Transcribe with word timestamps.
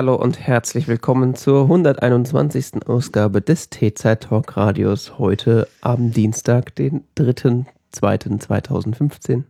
Hallo 0.00 0.14
und 0.14 0.40
herzlich 0.40 0.88
willkommen 0.88 1.34
zur 1.34 1.64
121. 1.64 2.86
Ausgabe 2.86 3.42
des 3.42 3.68
T-Zeit 3.68 4.22
Talk 4.22 4.56
Radios. 4.56 5.18
Heute 5.18 5.68
am 5.82 6.10
Dienstag, 6.10 6.74
den 6.74 7.04
3.2.2015. 7.18 9.42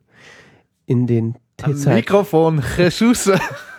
In 0.86 1.06
den 1.06 1.36
T-Zeit. 1.56 1.94
Mikrofon, 1.94 2.64
Jesus. 2.76 3.30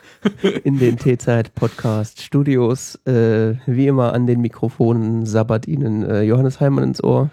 in 0.64 0.80
den 0.80 0.98
T-Zeit 0.98 1.54
Podcast 1.56 2.22
Studios. 2.22 2.96
Äh, 3.06 3.56
wie 3.66 3.88
immer 3.88 4.14
an 4.14 4.26
den 4.26 4.40
Mikrofonen 4.40 5.26
sabbert 5.26 5.68
Ihnen 5.68 6.10
äh, 6.10 6.22
Johannes 6.22 6.62
Heimann 6.62 6.86
ins 6.86 7.04
Ohr. 7.04 7.32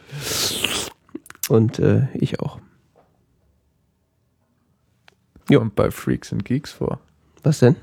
Und 1.48 1.78
äh, 1.78 2.08
ich 2.14 2.40
auch. 2.40 2.58
Ja. 5.48 5.60
Und 5.60 5.76
bei 5.76 5.92
Freaks 5.92 6.32
and 6.32 6.44
Geeks 6.44 6.72
vor. 6.72 6.98
Was 7.44 7.60
denn? 7.60 7.76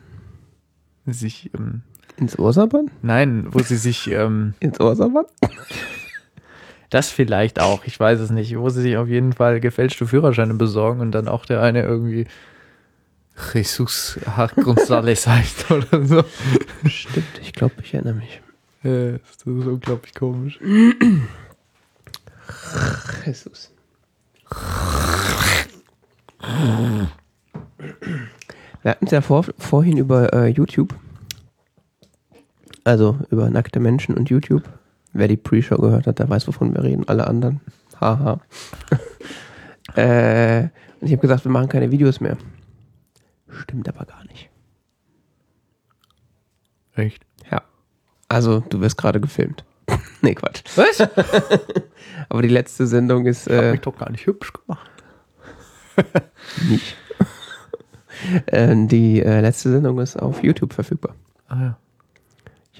Sich, 1.05 1.51
ähm, 1.57 1.81
Ins 2.17 2.39
Ohr 2.39 2.53
sabbern? 2.53 2.89
nein, 3.01 3.47
wo 3.49 3.59
sie 3.59 3.77
sich, 3.77 4.09
ähm, 4.11 4.53
Ins 4.59 4.79
Ohr 4.79 4.95
sabbern? 4.95 5.25
das 6.89 7.09
vielleicht 7.09 7.59
auch, 7.59 7.85
ich 7.85 7.99
weiß 7.99 8.19
es 8.19 8.29
nicht, 8.29 8.57
wo 8.57 8.69
sie 8.69 8.81
sich 8.81 8.97
auf 8.97 9.07
jeden 9.07 9.33
Fall 9.33 9.59
gefälschte 9.59 10.07
Führerscheine 10.07 10.53
besorgen 10.53 11.01
und 11.01 11.11
dann 11.11 11.27
auch 11.27 11.45
der 11.45 11.61
eine 11.61 11.83
irgendwie 11.83 12.25
Jesus 13.53 14.17
González 14.25 15.27
heißt 15.27 15.71
oder 15.71 16.05
so. 16.05 16.23
Stimmt, 16.87 17.39
ich 17.41 17.53
glaube, 17.53 17.75
ich 17.81 17.93
erinnere 17.93 18.13
mich. 18.13 18.41
Äh, 18.83 19.13
das 19.13 19.37
ist 19.37 19.45
unglaublich 19.45 20.13
komisch. 20.13 20.59
Jesus. 23.25 23.71
Wir 28.81 28.91
hatten 28.91 29.05
es 29.05 29.11
ja 29.11 29.21
vor, 29.21 29.45
vorhin 29.57 29.97
über 29.97 30.31
äh, 30.33 30.47
YouTube. 30.47 30.93
Also 32.85 33.17
über 33.31 33.49
nackte 33.49 33.79
Menschen 33.79 34.15
und 34.15 34.29
YouTube. 34.29 34.63
Wer 35.11 35.27
die 35.27 35.37
Pre-Show 35.37 35.77
gehört 35.77 36.07
hat, 36.07 36.19
der 36.19 36.29
weiß, 36.29 36.47
wovon 36.47 36.73
wir 36.73 36.83
reden. 36.83 37.07
Alle 37.07 37.25
anderen. 37.25 37.59
Haha. 37.99 38.39
äh, 39.95 40.69
und 41.01 41.07
ich 41.07 41.11
habe 41.11 41.21
gesagt, 41.21 41.45
wir 41.45 41.51
machen 41.51 41.67
keine 41.67 41.91
Videos 41.91 42.21
mehr. 42.21 42.37
Stimmt 43.49 43.89
aber 43.89 44.05
gar 44.05 44.23
nicht. 44.25 44.49
Echt? 46.93 47.25
Ja. 47.51 47.63
Also, 48.29 48.59
du 48.59 48.81
wirst 48.81 48.97
gerade 48.97 49.19
gefilmt. 49.19 49.65
nee, 50.21 50.35
Quatsch. 50.35 50.61
Was? 50.75 51.01
Aber 52.29 52.41
die 52.41 52.49
letzte 52.49 52.85
Sendung 52.85 53.25
ist 53.25 53.47
Ich 53.47 53.53
hab 53.53 53.63
äh, 53.63 53.71
mich 53.71 53.81
doch 53.81 53.97
gar 53.97 54.11
nicht 54.11 54.27
hübsch 54.27 54.53
gemacht. 54.53 54.91
nicht. 56.69 56.95
äh, 58.45 58.75
die 58.87 59.21
äh, 59.21 59.41
letzte 59.41 59.71
Sendung 59.71 59.99
ist 59.99 60.17
auf 60.17 60.43
YouTube 60.43 60.73
verfügbar. 60.73 61.15
Ah 61.47 61.61
ja. 61.61 61.77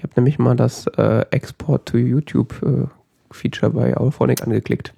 Ich 0.06 0.11
habe 0.11 0.22
nämlich 0.22 0.38
mal 0.38 0.56
das 0.56 0.86
äh, 0.98 1.25
Export 1.31 1.88
to 1.88 1.98
YouTube 1.98 2.61
äh, 2.61 2.86
Feature 3.34 3.72
bei 3.72 3.98
Auphonic 3.98 4.44
angeklickt. 4.44 4.94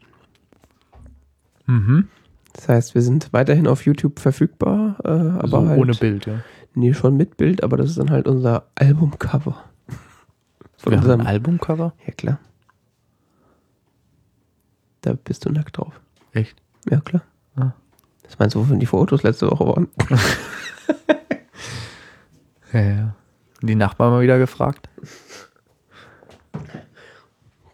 Mhm. 1.66 2.10
Das 2.52 2.68
heißt, 2.68 2.94
wir 2.94 3.02
sind 3.02 3.32
weiterhin 3.32 3.68
auf 3.68 3.86
YouTube 3.86 4.20
verfügbar, 4.20 4.98
äh, 5.06 5.08
aber 5.08 5.44
Also 5.44 5.68
halt, 5.70 5.80
ohne 5.80 5.94
Bild, 5.94 6.26
ja. 6.26 6.40
Nee, 6.74 6.94
schon 6.94 7.16
mit 7.16 7.38
Bild, 7.38 7.64
aber 7.64 7.78
das 7.78 7.92
ist 7.92 8.00
dann 8.00 8.10
halt 8.12 8.28
unser 8.28 8.66
Albumcover. 8.76 9.64
Von 10.78 10.92
Wir 10.92 10.98
haben 10.98 11.04
unserem, 11.06 11.22
ein 11.22 11.28
Albumcover? 11.28 11.94
ja 12.06 12.14
klar. 12.14 12.40
Da 15.02 15.14
bist 15.14 15.46
du 15.46 15.52
nackt 15.52 15.78
drauf. 15.78 16.02
Echt? 16.34 16.62
Ja 16.90 17.00
klar. 17.00 17.22
Ah. 17.56 17.72
Was 18.26 18.38
meinst 18.40 18.56
du, 18.56 18.60
wovon 18.60 18.80
die 18.80 18.86
Fotos 18.86 19.24
letzte 19.24 19.50
Woche 19.50 19.66
waren? 19.68 19.88
Ja, 22.74 22.82
ja. 22.82 23.16
Die 23.62 23.76
Nachbarn 23.76 24.12
mal 24.12 24.22
wieder 24.22 24.38
gefragt. 24.38 24.90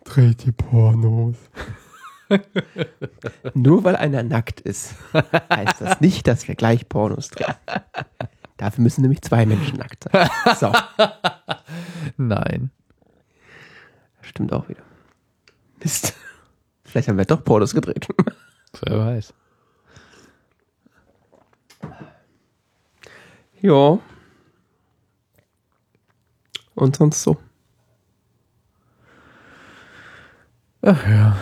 Dreht 0.06 0.46
die 0.46 0.52
Pornos. 0.52 1.38
Nur 3.54 3.84
weil 3.84 3.96
einer 3.96 4.24
nackt 4.24 4.62
ist, 4.62 4.96
heißt 5.14 5.82
das 5.82 6.02
nicht, 6.02 6.28
dass 6.28 6.48
wir 6.48 6.56
gleich 6.56 6.88
Pornos 6.90 7.30
drehen. 7.30 7.54
Dafür 8.58 8.84
müssen 8.84 9.02
nämlich 9.02 9.22
zwei 9.22 9.46
Menschen 9.46 9.78
nackt 9.78 10.06
sein. 10.12 10.30
So, 10.58 10.72
Nein. 12.18 12.72
stimmt 14.22 14.54
auch 14.54 14.70
wieder. 14.70 14.84
Mist. 15.82 16.14
Vielleicht 16.86 17.08
haben 17.10 17.18
wir 17.18 17.26
doch 17.26 17.44
Pornos 17.44 17.74
gedreht. 17.74 18.08
Wer 18.82 19.00
weiß. 19.00 19.34
Ja. 23.62 24.00
Und 26.76 26.96
sonst 26.96 27.24
so. 27.24 27.38
Ach 30.82 31.08
ja. 31.08 31.38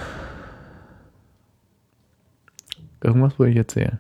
Irgendwas 3.04 3.40
wollte 3.40 3.52
ich 3.52 3.58
erzählen. 3.58 4.00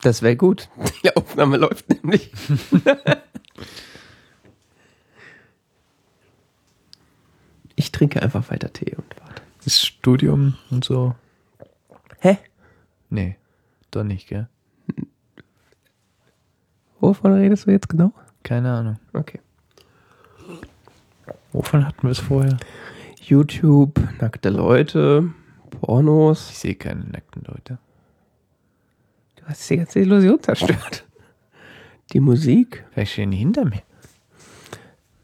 Das 0.00 0.22
wäre 0.22 0.36
gut. 0.36 0.68
Die 1.04 1.14
Aufnahme 1.16 1.56
läuft 1.56 1.88
nämlich. 1.88 2.30
Ich 7.76 7.92
trinke 7.92 8.22
einfach 8.22 8.50
weiter 8.50 8.72
Tee 8.72 8.94
und 8.94 9.20
warte. 9.20 9.42
Das 9.64 9.80
Studium 9.80 10.56
und 10.70 10.84
so. 10.84 11.14
Hä? 12.20 12.38
Nee, 13.10 13.36
doch 13.90 14.04
nicht, 14.04 14.28
gell? 14.28 14.48
Wovon 17.00 17.32
redest 17.34 17.66
du 17.66 17.72
jetzt 17.72 17.88
genau? 17.88 18.12
Keine 18.42 18.72
Ahnung. 18.72 18.98
Okay. 19.12 19.40
Wovon 21.54 21.86
hatten 21.86 22.02
wir 22.02 22.10
es 22.10 22.18
vorher? 22.18 22.56
YouTube, 23.22 24.00
nackte 24.20 24.50
Leute, 24.50 25.30
Pornos. 25.70 26.50
Ich 26.50 26.58
sehe 26.58 26.74
keine 26.74 27.04
nackten 27.04 27.44
Leute. 27.46 27.78
Du 29.36 29.44
hast 29.46 29.70
die 29.70 29.76
ganze 29.76 30.00
Illusion 30.00 30.42
zerstört. 30.42 31.04
Die 32.12 32.18
Musik, 32.20 32.84
Vielleicht 32.90 33.12
stehen 33.12 33.30
die 33.30 33.36
hinter 33.38 33.64
mir. 33.64 33.82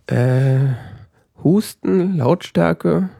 äh, 0.06 0.72
Husten, 1.42 2.16
Lautstärke. 2.16 3.10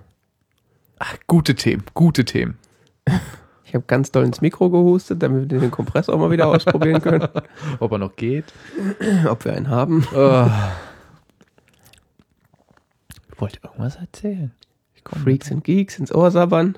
Ach, 1.00 1.16
gute 1.26 1.54
Themen, 1.56 1.82
gute 1.94 2.24
Themen. 2.24 2.58
Ich 3.64 3.74
habe 3.74 3.84
ganz 3.86 4.12
doll 4.12 4.24
ins 4.24 4.40
Mikro 4.40 4.70
gehustet, 4.70 5.20
damit 5.22 5.50
wir 5.50 5.58
den 5.58 5.70
Kompressor 5.72 6.16
mal 6.16 6.30
wieder 6.30 6.46
ausprobieren 6.46 7.02
können. 7.02 7.26
Ob 7.80 7.90
er 7.92 7.98
noch 7.98 8.14
geht? 8.14 8.44
Ob 9.28 9.44
wir 9.44 9.54
einen 9.54 9.68
haben. 9.68 10.06
Oh. 10.14 10.46
Ich 13.40 13.42
wollte 13.42 13.60
irgendwas 13.62 13.96
erzählen. 13.96 14.52
Freaks 15.02 15.50
and 15.50 15.64
Geeks 15.64 15.98
ins 15.98 16.12
Ohr 16.12 16.30
sabbern. 16.30 16.76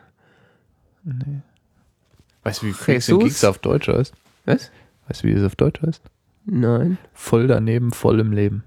Weißt 2.44 2.62
du, 2.62 2.66
wie 2.66 2.72
Freaks 2.72 3.10
and 3.10 3.20
Jesus? 3.20 3.40
Geeks 3.40 3.44
auf 3.44 3.58
Deutsch 3.58 3.88
heißt? 3.88 4.14
Was? 4.44 4.70
Weißt 5.08 5.24
du, 5.24 5.26
wie 5.26 5.32
es 5.32 5.42
auf 5.42 5.56
Deutsch 5.56 5.82
heißt? 5.82 6.04
Nein. 6.44 6.98
Voll 7.14 7.48
daneben, 7.48 7.90
voll 7.90 8.20
im 8.20 8.30
Leben. 8.30 8.62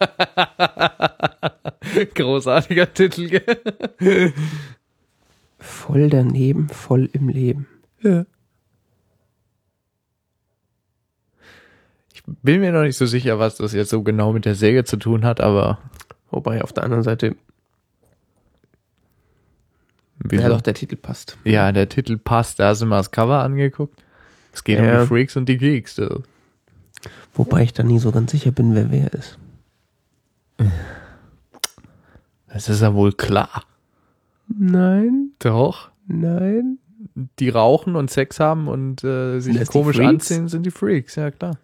Großartiger 2.14 2.94
Titel, 2.94 3.28
gell? 3.28 3.92
Voll 5.58 6.08
daneben, 6.08 6.70
voll 6.70 7.10
im 7.12 7.28
Leben. 7.28 7.66
Ja. 8.00 8.24
Bin 12.42 12.60
mir 12.60 12.72
noch 12.72 12.82
nicht 12.82 12.96
so 12.96 13.06
sicher, 13.06 13.38
was 13.38 13.56
das 13.56 13.72
jetzt 13.72 13.90
so 13.90 14.02
genau 14.02 14.32
mit 14.32 14.44
der 14.44 14.54
Säge 14.54 14.84
zu 14.84 14.96
tun 14.96 15.24
hat, 15.24 15.40
aber 15.40 15.78
Wobei 16.32 16.62
auf 16.62 16.72
der 16.72 16.84
anderen 16.84 17.02
Seite, 17.02 17.34
wieso? 20.20 20.42
ja 20.44 20.48
doch, 20.48 20.60
der 20.60 20.74
Titel 20.74 20.94
passt. 20.96 21.36
Ja, 21.44 21.72
der 21.72 21.88
Titel 21.88 22.18
passt. 22.18 22.60
Da 22.60 22.68
hast 22.68 22.82
du 22.82 22.86
mal 22.86 22.98
das 22.98 23.10
Cover 23.10 23.42
angeguckt. 23.42 24.00
Es 24.52 24.62
geht 24.62 24.78
Ja. 24.78 24.94
um 24.96 25.00
die 25.02 25.06
Freaks 25.08 25.36
und 25.36 25.48
die 25.48 25.58
Geeks. 25.58 25.96
So. 25.96 26.22
Wobei 27.34 27.62
ich 27.64 27.72
da 27.72 27.82
nie 27.82 27.98
so 27.98 28.12
ganz 28.12 28.30
sicher 28.30 28.52
bin, 28.52 28.74
wer 28.74 28.90
wer 28.92 29.12
ist. 29.12 29.38
Das 32.48 32.68
ist 32.68 32.80
ja 32.82 32.94
wohl 32.94 33.12
klar. 33.12 33.64
Nein, 34.48 35.30
Doch. 35.38 35.90
nein. 36.06 36.78
Die 37.38 37.48
rauchen 37.48 37.96
und 37.96 38.10
Sex 38.10 38.38
haben 38.40 38.68
und 38.68 39.02
äh, 39.04 39.40
sich 39.40 39.66
komisch 39.68 39.98
anziehen, 40.00 40.48
sind 40.48 40.64
die 40.66 40.70
Freaks, 40.70 41.16
ja 41.16 41.30
klar. 41.30 41.56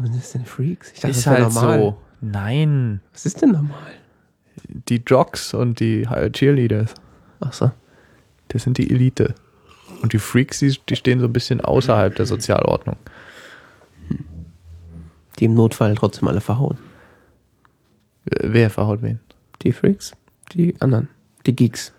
Warum 0.00 0.12
sind 0.12 0.22
das 0.22 0.32
denn 0.32 0.46
Freaks? 0.46 0.92
Ich 0.94 1.00
dachte, 1.00 1.10
ist 1.10 1.26
das 1.26 1.26
halt 1.26 1.40
normal. 1.52 1.78
so. 1.78 1.98
Nein. 2.22 3.00
Was 3.12 3.26
ist 3.26 3.42
denn 3.42 3.50
normal? 3.50 3.92
Die 4.88 5.02
Jocks 5.06 5.52
und 5.52 5.78
die 5.78 6.02
äh, 6.04 6.30
Cheerleaders, 6.30 6.94
Ach 7.40 7.52
so. 7.52 7.70
das 8.48 8.62
sind 8.62 8.78
die 8.78 8.90
Elite. 8.90 9.34
Und 10.00 10.14
die 10.14 10.18
Freaks, 10.18 10.60
die, 10.60 10.74
die 10.88 10.96
stehen 10.96 11.20
so 11.20 11.26
ein 11.26 11.32
bisschen 11.34 11.60
außerhalb 11.60 12.14
der 12.14 12.24
Sozialordnung. 12.24 12.96
Die 15.38 15.44
im 15.44 15.54
Notfall 15.54 15.94
trotzdem 15.96 16.28
alle 16.28 16.40
verhauen. 16.40 16.78
Äh, 18.24 18.48
Wer 18.52 18.70
verhaut 18.70 19.02
wen? 19.02 19.20
Die 19.62 19.72
Freaks? 19.72 20.12
Die 20.52 20.74
anderen. 20.80 21.08
Die 21.44 21.54
Geeks. 21.54 21.92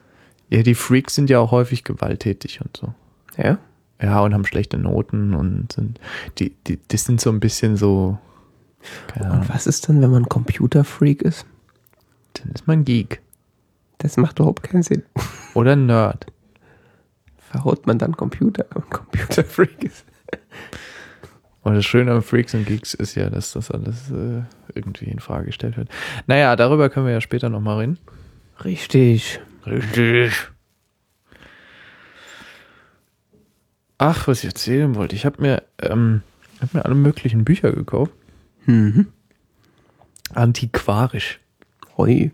Ja, 0.50 0.64
die 0.64 0.76
Freaks 0.76 1.14
sind 1.14 1.30
ja 1.30 1.40
auch 1.40 1.52
häufig 1.52 1.84
gewalttätig 1.84 2.62
und 2.62 2.76
so. 2.76 2.94
Ja? 3.38 3.60
Ja, 4.02 4.22
und 4.22 4.34
haben 4.34 4.46
schlechte 4.46 4.78
Noten 4.78 5.34
und 5.34 5.72
sind, 5.72 6.00
die, 6.40 6.56
die, 6.68 6.80
das 6.88 7.06
sind 7.06 7.22
so 7.22 7.30
ein 7.30 7.40
bisschen 7.40 7.78
so 7.78 8.18
Und 9.20 9.48
was 9.50 9.68
ist 9.68 9.88
dann, 9.88 10.02
wenn 10.02 10.12
man 10.12 10.28
Computerfreak 10.28 11.22
ist? 11.22 11.46
Dann 12.34 12.52
ist 12.54 12.68
man 12.68 12.84
Geek. 12.84 13.22
Das 14.00 14.18
macht 14.18 14.40
überhaupt 14.40 14.64
keinen 14.64 14.82
Sinn. 14.84 15.04
Oder 15.54 15.76
Nerd. 15.76 16.26
Verhaut 17.38 17.86
man 17.86 17.98
dann 18.00 18.18
Computer, 18.18 18.66
wenn 18.72 18.82
man 18.82 18.90
Computerfreak 18.90 19.84
ist? 19.84 20.06
Und 21.64 21.76
das 21.76 21.86
Schöne 21.86 22.12
am 22.12 22.24
Freaks 22.24 22.56
und 22.56 22.66
Geeks 22.66 22.96
ist 22.96 23.14
ja, 23.14 23.30
dass 23.30 23.52
das 23.52 23.70
alles 23.70 24.10
äh, 24.10 24.42
irgendwie 24.74 25.06
in 25.06 25.20
Frage 25.20 25.48
gestellt 25.48 25.78
wird. 25.78 25.90
Naja, 26.26 26.56
darüber 26.56 26.90
können 26.90 27.06
wir 27.06 27.14
ja 27.14 27.22
später 27.22 27.50
nochmal 27.50 27.78
reden. 27.80 28.00
Richtig. 28.64 29.40
Richtig. 29.68 30.34
Ach, 34.04 34.28
was 34.28 34.40
ich 34.40 34.46
erzählen 34.46 34.96
wollte. 34.96 35.16
Ich 35.16 35.28
habe 35.28 35.40
mir, 35.40 35.62
ähm, 35.80 36.24
hab 36.60 36.74
mir 36.74 36.84
alle 36.86 36.96
möglichen 36.96 37.46
Bücher 37.46 37.72
gekauft. 37.72 38.12
Mhm. 38.66 39.10
Antiquarisch. 40.34 41.40
Hoi. 41.98 42.32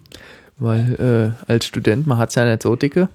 Weil 0.58 1.36
äh, 1.48 1.52
als 1.52 1.66
Student, 1.66 2.08
man 2.08 2.18
hat 2.20 2.30
es 2.30 2.36
ja 2.36 2.46
nicht 2.46 2.64
so 2.64 2.78
dicke. 2.78 3.10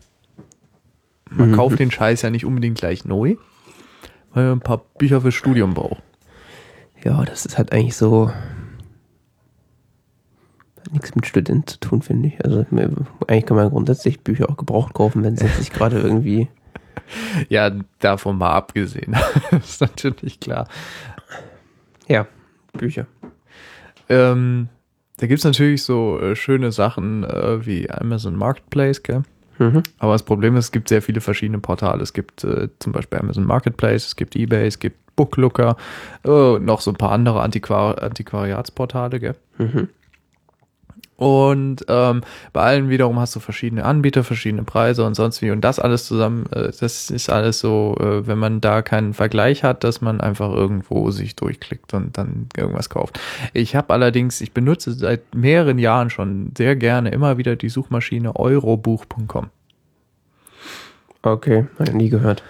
Man 1.31 1.53
Mhm. 1.53 1.57
kauft 1.57 1.79
den 1.79 1.91
Scheiß 1.91 2.21
ja 2.21 2.29
nicht 2.29 2.45
unbedingt 2.45 2.77
gleich 2.77 3.07
neu, 3.07 3.37
weil 4.35 4.45
man 4.45 4.59
ein 4.59 4.61
paar 4.61 4.83
Bücher 4.99 5.23
fürs 5.23 5.35
Studium 5.35 5.73
braucht. 5.73 6.03
Ja, 7.03 7.25
das 7.25 7.47
ist 7.47 7.57
halt 7.57 7.73
eigentlich 7.73 7.97
so. 7.97 8.31
Hat 10.79 10.93
nichts 10.93 11.15
mit 11.15 11.27
Student 11.27 11.71
zu 11.71 11.81
tun, 11.81 12.03
finde 12.03 12.29
ich. 12.29 12.45
Also 12.45 12.67
eigentlich 13.29 13.47
kann 13.47 13.57
man 13.57 13.71
grundsätzlich 13.71 14.21
Bücher 14.21 14.51
auch 14.51 14.59
gebraucht 14.59 14.93
kaufen, 14.93 15.25
wenn 15.25 15.35
es 15.35 15.41
jetzt 15.41 15.59
nicht 15.59 15.73
gerade 15.73 15.99
irgendwie. 15.99 16.49
Ja, 17.49 17.71
davon 17.99 18.39
mal 18.39 18.53
abgesehen. 18.53 19.17
das 19.51 19.71
ist 19.71 19.81
natürlich 19.81 20.41
klar. 20.41 20.69
Ja, 22.09 22.27
Bücher. 22.73 23.07
Ähm, 24.09 24.69
da 25.19 25.27
gibt's 25.27 25.45
natürlich 25.45 25.83
so 25.83 26.19
äh, 26.21 26.35
schöne 26.37 26.73
Sachen 26.73 27.25
äh, 27.25 27.65
wie 27.65 27.89
Amazon 27.91 28.37
Marketplace, 28.37 29.03
gell? 29.03 29.23
Mhm. 29.59 29.83
Aber 29.99 30.13
das 30.13 30.23
Problem 30.23 30.57
ist, 30.57 30.67
es 30.67 30.73
gibt 30.73 30.89
sehr 30.89 31.03
viele 31.03 31.21
verschiedene 31.21 31.59
Portale. 31.59 32.03
Es 32.03 32.13
gibt 32.13 32.43
äh, 32.45 32.69
zum 32.79 32.93
Beispiel 32.93 33.19
Amazon 33.19 33.45
Marketplace, 33.45 34.07
es 34.07 34.17
gibt 34.17 34.35
eBay, 34.35 34.67
es 34.67 34.79
gibt 34.79 34.97
Booklooker, 35.15 35.77
äh, 36.25 36.29
und 36.29 36.65
noch 36.65 36.81
so 36.81 36.91
ein 36.91 36.97
paar 36.97 37.13
andere 37.13 37.41
Antiquar 37.43 38.03
Antiquariatsportale, 38.03 39.21
gell? 39.21 39.37
Mhm. 39.59 39.89
Und 41.23 41.85
ähm, 41.87 42.23
bei 42.53 42.63
allen 42.63 42.89
wiederum 42.89 43.21
hast 43.21 43.37
du 43.37 43.39
verschiedene 43.39 43.85
Anbieter, 43.85 44.25
verschiedene 44.25 44.65
Preise 44.65 45.05
und 45.05 45.15
sonst 45.15 45.41
wie. 45.41 45.53
Und 45.53 45.61
das 45.61 45.79
alles 45.79 46.05
zusammen, 46.05 46.47
äh, 46.51 46.73
das 46.81 47.11
ist 47.11 47.31
alles 47.31 47.61
so, 47.61 47.97
äh, 48.01 48.27
wenn 48.27 48.39
man 48.39 48.61
da 48.61 48.83
keinen 48.83 49.15
Vergleich 49.15 49.63
hat, 49.63 49.85
dass 49.85 50.01
man 50.01 50.21
einfach 50.21 50.53
irgendwo 50.53 51.13
sich 51.13 51.37
durchklickt 51.37 51.95
und 51.95 52.19
dann 52.19 52.49
irgendwas 52.57 52.91
kauft. 52.91 53.21
Ich 53.53 53.77
habe 53.77 53.95
allerdings, 53.95 54.41
ich 54.41 54.51
benutze 54.51 54.91
seit 54.95 55.33
mehreren 55.33 55.79
Jahren 55.79 56.11
schon 56.11 56.51
sehr 56.59 56.75
gerne 56.75 57.11
immer 57.11 57.39
wieder 57.39 57.55
die 57.55 57.69
Suchmaschine 57.69 58.35
eurobuch.com. 58.35 59.47
Okay, 61.23 61.69
hab 61.79 61.89
ich 61.89 61.95
nie 61.95 62.09
gehört. 62.09 62.43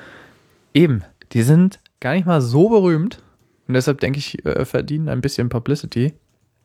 Eben, 0.73 1.05
die 1.33 1.43
sind 1.43 1.79
gar 2.01 2.15
nicht 2.15 2.25
mal 2.25 2.41
so 2.41 2.71
berühmt 2.71 3.23
und 3.69 3.75
deshalb 3.75 4.01
denke 4.01 4.19
ich, 4.19 4.43
äh, 4.47 4.65
verdienen 4.65 5.11
ein 5.11 5.21
bisschen 5.21 5.51
Publicity, 5.51 6.15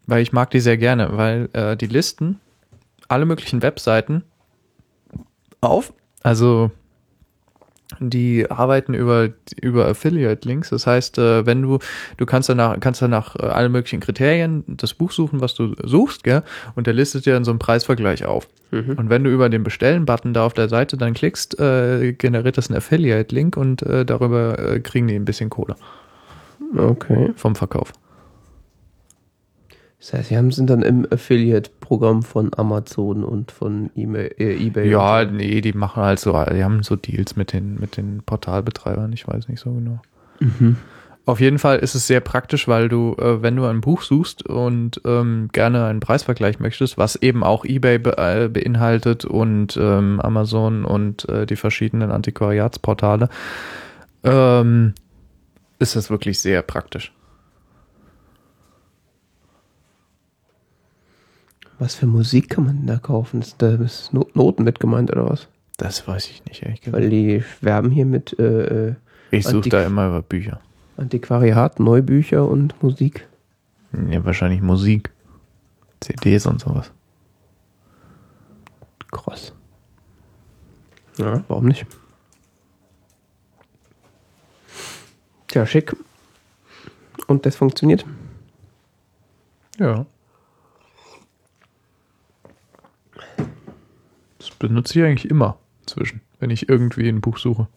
weil 0.07 0.21
ich 0.21 0.33
mag 0.33 0.50
die 0.50 0.59
sehr 0.59 0.77
gerne, 0.77 1.09
weil 1.18 1.50
äh, 1.54 1.77
die 1.77 1.88
listen 1.88 2.39
alle 3.07 3.25
möglichen 3.25 3.62
Webseiten 3.62 4.24
auf, 5.62 5.94
also 6.24 6.71
die 8.00 8.51
arbeiten 8.51 8.94
über 8.94 9.30
über 9.62 9.88
Affiliate 9.88 10.45
Links, 10.48 10.69
das 10.69 10.86
heißt, 10.86 11.18
äh, 11.19 11.45
wenn 11.45 11.62
du 11.62 11.80
du 12.18 12.25
kannst 12.25 12.50
danach 12.50 12.77
kannst 12.81 13.01
danach 13.01 13.36
äh, 13.38 13.44
alle 13.44 13.69
möglichen 13.69 14.01
Kriterien 14.01 14.63
das 14.68 14.94
Buch 14.94 15.12
suchen, 15.12 15.39
was 15.39 15.56
du 15.56 15.74
suchst, 15.83 16.24
gell? 16.24 16.44
Und 16.75 16.88
der 16.88 16.94
listet 16.94 17.25
dir 17.25 17.33
dann 17.33 17.45
so 17.45 17.51
einen 17.51 17.60
Preisvergleich 17.60 18.25
auf. 18.25 18.50
Mhm. 18.71 18.95
Und 18.98 19.10
wenn 19.10 19.24
du 19.24 19.30
über 19.30 19.48
den 19.48 19.63
Bestellen-Button 19.63 20.33
da 20.33 20.45
auf 20.45 20.53
der 20.53 20.68
Seite 20.68 20.98
dann 20.98 21.13
klickst, 21.13 21.57
äh, 21.60 22.12
generiert 22.12 22.57
das 22.57 22.69
einen 22.69 22.77
Affiliate-Link 22.77 23.56
und 23.56 23.81
äh, 23.83 24.06
darüber 24.06 24.60
äh, 24.60 24.80
kriegen 24.81 25.07
die 25.07 25.15
ein 25.15 25.25
bisschen 25.25 25.50
Kohle 25.50 25.75
Okay. 26.75 27.31
vom 27.38 27.56
Verkauf. 27.56 27.94
Das 30.00 30.14
heißt, 30.14 30.30
sie 30.30 30.38
haben, 30.38 30.52
sind 30.52 30.70
dann 30.70 30.84
im 30.84 31.08
Affiliate-Programm 31.10 32.22
von 32.22 32.52
Amazon 32.56 33.24
und 33.24 33.52
von 33.52 33.90
E-Mail, 33.96 34.36
äh, 34.38 34.56
eBay. 34.56 34.90
Ja, 34.90 35.26
nee, 35.26 35.62
die 35.62 35.74
machen 35.74 36.04
halt 36.04 36.20
so, 36.20 36.32
die 36.32 36.64
haben 36.64 36.84
so 36.84 36.96
Deals 36.96 37.36
mit 37.36 37.52
den, 37.52 37.80
mit 37.80 37.98
den 37.98 38.22
Portalbetreibern, 38.24 39.12
ich 39.14 39.28
weiß 39.28 39.48
nicht 39.48 39.60
so 39.60 39.72
genau. 39.72 40.00
Mhm. 40.40 40.78
Auf 41.26 41.42
jeden 41.42 41.60
Fall 41.60 41.80
ist 41.80 41.94
es 41.94 42.08
sehr 42.08 42.22
praktisch, 42.22 42.70
weil 42.70 42.88
du, 42.88 43.14
äh, 43.20 43.42
wenn 43.42 43.58
du 43.58 43.66
ein 43.66 43.82
Buch 43.82 44.02
suchst 44.02 44.46
und 44.46 45.02
ähm, 45.04 45.50
gerne 45.52 45.86
einen 45.86 46.00
Preisvergleich 46.00 46.60
möchtest, 46.60 46.98
was 46.98 47.18
eben 47.18 47.44
auch 47.44 47.66
eBay 47.66 47.98
be 47.98 48.18
äh, 48.18 48.48
beinhaltet 48.48 49.26
und 49.26 49.76
ähm, 49.76 50.22
Amazon 50.22 50.86
und 50.86 51.28
äh, 51.28 51.46
die 51.46 51.58
verschiedenen 51.58 52.12
Antiquariatsportale, 52.12 53.28
ähm, 54.24 54.94
ist 55.80 55.98
das 55.98 56.10
wirklich 56.10 56.40
sehr 56.40 56.62
praktisch. 56.62 57.12
Was 61.79 61.95
für 61.95 62.07
Musik 62.07 62.50
kann 62.50 62.65
man 62.65 62.77
denn 62.77 62.88
da 62.88 62.97
kaufen? 62.97 63.41
Ist 63.41 63.62
da 63.62 63.75
ist 63.75 64.12
No- 64.13 64.27
Noten 64.33 64.63
mit 64.63 64.79
gemeint 64.79 65.12
oder 65.12 65.29
was? 65.29 65.47
Das 65.77 66.07
weiß 66.07 66.27
ich 66.29 66.44
nicht, 66.45 66.63
ehrlich 66.63 66.81
gesagt. 66.81 67.01
Weil 67.03 67.09
die 67.09 67.44
werben 67.62 67.91
hier 67.91 68.06
mit 68.06 68.38
äh, 68.39 68.95
Ich 69.29 69.45
suche 69.45 69.69
da 69.69 69.83
immer 69.85 70.07
über 70.07 70.21
Bücher. 70.24 70.59
Antiquariat, 70.97 71.79
Neubücher 71.79 72.47
und 72.47 72.81
Musik. 72.81 73.27
Ja, 74.09 74.25
wahrscheinlich 74.25 74.62
Musik, 74.62 75.12
CDs 76.00 76.48
und 76.48 76.60
sowas. 76.62 76.91
Krass. 79.12 79.53
Ja, 81.17 81.43
warum 81.48 81.65
nicht? 81.65 81.86
Tja, 85.48 85.65
schick. 85.65 85.96
Und 87.27 87.46
das 87.46 87.55
funktioniert? 87.55 88.05
Ja. 89.79 90.05
Benutze 94.58 95.00
ich 95.00 95.06
eigentlich 95.06 95.30
immer 95.30 95.58
zwischen, 95.86 96.22
wenn 96.40 96.50
ich 96.50 96.68
irgendwie 96.70 97.08
ein 97.08 97.22
Buch 97.22 97.38
suche, 97.38 97.68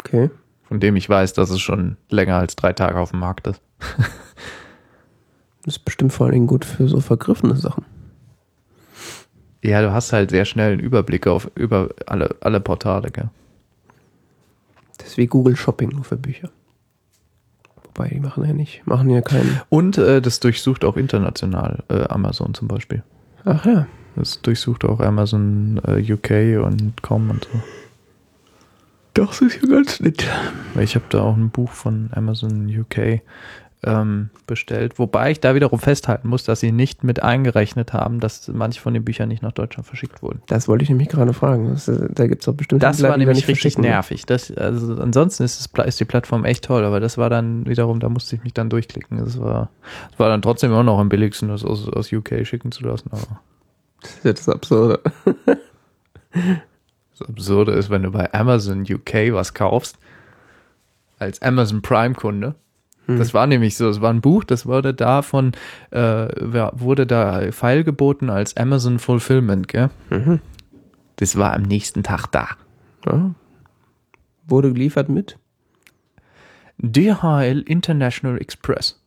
Okay. 0.00 0.30
von 0.64 0.80
dem 0.80 0.96
ich 0.96 1.08
weiß, 1.08 1.32
dass 1.32 1.50
es 1.50 1.60
schon 1.60 1.96
länger 2.10 2.36
als 2.36 2.56
drei 2.56 2.72
Tage 2.72 2.98
auf 2.98 3.10
dem 3.10 3.20
Markt 3.20 3.46
ist. 3.46 3.60
Das 5.64 5.76
ist 5.76 5.84
bestimmt 5.84 6.12
vor 6.12 6.26
allen 6.26 6.34
Dingen 6.34 6.46
gut 6.46 6.64
für 6.64 6.88
so 6.88 7.00
vergriffene 7.00 7.56
Sachen. 7.56 7.84
Ja, 9.62 9.80
du 9.80 9.92
hast 9.92 10.12
halt 10.12 10.30
sehr 10.30 10.44
schnell 10.44 10.72
einen 10.72 10.80
Überblick 10.80 11.26
auf 11.26 11.50
über 11.54 11.88
alle, 12.06 12.36
alle 12.40 12.60
Portale, 12.60 13.10
gell? 13.10 13.30
Das 14.98 15.08
ist 15.08 15.16
wie 15.16 15.26
Google 15.26 15.56
Shopping 15.56 15.88
nur 15.90 16.04
für 16.04 16.16
Bücher. 16.18 16.50
Wobei, 17.82 18.08
die 18.08 18.20
machen 18.20 18.44
ja 18.44 18.52
nicht, 18.52 18.86
machen 18.86 19.08
ja 19.08 19.22
keinen. 19.22 19.60
Und 19.70 19.96
äh, 19.96 20.20
das 20.20 20.40
durchsucht 20.40 20.84
auch 20.84 20.96
international 20.98 21.82
äh, 21.88 22.04
Amazon 22.08 22.52
zum 22.52 22.68
Beispiel. 22.68 23.02
Ach 23.44 23.64
ja. 23.64 23.86
Das 24.16 24.40
durchsucht 24.42 24.84
auch 24.84 25.00
Amazon 25.00 25.80
äh, 25.86 26.12
UK 26.12 26.64
und 26.64 27.02
com 27.02 27.30
und 27.30 27.48
so. 27.52 27.60
Das 29.14 29.40
ist 29.40 29.62
ja 29.62 29.68
ganz 29.68 30.00
nett. 30.00 30.26
Ich 30.80 30.96
habe 30.96 31.04
da 31.08 31.22
auch 31.22 31.36
ein 31.36 31.50
Buch 31.50 31.70
von 31.70 32.10
Amazon 32.12 32.68
UK 32.68 33.22
ähm, 33.84 34.30
bestellt, 34.46 34.98
wobei 34.98 35.30
ich 35.30 35.40
da 35.40 35.54
wiederum 35.54 35.78
festhalten 35.78 36.28
muss, 36.28 36.44
dass 36.44 36.60
sie 36.60 36.72
nicht 36.72 37.04
mit 37.04 37.22
eingerechnet 37.22 37.92
haben, 37.92 38.18
dass 38.18 38.48
manche 38.48 38.80
von 38.80 38.94
den 38.94 39.04
Büchern 39.04 39.28
nicht 39.28 39.42
nach 39.42 39.52
Deutschland 39.52 39.86
verschickt 39.86 40.22
wurden. 40.22 40.42
Das 40.46 40.68
wollte 40.68 40.84
ich 40.84 40.88
nämlich 40.88 41.08
gerade 41.08 41.32
fragen. 41.32 41.70
Das, 41.70 41.86
äh, 41.88 42.08
da 42.10 42.26
gibt 42.26 42.42
es 42.42 42.46
doch 42.46 42.54
bestimmt 42.54 42.82
Das 42.82 42.96
Händler, 42.96 43.10
war 43.10 43.16
nämlich 43.18 43.46
richtig 43.46 43.78
ne? 43.78 43.88
nervig. 43.88 44.26
Das, 44.26 44.50
also 44.50 44.96
ansonsten 45.00 45.44
ist, 45.44 45.60
es, 45.60 45.86
ist 45.86 46.00
die 46.00 46.04
Plattform 46.04 46.44
echt 46.44 46.64
toll, 46.64 46.84
aber 46.84 47.00
das 47.00 47.18
war 47.18 47.30
dann 47.30 47.66
wiederum, 47.66 48.00
da 48.00 48.08
musste 48.08 48.36
ich 48.36 48.42
mich 48.42 48.54
dann 48.54 48.70
durchklicken. 48.70 49.18
Das 49.18 49.38
war, 49.38 49.70
das 50.10 50.18
war 50.18 50.28
dann 50.28 50.42
trotzdem 50.42 50.70
immer 50.70 50.82
noch 50.82 50.98
am 50.98 51.08
billigsten, 51.08 51.48
das 51.48 51.64
aus, 51.64 51.88
aus 51.88 52.12
UK 52.12 52.46
schicken 52.46 52.72
zu 52.72 52.84
lassen. 52.84 53.10
Aber 53.12 53.40
Das 54.04 54.12
ist 54.12 54.24
ja 54.24 54.32
das 54.32 54.48
Absurde. 54.48 55.00
das 57.18 57.28
Absurde 57.28 57.72
ist, 57.72 57.90
wenn 57.90 58.02
du 58.02 58.10
bei 58.10 58.32
Amazon 58.32 58.82
UK 58.82 59.32
was 59.32 59.54
kaufst, 59.54 59.98
als 61.18 61.42
Amazon 61.42 61.82
Prime-Kunde, 61.82 62.54
Hm. 63.06 63.18
Das 63.18 63.34
war 63.34 63.46
nämlich 63.46 63.76
so, 63.76 63.88
es 63.88 64.00
war 64.00 64.10
ein 64.10 64.20
Buch, 64.20 64.44
das 64.44 64.66
wurde 64.66 64.94
da 64.94 65.22
von, 65.22 65.52
äh, 65.90 65.98
wurde 66.72 67.06
da 67.06 67.52
feilgeboten 67.52 68.30
als 68.30 68.56
Amazon 68.56 68.98
Fulfillment, 68.98 69.68
gell? 69.68 69.90
Mhm. 70.10 70.40
Das 71.16 71.36
war 71.36 71.52
am 71.52 71.62
nächsten 71.62 72.02
Tag 72.02 72.26
da. 72.28 72.48
Ja. 73.06 73.34
Wurde 74.46 74.72
geliefert 74.72 75.08
mit? 75.08 75.38
DHL 76.78 77.62
International 77.66 78.40
Express. 78.40 79.00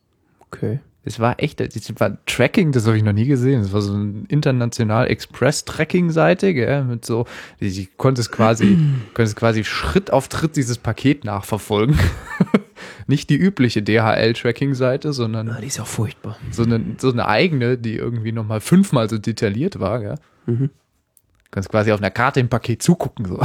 Okay. 0.46 0.80
Das 1.08 1.18
war 1.20 1.42
echt, 1.42 1.58
das 1.60 1.70
war 1.98 2.18
Tracking, 2.26 2.70
das 2.72 2.86
habe 2.86 2.98
ich 2.98 3.02
noch 3.02 3.14
nie 3.14 3.24
gesehen. 3.26 3.62
Das 3.62 3.72
war 3.72 3.80
so 3.80 3.94
ein 3.94 4.26
international 4.28 5.06
Express-Tracking-Seite, 5.08 6.52
gell, 6.52 6.84
mit 6.84 7.06
so, 7.06 7.24
ich 7.60 7.96
konnte 7.96 8.20
es 8.20 8.30
quasi, 8.30 8.76
konnte 9.14 9.22
es 9.22 9.34
quasi 9.34 9.64
Schritt 9.64 10.10
auf 10.12 10.28
Schritt 10.30 10.54
dieses 10.56 10.76
Paket 10.76 11.24
nachverfolgen. 11.24 11.98
Nicht 13.06 13.30
die 13.30 13.36
übliche 13.36 13.82
DHL-Tracking-Seite, 13.82 15.14
sondern 15.14 15.48
Ah, 15.48 15.60
die 15.62 15.68
ist 15.68 15.78
ja 15.78 15.84
furchtbar. 15.86 16.36
so 16.50 16.62
eine, 16.64 16.78
so 16.98 17.10
eine 17.10 17.26
eigene, 17.26 17.78
die 17.78 17.96
irgendwie 17.96 18.32
nochmal 18.32 18.60
fünfmal 18.60 19.08
so 19.08 19.16
detailliert 19.16 19.80
war, 19.80 20.02
ja. 20.02 20.14
Mhm. 20.44 20.68
Du 20.68 21.50
kannst 21.52 21.70
quasi 21.70 21.90
auf 21.92 22.00
einer 22.00 22.10
Karte 22.10 22.40
im 22.40 22.50
Paket 22.50 22.82
zugucken, 22.82 23.24
so. 23.24 23.40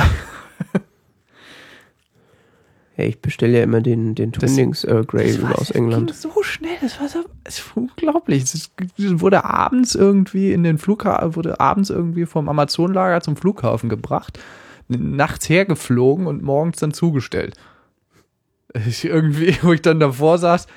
Ja, 2.96 3.06
ich 3.06 3.20
bestelle 3.22 3.58
ja 3.58 3.64
immer 3.64 3.82
den, 3.82 4.14
den 4.14 4.32
Twinings 4.32 4.84
Earl 4.84 5.06
Grey 5.06 5.32
Das 5.34 5.42
war- 5.42 5.52
aus 5.54 5.68
das 5.70 5.72
England. 5.72 6.08
ging 6.12 6.16
so 6.32 6.44
schnell, 6.44 6.78
das 6.80 7.00
war 7.02 7.08
so, 7.10 7.20
es 7.44 7.66
war 7.68 7.78
unglaublich. 7.84 8.44
Es 8.44 8.70
wurde 8.98 9.44
abends 9.46 9.96
irgendwie 9.96 10.54
in 10.54 10.64
den 10.64 10.78
Flughafen, 10.78 11.36
wurde 11.36 11.60
abends 11.60 11.90
irgendwie 11.90 12.26
vom 12.28 12.48
Amazon-Lager 12.50 13.22
zum 13.22 13.36
Flughafen 13.36 13.90
gebracht, 13.90 14.38
nachts 14.90 15.50
hergeflogen 15.50 16.28
und 16.28 16.44
morgens 16.44 16.78
dann 16.78 16.94
zugestellt. 16.94 17.56
Ich 18.88 19.06
irgendwie, 19.06 19.58
wo 19.64 19.74
ich 19.74 19.82
dann 19.82 20.00
davor 20.00 20.38
saß, 20.38 20.68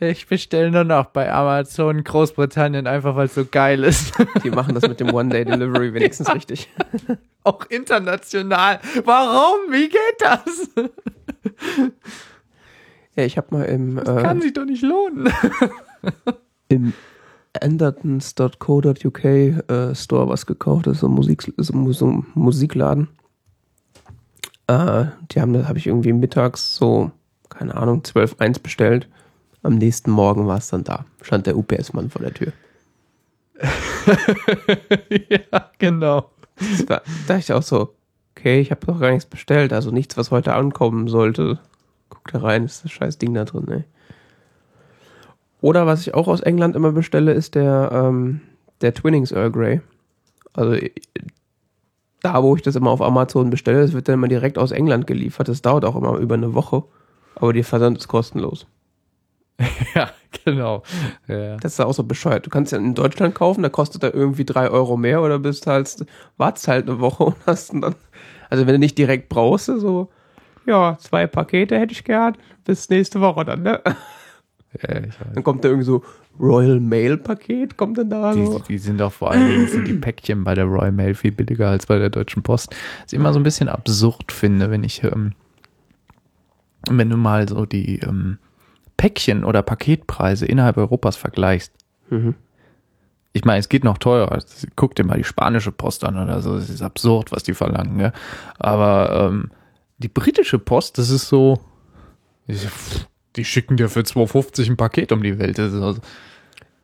ich 0.00 0.26
bestelle 0.28 0.70
nur 0.70 0.84
noch 0.84 1.06
bei 1.06 1.32
Amazon 1.32 2.04
Großbritannien 2.04 2.86
einfach, 2.86 3.16
weil 3.16 3.26
es 3.26 3.34
so 3.34 3.44
geil 3.44 3.82
ist. 3.82 4.14
Die 4.44 4.50
machen 4.50 4.74
das 4.74 4.86
mit 4.86 5.00
dem 5.00 5.12
One-Day-Delivery 5.12 5.92
wenigstens 5.94 6.32
richtig. 6.32 6.70
Auch 7.44 7.64
international. 7.68 8.80
Warum? 9.04 9.72
Wie 9.72 9.88
geht 9.88 10.20
das? 10.20 10.70
Ja, 13.16 13.24
ich 13.24 13.36
habe 13.36 13.48
mal 13.50 13.64
im, 13.64 13.96
Kann 13.96 14.38
äh, 14.38 14.42
sich 14.42 14.52
doch 14.52 14.64
nicht 14.64 14.82
lohnen. 14.82 15.32
im 16.68 16.92
andertons.co.uk 17.60 19.24
äh, 19.24 19.94
Store 19.94 20.28
was 20.28 20.46
gekauft. 20.46 20.86
Das 20.86 20.94
ist 20.94 21.00
so 21.00 21.08
ein, 21.08 21.12
Musik, 21.12 21.42
so 21.56 22.06
ein 22.06 22.26
Musikladen. 22.34 23.08
Äh, 24.68 25.06
die 25.32 25.40
haben, 25.40 25.54
da 25.54 25.66
habe 25.66 25.78
ich 25.78 25.86
irgendwie 25.86 26.12
mittags 26.12 26.76
so, 26.76 27.10
keine 27.48 27.74
Ahnung, 27.74 28.02
12.1 28.02 28.62
bestellt. 28.62 29.08
Am 29.62 29.76
nächsten 29.76 30.10
Morgen 30.10 30.46
war 30.46 30.58
es 30.58 30.68
dann 30.68 30.84
da. 30.84 31.04
Stand 31.22 31.46
der 31.46 31.56
UPS-Mann 31.56 32.10
vor 32.10 32.22
der 32.22 32.34
Tür. 32.34 32.52
ja, 35.28 35.70
genau. 35.78 36.30
Da 36.86 37.02
dachte 37.26 37.40
ich 37.40 37.52
auch 37.52 37.62
so, 37.62 37.94
okay, 38.36 38.60
ich 38.60 38.70
habe 38.70 38.86
doch 38.86 39.00
gar 39.00 39.10
nichts 39.10 39.26
bestellt, 39.26 39.72
also 39.72 39.90
nichts, 39.90 40.16
was 40.16 40.30
heute 40.30 40.54
ankommen 40.54 41.08
sollte. 41.08 41.58
Guck 42.08 42.28
da 42.32 42.38
rein, 42.38 42.64
ist 42.64 42.84
das 42.84 42.92
scheiß 42.92 43.18
Ding 43.18 43.34
da 43.34 43.44
drin, 43.44 43.68
ey. 43.68 43.84
Oder 45.60 45.86
was 45.86 46.02
ich 46.02 46.14
auch 46.14 46.28
aus 46.28 46.40
England 46.40 46.76
immer 46.76 46.92
bestelle, 46.92 47.32
ist 47.32 47.56
der, 47.56 47.90
ähm, 47.92 48.40
der 48.80 48.94
Twinnings 48.94 49.32
Earl 49.32 49.50
Grey. 49.50 49.80
Also 50.52 50.74
äh, 50.74 50.92
da, 52.22 52.42
wo 52.42 52.54
ich 52.54 52.62
das 52.62 52.76
immer 52.76 52.90
auf 52.90 53.02
Amazon 53.02 53.50
bestelle, 53.50 53.82
das 53.82 53.92
wird 53.92 54.08
dann 54.08 54.14
immer 54.14 54.28
direkt 54.28 54.58
aus 54.58 54.70
England 54.70 55.06
geliefert. 55.06 55.48
Das 55.48 55.62
dauert 55.62 55.84
auch 55.84 55.96
immer 55.96 56.16
über 56.18 56.34
eine 56.34 56.54
Woche. 56.54 56.84
Aber 57.34 57.52
die 57.52 57.62
Versand 57.62 57.98
ist 57.98 58.08
kostenlos. 58.08 58.66
Ja, 59.94 60.10
genau. 60.44 60.82
Ja. 61.26 61.56
Das 61.56 61.74
ist 61.74 61.80
auch 61.80 61.92
so 61.92 62.04
bescheuert. 62.04 62.46
Du 62.46 62.50
kannst 62.50 62.72
ja 62.72 62.78
in 62.78 62.94
Deutschland 62.94 63.34
kaufen, 63.34 63.62
da 63.62 63.68
kostet 63.68 64.02
er 64.02 64.14
irgendwie 64.14 64.44
drei 64.44 64.70
Euro 64.70 64.96
mehr 64.96 65.22
oder 65.22 65.38
bist 65.38 65.66
halt, 65.66 66.06
wartest 66.36 66.68
halt 66.68 66.88
eine 66.88 67.00
Woche 67.00 67.24
und 67.24 67.36
hast 67.46 67.72
dann, 67.72 67.94
also 68.50 68.66
wenn 68.66 68.74
du 68.74 68.78
nicht 68.78 68.98
direkt 68.98 69.28
brauchst, 69.28 69.66
so, 69.66 70.10
ja, 70.66 70.96
zwei 71.00 71.26
Pakete 71.26 71.78
hätte 71.78 71.92
ich 71.92 72.04
gern, 72.04 72.36
bis 72.64 72.88
nächste 72.88 73.20
Woche 73.20 73.44
dann, 73.44 73.62
ne? 73.62 73.82
Ja. 74.82 75.00
Dann 75.34 75.42
kommt 75.42 75.64
da 75.64 75.68
irgendwie 75.68 75.86
so 75.86 76.02
Royal 76.38 76.78
Mail 76.78 77.16
Paket, 77.16 77.76
kommt 77.76 77.98
dann 77.98 78.10
da 78.10 78.34
so. 78.34 78.58
Die, 78.58 78.64
die 78.68 78.78
sind 78.78 79.00
doch 79.00 79.12
vor 79.12 79.30
allen 79.30 79.48
Dingen 79.48 79.66
sind 79.66 79.88
die 79.88 79.94
Päckchen 79.94 80.44
bei 80.44 80.54
der 80.54 80.66
Royal 80.66 80.92
Mail 80.92 81.14
viel 81.14 81.32
billiger 81.32 81.68
als 81.70 81.86
bei 81.86 81.98
der 81.98 82.10
Deutschen 82.10 82.42
Post. 82.42 82.76
Was 83.02 83.12
ich 83.12 83.18
immer 83.18 83.32
so 83.32 83.40
ein 83.40 83.44
bisschen 83.44 83.68
absurd 83.68 84.30
finde, 84.30 84.70
wenn 84.70 84.84
ich, 84.84 85.02
ähm, 85.02 85.32
wenn 86.88 87.08
du 87.08 87.16
mal 87.16 87.48
so 87.48 87.64
die 87.64 88.00
ähm, 88.00 88.38
Päckchen 88.98 89.44
oder 89.44 89.62
Paketpreise 89.62 90.44
innerhalb 90.44 90.76
Europas 90.76 91.16
vergleichst. 91.16 91.72
Mhm. 92.10 92.34
Ich 93.32 93.44
meine, 93.44 93.60
es 93.60 93.68
geht 93.70 93.84
noch 93.84 93.98
teurer. 93.98 94.42
Guck 94.76 94.94
dir 94.96 95.04
mal 95.04 95.16
die 95.16 95.24
spanische 95.24 95.72
Post 95.72 96.04
an 96.04 96.18
oder 96.18 96.42
so. 96.42 96.56
Es 96.56 96.68
ist 96.68 96.82
absurd, 96.82 97.32
was 97.32 97.44
die 97.44 97.54
verlangen. 97.54 97.98
Ja? 98.00 98.12
Aber 98.58 99.28
ähm, 99.30 99.50
die 99.98 100.08
britische 100.08 100.58
Post, 100.58 100.98
das 100.98 101.10
ist 101.10 101.28
so, 101.28 101.60
die 103.36 103.44
schicken 103.44 103.76
dir 103.76 103.88
für 103.88 104.00
2,50 104.00 104.70
ein 104.70 104.76
Paket 104.76 105.12
um 105.12 105.22
die 105.22 105.38
Welt. 105.38 105.58
Das 105.58 105.72
ist, 105.72 105.80
also, 105.80 106.00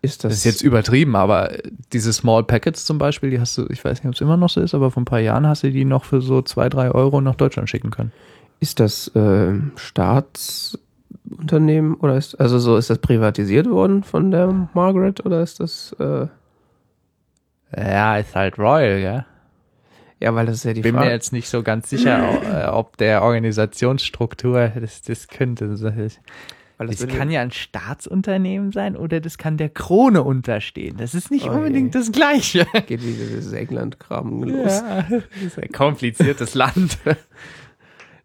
Ist 0.00 0.22
das, 0.22 0.30
das 0.30 0.38
ist 0.38 0.44
jetzt 0.44 0.62
übertrieben, 0.62 1.16
aber 1.16 1.50
diese 1.92 2.12
Small 2.12 2.44
Packets 2.44 2.84
zum 2.84 2.98
Beispiel, 2.98 3.30
die 3.30 3.40
hast 3.40 3.58
du, 3.58 3.66
ich 3.70 3.84
weiß 3.84 3.98
nicht, 3.98 4.08
ob 4.08 4.14
es 4.14 4.20
immer 4.20 4.36
noch 4.36 4.50
so 4.50 4.60
ist, 4.60 4.74
aber 4.74 4.90
vor 4.90 5.02
ein 5.02 5.06
paar 5.06 5.20
Jahren 5.20 5.46
hast 5.46 5.64
du 5.64 5.70
die 5.72 5.84
noch 5.84 6.04
für 6.04 6.20
so 6.20 6.42
zwei, 6.42 6.68
drei 6.68 6.90
Euro 6.90 7.20
nach 7.20 7.34
Deutschland 7.34 7.68
schicken 7.68 7.90
können. 7.90 8.12
ist 8.60 8.78
das 8.78 9.08
äh, 9.08 9.54
Staatsunternehmen 11.26 11.94
oder 11.96 12.16
ist, 12.16 12.38
also 12.40 12.58
so, 12.58 12.76
ist 12.76 12.90
das 12.90 12.98
privatisiert 12.98 13.68
worden 13.68 14.02
von 14.02 14.30
der 14.30 14.68
Margaret 14.74 15.24
oder 15.24 15.42
ist 15.42 15.60
das, 15.60 15.94
äh, 15.98 16.26
Ja, 17.76 18.18
ist 18.18 18.34
halt 18.34 18.58
Royal, 18.58 18.98
ja. 19.00 19.26
ja, 20.20 20.34
weil 20.34 20.46
das 20.46 20.56
ist 20.56 20.64
ja 20.64 20.72
die 20.74 20.82
Bin 20.82 20.94
mir 20.94 21.00
Frage. 21.02 21.12
jetzt 21.12 21.32
nicht 21.32 21.48
so 21.48 21.62
ganz 21.62 21.88
sicher, 21.90 22.40
äh, 22.66 22.68
ob 22.70 22.96
der 22.98 23.22
Organisationsstruktur, 23.22 24.68
das, 24.80 25.02
das 25.02 25.28
könnte, 25.28 25.68
das, 25.68 25.82
weil 25.82 26.88
das 26.88 27.00
würde- 27.00 27.14
kann 27.16 27.30
ja 27.30 27.40
ein 27.40 27.52
Staatsunternehmen 27.52 28.70
sein 28.72 28.96
oder 28.96 29.20
das 29.20 29.38
kann 29.38 29.56
der 29.56 29.70
Krone 29.70 30.22
unterstehen. 30.22 30.96
Das 30.98 31.14
ist 31.14 31.30
nicht 31.30 31.48
Oh 31.48 31.52
unbedingt 31.52 31.94
je. 31.94 32.00
das 32.00 32.12
Gleiche. 32.12 32.66
geht 32.86 33.00
dieses 33.02 33.52
England-Kram 33.52 34.42
los. 34.42 34.80
Ja, 34.80 35.02
das 35.08 35.22
ist 35.42 35.58
ein 35.58 35.72
kompliziertes 35.72 36.54
Land. 36.54 36.98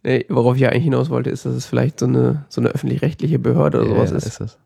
Nee, 0.03 0.25
worauf 0.29 0.55
ich 0.55 0.61
ja 0.61 0.69
eigentlich 0.69 0.85
hinaus 0.85 1.09
wollte, 1.09 1.29
ist, 1.29 1.45
dass 1.45 1.53
es 1.53 1.65
vielleicht 1.65 1.99
so 1.99 2.05
eine, 2.05 2.45
so 2.49 2.61
eine 2.61 2.69
öffentlich-rechtliche 2.69 3.37
Behörde 3.39 3.79
oder 3.81 3.89
sowas 3.89 4.11
Ja, 4.11 4.17
ist. 4.17 4.39
es. 4.41 4.57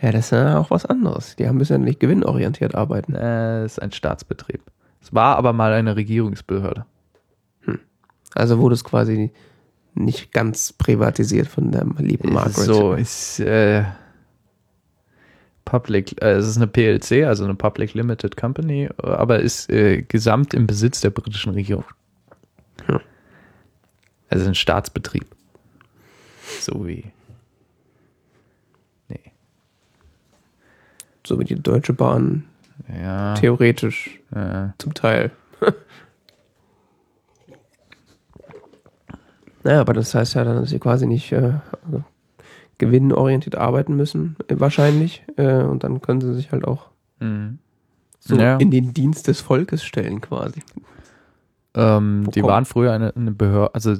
Ja, 0.00 0.12
das 0.12 0.26
ist 0.26 0.30
ja 0.30 0.58
auch 0.58 0.70
was 0.70 0.86
anderes. 0.86 1.36
Die 1.36 1.46
haben 1.48 1.58
müssen 1.58 1.72
ja 1.72 1.78
nicht 1.78 2.00
gewinnorientiert 2.00 2.74
arbeiten. 2.74 3.14
Äh, 3.14 3.64
es 3.64 3.72
ist 3.72 3.78
ein 3.82 3.92
Staatsbetrieb. 3.92 4.62
Es 5.02 5.12
war 5.12 5.36
aber 5.36 5.52
mal 5.52 5.72
eine 5.72 5.96
Regierungsbehörde. 5.96 6.86
Also 8.34 8.58
wurde 8.58 8.74
es 8.74 8.84
quasi 8.84 9.32
nicht 9.94 10.32
ganz 10.32 10.72
privatisiert 10.72 11.48
von 11.48 11.72
der 11.72 11.86
lieben 11.98 12.32
Margaret. 12.32 12.58
ist 12.58 12.64
so, 12.66 12.92
ist, 12.92 13.40
äh, 13.40 13.84
Public, 15.64 16.22
äh, 16.22 16.32
es 16.32 16.46
ist 16.46 16.56
eine 16.56 16.66
PLC, 16.66 17.24
also 17.26 17.44
eine 17.44 17.54
Public 17.54 17.94
Limited 17.94 18.36
Company, 18.36 18.88
äh, 19.02 19.06
aber 19.06 19.40
ist 19.40 19.70
äh, 19.70 20.02
gesamt 20.02 20.54
im 20.54 20.66
Besitz 20.66 21.00
der 21.00 21.10
britischen 21.10 21.52
Regierung. 21.52 21.84
Also 24.30 24.46
ein 24.46 24.54
Staatsbetrieb. 24.54 25.26
So 26.60 26.86
wie. 26.86 27.04
Nee. 29.08 29.32
so 31.26 31.38
wie 31.38 31.44
die 31.44 31.54
Deutsche 31.54 31.92
Bahn 31.92 32.44
Ja. 32.88 33.34
theoretisch 33.34 34.18
äh, 34.34 34.68
zum 34.78 34.94
Teil. 34.94 35.30
naja, 39.64 39.80
aber 39.80 39.92
das 39.92 40.14
heißt 40.14 40.34
ja 40.34 40.44
dann, 40.44 40.56
dass 40.56 40.70
sie 40.70 40.78
quasi 40.78 41.06
nicht 41.06 41.32
äh, 41.32 41.54
also 41.84 42.04
gewinnorientiert 42.78 43.56
arbeiten 43.56 43.96
müssen, 43.96 44.36
äh, 44.48 44.54
wahrscheinlich. 44.58 45.24
Äh, 45.36 45.62
und 45.62 45.84
dann 45.84 46.00
können 46.00 46.20
sie 46.20 46.34
sich 46.34 46.52
halt 46.52 46.64
auch 46.64 46.86
mhm. 47.20 47.58
so 48.20 48.36
Ja. 48.36 48.56
in 48.56 48.70
den 48.70 48.94
Dienst 48.94 49.26
des 49.28 49.40
Volkes 49.40 49.84
stellen 49.84 50.20
quasi. 50.20 50.62
Ähm, 51.74 52.28
die 52.34 52.42
waren 52.42 52.64
früher 52.64 52.92
eine, 52.92 53.14
eine 53.14 53.32
Behörde, 53.32 53.74
also 53.74 53.96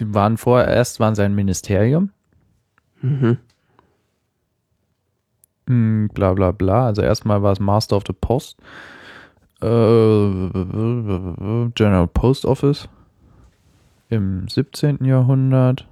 die 0.00 0.14
waren 0.14 0.36
vorher, 0.36 0.68
erst 0.68 1.00
waren 1.00 1.14
sie 1.14 1.22
ein 1.22 1.34
Ministerium, 1.34 2.10
Mhm. 3.00 3.38
Hm, 5.68 6.08
bla 6.14 6.32
bla 6.34 6.52
bla. 6.52 6.86
Also 6.86 7.02
erstmal 7.02 7.42
war 7.42 7.52
es 7.52 7.60
Master 7.60 7.96
of 7.96 8.04
the 8.06 8.12
Post, 8.12 8.58
äh, 9.60 9.66
General 11.74 12.06
Post 12.06 12.44
Office 12.44 12.88
im 14.08 14.48
17. 14.48 15.04
Jahrhundert. 15.04 15.86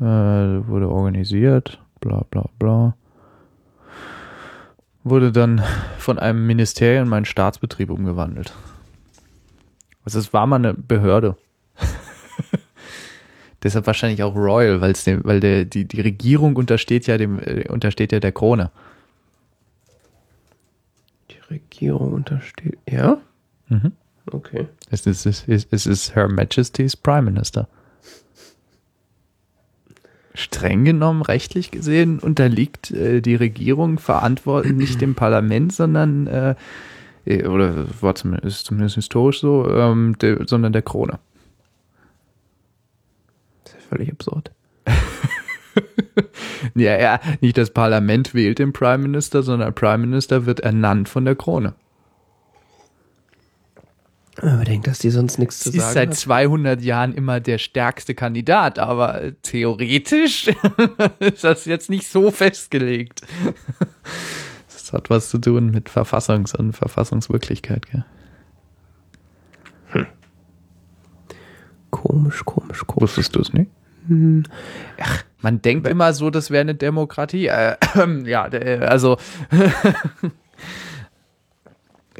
Äh, 0.00 0.04
wurde 0.04 0.88
organisiert, 0.88 1.80
bla 2.00 2.24
bla 2.30 2.46
bla. 2.58 2.96
Wurde 5.02 5.32
dann 5.32 5.62
von 5.98 6.18
einem 6.18 6.46
Ministerium 6.46 7.08
in 7.08 7.12
einen 7.14 7.24
Staatsbetrieb 7.24 7.90
umgewandelt. 7.90 8.54
Also 10.04 10.18
es 10.18 10.32
war 10.32 10.46
mal 10.46 10.56
eine 10.56 10.74
Behörde. 10.74 11.36
Deshalb 13.62 13.86
wahrscheinlich 13.86 14.22
auch 14.22 14.34
Royal, 14.34 14.80
weil's 14.80 15.04
dem, 15.04 15.22
weil 15.24 15.40
der, 15.40 15.64
die, 15.64 15.84
die 15.84 16.00
Regierung 16.00 16.56
untersteht 16.56 17.06
ja 17.06 17.18
dem, 17.18 17.38
äh, 17.38 17.68
untersteht 17.68 18.12
ja 18.12 18.20
der 18.20 18.32
Krone. 18.32 18.70
Die 21.30 21.52
Regierung 21.52 22.12
untersteht. 22.12 22.78
Ja? 22.88 23.18
Mhm. 23.68 23.92
Okay. 24.30 24.66
Es 24.90 25.06
ist, 25.06 25.26
es 25.26 25.42
ist, 25.46 25.68
es 25.72 25.86
ist 25.86 26.14
Her 26.14 26.28
Majesty's 26.28 26.96
Prime 26.96 27.22
Minister. 27.22 27.68
Streng 30.34 30.84
genommen, 30.84 31.22
rechtlich 31.22 31.70
gesehen, 31.70 32.18
unterliegt 32.18 32.90
äh, 32.92 33.20
die 33.20 33.34
Regierung 33.34 33.98
verantwortlich 33.98 34.72
nicht 34.72 35.00
dem 35.00 35.14
Parlament, 35.14 35.72
sondern, 35.72 36.26
äh, 36.28 36.54
äh, 37.26 37.46
oder 37.46 37.86
war 38.00 38.14
zumindest, 38.14 38.58
ist 38.58 38.66
zumindest 38.66 38.94
historisch 38.94 39.40
so, 39.40 39.68
ähm, 39.68 40.16
der, 40.20 40.46
sondern 40.46 40.72
der 40.72 40.82
Krone. 40.82 41.18
Völlig 43.90 44.10
absurd. 44.10 44.52
Ja, 46.74 46.98
ja, 46.98 47.20
nicht 47.40 47.56
das 47.56 47.70
Parlament 47.70 48.34
wählt 48.34 48.58
den 48.58 48.72
Prime 48.72 48.98
Minister, 48.98 49.42
sondern 49.42 49.68
der 49.68 49.72
Prime 49.72 49.98
Minister 49.98 50.46
wird 50.46 50.60
ernannt 50.60 51.08
von 51.08 51.24
der 51.24 51.34
Krone. 51.34 51.74
Wenn 54.36 54.56
man 54.56 54.64
denkt, 54.64 54.86
dass 54.86 54.98
die 54.98 55.10
sonst 55.10 55.38
nichts 55.38 55.60
zu 55.60 55.68
Es 55.68 55.74
ist 55.74 55.82
sagen 55.82 55.94
seit 55.94 56.08
hat. 56.10 56.16
200 56.16 56.82
Jahren 56.82 57.14
immer 57.14 57.40
der 57.40 57.58
stärkste 57.58 58.14
Kandidat, 58.14 58.78
aber 58.78 59.22
äh, 59.22 59.32
theoretisch 59.42 60.48
ist 61.18 61.44
das 61.44 61.66
jetzt 61.66 61.90
nicht 61.90 62.08
so 62.08 62.30
festgelegt. 62.30 63.22
Das 64.72 64.94
hat 64.94 65.10
was 65.10 65.30
zu 65.30 65.38
tun 65.38 65.70
mit 65.70 65.88
Verfassungs- 65.88 66.56
und 66.56 66.72
Verfassungswirklichkeit. 66.72 67.86
Gell? 67.86 68.04
Komisch, 71.90 72.44
komisch, 72.44 72.84
komisch. 72.88 73.02
Wusstest 73.02 73.36
du 73.36 73.40
es 73.40 73.52
nicht? 73.52 73.70
Ach, 75.00 75.24
man 75.42 75.62
denkt 75.62 75.86
immer 75.88 76.12
so, 76.12 76.30
das 76.30 76.50
wäre 76.50 76.60
eine 76.62 76.74
Demokratie. 76.74 77.46
Äh, 77.48 77.76
ja, 78.24 78.48
der- 78.48 78.90
also 78.90 79.16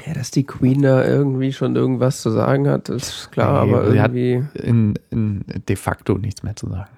Ja, 0.06 0.14
dass 0.14 0.30
die 0.30 0.44
Queen 0.44 0.82
da 0.82 1.04
irgendwie 1.04 1.52
schon 1.52 1.76
irgendwas 1.76 2.22
zu 2.22 2.30
sagen 2.30 2.68
hat, 2.68 2.88
ist 2.88 3.30
klar, 3.32 3.66
Nee, 3.66 3.72
aber 3.74 3.84
irgendwie. 3.94 4.44
in, 4.54 4.94
in 5.10 5.44
de 5.68 5.76
facto 5.76 6.16
nichts 6.16 6.42
mehr 6.42 6.56
zu 6.56 6.68
sagen. 6.68 6.88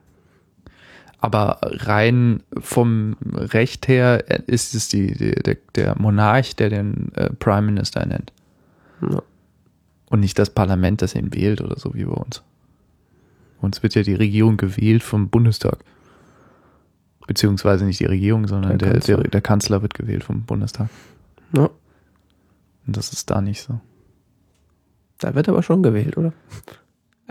Aber 1.19 1.59
rein 1.62 2.43
vom 2.61 3.17
Recht 3.33 3.89
her 3.89 4.25
ist 4.49 4.75
es 4.75 4.89
die, 4.89 5.15
die, 5.15 5.33
der, 5.35 5.57
der 5.75 5.99
Monarch, 5.99 6.55
der 6.57 6.69
den 6.69 7.12
äh, 7.15 7.31
Prime 7.31 7.62
Minister 7.62 8.01
ernennt. 8.01 8.33
Ja. 9.01 9.23
Und 10.11 10.21
nicht 10.21 10.39
das 10.39 10.51
Parlament, 10.51 11.01
das 11.03 11.15
ihn 11.15 11.33
wählt 11.35 11.61
oder 11.61 11.79
so 11.79 11.95
wie 11.95 12.05
bei 12.05 12.12
uns. 12.12 12.43
Uns 13.62 13.83
wird 13.83 13.95
ja 13.95 14.02
die 14.02 14.14
Regierung 14.14 14.57
gewählt 14.59 15.02
vom 15.02 15.28
Bundestag. 15.31 15.78
Beziehungsweise 17.26 17.85
nicht 17.85 18.00
die 18.00 18.04
Regierung, 18.07 18.47
sondern 18.49 18.76
Der 18.76 18.78
der, 18.78 18.92
Kanzler. 18.92 19.16
der, 19.19 19.31
der 19.31 19.40
Kanzler 19.40 19.83
wird 19.83 19.95
gewählt 19.95 20.25
vom 20.25 20.42
Bundestag. 20.42 20.88
Ja, 21.57 21.71
Und 22.87 22.97
das 22.97 23.12
ist 23.12 23.31
da 23.31 23.40
nicht 23.40 23.62
so. 23.62 23.81
da 25.19 25.35
wird 25.35 25.49
aber 25.49 25.62
schon 25.62 25.83
gewählt, 25.83 26.16
oder? 26.19 26.33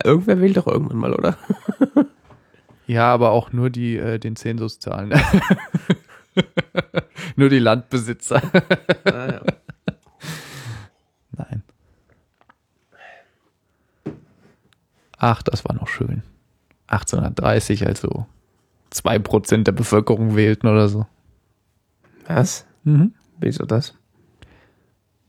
Irgendwer 0.04 0.40
wählt 0.40 0.58
doch 0.58 0.68
irgendwann 0.68 0.98
mal, 0.98 1.14
oder? 1.14 1.38
Ja, 2.88 3.14
aber 3.14 3.32
auch 3.32 3.54
nur 3.54 3.70
die 3.70 3.96
äh, 3.96 4.20
den 4.20 4.36
Zensus 4.36 4.80
zahlen. 4.80 5.14
nur 7.38 7.48
die 7.50 7.60
Landbesitzer. 7.60 8.42
Ah, 9.06 9.32
ja. 9.32 9.42
Ach, 15.24 15.44
das 15.44 15.64
war 15.66 15.76
noch 15.76 15.88
schön. 15.88 16.24
1830, 16.88 17.86
also 17.86 18.26
2% 18.92 19.64
der 19.64 19.72
Bevölkerung 19.72 20.36
wählten 20.36 20.66
oder 20.68 20.90
so. 20.90 21.06
Was? 22.26 22.66
Mhm. 22.84 23.14
Wieso 23.40 23.66
das? 23.66 23.94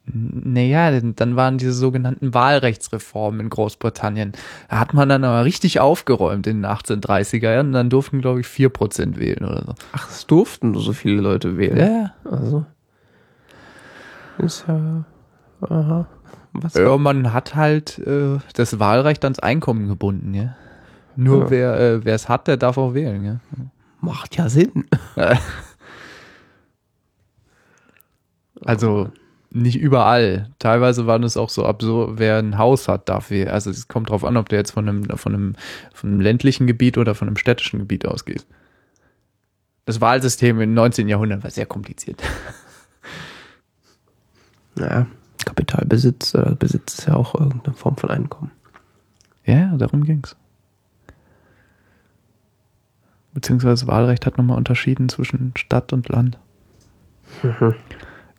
Naja, 0.06 0.98
dann 0.98 1.36
waren 1.36 1.58
diese 1.58 1.74
sogenannten 1.74 2.32
Wahlrechtsreformen 2.32 3.40
in 3.40 3.50
Großbritannien. 3.50 4.32
Da 4.70 4.80
hat 4.80 4.94
man 4.94 5.10
dann 5.10 5.24
aber 5.24 5.44
richtig 5.44 5.78
aufgeräumt 5.78 6.46
in 6.46 6.62
den 6.62 6.70
1830er 6.70 7.52
Jahren 7.52 7.72
dann 7.72 7.90
durften, 7.90 8.22
glaube 8.22 8.40
ich, 8.40 8.46
4% 8.46 9.18
wählen 9.18 9.44
oder 9.44 9.62
so. 9.66 9.74
Ach, 9.92 10.08
es 10.08 10.26
durften 10.26 10.70
nur 10.70 10.80
so 10.80 10.94
viele 10.94 11.20
Leute 11.20 11.58
wählen. 11.58 11.76
Ja, 11.76 12.14
Also. 12.24 12.64
Ist 14.38 14.64
ja. 14.66 15.04
Aha. 15.60 16.08
Was? 16.54 16.74
ja 16.74 16.96
man 16.98 17.32
hat 17.32 17.54
halt 17.54 17.98
äh, 18.00 18.38
das 18.54 18.78
Wahlrecht 18.78 19.24
ans 19.24 19.38
Einkommen 19.38 19.88
gebunden, 19.88 20.34
ja. 20.34 20.56
Nur 21.16 21.44
Ja. 21.44 21.50
wer 21.50 21.74
äh, 22.06 22.10
es 22.10 22.28
hat, 22.28 22.46
der 22.48 22.56
darf 22.56 22.76
auch 22.78 22.94
wählen, 22.94 23.24
ja. 23.24 23.40
Macht 24.00 24.36
ja 24.36 24.48
Sinn. 24.48 24.84
Also 28.64 29.10
nicht 29.50 29.76
überall. 29.76 30.50
Teilweise 30.58 31.06
waren 31.06 31.24
es 31.24 31.36
auch 31.36 31.50
so 31.50 31.66
absurd, 31.66 32.18
wer 32.18 32.38
ein 32.38 32.58
Haus 32.58 32.86
hat, 32.88 33.08
darf 33.08 33.30
wählen. 33.30 33.48
Also 33.48 33.70
es 33.70 33.88
kommt 33.88 34.08
drauf 34.10 34.24
an, 34.24 34.36
ob 34.36 34.48
der 34.48 34.60
jetzt 34.60 34.70
von 34.70 34.88
einem, 34.88 35.04
von 35.18 35.34
einem, 35.34 35.56
von 35.92 36.10
einem 36.10 36.20
ländlichen 36.20 36.66
Gebiet 36.66 36.96
oder 36.96 37.14
von 37.14 37.28
einem 37.28 37.36
städtischen 37.36 37.80
Gebiet 37.80 38.06
ausgeht. 38.06 38.46
Das 39.84 40.00
Wahlsystem 40.00 40.60
im 40.60 40.74
19. 40.74 41.08
Jahrhundert 41.08 41.42
war 41.42 41.50
sehr 41.50 41.66
kompliziert. 41.66 42.22
Ja, 44.78 45.06
Kapitalbesitz, 45.44 46.34
äh, 46.34 46.54
Besitz 46.58 46.98
ist 46.98 47.06
ja 47.06 47.14
auch 47.14 47.34
irgendeine 47.34 47.74
Form 47.74 47.96
von 47.96 48.10
Einkommen. 48.10 48.50
Ja, 49.44 49.76
darum 49.76 50.04
ging's. 50.04 50.36
Beziehungsweise 53.34 53.86
Wahlrecht 53.86 54.26
hat 54.26 54.36
nochmal 54.36 54.58
unterschieden 54.58 55.08
zwischen 55.08 55.52
Stadt 55.56 55.92
und 55.92 56.08
Land. 56.08 56.38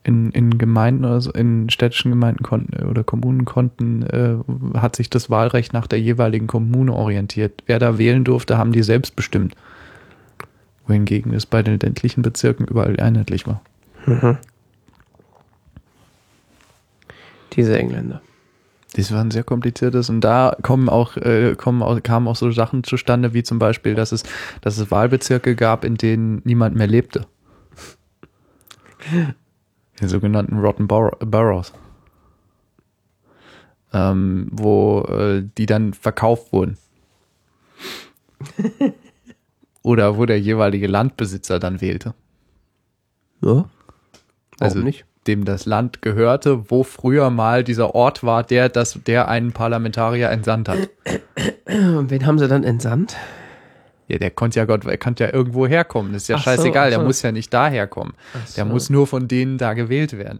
In, 0.03 0.31
in 0.31 0.57
Gemeinden, 0.57 1.05
also 1.05 1.31
in 1.31 1.69
städtischen 1.69 2.11
Gemeinden 2.11 2.43
konnten 2.43 2.85
oder 2.85 3.03
Kommunen 3.03 3.45
konnten, 3.45 4.03
äh, 4.03 4.35
hat 4.77 4.95
sich 4.95 5.09
das 5.09 5.29
Wahlrecht 5.29 5.73
nach 5.73 5.87
der 5.87 5.99
jeweiligen 5.99 6.47
Kommune 6.47 6.93
orientiert. 6.93 7.63
Wer 7.65 7.79
da 7.79 7.97
wählen 7.97 8.23
durfte, 8.23 8.57
haben 8.57 8.73
die 8.73 8.83
selbst 8.83 9.15
bestimmt. 9.15 9.55
Wohingegen 10.85 11.33
es 11.33 11.45
bei 11.45 11.63
den 11.63 11.79
ländlichen 11.79 12.21
Bezirken 12.21 12.65
überall 12.65 12.99
einheitlich 12.99 13.47
war. 13.47 13.61
Diese 17.55 17.77
Engländer. 17.77 18.21
Das 18.95 19.11
war 19.11 19.21
ein 19.21 19.31
sehr 19.31 19.43
kompliziertes 19.43 20.09
und 20.09 20.21
da 20.21 20.55
kommen 20.61 20.87
auch, 20.87 21.17
äh, 21.17 21.55
kommen 21.55 21.81
auch, 21.81 22.01
kamen 22.03 22.27
auch 22.27 22.35
so 22.35 22.51
Sachen 22.51 22.83
zustande, 22.83 23.33
wie 23.33 23.41
zum 23.41 23.57
Beispiel, 23.57 23.95
dass 23.95 24.11
es, 24.11 24.23
dass 24.61 24.77
es 24.77 24.91
Wahlbezirke 24.91 25.55
gab, 25.55 25.83
in 25.83 25.95
denen 25.95 26.41
niemand 26.45 26.75
mehr 26.75 26.87
lebte. 26.87 27.25
Die 29.99 30.07
sogenannten 30.07 30.59
Rotten 30.59 30.87
Bor 30.87 31.11
Boroughs. 31.19 31.73
Ähm, 33.93 34.47
wo 34.51 35.01
äh, 35.01 35.43
die 35.55 35.67
dann 35.67 35.93
verkauft 35.93 36.51
wurden. 36.51 36.77
Oder 39.83 40.17
wo 40.17 40.25
der 40.25 40.39
jeweilige 40.39 40.87
Landbesitzer 40.87 41.59
dann 41.59 41.79
wählte. 41.79 42.15
Ja. 43.41 43.49
Warum 43.49 43.69
Also 44.59 44.79
nicht? 44.79 45.05
Dem 45.27 45.45
das 45.45 45.65
Land 45.65 46.01
gehörte, 46.01 46.69
wo 46.69 46.83
früher 46.83 47.29
mal 47.29 47.63
dieser 47.63 47.95
Ort 47.95 48.23
war, 48.23 48.43
der, 48.43 48.69
das, 48.69 48.99
der 49.05 49.27
einen 49.27 49.51
Parlamentarier 49.51 50.29
entsandt 50.29 50.69
hat. 50.69 50.89
Und 51.67 52.09
wen 52.09 52.25
haben 52.25 52.39
sie 52.39 52.47
dann 52.47 52.63
entsandt? 52.63 53.15
Ja, 54.07 54.17
der 54.17 54.31
konnte 54.31 54.59
ja 54.59 54.65
Gott, 54.65 54.85
er 54.85 54.97
kann 54.97 55.15
ja 55.17 55.31
irgendwo 55.31 55.65
herkommen. 55.65 56.13
Das 56.13 56.23
ist 56.23 56.27
ja 56.27 56.35
Ach 56.35 56.39
so, 56.39 56.51
scheißegal, 56.51 56.89
der 56.89 56.99
so. 56.99 57.05
muss 57.05 57.21
ja 57.21 57.31
nicht 57.31 57.53
daher 57.53 57.87
kommen. 57.87 58.13
Der 58.55 58.65
so. 58.65 58.69
muss 58.69 58.89
nur 58.89 59.07
von 59.07 59.27
denen 59.27 59.57
da 59.57 59.73
gewählt 59.73 60.17
werden. 60.17 60.39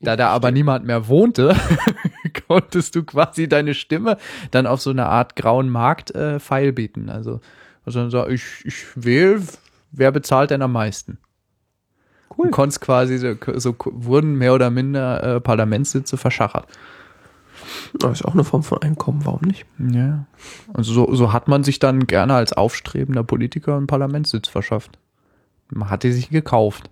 Da 0.00 0.16
da 0.16 0.28
aber 0.28 0.50
niemand 0.50 0.84
mehr 0.84 1.08
wohnte, 1.08 1.56
konntest 2.46 2.94
du 2.94 3.04
quasi 3.04 3.48
deine 3.48 3.74
Stimme 3.74 4.18
dann 4.50 4.66
auf 4.66 4.80
so 4.80 4.90
eine 4.90 5.06
Art 5.06 5.34
grauen 5.34 5.68
Markt 5.68 6.14
äh, 6.14 6.38
feilbieten. 6.38 7.08
Also, 7.08 7.40
also 7.84 8.00
dann 8.00 8.10
sag, 8.10 8.28
ich, 8.28 8.44
ich 8.64 8.84
wähle, 8.94 9.42
wer 9.92 10.12
bezahlt 10.12 10.50
denn 10.50 10.62
am 10.62 10.72
meisten? 10.72 11.18
Cool. 12.36 12.46
Du 12.46 12.50
konntest 12.50 12.80
quasi, 12.80 13.18
so, 13.18 13.34
so 13.54 13.76
wurden 13.84 14.36
mehr 14.36 14.54
oder 14.54 14.70
minder 14.70 15.36
äh, 15.36 15.40
Parlamentssitze 15.40 16.16
verschachert. 16.16 16.66
Das 17.98 18.20
ist 18.20 18.24
auch 18.26 18.34
eine 18.34 18.44
Form 18.44 18.62
von 18.62 18.82
Einkommen, 18.82 19.24
warum 19.24 19.42
nicht? 19.42 19.66
Ja. 19.78 20.26
Also 20.72 20.92
so, 20.92 21.14
so 21.14 21.32
hat 21.32 21.48
man 21.48 21.64
sich 21.64 21.78
dann 21.78 22.06
gerne 22.06 22.34
als 22.34 22.52
aufstrebender 22.52 23.22
Politiker 23.22 23.76
einen 23.76 23.86
Parlamentssitz 23.86 24.48
verschafft. 24.48 24.98
Man 25.70 25.90
hat 25.90 26.02
die 26.02 26.12
sich 26.12 26.28
gekauft. 26.28 26.90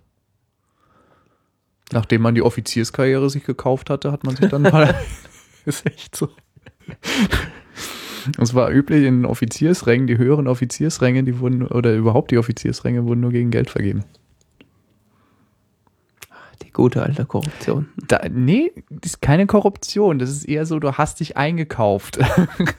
Nachdem 1.91 2.21
man 2.21 2.35
die 2.35 2.41
Offizierskarriere 2.41 3.29
sich 3.29 3.43
gekauft 3.43 3.89
hatte, 3.89 4.11
hat 4.11 4.23
man 4.23 4.35
sich 4.35 4.49
dann 4.49 4.61
mal. 4.63 4.95
ist 5.65 5.85
echt 5.85 6.15
so. 6.15 6.29
Es 8.39 8.53
war 8.53 8.71
üblich 8.71 9.05
in 9.05 9.25
Offiziersrängen, 9.25 10.07
die 10.07 10.17
höheren 10.17 10.47
Offiziersränge, 10.47 11.23
die 11.23 11.39
wurden, 11.39 11.67
oder 11.67 11.93
überhaupt 11.93 12.31
die 12.31 12.37
Offiziersränge 12.37 13.05
wurden 13.05 13.21
nur 13.21 13.31
gegen 13.31 13.51
Geld 13.51 13.69
vergeben. 13.69 14.05
Gute 16.73 17.03
alte 17.03 17.25
Korruption. 17.25 17.87
Da, 18.07 18.21
nee, 18.29 18.71
das 18.89 19.11
ist 19.11 19.21
keine 19.21 19.45
Korruption. 19.45 20.17
Das 20.17 20.29
ist 20.29 20.45
eher 20.45 20.65
so, 20.65 20.79
du 20.79 20.93
hast 20.93 21.19
dich 21.19 21.37
eingekauft. 21.37 22.19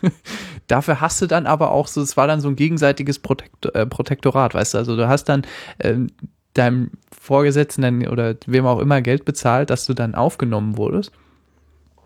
Dafür 0.66 1.00
hast 1.00 1.22
du 1.22 1.26
dann 1.26 1.46
aber 1.46 1.70
auch 1.70 1.86
so, 1.86 2.02
es 2.02 2.16
war 2.16 2.26
dann 2.26 2.40
so 2.40 2.48
ein 2.48 2.56
gegenseitiges 2.56 3.20
Protekt, 3.20 3.66
äh, 3.66 3.86
Protektorat, 3.86 4.54
weißt 4.54 4.74
du? 4.74 4.78
Also 4.78 4.96
du 4.96 5.08
hast 5.08 5.24
dann 5.24 5.42
ähm, 5.78 6.08
deinem 6.54 6.90
Vorgesetzten 7.16 8.06
oder 8.08 8.34
wem 8.46 8.66
auch 8.66 8.80
immer 8.80 9.00
Geld 9.00 9.24
bezahlt, 9.24 9.70
dass 9.70 9.86
du 9.86 9.94
dann 9.94 10.16
aufgenommen 10.16 10.76
wurdest. 10.76 11.12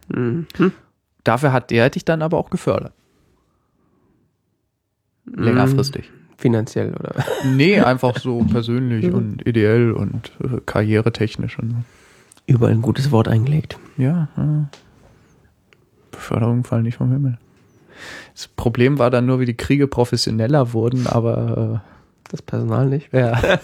Mhm. 0.09 0.47
Dafür 1.25 1.53
hat 1.53 1.71
der 1.71 1.89
dich 1.91 2.05
dann 2.05 2.23
aber 2.23 2.37
auch 2.39 2.51
gefördert. 2.51 2.93
Längerfristig. 5.25 6.11
Finanziell, 6.39 6.95
oder? 6.95 7.15
Nee, 7.45 7.81
einfach 7.81 8.17
so 8.19 8.45
persönlich 8.45 9.13
und 9.13 9.45
ideell 9.47 9.91
und 9.93 10.31
äh, 10.43 10.61
karrieretechnisch 10.65 11.59
und 11.59 11.71
so. 11.71 11.77
Überall 12.47 12.73
ein 12.73 12.81
gutes 12.81 13.11
Wort 13.11 13.29
eingelegt. 13.29 13.77
Ja, 13.99 14.29
ja. 14.37 14.71
Beförderungen 16.13 16.65
fallen 16.65 16.85
nicht 16.85 16.97
vom 16.97 17.11
Himmel. 17.13 17.37
Das 18.33 18.47
Problem 18.49 18.99
war 18.99 19.11
dann 19.11 19.27
nur, 19.27 19.41
wie 19.41 19.47
die 19.47 19.57
Kriege 19.57 19.89
professioneller 19.89 20.73
wurden, 20.73 21.07
aber 21.09 21.83
Das 22.31 22.41
Personal 22.41 22.87
nicht. 22.87 23.13
äh, 23.13 23.21
ja. 23.33 23.41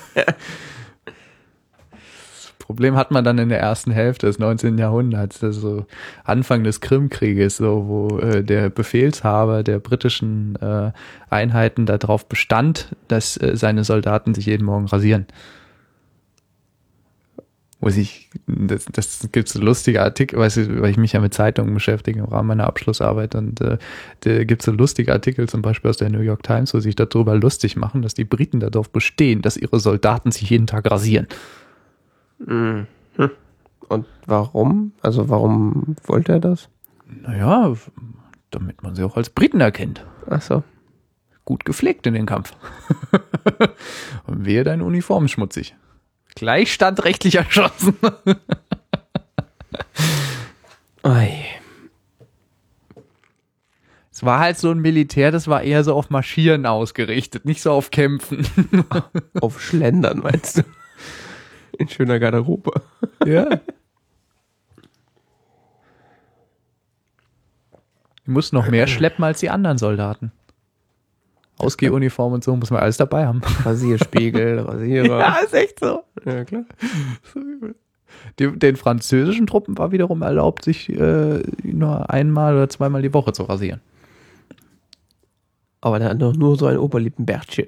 Problem 2.65 2.97
hat 2.97 3.11
man 3.11 3.25
dann 3.25 3.37
in 3.37 3.51
der 3.51 3.61
ersten 3.61 3.91
Hälfte 3.91 4.27
des 4.27 4.39
19. 4.39 4.79
Jahrhunderts, 4.79 5.45
also 5.45 5.85
Anfang 6.25 6.65
des 6.65 6.81
Krimkrieges, 6.81 7.59
so, 7.59 7.85
wo 7.87 8.19
äh, 8.19 8.43
der 8.43 8.71
Befehlshaber 8.71 9.63
der 9.63 9.81
britischen 9.81 10.57
äh, 10.63 10.93
Einheiten 11.29 11.85
darauf 11.85 12.27
bestand, 12.27 12.97
dass 13.07 13.37
äh, 13.37 13.55
seine 13.55 13.85
Soldaten 13.85 14.33
sich 14.33 14.47
jeden 14.47 14.65
Morgen 14.65 14.87
rasieren. 14.87 15.27
Wo 17.81 17.91
sich, 17.91 18.31
das, 18.47 18.87
das 18.87 19.29
gibt 19.31 19.51
so 19.51 19.61
lustige 19.61 20.01
Artikel, 20.01 20.39
weil 20.39 20.91
ich 20.91 20.97
mich 20.97 21.13
ja 21.13 21.21
mit 21.21 21.35
Zeitungen 21.35 21.75
beschäftige 21.75 22.21
im 22.21 22.25
Rahmen 22.25 22.49
meiner 22.49 22.67
Abschlussarbeit 22.67 23.35
und 23.35 23.61
äh, 23.61 23.77
da 24.21 24.45
gibt 24.45 24.63
so 24.63 24.73
lustige 24.73 25.13
Artikel, 25.13 25.51
zum 25.51 25.61
Beispiel 25.61 25.91
aus 25.91 25.99
der 25.99 26.09
New 26.09 26.21
York 26.21 26.43
Times, 26.43 26.73
wo 26.73 26.81
sich 26.81 26.97
darüber 26.97 27.37
lustig 27.37 27.77
machen, 27.77 28.01
dass 28.01 28.15
die 28.15 28.25
Briten 28.25 28.61
darauf 28.61 28.89
bestehen, 28.89 29.43
dass 29.43 29.59
ihre 29.59 29.81
Soldaten 29.81 30.33
sich 30.33 30.49
jeden 30.49 30.67
Tag 30.67 30.91
rasieren. 30.91 31.27
Mhm. 32.39 32.87
Hm. 33.17 33.31
Und 33.89 34.07
warum? 34.27 34.93
Also 35.03 35.29
warum 35.29 35.97
wollte 36.05 36.33
er 36.33 36.41
das? 36.41 36.69
Naja, 37.07 37.75
damit 38.51 38.83
man 38.83 38.95
sie 38.95 39.05
auch 39.05 39.17
als 39.17 39.31
Briten 39.31 39.61
erkennt. 39.61 40.05
Ach 40.29 40.43
so. 40.43 40.63
Gut 41.45 41.65
gepflegt 41.65 42.07
in 42.07 42.15
den 42.15 42.27
Kampf. 42.27 42.53
Und 44.27 44.47
wehe, 44.47 44.65
deine 44.65 44.85
Uniform 44.85 45.29
schmutzig. 45.29 45.77
Gleich 46.35 46.73
standrechtlich 46.73 47.35
erschossen. 47.35 47.97
Ei. 51.03 51.45
Es 54.11 54.23
war 54.23 54.39
halt 54.39 54.59
so 54.59 54.71
ein 54.71 54.79
Militär, 54.79 55.33
das 55.33 55.49
war 55.49 55.63
eher 55.63 55.85
so 55.85 55.95
auf 55.95 56.09
Marschieren 56.09 56.67
ausgerichtet, 56.67 57.45
nicht 57.45 57.61
so 57.61 57.73
auf 57.73 57.91
Kämpfen. 57.91 58.47
Auf 59.41 59.61
Schlendern 59.61 60.21
meinst 60.21 60.59
du? 60.59 60.63
In 61.79 61.89
schöner 61.89 62.19
Garderobe. 62.19 62.73
Ja. 63.25 63.61
Die 68.27 68.31
mussten 68.31 68.57
noch 68.57 68.69
mehr 68.69 68.87
schleppen 68.87 69.23
als 69.23 69.41
die 69.41 69.51
anderen 69.51 69.77
Soldaten. 69.77 70.33
Ausgehuniform 71.59 72.33
und 72.33 72.43
so 72.43 72.57
muss 72.57 72.71
man 72.71 72.81
alles 72.81 72.97
dabei 72.97 73.27
haben. 73.27 73.43
Rasierspiegel, 73.65 74.61
Rasierer. 74.61 75.43
ist 75.45 75.55
echt 75.55 75.79
so. 75.81 76.03
Ja, 76.25 76.45
klar. 76.45 76.65
Den, 78.39 78.59
den 78.59 78.77
französischen 78.77 79.47
Truppen 79.47 79.77
war 79.77 79.93
wiederum 79.93 80.23
erlaubt, 80.23 80.65
sich 80.65 80.89
äh, 80.89 81.43
nur 81.63 82.11
einmal 82.11 82.55
oder 82.55 82.69
zweimal 82.69 83.03
die 83.03 83.13
Woche 83.13 83.33
zu 83.33 83.43
rasieren. 83.45 83.81
Aber 85.81 85.99
der 85.99 86.09
hat 86.11 86.23
doch 86.23 86.35
nur 86.35 86.57
so 86.57 86.67
ein 86.67 86.79
Oberlippenbärtchen. 86.79 87.67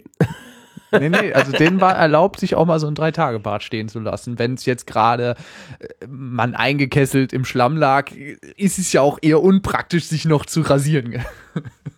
Nee, 0.92 1.08
nee, 1.08 1.32
also 1.32 1.52
denen 1.52 1.80
war 1.80 1.94
erlaubt, 1.96 2.40
sich 2.40 2.54
auch 2.54 2.66
mal 2.66 2.78
so 2.78 2.86
ein 2.86 2.94
Drei-Tage-Bart 2.94 3.62
stehen 3.62 3.88
zu 3.88 3.98
lassen. 4.00 4.38
Wenn 4.38 4.54
es 4.54 4.64
jetzt 4.66 4.86
gerade 4.86 5.36
äh, 5.78 6.06
man 6.08 6.54
eingekesselt 6.54 7.32
im 7.32 7.44
Schlamm 7.44 7.76
lag, 7.76 8.10
ist 8.56 8.78
es 8.78 8.92
ja 8.92 9.00
auch 9.00 9.18
eher 9.20 9.42
unpraktisch, 9.42 10.04
sich 10.04 10.24
noch 10.24 10.46
zu 10.46 10.60
rasieren. 10.62 11.24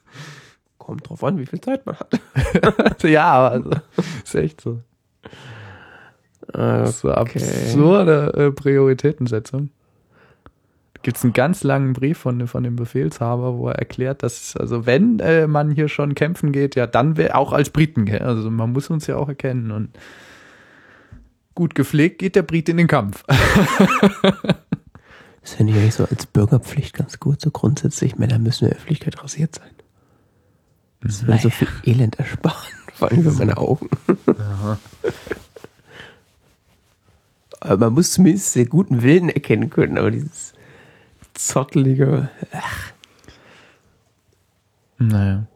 Kommt 0.78 1.08
drauf 1.08 1.22
an, 1.22 1.38
wie 1.38 1.46
viel 1.46 1.60
Zeit 1.60 1.84
man 1.84 1.96
hat. 1.98 3.02
ja, 3.02 3.24
aber 3.24 3.50
also, 3.50 3.70
ist 4.24 4.34
echt 4.34 4.60
so. 4.60 4.80
Das 6.52 6.96
ist 6.96 7.04
Okay. 7.04 7.38
absurde 7.42 8.32
äh, 8.36 8.50
Prioritätensetzung. 8.52 9.70
Gibt 11.02 11.16
es 11.16 11.24
einen 11.24 11.32
ganz 11.32 11.62
langen 11.62 11.92
Brief 11.92 12.18
von, 12.18 12.46
von 12.48 12.64
dem 12.64 12.76
Befehlshaber, 12.76 13.56
wo 13.56 13.68
er 13.68 13.76
erklärt, 13.76 14.22
dass, 14.22 14.56
also 14.56 14.84
wenn 14.84 15.20
äh, 15.20 15.46
man 15.46 15.70
hier 15.70 15.88
schon 15.88 16.14
kämpfen 16.14 16.52
geht, 16.52 16.74
ja, 16.74 16.86
dann 16.86 17.16
wär, 17.16 17.38
auch 17.38 17.52
als 17.52 17.70
Briten, 17.70 18.10
also 18.10 18.50
man 18.50 18.72
muss 18.72 18.90
uns 18.90 19.06
ja 19.06 19.16
auch 19.16 19.28
erkennen 19.28 19.70
und 19.70 19.90
gut 21.54 21.74
gepflegt 21.74 22.18
geht 22.20 22.36
der 22.36 22.42
Brit 22.42 22.68
in 22.68 22.76
den 22.76 22.86
Kampf. 22.86 23.24
Das 25.48 25.56
finde 25.56 25.72
ich 25.72 25.78
eigentlich 25.78 25.94
so 25.94 26.04
als 26.04 26.26
Bürgerpflicht 26.26 26.92
ganz 26.92 27.18
gut. 27.20 27.40
So 27.40 27.50
grundsätzlich, 27.50 28.18
Männer 28.18 28.38
müssen 28.38 28.64
in 28.64 28.70
der 28.70 28.76
Öffentlichkeit 28.76 29.22
rasiert 29.22 29.54
sein. 29.54 29.70
Das 31.00 31.26
würde 31.26 31.40
so 31.40 31.48
viel 31.48 31.68
Elend 31.84 32.18
ersparen. 32.18 32.68
Vor 32.92 33.10
allem 33.10 33.22
für 33.22 33.30
meine 33.30 33.56
Augen. 33.56 33.88
Aber 37.60 37.76
man 37.78 37.94
muss 37.94 38.12
zumindest 38.12 38.56
den 38.56 38.68
guten 38.68 39.00
Willen 39.02 39.30
erkennen 39.30 39.70
können. 39.70 39.96
Aber 39.96 40.10
dieses 40.10 40.52
zottelige. 41.38 42.28
Naja. 44.98 45.46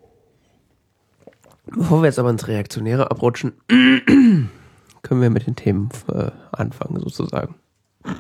Bevor 1.66 2.02
wir 2.02 2.06
jetzt 2.06 2.18
aber 2.18 2.30
ins 2.30 2.46
Reaktionäre 2.48 3.10
abrutschen, 3.10 3.52
können 3.68 5.20
wir 5.20 5.30
mit 5.30 5.46
den 5.46 5.56
Themen 5.56 5.88
äh, 6.12 6.30
anfangen, 6.52 7.00
sozusagen. 7.00 7.54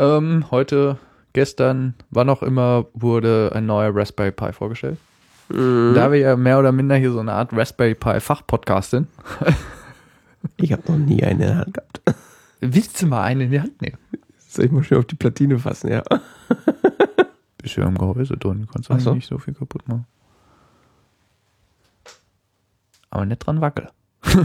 Ähm, 0.00 0.44
heute, 0.52 0.96
gestern, 1.32 1.94
wann 2.10 2.30
auch 2.30 2.44
immer, 2.44 2.86
wurde 2.94 3.50
ein 3.52 3.66
neuer 3.66 3.94
Raspberry 3.94 4.30
Pi 4.30 4.52
vorgestellt. 4.52 4.98
Da 5.48 6.12
wir 6.12 6.18
ja 6.18 6.36
mehr 6.36 6.58
oder 6.58 6.72
minder 6.72 6.94
hier 6.96 7.10
so 7.10 7.18
eine 7.18 7.32
Art 7.32 7.52
Raspberry 7.52 7.96
Pi 7.96 8.20
Fachpodcast 8.20 8.90
sind, 8.90 9.08
Ich 10.56 10.72
habe 10.72 10.82
noch 10.86 10.98
nie 10.98 11.22
eine 11.24 11.32
in 11.32 11.38
der 11.38 11.56
Hand 11.58 11.74
gehabt. 11.74 12.00
willst 12.60 13.00
du 13.00 13.06
mal 13.06 13.24
eine 13.24 13.44
in 13.44 13.50
die 13.50 13.60
Hand 13.60 13.80
nehmen? 13.80 13.98
Soll 14.38 14.66
ich 14.66 14.70
mal 14.70 14.82
schön 14.82 14.98
auf 14.98 15.06
die 15.06 15.16
Platine 15.16 15.58
fassen, 15.58 15.90
ja? 15.90 16.02
Bist 17.58 17.76
ja 17.76 17.86
im 17.86 17.98
Gehäuse 17.98 18.36
drin, 18.36 18.66
kannst 18.72 18.88
du 18.88 18.98
so. 18.98 19.14
nicht 19.14 19.28
so 19.28 19.38
viel 19.38 19.54
kaputt 19.54 19.86
machen. 19.88 20.06
Aber 23.10 23.24
nicht 23.26 23.38
dran 23.38 23.60
wackeln. 23.60 23.88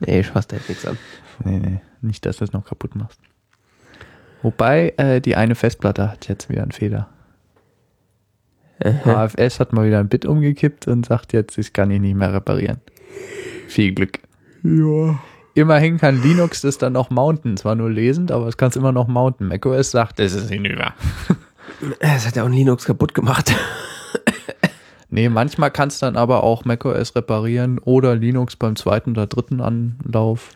Nee, 0.00 0.20
ich 0.20 0.26
fasse 0.28 0.48
da 0.48 0.56
jetzt 0.56 0.68
nichts 0.68 0.86
an. 0.86 0.98
Nee, 1.44 1.58
nee, 1.58 1.80
nicht, 2.00 2.24
dass 2.26 2.38
du 2.38 2.44
es 2.44 2.52
noch 2.52 2.64
kaputt 2.64 2.94
machst. 2.94 3.20
Wobei, 4.42 4.92
äh, 4.98 5.20
die 5.20 5.36
eine 5.36 5.54
Festplatte 5.54 6.10
hat 6.10 6.28
jetzt 6.28 6.48
wieder 6.48 6.62
einen 6.62 6.72
Fehler. 6.72 7.08
HFS 8.80 9.60
hat 9.60 9.72
mal 9.72 9.86
wieder 9.86 10.00
ein 10.00 10.08
Bit 10.08 10.26
umgekippt 10.26 10.88
und 10.88 11.06
sagt 11.06 11.32
jetzt, 11.32 11.56
das 11.56 11.72
kann 11.72 11.90
ich 11.90 12.00
nicht 12.00 12.16
mehr 12.16 12.32
reparieren. 12.32 12.80
Viel 13.68 13.94
Glück. 13.94 14.18
Ja. 14.62 15.18
Immerhin 15.54 15.98
kann 15.98 16.20
Linux 16.22 16.62
das 16.62 16.78
dann 16.78 16.92
noch 16.92 17.10
mounten. 17.10 17.56
Zwar 17.56 17.74
nur 17.74 17.90
lesend, 17.90 18.32
aber 18.32 18.48
es 18.48 18.56
kann 18.56 18.70
es 18.70 18.76
immer 18.76 18.92
noch 18.92 19.06
mounten. 19.06 19.46
macOS 19.46 19.90
sagt, 19.90 20.18
das 20.18 20.32
ist 20.32 20.50
hinüber. 20.50 20.94
Es 21.98 22.26
hat 22.26 22.36
ja 22.36 22.44
auch 22.44 22.46
ein 22.46 22.52
Linux 22.52 22.84
kaputt 22.84 23.14
gemacht. 23.14 23.52
Nee, 25.14 25.28
manchmal 25.28 25.70
kannst 25.70 26.02
dann 26.02 26.16
aber 26.16 26.42
auch 26.42 26.64
macOS 26.64 27.14
reparieren 27.14 27.78
oder 27.78 28.16
Linux 28.16 28.56
beim 28.56 28.74
zweiten 28.74 29.10
oder 29.10 29.28
dritten 29.28 29.60
Anlauf. 29.60 30.50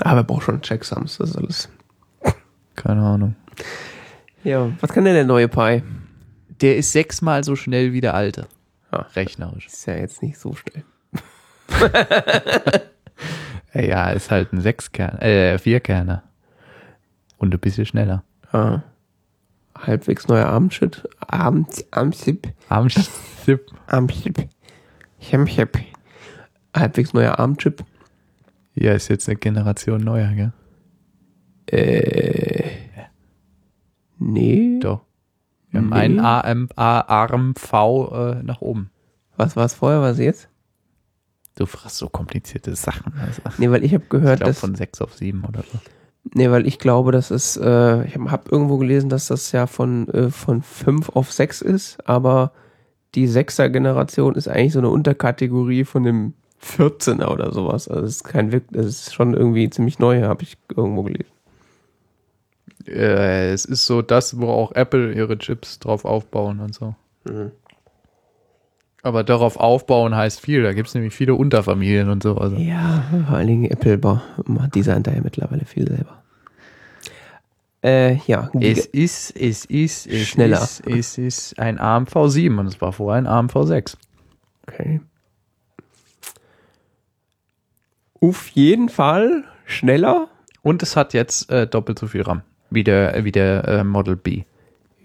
Aber 0.00 0.20
er 0.20 0.24
braucht 0.24 0.44
schon 0.44 0.62
Checksums, 0.62 1.18
das 1.18 1.30
ist 1.30 1.36
alles. 1.36 1.68
Keine 2.74 3.02
Ahnung. 3.02 3.36
Ja, 4.44 4.70
was 4.80 4.92
kann 4.92 5.04
denn 5.04 5.12
der 5.12 5.26
neue 5.26 5.48
Pi? 5.48 5.82
Der 6.62 6.78
ist 6.78 6.92
sechsmal 6.92 7.44
so 7.44 7.54
schnell 7.54 7.92
wie 7.92 8.00
der 8.00 8.14
alte. 8.14 8.46
Ja. 8.92 9.00
Rechnerisch. 9.14 9.66
Ist 9.66 9.84
ja 9.84 9.96
jetzt 9.96 10.22
nicht 10.22 10.38
so 10.38 10.54
schnell. 10.54 10.84
Ja, 13.74 14.10
ist 14.10 14.30
halt 14.30 14.52
ein 14.54 14.60
Sechskern, 14.62 15.18
äh, 15.18 15.58
Vierkerner. 15.58 16.22
Und 17.36 17.52
ein 17.52 17.60
bisschen 17.60 17.84
schneller. 17.84 18.24
Ah. 18.50 18.80
Halbwegs 19.76 20.28
neuer 20.28 20.46
Armchip. 20.46 21.06
Arm, 21.20 21.66
Armchip. 21.90 22.48
Armchip. 22.70 23.66
Armchip. 23.86 24.48
Chemchip. 25.20 25.78
Halbwegs 26.74 27.12
neuer 27.12 27.38
Armchip. 27.38 27.84
Ja, 28.74 28.92
ist 28.92 29.08
jetzt 29.08 29.28
eine 29.28 29.36
Generation 29.36 30.02
neuer, 30.02 30.32
gell? 30.32 30.52
Äh. 31.66 32.70
Nee. 34.18 34.78
Doch. 34.80 35.02
Wir 35.70 35.80
haben 35.80 35.90
Nee. 35.90 35.96
einen 35.96 36.20
AM, 36.20 36.68
A, 36.76 37.00
Arm 37.00 37.54
V 37.56 38.32
äh, 38.32 38.42
nach 38.42 38.62
oben. 38.62 38.90
Was 39.36 39.54
war 39.56 39.66
es 39.66 39.74
vorher, 39.74 40.00
was 40.00 40.18
jetzt? 40.18 40.48
Du 41.56 41.66
fragst 41.66 41.96
so 41.96 42.08
komplizierte 42.08 42.76
Sachen. 42.76 43.14
Also, 43.20 43.42
Nee, 43.58 43.70
weil 43.70 43.82
ich 43.82 43.92
habe 43.94 44.04
ich 44.04 44.10
gehört, 44.10 44.40
glaube 44.40 44.52
dass. 44.52 44.60
von 44.60 44.74
sechs 44.74 45.00
auf 45.00 45.14
sieben 45.14 45.44
oder 45.44 45.62
so. 45.62 45.78
Nee, 46.34 46.50
weil 46.50 46.66
ich 46.66 46.78
glaube, 46.78 47.12
das 47.12 47.30
ist, 47.30 47.56
äh, 47.56 48.04
ich 48.04 48.14
habe 48.14 48.30
hab 48.30 48.52
irgendwo 48.52 48.78
gelesen, 48.78 49.08
dass 49.08 49.28
das 49.28 49.52
ja 49.52 49.66
von, 49.66 50.08
äh, 50.08 50.30
von 50.30 50.60
5 50.62 51.10
auf 51.10 51.32
6 51.32 51.62
ist, 51.62 52.06
aber 52.06 52.52
die 53.14 53.28
6er 53.28 53.68
Generation 53.68 54.34
ist 54.34 54.48
eigentlich 54.48 54.72
so 54.72 54.80
eine 54.80 54.90
Unterkategorie 54.90 55.84
von 55.84 56.02
dem 56.02 56.34
14er 56.62 57.28
oder 57.28 57.52
sowas. 57.52 57.88
Also 57.88 58.04
es 58.04 58.16
ist 58.16 58.24
kein 58.24 58.52
Wirk, 58.52 58.64
das 58.70 58.86
ist 58.86 59.14
schon 59.14 59.34
irgendwie 59.34 59.70
ziemlich 59.70 59.98
neu, 59.98 60.22
habe 60.22 60.42
ich 60.42 60.58
irgendwo 60.74 61.04
gelesen. 61.04 61.30
Äh, 62.86 63.52
es 63.52 63.64
ist 63.64 63.86
so 63.86 64.02
das, 64.02 64.38
wo 64.38 64.48
auch 64.48 64.72
Apple 64.72 65.12
ihre 65.12 65.38
Chips 65.38 65.78
drauf 65.78 66.04
aufbauen 66.04 66.60
und 66.60 66.74
so. 66.74 66.94
Mhm. 67.24 67.52
Aber 69.06 69.22
darauf 69.22 69.56
aufbauen 69.56 70.16
heißt 70.16 70.40
viel. 70.40 70.64
Da 70.64 70.72
gibt 70.72 70.88
es 70.88 70.94
nämlich 70.94 71.14
viele 71.14 71.36
Unterfamilien 71.36 72.10
und 72.10 72.24
so. 72.24 72.38
Also. 72.38 72.56
Ja, 72.56 73.04
vor 73.28 73.36
allen 73.36 73.46
Dingen 73.46 73.70
Apple 73.70 74.00
macht 74.46 74.74
designt 74.74 75.06
da 75.06 75.12
ja 75.12 75.20
mittlerweile 75.22 75.64
viel 75.64 75.86
selber. 75.86 76.24
Äh, 77.84 78.16
ja. 78.26 78.50
Es 78.60 78.84
ist, 78.84 79.30
es 79.36 79.64
ist, 79.64 80.08
es 80.08 80.26
Schneller. 80.26 80.60
ist, 80.60 80.84
es 80.88 81.18
ist 81.18 81.56
ein 81.60 81.78
AMV 81.78 82.16
7 82.26 82.58
und 82.58 82.66
es 82.66 82.80
war 82.80 82.92
vorher 82.92 83.18
ein 83.18 83.28
AMV 83.28 83.54
6. 83.62 83.96
Okay. 84.66 85.00
Auf 88.20 88.48
jeden 88.48 88.88
Fall 88.88 89.44
schneller. 89.66 90.26
Und 90.62 90.82
es 90.82 90.96
hat 90.96 91.14
jetzt 91.14 91.48
äh, 91.48 91.68
doppelt 91.68 92.00
so 92.00 92.08
viel 92.08 92.22
RAM 92.22 92.42
wie 92.70 92.82
der, 92.82 93.24
wie 93.24 93.30
der 93.30 93.68
äh, 93.68 93.84
Model 93.84 94.16
B. 94.16 94.42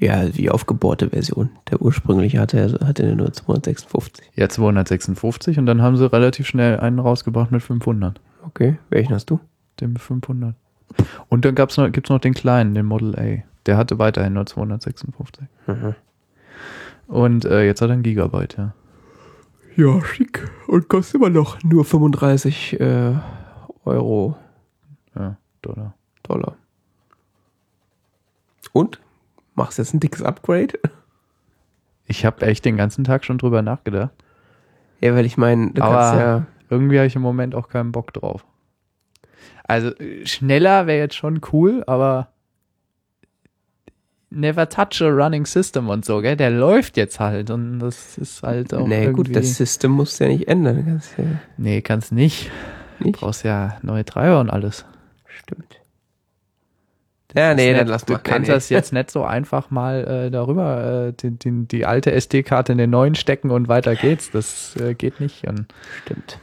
Ja, 0.01 0.25
die 0.25 0.49
aufgebohrte 0.49 1.11
Version. 1.11 1.51
Der 1.69 1.79
ursprüngliche 1.79 2.39
hatte, 2.39 2.79
hatte 2.83 3.15
nur 3.15 3.31
256. 3.31 4.25
Ja, 4.35 4.49
256 4.49 5.59
und 5.59 5.67
dann 5.67 5.83
haben 5.83 5.95
sie 5.95 6.11
relativ 6.11 6.47
schnell 6.47 6.79
einen 6.79 6.97
rausgebracht 6.97 7.51
mit 7.51 7.61
500. 7.61 8.19
Okay, 8.43 8.79
welchen 8.89 9.13
hast 9.13 9.29
du? 9.29 9.39
Dem 9.79 9.95
500. 9.95 10.55
Und 11.29 11.45
dann 11.45 11.53
gab's 11.53 11.77
noch, 11.77 11.91
gibt's 11.91 12.09
noch 12.09 12.19
den 12.19 12.33
kleinen, 12.33 12.73
den 12.73 12.87
Model 12.87 13.15
A. 13.15 13.43
Der 13.67 13.77
hatte 13.77 13.99
weiterhin 13.99 14.33
nur 14.33 14.47
256. 14.47 15.45
Mhm. 15.67 15.95
Und 17.07 17.45
äh, 17.45 17.63
jetzt 17.65 17.81
hat 17.81 17.89
er 17.89 17.93
ein 17.93 18.03
Gigabyte, 18.03 18.57
ja. 18.57 18.73
Ja, 19.75 20.03
schick. 20.03 20.49
Und 20.67 20.89
kostet 20.89 21.15
immer 21.15 21.29
noch 21.29 21.61
nur 21.63 21.85
35 21.85 22.79
äh, 22.79 23.13
Euro 23.85 24.35
Ja, 25.15 25.37
Dollar. 25.61 25.93
Dollar. 26.23 26.55
Und? 28.73 28.99
Machst 29.61 29.77
jetzt 29.77 29.93
ein 29.93 29.99
dickes 29.99 30.21
Upgrade? 30.23 30.79
Ich 32.05 32.25
habe 32.25 32.45
echt 32.45 32.65
den 32.65 32.77
ganzen 32.77 33.03
Tag 33.03 33.23
schon 33.25 33.37
drüber 33.37 33.61
nachgedacht. 33.61 34.11
Ja, 34.99 35.13
weil 35.15 35.25
ich 35.25 35.37
meine, 35.37 35.71
du 35.71 35.81
Aber- 35.81 35.93
kannst 35.95 36.19
ja. 36.19 36.45
Irgendwie 36.69 36.97
habe 36.97 37.07
ich 37.07 37.15
im 37.15 37.21
Moment 37.21 37.53
auch 37.53 37.67
keinen 37.67 37.91
Bock 37.91 38.13
drauf. 38.13 38.45
Also 39.65 39.89
äh, 39.97 40.25
schneller 40.25 40.87
wäre 40.87 40.99
jetzt 40.99 41.15
schon 41.15 41.41
cool, 41.51 41.83
aber 41.85 42.29
never 44.29 44.67
touch 44.69 45.01
a 45.01 45.09
running 45.09 45.45
system 45.45 45.89
und 45.89 46.05
so, 46.05 46.21
gell? 46.21 46.37
Der 46.37 46.49
läuft 46.49 46.95
jetzt 46.97 47.19
halt 47.19 47.49
und 47.49 47.79
das 47.79 48.17
ist 48.17 48.41
halt 48.43 48.73
auch 48.73 48.87
Nee, 48.87 49.11
gut, 49.11 49.35
das 49.35 49.55
System 49.57 49.91
musst 49.91 50.19
du 50.19 50.23
ja 50.25 50.29
nicht 50.31 50.47
ändern. 50.47 50.77
Du 50.77 50.83
kannst 50.85 51.17
ja 51.17 51.23
nee, 51.57 51.81
kannst 51.81 52.11
nicht. 52.13 52.49
nicht. 52.99 53.19
Brauchst 53.19 53.43
ja 53.43 53.77
neue 53.81 54.05
Treiber 54.05 54.39
und 54.39 54.49
alles. 54.49 54.85
Stimmt. 55.25 55.80
Ja, 57.35 57.53
nee, 57.53 57.73
dann 57.73 57.87
lass 57.87 58.05
Du 58.05 58.13
mal. 58.13 58.19
kannst 58.19 58.49
nee, 58.49 58.53
das 58.53 58.69
jetzt 58.69 58.91
nicht 58.93 59.09
so 59.11 59.23
einfach 59.23 59.69
mal 59.71 60.05
äh, 60.05 60.31
darüber, 60.31 61.07
äh, 61.09 61.13
die, 61.13 61.31
die, 61.31 61.67
die 61.67 61.85
alte 61.85 62.11
SD-Karte 62.11 62.73
in 62.73 62.77
den 62.77 62.89
neuen 62.89 63.15
stecken 63.15 63.51
und 63.51 63.67
weiter 63.67 63.95
geht's. 63.95 64.31
Das 64.31 64.75
äh, 64.77 64.93
geht 64.93 65.19
nicht. 65.19 65.47
Und 65.47 65.59
nee. 65.59 65.65
Stimmt. 66.05 66.39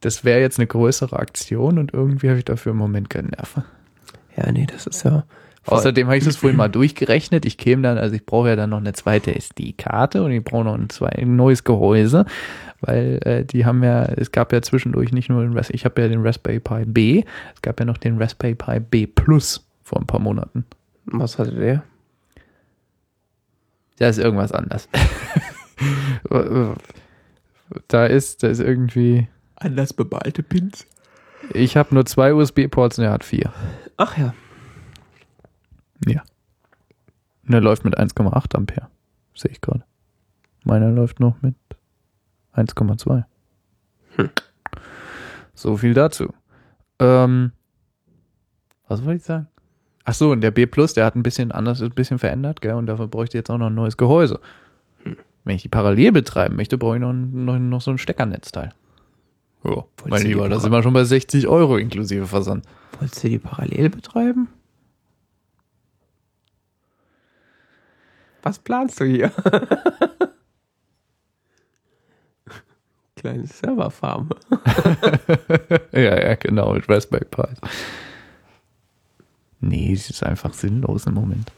das 0.00 0.24
wäre 0.24 0.40
jetzt 0.40 0.58
eine 0.58 0.66
größere 0.66 1.16
Aktion 1.16 1.78
und 1.78 1.94
irgendwie 1.94 2.28
habe 2.28 2.38
ich 2.38 2.44
dafür 2.44 2.72
im 2.72 2.78
Moment 2.78 3.10
keine 3.10 3.28
Nerven. 3.28 3.64
Ja, 4.36 4.50
nee, 4.50 4.66
das 4.66 4.86
ist 4.86 5.04
ja. 5.04 5.24
Außerdem 5.66 6.08
habe 6.08 6.16
ich 6.16 6.24
das 6.24 6.36
vorhin 6.36 6.56
mal 6.56 6.68
durchgerechnet. 6.68 7.44
Ich 7.46 7.56
käme 7.56 7.82
dann, 7.82 7.96
also 7.96 8.16
ich 8.16 8.26
brauche 8.26 8.48
ja 8.48 8.56
dann 8.56 8.70
noch 8.70 8.78
eine 8.78 8.94
zweite 8.94 9.34
SD-Karte 9.34 10.24
und 10.24 10.32
ich 10.32 10.42
brauche 10.42 10.64
noch 10.64 10.74
ein, 10.74 10.90
zwei, 10.90 11.10
ein 11.10 11.36
neues 11.36 11.62
Gehäuse, 11.62 12.24
weil 12.80 13.20
äh, 13.24 13.44
die 13.44 13.64
haben 13.64 13.84
ja, 13.84 14.02
es 14.04 14.32
gab 14.32 14.52
ja 14.52 14.60
zwischendurch 14.60 15.12
nicht 15.12 15.28
nur 15.28 15.42
den 15.42 15.56
Ras 15.56 15.70
ich 15.70 15.84
habe 15.84 16.02
ja 16.02 16.08
den 16.08 16.22
Raspberry 16.26 16.58
Pi 16.58 16.84
B, 16.84 17.22
es 17.54 17.62
gab 17.62 17.78
ja 17.78 17.86
noch 17.86 17.98
den 17.98 18.20
Raspberry 18.20 18.56
Pi 18.56 18.80
B 18.80 19.06
Plus 19.06 19.64
vor 19.92 20.00
ein 20.00 20.06
paar 20.06 20.20
Monaten. 20.20 20.64
Was 21.04 21.38
hatte 21.38 21.54
der? 21.54 21.84
Da 23.98 24.08
ist 24.08 24.16
irgendwas 24.18 24.50
anders. 24.50 24.88
da 27.88 28.06
ist, 28.06 28.42
da 28.42 28.48
ist 28.48 28.60
irgendwie, 28.60 29.28
Anders 29.56 29.92
bemalte 29.92 30.42
Pins. 30.42 30.86
ich 31.52 31.76
habe 31.76 31.94
nur 31.94 32.06
zwei 32.06 32.32
USB-Ports 32.32 32.98
und 32.98 33.04
er 33.04 33.10
hat 33.12 33.22
vier. 33.22 33.52
Ach 33.98 34.16
ja. 34.16 34.32
Ja. 36.06 36.22
Und 37.46 37.52
er 37.52 37.60
läuft 37.60 37.84
mit 37.84 37.98
1,8 37.98 38.56
Ampere. 38.56 38.88
Sehe 39.34 39.50
ich 39.50 39.60
gerade. 39.60 39.84
Meiner 40.64 40.90
läuft 40.90 41.20
noch 41.20 41.42
mit 41.42 41.56
1,2. 42.54 43.24
Hm. 44.16 44.30
So 45.54 45.76
viel 45.76 45.92
dazu. 45.92 46.32
Ähm, 46.98 47.52
was 48.88 49.04
wollte 49.04 49.18
ich 49.18 49.24
sagen? 49.24 49.48
Ach 50.04 50.14
so, 50.14 50.32
und 50.32 50.40
der 50.40 50.50
B 50.50 50.66
Plus, 50.66 50.94
der 50.94 51.04
hat 51.04 51.14
ein 51.14 51.22
bisschen 51.22 51.52
anders, 51.52 51.80
ein 51.80 51.90
bisschen 51.90 52.18
verändert, 52.18 52.60
gell? 52.60 52.74
Und 52.74 52.86
dafür 52.86 53.06
bräuchte 53.06 53.36
ich 53.36 53.40
jetzt 53.40 53.50
auch 53.50 53.58
noch 53.58 53.66
ein 53.68 53.74
neues 53.74 53.96
Gehäuse. 53.96 54.40
Wenn 55.44 55.56
ich 55.56 55.62
die 55.62 55.68
parallel 55.68 56.12
betreiben 56.12 56.56
möchte, 56.56 56.78
brauche 56.78 56.96
ich 56.96 57.00
noch, 57.00 57.12
noch, 57.12 57.58
noch 57.58 57.80
so 57.80 57.90
ein 57.90 57.98
Steckernetzteil. 57.98 58.72
Ja, 59.64 59.84
mein 60.06 60.22
Lieber, 60.22 60.48
da 60.48 60.58
sind 60.58 60.72
wir 60.72 60.82
schon 60.82 60.92
bei 60.92 61.04
60 61.04 61.46
Euro 61.46 61.76
inklusive 61.76 62.26
Versand. 62.26 62.64
Wolltest 62.98 63.22
du 63.22 63.28
die 63.28 63.38
parallel 63.38 63.90
betreiben? 63.90 64.48
Was 68.42 68.58
planst 68.58 68.98
du 69.00 69.04
hier? 69.04 69.30
Kleine 73.16 73.46
Serverfarm. 73.46 74.30
ja, 75.92 76.20
ja, 76.20 76.34
genau, 76.34 76.74
mit 76.74 76.88
Raspberry 76.88 77.24
Pi. 77.24 77.44
Nee, 79.62 79.92
es 79.92 80.10
ist 80.10 80.22
einfach 80.22 80.52
sinnlos 80.52 81.06
im 81.06 81.14
Moment. 81.14 81.50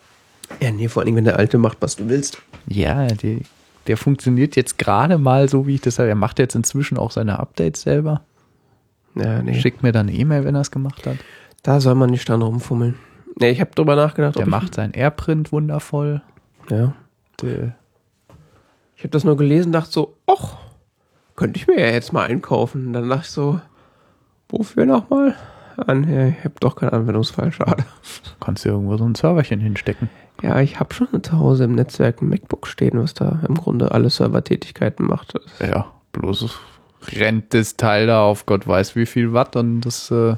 Ja, 0.60 0.70
nee, 0.70 0.88
vor 0.88 1.02
allem, 1.02 1.16
wenn 1.16 1.24
der 1.24 1.38
Alte 1.38 1.58
macht, 1.58 1.78
was 1.80 1.96
du 1.96 2.08
willst. 2.08 2.40
Ja, 2.68 3.06
die, 3.08 3.42
der 3.86 3.96
funktioniert 3.96 4.56
jetzt 4.56 4.78
gerade 4.78 5.18
mal 5.18 5.48
so, 5.48 5.66
wie 5.66 5.74
ich 5.76 5.80
das 5.80 5.96
sage. 5.96 6.10
Er 6.10 6.14
macht 6.14 6.38
jetzt 6.38 6.54
inzwischen 6.54 6.98
auch 6.98 7.10
seine 7.10 7.38
Updates 7.40 7.82
selber. 7.82 8.20
Ja, 9.14 9.42
nee. 9.42 9.58
Schickt 9.60 9.82
mir 9.82 9.92
dann 9.92 10.08
eine 10.08 10.16
E-Mail, 10.16 10.44
wenn 10.44 10.54
er 10.54 10.60
es 10.60 10.70
gemacht 10.70 11.06
hat. 11.06 11.16
Da 11.62 11.80
soll 11.80 11.94
man 11.94 12.10
nicht 12.10 12.28
dran 12.28 12.42
rumfummeln. 12.42 12.94
Nee, 13.40 13.50
ich 13.50 13.60
habe 13.60 13.70
drüber 13.74 13.96
nachgedacht. 13.96 14.36
Der 14.36 14.46
macht 14.46 14.74
sein 14.74 14.92
AirPrint 14.92 15.50
wundervoll. 15.50 16.22
Ja. 16.70 16.94
Der, 17.40 17.74
Ich 18.96 19.02
habe 19.02 19.10
das 19.10 19.24
nur 19.24 19.36
gelesen, 19.36 19.72
dachte 19.72 19.90
so, 19.90 20.16
ach, 20.26 20.56
könnte 21.36 21.58
ich 21.58 21.66
mir 21.66 21.80
ja 21.80 21.88
jetzt 21.88 22.12
mal 22.12 22.26
einkaufen. 22.26 22.88
Und 22.88 22.92
dann 22.92 23.08
dachte 23.08 23.22
ich 23.24 23.30
so, 23.30 23.60
wofür 24.48 24.86
nochmal? 24.86 25.34
An, 25.76 26.04
ich 26.04 26.44
habe 26.44 26.54
doch 26.60 26.76
keinen 26.76 26.90
Anwendungsfall, 26.90 27.52
schade. 27.52 27.84
kannst 28.40 28.64
du 28.64 28.70
irgendwo 28.70 28.96
so 28.96 29.04
ein 29.04 29.14
Serverchen 29.14 29.60
hinstecken. 29.60 30.08
Ja, 30.42 30.60
ich 30.60 30.80
habe 30.80 30.92
schon 30.94 31.22
zu 31.22 31.38
Hause 31.38 31.64
im 31.64 31.74
Netzwerk 31.74 32.20
ein 32.20 32.28
MacBook 32.28 32.66
stehen, 32.66 33.00
was 33.00 33.14
da 33.14 33.40
im 33.48 33.54
Grunde 33.54 33.92
alle 33.92 34.10
Servertätigkeiten 34.10 35.06
macht. 35.06 35.34
Ja, 35.60 35.92
bloß 36.12 36.58
rennt 37.12 37.54
das 37.54 37.76
Teil 37.76 38.06
da 38.06 38.22
auf 38.22 38.46
Gott 38.46 38.66
weiß 38.66 38.96
wie 38.96 39.06
viel 39.06 39.32
Watt 39.32 39.56
und 39.56 39.82
das, 39.82 40.10
äh, 40.10 40.36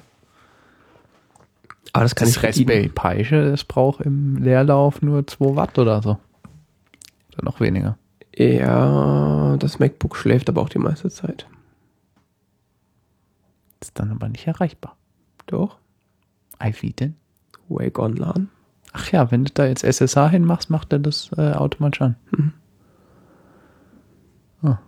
Aber 1.92 2.05
das 2.05 2.14
kann 2.14 2.29
das 2.29 2.37
ich. 2.37 2.42
Raspberry 2.42 2.88
Pi, 2.88 3.25
das 3.31 3.64
braucht 3.64 4.01
im 4.03 4.37
Leerlauf 4.37 5.03
nur 5.03 5.27
2 5.27 5.57
Watt 5.57 5.79
oder 5.79 6.03
so. 6.03 6.18
Oder 7.33 7.44
noch 7.44 7.61
weniger. 7.61 7.99
Ja, 8.35 9.57
das 9.59 9.79
MacBook 9.79 10.16
schläft 10.16 10.49
aber 10.49 10.61
auch 10.61 10.68
die 10.68 10.79
meiste 10.79 11.09
Zeit. 11.11 11.46
Ist 13.81 13.99
dann 13.99 14.11
aber 14.11 14.29
nicht 14.29 14.46
erreichbar. 14.46 14.96
Doch. 15.47 15.79
Ei, 16.59 16.73
wie 16.81 16.93
denn? 16.93 17.15
Wake 17.69 17.99
on 17.99 18.17
LAN. 18.17 18.49
Ach 18.93 19.11
ja, 19.13 19.31
wenn 19.31 19.45
du 19.45 19.53
da 19.53 19.67
jetzt 19.67 19.85
SSH 19.85 20.31
hinmachst, 20.31 20.71
macht 20.71 20.93
er 20.93 20.99
das 20.99 21.31
äh, 21.37 21.53
automatisch 21.53 22.01
an. 22.03 22.17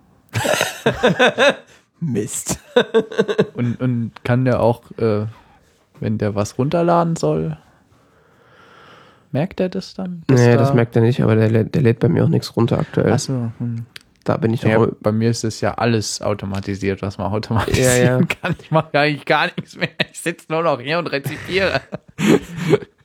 Mist. 2.01 2.61
Und, 3.55 3.81
und 3.81 4.13
kann 4.25 4.45
der 4.45 4.61
auch, 4.61 4.89
äh, 4.99 5.27
wenn 5.99 6.17
der 6.19 6.37
was 6.37 6.57
runterladen 6.59 7.17
soll, 7.17 7.57
merkt 9.33 9.59
er 9.59 9.69
das 9.69 9.95
dann? 9.95 10.23
Nee, 10.31 10.53
da- 10.53 10.59
das 10.59 10.75
merkt 10.75 10.95
er 10.95 11.03
nicht, 11.03 11.21
aber 11.23 11.35
der, 11.35 11.51
lädt- 11.51 11.75
der 11.75 11.83
lädt 11.83 11.99
bei 11.99 12.09
mir 12.09 12.25
auch 12.25 12.29
nichts 12.29 12.55
runter 12.57 12.79
aktuell. 12.79 13.13
Achso, 13.13 13.51
hm. 13.59 13.85
Da 14.29 14.37
bin 14.37 14.53
ich 14.53 14.61
doch. 14.61 14.69
ja, 14.69 14.87
bei 15.01 15.11
mir 15.11 15.31
ist 15.31 15.43
das 15.45 15.63
ja 15.63 15.73
alles 15.75 16.21
automatisiert, 16.21 17.01
was 17.01 17.17
man 17.17 17.33
automatisieren 17.33 17.97
Ja, 17.97 18.19
ja. 18.19 18.27
kann. 18.43 18.55
Ich 18.61 18.71
mache 18.71 18.91
ja 18.93 19.01
eigentlich 19.01 19.25
gar 19.25 19.47
nichts 19.57 19.75
mehr. 19.77 19.89
Ich 20.13 20.21
sitze 20.21 20.47
nur 20.51 20.63
noch 20.63 20.81
hier 20.81 20.99
und 20.99 21.07
rezipiere. 21.07 21.81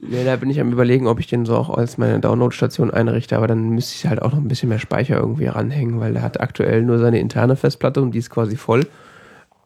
Nee, 0.06 0.26
da 0.26 0.36
bin 0.36 0.50
ich 0.50 0.60
am 0.60 0.70
überlegen, 0.74 1.08
ob 1.08 1.22
ich 1.22 1.28
den 1.28 1.46
so 1.46 1.56
auch 1.56 1.70
als 1.70 1.98
meine 1.98 2.20
Downloadstation 2.20 2.92
einrichte, 2.92 3.38
aber 3.38 3.48
dann 3.48 3.70
müsste 3.70 3.96
ich 3.96 4.06
halt 4.06 4.22
auch 4.22 4.32
noch 4.34 4.38
ein 4.38 4.50
bisschen 4.50 4.68
mehr 4.68 4.80
Speicher 4.80 5.16
irgendwie 5.16 5.46
ranhängen, 5.46 6.02
weil 6.02 6.12
der 6.12 6.22
hat 6.22 6.42
aktuell 6.42 6.84
nur 6.84 7.00
seine 7.00 7.20
interne 7.20 7.56
Festplatte 7.56 8.02
und 8.02 8.12
die 8.12 8.18
ist 8.20 8.30
quasi 8.30 8.58
voll 8.58 8.86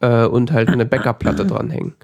äh, 0.01 0.25
und 0.25 0.51
halt 0.51 0.69
eine 0.69 0.85
Backup-Platte 0.85 1.43
dranhängen. 1.47 1.95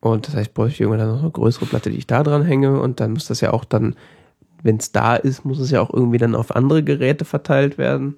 Und 0.00 0.26
das 0.26 0.34
heißt, 0.34 0.48
ich 0.48 0.54
bräuchte 0.54 0.82
irgendwann 0.82 1.06
dann 1.06 1.14
noch 1.14 1.22
eine 1.22 1.30
größere 1.30 1.66
Platte, 1.66 1.88
die 1.88 1.98
ich 1.98 2.08
da 2.08 2.24
dranhänge 2.24 2.80
und 2.80 2.98
dann 2.98 3.12
muss 3.12 3.28
das 3.28 3.40
ja 3.40 3.52
auch 3.52 3.64
dann, 3.64 3.94
wenn 4.62 4.76
es 4.76 4.92
da 4.92 5.16
ist, 5.16 5.44
muss 5.44 5.58
es 5.58 5.70
ja 5.70 5.80
auch 5.80 5.92
irgendwie 5.92 6.18
dann 6.18 6.34
auf 6.34 6.54
andere 6.54 6.82
Geräte 6.82 7.24
verteilt 7.24 7.78
werden. 7.78 8.16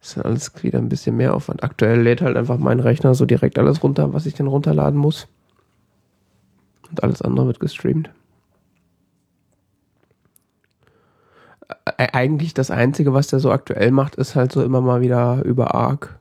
Das 0.00 0.10
ist 0.10 0.16
dann 0.16 0.24
alles 0.24 0.52
wieder 0.62 0.78
ein 0.78 0.88
bisschen 0.88 1.16
mehr 1.16 1.34
Aufwand. 1.34 1.62
Aktuell 1.62 2.02
lädt 2.02 2.22
halt 2.22 2.36
einfach 2.36 2.58
mein 2.58 2.80
Rechner 2.80 3.14
so 3.14 3.24
direkt 3.24 3.58
alles 3.58 3.82
runter, 3.82 4.12
was 4.12 4.26
ich 4.26 4.34
denn 4.34 4.48
runterladen 4.48 4.98
muss. 4.98 5.28
Und 6.90 7.02
alles 7.02 7.22
andere 7.22 7.46
wird 7.46 7.60
gestreamt. 7.60 8.10
Eigentlich 11.96 12.52
das 12.52 12.70
Einzige, 12.70 13.14
was 13.14 13.28
der 13.28 13.40
so 13.40 13.50
aktuell 13.50 13.92
macht, 13.92 14.16
ist 14.16 14.34
halt 14.34 14.52
so 14.52 14.62
immer 14.62 14.80
mal 14.80 15.00
wieder 15.00 15.42
über 15.44 15.74
Arc. 15.74 16.18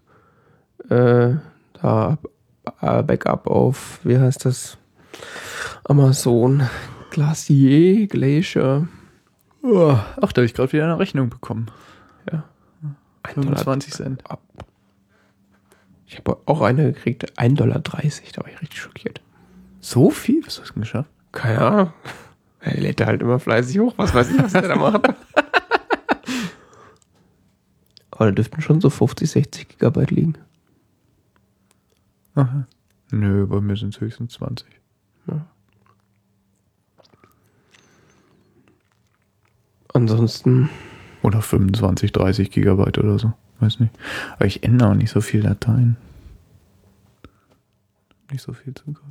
Äh, 0.89 1.35
da 1.81 2.17
äh, 2.81 3.03
Backup 3.03 3.47
auf, 3.47 3.99
wie 4.03 4.17
heißt 4.17 4.45
das? 4.45 4.77
Amazon, 5.83 6.69
Glacier, 7.09 8.07
Glacier. 8.07 8.87
Oh, 9.63 9.95
ach, 10.21 10.33
da 10.33 10.41
habe 10.41 10.45
ich 10.45 10.53
gerade 10.53 10.71
wieder 10.73 10.85
eine 10.85 10.99
Rechnung 10.99 11.29
bekommen. 11.29 11.69
Ja. 12.31 12.43
25 13.33 13.93
Cent. 13.93 14.23
Ich 16.07 16.17
habe 16.17 16.37
auch 16.45 16.61
eine 16.61 16.91
gekriegt, 16.91 17.39
1,30 17.39 17.55
Dollar. 17.55 17.79
Da 17.79 17.93
war 17.93 18.03
ich 18.03 18.21
richtig 18.61 18.79
schockiert. 18.79 19.21
So 19.79 20.09
viel? 20.09 20.45
Was 20.45 20.59
hast 20.59 20.69
du 20.69 20.73
denn 20.73 20.81
geschafft? 20.81 21.09
Keine 21.31 21.61
Ahnung. 21.61 21.93
Er 22.59 22.77
lädt 22.77 22.99
da 22.99 23.05
halt 23.05 23.21
immer 23.21 23.39
fleißig 23.39 23.79
hoch. 23.79 23.93
Was 23.97 24.13
weiß 24.13 24.31
ich, 24.31 24.41
was 24.41 24.51
der 24.51 24.63
da 24.63 24.75
macht. 24.75 25.01
Aber 28.11 28.25
da 28.25 28.31
dürften 28.31 28.61
schon 28.61 28.81
so 28.81 28.89
50, 28.89 29.31
60 29.31 29.69
Gigabyte 29.69 30.11
liegen. 30.11 30.35
Aha. 32.35 32.67
Nö, 33.11 33.47
bei 33.47 33.61
mir 33.61 33.75
sind 33.75 33.95
es 33.95 34.01
höchstens 34.01 34.33
20. 34.33 34.80
Ansonsten, 39.93 40.69
Oder 41.23 41.41
25, 41.41 42.11
30 42.11 42.49
Gigabyte 42.51 42.97
oder 42.97 43.19
so. 43.19 43.33
Weiß 43.59 43.79
nicht. 43.79 43.93
Aber 44.35 44.45
ich 44.45 44.63
ändere 44.63 44.89
auch 44.89 44.95
nicht 44.95 45.11
so 45.11 45.21
viel 45.21 45.41
Dateien. 45.43 45.97
Nicht 48.31 48.41
so 48.41 48.53
viel 48.53 48.73
Zugriff. 48.73 49.03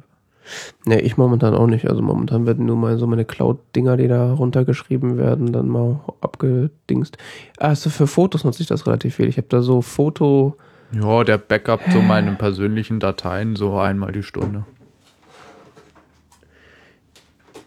ne, 0.87 1.01
ich 1.03 1.16
momentan 1.16 1.55
auch 1.55 1.66
nicht. 1.66 1.88
Also 1.88 2.03
momentan 2.03 2.47
werden 2.47 2.64
nur 2.66 2.77
mal 2.77 2.99
so 2.99 3.07
meine 3.07 3.25
Cloud-Dinger, 3.25 3.97
die 3.97 4.09
da 4.09 4.33
runtergeschrieben 4.33 5.19
werden, 5.19 5.53
dann 5.53 5.69
mal 5.69 6.01
abgedingst. 6.23 7.19
Also 7.59 7.90
für 7.90 8.07
Fotos 8.07 8.43
nutze 8.45 8.62
ich 8.62 8.69
das 8.69 8.87
relativ 8.87 9.16
viel. 9.16 9.29
Ich 9.29 9.37
habe 9.37 9.47
da 9.49 9.61
so 9.62 9.83
Foto, 9.83 10.57
Ja, 10.93 11.23
der 11.23 11.38
Backup 11.38 11.81
zu 11.93 11.99
meinen 12.01 12.37
persönlichen 12.38 12.99
Dateien 12.99 13.55
so 13.55 13.79
einmal 13.79 14.11
die 14.12 14.23
Stunde. 14.25 14.64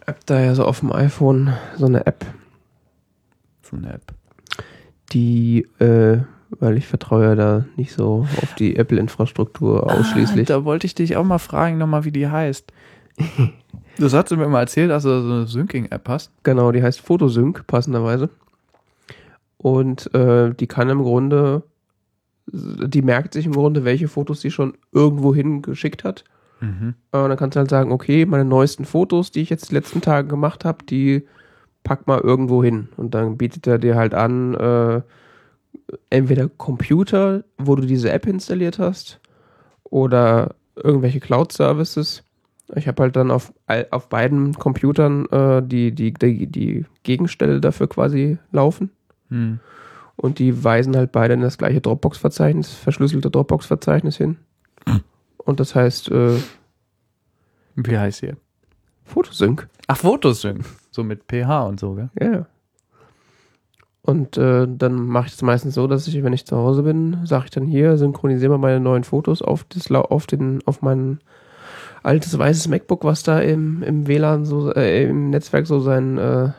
hab 0.06 0.26
da 0.26 0.40
ja 0.42 0.54
so 0.56 0.66
auf 0.66 0.80
dem 0.82 0.92
iPhone 0.92 1.54
so 1.78 1.86
eine 1.86 2.06
App, 2.06 2.26
So 3.82 3.86
eine 3.88 3.94
App. 3.96 4.14
die, 5.12 5.68
äh, 5.80 6.20
weil 6.60 6.78
ich 6.78 6.86
vertraue 6.88 7.24
ja 7.24 7.36
da 7.36 7.66
nicht 7.76 7.94
so 7.94 8.28
auf 8.42 8.54
die 8.56 8.76
Apple-Infrastruktur 8.76 9.92
ausschließlich. 9.92 10.48
Ah, 10.50 10.54
da 10.60 10.66
wollte 10.66 10.86
ich 10.86 10.94
dich 10.96 11.16
auch 11.18 11.24
mal 11.24 11.40
fragen, 11.40 11.78
nochmal, 11.78 12.06
wie 12.06 12.12
die 12.12 12.28
heißt. 12.28 12.72
Das 14.00 14.12
hast 14.16 14.32
du 14.32 14.38
mir 14.38 14.48
mal 14.48 14.62
erzählt, 14.62 14.90
dass 14.90 15.04
du 15.04 15.22
so 15.22 15.32
eine 15.32 15.46
Syncing-App 15.46 16.10
hast. 16.10 16.32
Genau, 16.42 16.72
die 16.72 16.82
heißt 16.82 17.00
Photosync, 17.00 17.68
passenderweise. 17.68 18.32
Und 19.58 20.12
äh, 20.16 20.52
die 20.56 20.66
kann 20.66 20.90
im 20.90 21.04
Grunde, 21.04 21.62
die 22.48 23.04
merkt 23.04 23.34
sich 23.36 23.46
im 23.46 23.52
Grunde, 23.54 23.86
welche 23.86 24.08
Fotos 24.08 24.42
sie 24.42 24.50
schon 24.50 24.74
irgendwo 24.92 25.36
hingeschickt 25.36 26.04
hat. 26.04 26.24
Mhm. 26.60 26.96
Äh, 27.12 27.18
Und 27.20 27.30
dann 27.30 27.38
kannst 27.38 27.56
du 27.56 27.60
halt 27.60 27.70
sagen, 27.70 27.92
okay, 27.92 28.26
meine 28.26 28.46
neuesten 28.46 28.86
Fotos, 28.86 29.30
die 29.30 29.42
ich 29.42 29.52
jetzt 29.52 29.70
die 29.70 29.76
letzten 29.76 30.02
Tage 30.02 30.28
gemacht 30.28 30.66
habe, 30.66 30.84
die 30.84 31.28
pack 31.84 32.08
mal 32.08 32.20
irgendwo 32.20 32.64
hin. 32.64 32.90
Und 32.98 33.14
dann 33.14 33.38
bietet 33.38 33.68
er 33.68 33.78
dir 33.78 33.96
halt 33.96 34.14
an, 34.14 34.54
äh, 34.56 35.02
entweder 36.10 36.50
Computer, 36.50 37.44
wo 37.58 37.76
du 37.76 37.86
diese 37.86 38.12
App 38.12 38.26
installiert 38.26 38.80
hast, 38.80 39.20
oder 39.84 40.56
irgendwelche 40.76 41.20
Cloud-Services. 41.20 42.24
Ich 42.76 42.88
habe 42.88 43.04
halt 43.04 43.16
dann 43.16 43.30
auf, 43.30 43.54
auf 43.92 44.10
beiden 44.10 44.54
Computern 44.54 45.26
äh, 45.28 45.62
die, 45.62 45.94
die, 45.94 46.14
die, 46.14 46.48
die 46.48 46.86
Gegenstelle 47.04 47.60
dafür 47.60 47.88
quasi 47.88 48.38
laufen. 48.52 48.90
Hm. 49.30 49.60
Und 50.16 50.40
die 50.40 50.64
weisen 50.64 50.96
halt 50.96 51.12
beide 51.12 51.34
in 51.34 51.42
das 51.42 51.58
gleiche 51.58 51.82
Dropbox-Verzeichnis, 51.82 52.72
verschlüsselte 52.72 53.30
Dropbox-Verzeichnis 53.30 54.18
hin. 54.18 54.38
Und 55.38 55.60
das 55.60 55.76
heißt 55.76 56.10
äh, 56.12 56.38
Wie 57.76 57.98
heißt 57.98 58.20
sie? 58.20 58.34
Photosync. 59.04 59.68
Ach, 59.88 59.98
Fotosync. 59.98 60.66
So 60.94 61.04
mit 61.04 61.24
PH 61.28 61.64
und 61.64 61.80
so, 61.80 61.96
gell? 61.96 62.10
Ja. 62.20 62.32
ja. 62.32 62.46
Und 64.04 64.38
äh, 64.38 64.68
dann 64.70 65.08
mache 65.08 65.28
ich 65.28 65.34
es 65.34 65.42
meistens 65.42 65.76
so, 65.76 65.88
dass 65.88 66.08
ich, 66.08 66.24
wenn 66.24 66.34
ich 66.34 66.46
zu 66.46 66.58
Hause 66.58 66.84
bin, 66.84 67.26
sage 67.26 67.46
ich 67.46 67.52
dann 67.52 67.66
hier, 67.66 67.98
synchronisiere 67.98 68.52
mal 68.52 68.58
meine 68.58 68.80
neuen 68.82 69.06
Fotos 69.06 69.42
auf, 69.42 69.64
das, 69.64 69.90
auf, 69.90 70.28
den, 70.28 70.60
auf 70.66 70.82
mein 70.82 71.20
altes 72.04 72.38
weißes 72.38 72.68
MacBook, 72.68 73.06
was 73.06 73.24
da 73.24 73.40
im, 73.40 73.82
im 73.82 74.08
WLAN 74.08 74.46
so, 74.46 74.74
äh, 74.74 75.06
im 75.06 75.30
Netzwerk 75.30 75.66
so 75.68 75.80
sein, 75.80 76.18
äh, 76.18 76.50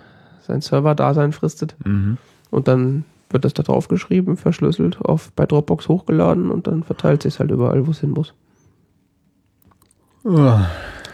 sein 0.41 0.63
Server-Dasein 0.63 1.33
fristet. 1.33 1.77
Mhm. 1.85 2.17
Und 2.51 2.67
dann 2.67 3.05
wird 3.29 3.45
das 3.45 3.53
da 3.53 3.63
drauf 3.63 3.89
geschrieben, 3.89 4.39
verschlüsselt, 4.39 4.99
auf, 5.03 5.31
bei 5.37 5.45
Dropbox 5.45 5.89
hochgeladen 5.89 6.51
und 6.51 6.67
dann 6.67 6.83
verteilt 6.83 7.23
sich 7.23 7.39
halt 7.39 7.51
überall, 7.51 7.87
wo 7.87 7.91
es 7.91 8.01
hin 8.01 8.11
muss. 8.11 8.33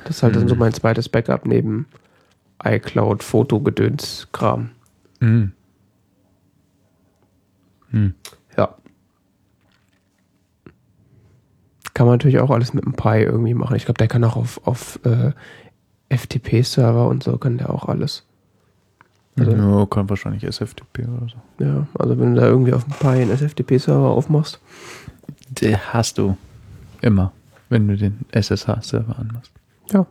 Das 0.05 0.17
ist 0.17 0.23
halt 0.23 0.37
dann 0.37 0.47
so 0.47 0.55
mein 0.55 0.73
zweites 0.73 1.09
Backup 1.09 1.45
neben 1.45 1.87
iCloud, 2.65 3.23
Fotogedöns, 3.23 4.29
Kram. 4.33 4.71
Mhm. 5.21 5.53
Hm. 7.91 8.15
Ja. 8.57 8.75
Kann 11.95 12.07
man 12.07 12.15
natürlich 12.15 12.39
auch 12.39 12.51
alles 12.51 12.73
mit 12.73 12.85
dem 12.85 12.93
Pi 12.95 13.23
irgendwie 13.23 13.55
machen. 13.55 13.77
Ich 13.77 13.85
glaube, 13.85 13.99
der 13.99 14.09
kann 14.09 14.25
auch 14.25 14.37
auf, 14.37 14.61
auf 14.67 15.01
äh, 15.05 15.33
FTP-Server 16.09 17.09
und 17.09 17.23
so 17.23 17.37
kann 17.39 17.59
der 17.59 17.71
auch 17.71 17.87
alles. 17.87 18.25
Also- 19.39 19.53
ja, 19.53 19.87
kann 19.87 20.09
wahrscheinlich 20.11 20.45
SFTP 20.45 21.01
oder 21.07 21.29
so. 21.29 21.65
Ja, 21.65 21.87
also 21.99 22.19
wenn 22.19 22.35
du 22.35 22.41
da 22.41 22.47
irgendwie 22.47 22.73
auf 22.75 22.85
dem 22.85 22.93
Pi 22.95 23.07
einen 23.07 23.31
SFTP-Server 23.31 24.09
aufmachst. 24.11 24.61
Der 25.61 25.93
hast 25.95 26.19
du 26.19 26.37
immer, 27.01 27.33
wenn 27.69 27.89
du 27.89 27.97
den 27.97 28.21
SSH-Server 28.33 29.19
anmachst. 29.19 29.53
Ja. 29.93 30.07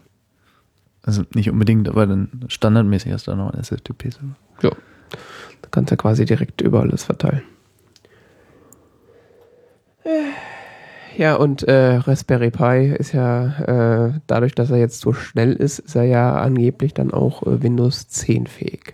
Also 1.09 1.23
nicht 1.33 1.49
unbedingt, 1.49 1.89
aber 1.89 2.05
dann 2.05 2.45
standardmäßig 2.49 3.11
hast 3.11 3.25
du 3.25 3.31
auch 3.31 3.35
noch 3.35 3.51
einen 3.51 3.63
SFTP-Server. 3.63 4.35
Ja. 4.61 4.69
Da 4.69 5.69
kannst 5.71 5.89
du 5.89 5.93
ja 5.93 5.97
quasi 5.97 6.23
direkt 6.23 6.61
über 6.61 6.81
alles 6.81 7.03
verteilen. 7.03 7.41
Ja, 11.17 11.33
und 11.37 11.63
äh, 11.63 11.95
Raspberry 11.95 12.51
Pi 12.51 12.93
ist 12.95 13.13
ja, 13.13 14.05
äh, 14.07 14.19
dadurch, 14.27 14.53
dass 14.53 14.69
er 14.69 14.77
jetzt 14.77 15.01
so 15.01 15.13
schnell 15.13 15.53
ist, 15.53 15.79
ist 15.79 15.95
er 15.95 16.03
ja 16.03 16.35
angeblich 16.35 16.93
dann 16.93 17.09
auch 17.09 17.41
äh, 17.41 17.63
Windows 17.63 18.07
10 18.09 18.45
fähig. 18.45 18.93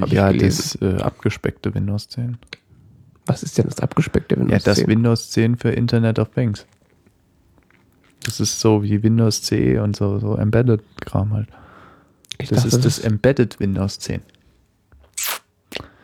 Hab 0.00 0.12
ja, 0.12 0.32
das 0.32 0.78
äh, 0.80 0.98
abgespeckte 0.98 1.74
Windows 1.74 2.06
10. 2.10 2.38
Was 3.26 3.42
ist 3.42 3.58
denn 3.58 3.66
das 3.66 3.80
abgespeckte 3.80 4.36
Windows 4.36 4.52
Ja, 4.52 4.70
das 4.70 4.78
10? 4.78 4.86
Windows 4.86 5.30
10 5.32 5.56
für 5.56 5.70
Internet 5.70 6.20
of 6.20 6.30
Things. 6.30 6.64
Das 8.24 8.40
ist 8.40 8.60
so 8.60 8.82
wie 8.82 9.02
Windows 9.02 9.42
CE 9.42 9.82
und 9.82 9.96
so, 9.96 10.18
so 10.18 10.36
Embedded-Kram 10.36 11.32
halt. 11.32 11.48
ich, 12.38 12.48
Das 12.48 12.62
dachte, 12.62 12.76
ist 12.76 12.84
das 12.84 12.98
Embedded 12.98 13.60
Windows 13.60 13.98
10. 13.98 14.20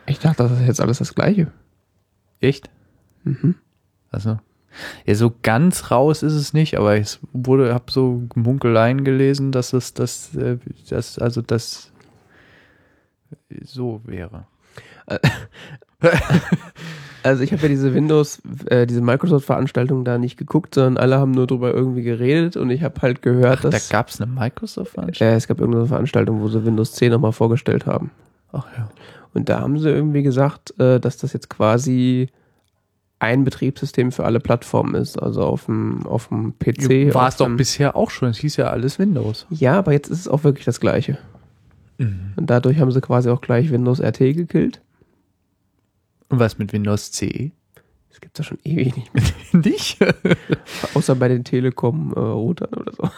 ich 0.05 0.19
dachte, 0.19 0.43
das 0.43 0.51
ist 0.59 0.67
jetzt 0.67 0.81
alles 0.81 0.99
das 0.99 1.15
gleiche. 1.15 1.51
Echt? 2.39 2.69
Mhm. 3.23 3.55
Also, 4.09 4.39
ja, 5.05 5.15
so 5.15 5.33
ganz 5.41 5.91
raus 5.91 6.23
ist 6.23 6.33
es 6.33 6.53
nicht, 6.53 6.77
aber 6.77 6.97
ich 6.97 7.19
wurde, 7.33 7.73
habe 7.73 7.91
so 7.91 8.27
Munkeleien 8.35 9.03
gelesen, 9.03 9.51
dass 9.51 9.73
es 9.73 9.93
das, 9.93 10.33
äh, 10.35 10.57
das, 10.89 11.19
also 11.19 11.41
das 11.41 11.91
so 13.63 14.01
wäre. 14.05 14.47
Also 17.23 17.43
ich 17.43 17.51
habe 17.53 17.63
ja 17.63 17.67
diese 17.69 17.93
Windows, 17.93 18.41
äh, 18.65 18.85
diese 18.85 19.01
Microsoft-Veranstaltung 19.01 20.03
da 20.05 20.17
nicht 20.17 20.37
geguckt, 20.37 20.75
sondern 20.75 20.97
alle 20.97 21.17
haben 21.17 21.31
nur 21.31 21.47
drüber 21.47 21.73
irgendwie 21.73 22.03
geredet 22.03 22.57
und 22.57 22.69
ich 22.69 22.83
habe 22.83 23.01
halt 23.01 23.21
gehört, 23.21 23.63
Da 23.63 23.69
dass 23.69 23.89
gab 23.89 24.09
es 24.09 24.21
eine 24.21 24.31
Microsoft-Veranstaltung. 24.31 25.33
äh, 25.33 25.37
es 25.37 25.47
gab 25.47 25.59
irgendeine 25.59 25.87
Veranstaltung, 25.87 26.41
wo 26.41 26.47
sie 26.49 26.65
Windows 26.65 26.91
10 26.93 27.11
nochmal 27.11 27.31
vorgestellt 27.31 27.85
haben. 27.85 28.11
Ach 28.51 28.65
ja. 28.77 28.89
Und 29.33 29.49
da 29.49 29.61
haben 29.61 29.79
sie 29.79 29.89
irgendwie 29.89 30.21
gesagt, 30.23 30.77
äh, 30.79 30.99
dass 30.99 31.17
das 31.17 31.33
jetzt 31.33 31.49
quasi 31.49 32.27
ein 33.19 33.45
Betriebssystem 33.45 34.11
für 34.11 34.25
alle 34.25 34.39
Plattformen 34.41 34.95
ist, 34.95 35.17
also 35.17 35.43
auf 35.43 35.65
dem, 35.65 36.05
auf 36.05 36.27
dem 36.27 36.53
PC. 36.59 37.13
War 37.13 37.29
es 37.29 37.37
doch 37.37 37.49
bisher 37.55 37.95
auch 37.95 38.09
schon. 38.11 38.27
Es 38.29 38.37
hieß 38.39 38.57
ja 38.57 38.67
alles 38.67 38.99
Windows. 38.99 39.47
Ja, 39.49 39.79
aber 39.79 39.93
jetzt 39.93 40.09
ist 40.09 40.19
es 40.19 40.27
auch 40.27 40.43
wirklich 40.43 40.65
das 40.65 40.79
gleiche. 40.81 41.17
Und 41.99 42.47
dadurch 42.49 42.79
haben 42.79 42.91
sie 42.91 42.99
quasi 42.99 43.29
auch 43.29 43.39
gleich 43.39 43.71
Windows 43.71 44.01
RT 44.01 44.17
gekillt. 44.35 44.81
Und 46.33 46.39
was 46.39 46.57
mit 46.57 46.73
Windows 46.73 47.11
CE? 47.11 47.51
Das 48.09 48.19
gibt's 48.19 48.39
ja 48.39 48.43
schon 48.43 48.57
ewig 48.63 48.95
nicht 48.97 49.13
mehr. 49.13 49.23
Nicht? 49.63 49.99
Außer 50.95 51.13
bei 51.13 51.27
den 51.27 51.43
Telekom-Routern 51.43 52.73
oder 52.73 52.91
so. 52.91 53.09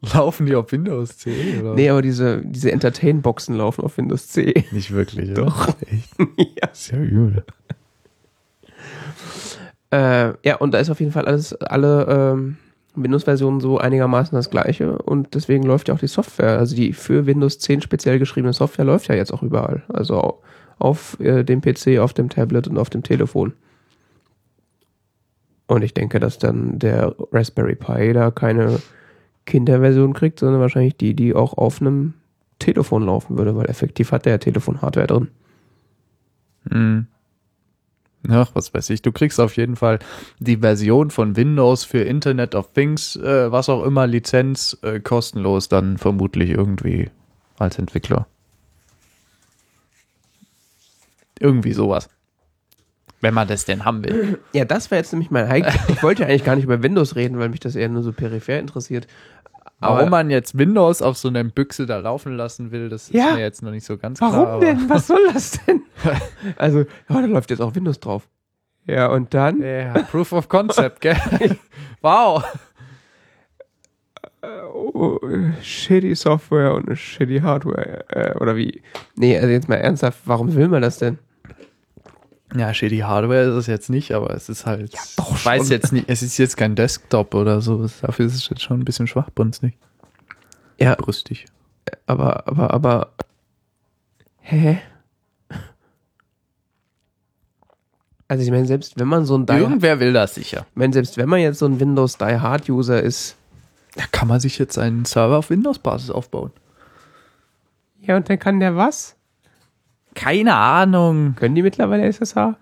Laufen 0.12 0.46
die 0.46 0.56
auf 0.56 0.72
Windows 0.72 1.16
CE? 1.18 1.60
Oder? 1.60 1.74
Nee, 1.74 1.90
aber 1.90 2.02
diese, 2.02 2.42
diese 2.44 2.72
Entertain-Boxen 2.72 3.54
laufen 3.54 3.84
auf 3.84 3.98
Windows 3.98 4.26
10. 4.30 4.64
Nicht 4.72 4.90
wirklich. 4.90 5.30
oder? 5.30 5.44
Doch. 5.44 5.68
Echt? 5.82 6.08
ja. 6.38 6.68
Sehr 6.72 7.00
übel. 7.00 7.44
Äh, 9.92 10.32
ja, 10.44 10.56
und 10.56 10.74
da 10.74 10.78
ist 10.78 10.90
auf 10.90 10.98
jeden 10.98 11.12
Fall 11.12 11.26
alles, 11.26 11.54
alle 11.54 12.32
ähm, 12.32 12.56
Windows-Versionen 12.96 13.60
so 13.60 13.78
einigermaßen 13.78 14.34
das 14.34 14.50
gleiche 14.50 14.98
und 14.98 15.34
deswegen 15.34 15.62
läuft 15.62 15.86
ja 15.86 15.94
auch 15.94 16.00
die 16.00 16.08
Software, 16.08 16.58
also 16.58 16.74
die 16.74 16.94
für 16.94 17.26
Windows 17.26 17.60
10 17.60 17.80
speziell 17.80 18.18
geschriebene 18.18 18.54
Software 18.54 18.86
läuft 18.86 19.06
ja 19.06 19.14
jetzt 19.14 19.32
auch 19.32 19.44
überall. 19.44 19.84
Also 19.88 20.40
auf 20.82 21.18
äh, 21.20 21.44
dem 21.44 21.60
PC, 21.60 21.98
auf 21.98 22.12
dem 22.12 22.28
Tablet 22.28 22.68
und 22.68 22.78
auf 22.78 22.90
dem 22.90 23.02
Telefon. 23.02 23.52
Und 25.66 25.82
ich 25.82 25.94
denke, 25.94 26.20
dass 26.20 26.38
dann 26.38 26.78
der 26.78 27.14
Raspberry 27.32 27.76
Pi 27.76 28.12
da 28.12 28.30
keine, 28.30 28.80
Kinderversion 29.46 30.12
kriegt, 30.12 30.40
sondern 30.40 30.60
wahrscheinlich 30.60 30.96
die, 30.96 31.14
die 31.14 31.34
auch 31.34 31.54
auf 31.54 31.80
einem 31.80 32.14
Telefon 32.58 33.06
laufen 33.06 33.38
würde, 33.38 33.56
weil 33.56 33.68
effektiv 33.68 34.12
hat 34.12 34.24
der 34.24 34.34
ja 34.34 34.38
Telefon-Hardware 34.38 35.06
drin. 35.06 35.28
Hm. 36.70 37.06
Ach, 38.28 38.50
was 38.54 38.72
weiß 38.72 38.90
ich. 38.90 39.02
Du 39.02 39.10
kriegst 39.10 39.40
auf 39.40 39.56
jeden 39.56 39.74
Fall 39.74 39.98
die 40.38 40.58
Version 40.58 41.10
von 41.10 41.34
Windows 41.34 41.82
für 41.82 42.02
Internet 42.02 42.54
of 42.54 42.72
Things, 42.72 43.16
äh, 43.16 43.50
was 43.50 43.68
auch 43.68 43.84
immer, 43.84 44.06
Lizenz, 44.06 44.78
äh, 44.82 45.00
kostenlos 45.00 45.68
dann 45.68 45.98
vermutlich 45.98 46.50
irgendwie 46.50 47.10
als 47.58 47.80
Entwickler. 47.80 48.28
Irgendwie 51.42 51.72
sowas. 51.72 52.08
Wenn 53.20 53.34
man 53.34 53.46
das 53.48 53.64
denn 53.64 53.84
haben 53.84 54.02
will. 54.04 54.38
Ja, 54.52 54.64
das 54.64 54.90
wäre 54.90 55.00
jetzt 55.00 55.12
nämlich 55.12 55.30
mein 55.30 55.48
Hike. 55.50 55.70
Ich 55.88 56.02
wollte 56.02 56.22
ja 56.22 56.28
eigentlich 56.28 56.44
gar 56.44 56.56
nicht 56.56 56.64
über 56.64 56.82
Windows 56.82 57.16
reden, 57.16 57.38
weil 57.38 57.48
mich 57.48 57.60
das 57.60 57.76
eher 57.76 57.88
nur 57.88 58.02
so 58.02 58.12
peripher 58.12 58.58
interessiert. 58.58 59.06
Warum 59.80 59.98
Aber 59.98 60.10
man 60.10 60.30
jetzt 60.30 60.56
Windows 60.58 61.02
auf 61.02 61.16
so 61.18 61.28
einer 61.28 61.42
Büchse 61.42 61.86
da 61.86 61.98
laufen 61.98 62.36
lassen 62.36 62.70
will, 62.70 62.88
das 62.88 63.10
Ja. 63.10 63.28
ist 63.30 63.34
mir 63.34 63.40
jetzt 63.40 63.62
noch 63.62 63.70
nicht 63.72 63.84
so 63.84 63.96
ganz 63.98 64.18
klar. 64.18 64.32
warum 64.32 64.60
denn? 64.60 64.88
Was 64.88 65.06
soll 65.08 65.20
das 65.32 65.58
denn? 65.66 65.82
Also, 66.56 66.80
ja, 66.80 66.86
da 67.08 67.20
läuft 67.26 67.50
jetzt 67.50 67.60
auch 67.60 67.74
Windows 67.74 67.98
drauf. 68.00 68.28
Ja, 68.86 69.06
und 69.08 69.32
dann? 69.34 69.60
Ja, 69.62 69.92
Proof 70.10 70.32
of 70.32 70.48
Concept, 70.48 71.00
gell? 71.00 71.16
wow. 72.00 72.44
Oh, 74.74 75.18
shitty 75.62 76.14
Software 76.16 76.74
und 76.74 76.96
shitty 76.96 77.40
Hardware. 77.40 78.04
Äh, 78.10 78.36
oder 78.38 78.56
wie? 78.56 78.82
Nee, 79.14 79.36
also 79.38 79.48
jetzt 79.48 79.68
mal 79.68 79.76
ernsthaft, 79.76 80.18
warum 80.24 80.54
will 80.54 80.66
man 80.68 80.82
das 80.82 80.98
denn? 80.98 81.18
Ja, 82.54 82.74
shitty 82.74 82.98
Hardware 82.98 83.42
ist 83.44 83.54
es 83.54 83.66
jetzt 83.66 83.88
nicht, 83.90 84.12
aber 84.12 84.34
es 84.34 84.48
ist 84.48 84.66
halt. 84.66 84.92
Ja, 84.92 85.00
doch 85.16 85.34
Ich 85.36 85.44
weiß 85.46 85.68
jetzt 85.70 85.92
nicht, 85.92 86.08
es 86.08 86.22
ist 86.22 86.36
jetzt 86.38 86.56
kein 86.56 86.74
Desktop 86.74 87.34
oder 87.34 87.60
so. 87.62 87.86
Dafür 88.02 88.26
ist 88.26 88.34
es 88.34 88.48
jetzt 88.48 88.62
schon 88.62 88.80
ein 88.80 88.84
bisschen 88.84 89.06
schwachbrünstig. 89.06 89.74
Ja, 90.78 90.94
Brüstig. 90.96 91.46
aber, 92.06 92.46
aber, 92.48 92.72
aber. 92.74 93.12
Hä? 94.40 94.80
Also 98.28 98.44
ich 98.44 98.50
meine, 98.50 98.66
selbst 98.66 98.98
wenn 98.98 99.08
man 99.08 99.24
so 99.26 99.36
ein 99.36 99.44
Die 99.46 99.52
Irgendwer 99.52 100.00
will 100.00 100.12
das 100.12 100.34
sicher. 100.34 100.66
ich 100.70 100.76
meine, 100.76 100.92
selbst 100.92 101.16
wenn 101.18 101.28
man 101.28 101.40
jetzt 101.40 101.58
so 101.58 101.66
ein 101.66 101.78
Windows 101.80 102.16
Die 102.16 102.24
Hard 102.40 102.68
User 102.68 103.02
ist, 103.02 103.36
Da 103.94 104.04
kann 104.10 104.26
man 104.28 104.40
sich 104.40 104.58
jetzt 104.58 104.78
einen 104.78 105.04
Server 105.04 105.36
auf 105.38 105.50
Windows-Basis 105.50 106.10
aufbauen. 106.10 106.50
ja, 108.00 108.16
und 108.16 108.28
dann 108.28 108.38
kann 108.38 108.58
der 108.60 108.74
was? 108.74 109.16
Keine 110.14 110.54
Ahnung. 110.54 111.34
Können 111.36 111.54
die 111.54 111.62
mittlerweile 111.62 112.04
SSH? 112.04 112.56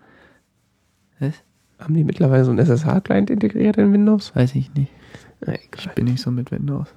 Was? 1.18 1.34
Haben 1.78 1.94
die 1.94 2.04
mittlerweile 2.04 2.44
so 2.44 2.50
einen 2.50 2.58
SSH-Client 2.58 3.30
integriert 3.30 3.76
in 3.76 3.92
Windows? 3.92 4.34
Weiß 4.36 4.54
ich 4.54 4.72
nicht. 4.74 4.92
Na, 5.40 5.54
Ich 5.54 5.90
bin 5.94 6.04
nicht 6.04 6.20
so 6.20 6.30
mit 6.30 6.50
Windows. 6.50 6.88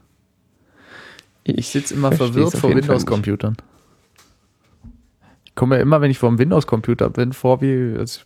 Ich 1.43 1.69
sitze 1.69 1.93
immer 1.93 2.11
versteh's 2.11 2.51
verwirrt 2.51 2.57
vor 2.57 2.69
Windows-Computern. 2.75 3.57
Ich 5.45 5.55
komme 5.55 5.75
mir 5.75 5.81
immer, 5.81 6.01
wenn 6.01 6.11
ich 6.11 6.17
vor 6.17 6.29
einem 6.29 6.39
Windows-Computer 6.39 7.09
bin, 7.09 7.33
vor, 7.33 7.61
wie 7.61 7.95
als 7.97 8.25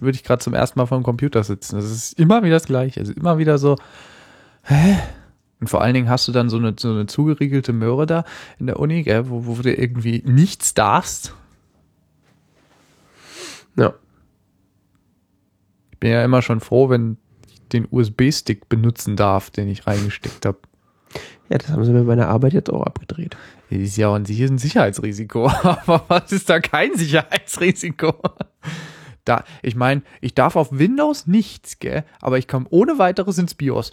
würde 0.00 0.16
ich 0.16 0.24
gerade 0.24 0.42
zum 0.42 0.54
ersten 0.54 0.78
Mal 0.78 0.86
vor 0.86 0.98
dem 0.98 1.04
Computer 1.04 1.42
sitzen. 1.42 1.76
Das 1.76 1.86
ist 1.86 2.18
immer 2.18 2.42
wieder 2.42 2.54
das 2.56 2.66
Gleiche. 2.66 3.00
Es 3.00 3.08
ist 3.08 3.16
immer 3.18 3.38
wieder 3.38 3.58
so, 3.58 3.76
hä? 4.62 4.96
Und 5.60 5.68
vor 5.68 5.82
allen 5.82 5.94
Dingen 5.94 6.08
hast 6.08 6.28
du 6.28 6.32
dann 6.32 6.48
so 6.48 6.56
eine, 6.56 6.74
so 6.78 6.90
eine 6.90 7.06
zugeriegelte 7.06 7.72
Möhre 7.72 8.06
da 8.06 8.24
in 8.58 8.66
der 8.66 8.78
Uni, 8.78 9.02
gell, 9.02 9.28
wo, 9.28 9.46
wo 9.46 9.60
du 9.60 9.74
irgendwie 9.74 10.22
nichts 10.24 10.72
darfst. 10.74 11.34
Ja. 13.78 13.94
Ich 15.92 15.98
bin 15.98 16.10
ja 16.10 16.24
immer 16.24 16.42
schon 16.42 16.60
froh, 16.60 16.88
wenn 16.90 17.16
ich 17.46 17.60
den 17.68 17.86
USB-Stick 17.90 18.68
benutzen 18.68 19.16
darf, 19.16 19.50
den 19.50 19.68
ich 19.68 19.86
reingesteckt 19.86 20.44
habe. 20.44 20.58
ja, 21.48 21.58
das 21.58 21.70
haben 21.70 21.84
sie 21.84 21.92
mir 21.92 22.00
bei 22.00 22.16
meiner 22.16 22.28
Arbeit 22.28 22.52
jetzt 22.52 22.70
auch 22.70 22.82
abgedreht. 22.82 23.36
Das 23.70 23.78
ist 23.78 23.96
ja 23.96 24.12
an 24.12 24.24
sich 24.24 24.42
ein 24.42 24.58
Sicherheitsrisiko, 24.58 25.48
aber 25.62 26.04
was 26.08 26.32
ist 26.32 26.50
da 26.50 26.60
kein 26.60 26.96
Sicherheitsrisiko? 26.96 28.14
Da, 29.24 29.44
ich 29.62 29.76
meine, 29.76 30.02
ich 30.20 30.34
darf 30.34 30.56
auf 30.56 30.72
Windows 30.72 31.26
nichts, 31.26 31.78
gell? 31.78 32.04
Aber 32.20 32.38
ich 32.38 32.48
komme 32.48 32.66
ohne 32.70 32.98
weiteres 32.98 33.38
ins 33.38 33.54
BIOS. 33.54 33.92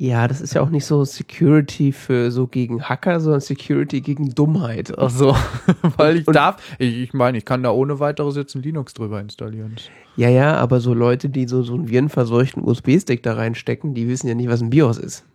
Ja, 0.00 0.26
das 0.26 0.40
ist 0.40 0.54
ja 0.54 0.62
auch 0.62 0.70
nicht 0.70 0.86
so 0.86 1.04
Security 1.04 1.92
für 1.92 2.30
so 2.30 2.46
gegen 2.46 2.82
Hacker, 2.84 3.20
sondern 3.20 3.42
Security 3.42 4.00
gegen 4.00 4.34
Dummheit. 4.34 4.96
Ach 4.96 5.10
so, 5.10 5.36
weil 5.98 6.16
ich 6.16 6.24
darf, 6.24 6.56
ich, 6.78 6.96
ich 7.02 7.12
meine, 7.12 7.36
ich 7.36 7.44
kann 7.44 7.62
da 7.62 7.70
ohne 7.70 8.00
weiteres 8.00 8.34
jetzt 8.34 8.54
ein 8.54 8.62
Linux 8.62 8.94
drüber 8.94 9.20
installieren. 9.20 9.76
Ja, 10.16 10.30
ja, 10.30 10.56
aber 10.56 10.80
so 10.80 10.94
Leute, 10.94 11.28
die 11.28 11.46
so, 11.46 11.62
so 11.62 11.74
einen 11.74 11.90
virenverseuchten 11.90 12.64
USB-Stick 12.64 13.22
da 13.22 13.34
reinstecken, 13.34 13.92
die 13.92 14.08
wissen 14.08 14.26
ja 14.26 14.34
nicht, 14.34 14.48
was 14.48 14.62
ein 14.62 14.70
BIOS 14.70 14.96
ist. 14.96 15.26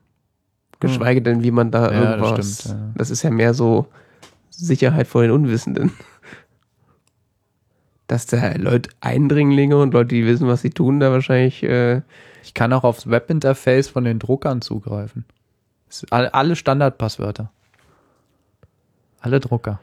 Geschweige 0.80 1.22
denn, 1.22 1.44
wie 1.44 1.52
man 1.52 1.70
da 1.70 1.92
Ja, 1.92 2.18
das 2.18 2.22
irgendwas. 2.24 2.60
stimmt, 2.62 2.76
ja. 2.76 2.92
das 2.96 3.12
ist 3.12 3.22
ja 3.22 3.30
mehr 3.30 3.54
so 3.54 3.86
Sicherheit 4.50 5.06
vor 5.06 5.22
den 5.22 5.30
Unwissenden. 5.30 5.92
Dass 8.08 8.26
da 8.26 8.56
Leute, 8.56 8.90
Eindringlinge 9.00 9.78
und 9.78 9.94
Leute, 9.94 10.16
die 10.16 10.26
wissen, 10.26 10.48
was 10.48 10.64
sie 10.64 10.72
tun, 10.72 11.00
da 11.00 11.12
wahrscheinlich. 11.12 11.62
Äh, 11.62 12.02
Ich 12.46 12.54
kann 12.54 12.72
auch 12.74 12.84
aufs 12.84 13.10
Webinterface 13.10 13.90
von 13.90 14.04
den 14.04 14.20
Druckern 14.20 14.62
zugreifen. 14.62 15.26
Alle, 16.12 16.56
Standardpasswörter. 16.56 17.52
Alle 19.20 19.40
Drucker. 19.40 19.80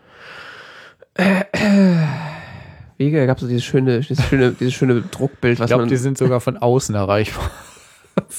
wie 2.99 3.11
gab 3.11 3.39
es 3.39 3.43
so 3.43 3.49
dieses 3.49 3.65
schöne, 3.65 3.99
dieses 4.01 4.25
schöne, 4.25 4.53
dieses 4.53 4.75
schöne 4.75 5.03
Druckbild, 5.03 5.55
Ich 5.55 5.61
was 5.61 5.67
glaube, 5.67 5.83
man. 5.83 5.89
die 5.89 5.97
sind 5.97 6.17
sogar 6.17 6.41
von 6.41 6.57
außen 6.57 6.95
erreichbar. 6.95 7.51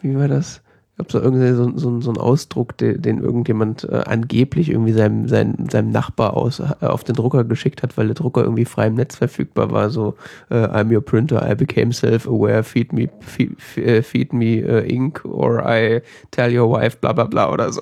wie 0.00 0.16
war 0.16 0.28
das? 0.28 0.62
Ich 1.00 1.08
glaube, 1.08 1.12
so 1.12 1.20
irgendwie 1.20 1.52
so, 1.54 1.78
so, 1.78 2.00
so 2.00 2.10
ein 2.10 2.18
Ausdruck, 2.18 2.76
den, 2.76 3.00
den 3.00 3.22
irgendjemand 3.22 3.84
äh, 3.84 4.02
angeblich 4.04 4.68
irgendwie 4.68 4.92
seinem, 4.92 5.28
seinem, 5.28 5.70
seinem 5.70 5.90
Nachbar 5.90 6.36
aus, 6.36 6.60
äh, 6.60 6.84
auf 6.84 7.04
den 7.04 7.14
Drucker 7.14 7.44
geschickt 7.44 7.82
hat, 7.82 7.96
weil 7.96 8.08
der 8.08 8.16
Drucker 8.16 8.42
irgendwie 8.42 8.66
frei 8.66 8.88
im 8.88 8.94
Netz 8.94 9.16
verfügbar 9.16 9.70
war. 9.70 9.88
So, 9.88 10.16
äh, 10.50 10.56
I'm 10.56 10.94
your 10.94 11.00
printer, 11.00 11.48
I 11.50 11.54
became 11.54 11.92
self-aware, 11.92 12.62
feed 12.62 12.92
me, 12.92 13.08
feed, 13.20 13.56
äh, 13.78 14.02
feed 14.02 14.34
me 14.34 14.56
äh, 14.56 14.92
ink 14.92 15.24
or 15.24 15.64
I 15.66 16.02
tell 16.32 16.54
your 16.54 16.70
wife, 16.70 16.98
bla 17.00 17.12
bla 17.12 17.24
bla 17.24 17.50
oder 17.50 17.72
so. 17.72 17.80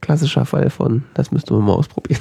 Klassischer 0.00 0.44
Fall 0.44 0.68
von, 0.70 1.04
das 1.14 1.30
müsste 1.30 1.54
man 1.54 1.64
mal 1.64 1.74
ausprobieren. 1.74 2.20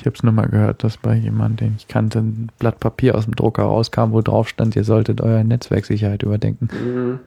Ich 0.00 0.06
habe 0.06 0.16
es 0.16 0.22
nur 0.22 0.32
mal 0.32 0.48
gehört, 0.48 0.82
dass 0.82 0.96
bei 0.96 1.14
jemandem, 1.14 1.68
den 1.68 1.76
ich 1.76 1.86
kannte, 1.86 2.20
ein 2.20 2.50
Blatt 2.58 2.80
Papier 2.80 3.14
aus 3.16 3.26
dem 3.26 3.36
Drucker 3.36 3.64
rauskam, 3.64 4.12
wo 4.12 4.22
drauf 4.22 4.48
stand, 4.48 4.74
ihr 4.74 4.84
solltet 4.84 5.20
eure 5.20 5.44
Netzwerksicherheit 5.44 6.22
überdenken. 6.22 7.20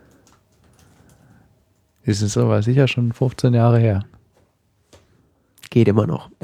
Das 2.03 2.23
ist 2.23 2.35
aber 2.35 2.63
sicher 2.63 2.87
schon 2.87 3.13
15 3.13 3.53
Jahre 3.53 3.77
her. 3.77 4.03
Geht 5.69 5.87
immer 5.87 6.07
noch. 6.07 6.31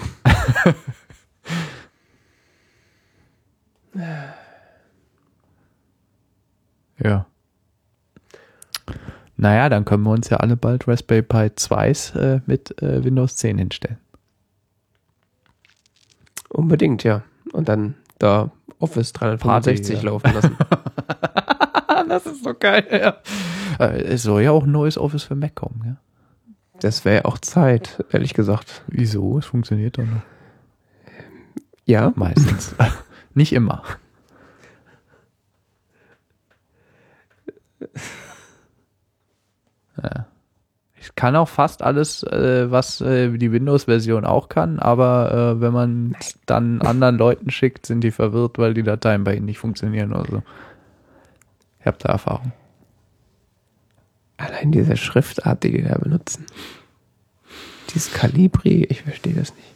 Ja. 7.01 7.25
Naja, 9.37 9.69
dann 9.69 9.85
können 9.85 10.03
wir 10.03 10.11
uns 10.11 10.29
ja 10.29 10.37
alle 10.37 10.57
bald 10.57 10.85
Raspberry 10.85 11.21
Pi 11.21 11.37
2s 11.37 12.13
äh, 12.19 12.41
mit 12.45 12.81
äh, 12.81 13.03
Windows 13.03 13.37
10 13.37 13.57
hinstellen. 13.57 13.97
Unbedingt, 16.49 17.03
ja. 17.03 17.23
Und 17.53 17.69
dann 17.69 17.95
da 18.17 18.51
Office 18.79 19.13
365 19.13 19.95
Party, 19.95 20.05
ja. 20.05 20.11
laufen 20.11 20.33
lassen. 20.33 20.57
das 22.09 22.25
ist 22.25 22.43
so 22.43 22.53
geil, 22.53 22.85
ja. 22.91 23.17
Äh, 23.79 24.01
es 24.01 24.23
soll 24.23 24.41
ja 24.41 24.51
auch 24.51 24.63
ein 24.63 24.71
neues 24.71 24.97
Office 24.97 25.23
für 25.23 25.35
Mac 25.35 25.55
kommen, 25.55 25.81
ja. 25.85 25.97
Das 26.79 27.03
wäre 27.03 27.25
auch 27.25 27.37
Zeit, 27.39 28.05
ehrlich 28.11 28.33
gesagt. 28.33 28.83
Wieso? 28.87 29.37
Es 29.37 29.45
funktioniert 29.45 29.97
doch 29.97 30.05
noch. 30.05 30.21
Ja, 31.85 32.13
Meistens. 32.15 32.75
Nicht 33.33 33.53
immer. 33.53 33.83
Ja. 40.01 40.27
Kann 41.15 41.35
auch 41.35 41.49
fast 41.49 41.81
alles, 41.81 42.23
äh, 42.23 42.71
was 42.71 43.01
äh, 43.01 43.29
die 43.37 43.51
Windows-Version 43.51 44.25
auch 44.25 44.49
kann, 44.49 44.79
aber 44.79 45.55
äh, 45.57 45.61
wenn 45.61 45.73
man 45.73 46.15
dann 46.45 46.81
anderen 46.81 47.17
Leuten 47.17 47.51
schickt, 47.51 47.85
sind 47.85 48.01
die 48.01 48.11
verwirrt, 48.11 48.57
weil 48.57 48.73
die 48.73 48.83
Dateien 48.83 49.23
bei 49.23 49.35
ihnen 49.35 49.45
nicht 49.45 49.59
funktionieren 49.59 50.13
oder 50.13 50.25
so. 50.29 50.43
Ich 51.79 51.85
habe 51.85 51.97
da 51.99 52.09
Erfahrung. 52.09 52.51
allein 54.37 54.71
diese 54.71 54.95
Schriftart, 54.97 55.63
die 55.63 55.71
die 55.71 55.83
da 55.83 55.97
benutzen. 55.97 56.45
Dieses 57.93 58.13
Calibri, 58.13 58.83
ich 58.85 59.01
verstehe 59.01 59.33
das 59.33 59.53
nicht. 59.55 59.67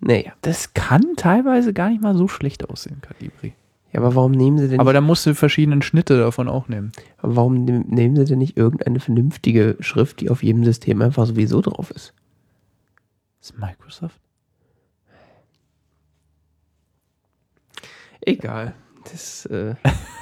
Naja, 0.00 0.32
Das 0.42 0.74
kann 0.74 1.16
teilweise 1.16 1.72
gar 1.72 1.88
nicht 1.88 2.02
mal 2.02 2.14
so 2.16 2.28
schlecht 2.28 2.68
aussehen, 2.68 3.00
Calibri. 3.00 3.54
Ja, 3.94 4.00
aber 4.00 4.14
warum 4.16 4.32
nehmen 4.32 4.58
sie 4.58 4.68
denn 4.68 4.80
Aber 4.80 4.92
da 4.92 5.00
musst 5.00 5.24
du 5.24 5.34
verschiedene 5.34 5.80
Schnitte 5.82 6.18
davon 6.18 6.48
auch 6.48 6.68
nehmen. 6.68 6.92
aber 7.18 7.36
warum 7.36 7.64
nehm- 7.64 7.86
nehmen 7.88 8.16
sie 8.16 8.24
denn 8.24 8.38
nicht 8.40 8.56
irgendeine 8.56 8.98
vernünftige 9.00 9.76
Schrift, 9.80 10.20
die 10.20 10.28
auf 10.30 10.42
jedem 10.42 10.64
System 10.64 11.00
einfach 11.00 11.24
sowieso 11.26 11.60
drauf 11.62 11.90
ist? 11.92 12.12
Ist 13.40 13.58
Microsoft? 13.58 14.20
Egal. 18.20 18.74
Das, 19.10 19.46
äh, 19.46 19.74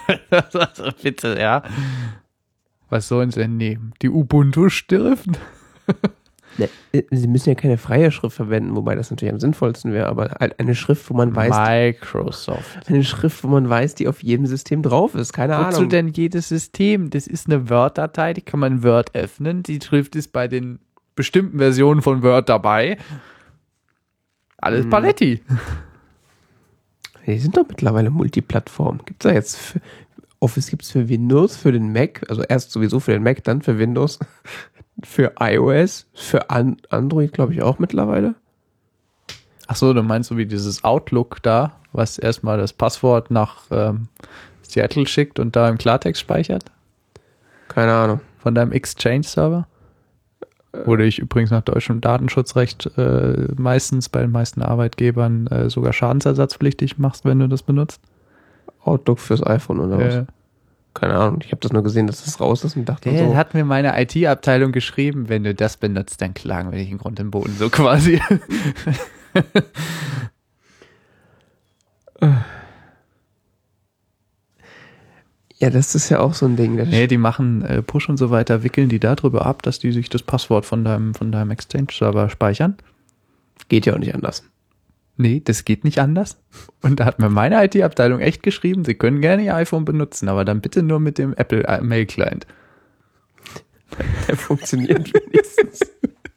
Bitte, 1.03 1.39
ja. 1.39 1.63
Was 2.91 3.09
sollen 3.09 3.31
sie 3.31 3.41
denn 3.41 3.57
nehmen? 3.57 3.95
Die 4.03 4.11
Ubuntu-Schrift? 4.11 5.29
ne, 6.59 6.69
äh, 6.93 7.03
Sie 7.11 7.27
müssen 7.27 7.49
ja 7.49 7.55
keine 7.55 7.79
freie 7.79 8.11
Schrift 8.11 8.37
verwenden, 8.37 8.75
wobei 8.77 8.95
das 8.95 9.11
natürlich 9.11 9.33
am 9.33 9.41
sinnvollsten 9.41 9.93
wäre, 9.93 10.07
aber 10.07 10.37
halt 10.41 10.59
eine 10.61 10.75
Schrift, 10.75 11.09
wo 11.11 11.15
man 11.15 11.35
weiß, 11.35 11.51
Microsoft. 11.51 12.89
eine 12.89 13.05
Schrift, 13.05 13.43
wo 13.45 13.49
man 13.49 13.69
weiß, 13.69 13.95
die 13.95 14.09
auf 14.09 14.23
jedem 14.23 14.47
System 14.47 14.83
drauf 14.83 15.15
ist. 15.15 15.33
Keine 15.33 15.55
Wozu 15.59 15.77
Ahnung. 15.79 15.89
denn 15.89 16.09
jedes 16.09 16.49
System? 16.49 17.11
Das 17.11 17.27
ist 17.27 17.47
eine 17.47 17.69
Word-Datei, 17.71 18.35
die 18.35 18.43
kann 18.43 18.61
man 18.61 18.83
Word 18.83 19.15
öffnen. 19.15 19.63
Die 19.63 19.81
Schrift 19.81 20.17
ist 20.17 20.33
bei 20.33 20.49
den 20.49 20.79
bestimmten 21.15 21.59
Versionen 21.59 22.03
von 22.03 22.23
Word 22.23 22.49
dabei. 22.49 22.97
Alles 24.59 24.85
Hm. 24.85 24.91
Paletti. 24.91 25.43
Die 27.27 27.39
sind 27.39 27.57
doch 27.57 27.67
mittlerweile 27.69 28.11
Multiplattform. 28.11 29.01
Gibt's 29.05 29.23
da 29.25 29.33
jetzt 29.33 29.57
für, 29.57 29.81
Office 30.41 30.69
gibt's 30.71 30.91
für 30.91 31.09
Windows, 31.09 31.57
für 31.57 31.71
den 31.71 31.93
Mac, 31.93 32.23
also 32.29 32.43
erst 32.43 32.73
sowieso 32.73 32.99
für 32.99 33.13
den 33.13 33.23
Mac, 33.23 33.45
dann 33.45 33.63
für 33.63 33.79
Windows, 33.79 34.19
für 35.03 35.33
iOS, 35.41 36.07
für 36.15 36.51
An 36.51 36.77
Android, 36.91 37.33
glaube 37.33 37.53
ich, 37.55 37.63
auch 37.63 37.79
mittlerweile. 37.79 38.35
Ach 39.67 39.77
so, 39.77 39.93
du 39.93 40.03
meinst 40.03 40.29
so 40.29 40.37
wie 40.37 40.47
dieses 40.47 40.85
Outlook 40.85 41.43
da, 41.43 41.73
was 41.93 42.19
erstmal 42.19 42.59
das 42.59 42.73
Passwort 42.73 43.31
nach 43.31 43.65
ähm, 43.71 44.09
Seattle 44.63 45.07
schickt 45.07 45.39
und 45.39 45.57
da 45.57 45.69
im 45.69 45.79
Klartext 45.79 46.21
speichert? 46.21 46.65
Keine 47.69 47.93
Ahnung. 47.93 48.21
Von 48.39 48.55
deinem 48.55 48.73
Exchange-Server? 48.73 49.67
Wo 50.85 50.97
du 50.97 51.05
dich 51.05 51.19
übrigens 51.19 51.51
nach 51.51 51.63
deutschem 51.63 52.01
Datenschutzrecht 52.01 52.91
äh, 52.97 53.49
meistens 53.57 54.09
bei 54.09 54.21
den 54.23 54.31
meisten 54.31 54.63
Arbeitgebern 54.63 55.47
äh, 55.49 55.71
sogar 55.71 55.93
schadensersatzpflichtig 55.93 56.99
machst, 56.99 57.25
wenn 57.27 57.39
du 57.39 57.49
das 57.49 57.63
benutzt. 57.63 58.01
Outlook 58.83 59.21
fürs 59.21 59.47
iPhone 59.47 59.81
oder 59.81 59.99
was? 59.99 60.27
Keine 60.95 61.15
Ahnung. 61.15 61.41
Ich 61.43 61.53
habe 61.53 61.61
das 61.61 61.73
nur 61.73 61.83
gesehen, 61.83 62.07
dass 62.07 62.25
das 62.25 62.41
raus 62.41 62.65
ist 62.65 62.77
und 62.77 62.87
dachte 62.87 63.11
der 63.11 63.29
so. 63.31 63.37
hat 63.37 63.55
mir 63.55 63.65
meine 63.65 64.01
IT-Abteilung 64.01 64.73
geschrieben, 64.73 65.29
wenn 65.29 65.43
du 65.43 65.55
das 65.55 65.77
benutzt, 65.77 66.21
dann 66.21 66.35
klagen 66.35 66.71
wir 66.71 66.79
dich 66.79 66.91
in 66.91 66.99
Grund 66.99 67.19
und 67.21 67.31
Boden, 67.31 67.57
so 67.59 67.71
quasi. 67.71 68.21
Ja, 75.63 75.71
das 75.71 75.95
ist 75.95 76.09
ja 76.09 76.19
auch 76.19 76.35
so 76.35 76.45
ein 76.47 76.57
Ding. 76.57 76.75
Nee, 76.75 77.07
die 77.07 77.19
machen 77.19 77.63
äh, 77.65 77.83
Push 77.83 78.09
und 78.09 78.17
so 78.17 78.31
weiter, 78.31 78.65
wickeln 78.65 78.89
die 78.89 78.99
darüber 78.99 79.47
ab, 79.47 79.63
dass 79.63 79.79
die 79.79 79.93
sich 79.93 80.09
das 80.09 80.25
Passwort 80.25 80.67
von 80.67 80.85
deinem, 80.85 81.15
von 81.15 81.31
deinem 81.31 81.53
Exchange-Server 81.53 82.31
speichern. 82.31 82.77
geht 83.69 83.87
ja 83.87 83.95
auch 83.95 83.99
nicht 83.99 84.13
anders. 84.13 84.43
Nee, 85.17 85.43
das 85.45 85.65
geht 85.65 85.85
nicht 85.85 85.99
anders. 85.99 86.39
Und 86.81 87.01
da 87.01 87.05
hat 87.05 87.19
mir 87.19 87.29
meine 87.29 87.63
IT-Abteilung 87.65 88.21
echt 88.21 88.43
geschrieben, 88.43 88.85
sie 88.85 88.95
können 88.95 89.21
gerne 89.21 89.45
ihr 89.45 89.55
iPhone 89.55 89.85
benutzen, 89.85 90.29
aber 90.29 90.45
dann 90.45 90.61
bitte 90.61 90.83
nur 90.83 91.01
mit 91.01 91.19
dem 91.19 91.35
Apple 91.35 91.65
äh, 91.65 91.81
Mail 91.83 92.07
Client. 92.07 92.47
Der 94.29 94.37
funktioniert 94.37 95.13
wenigstens. 95.13 95.81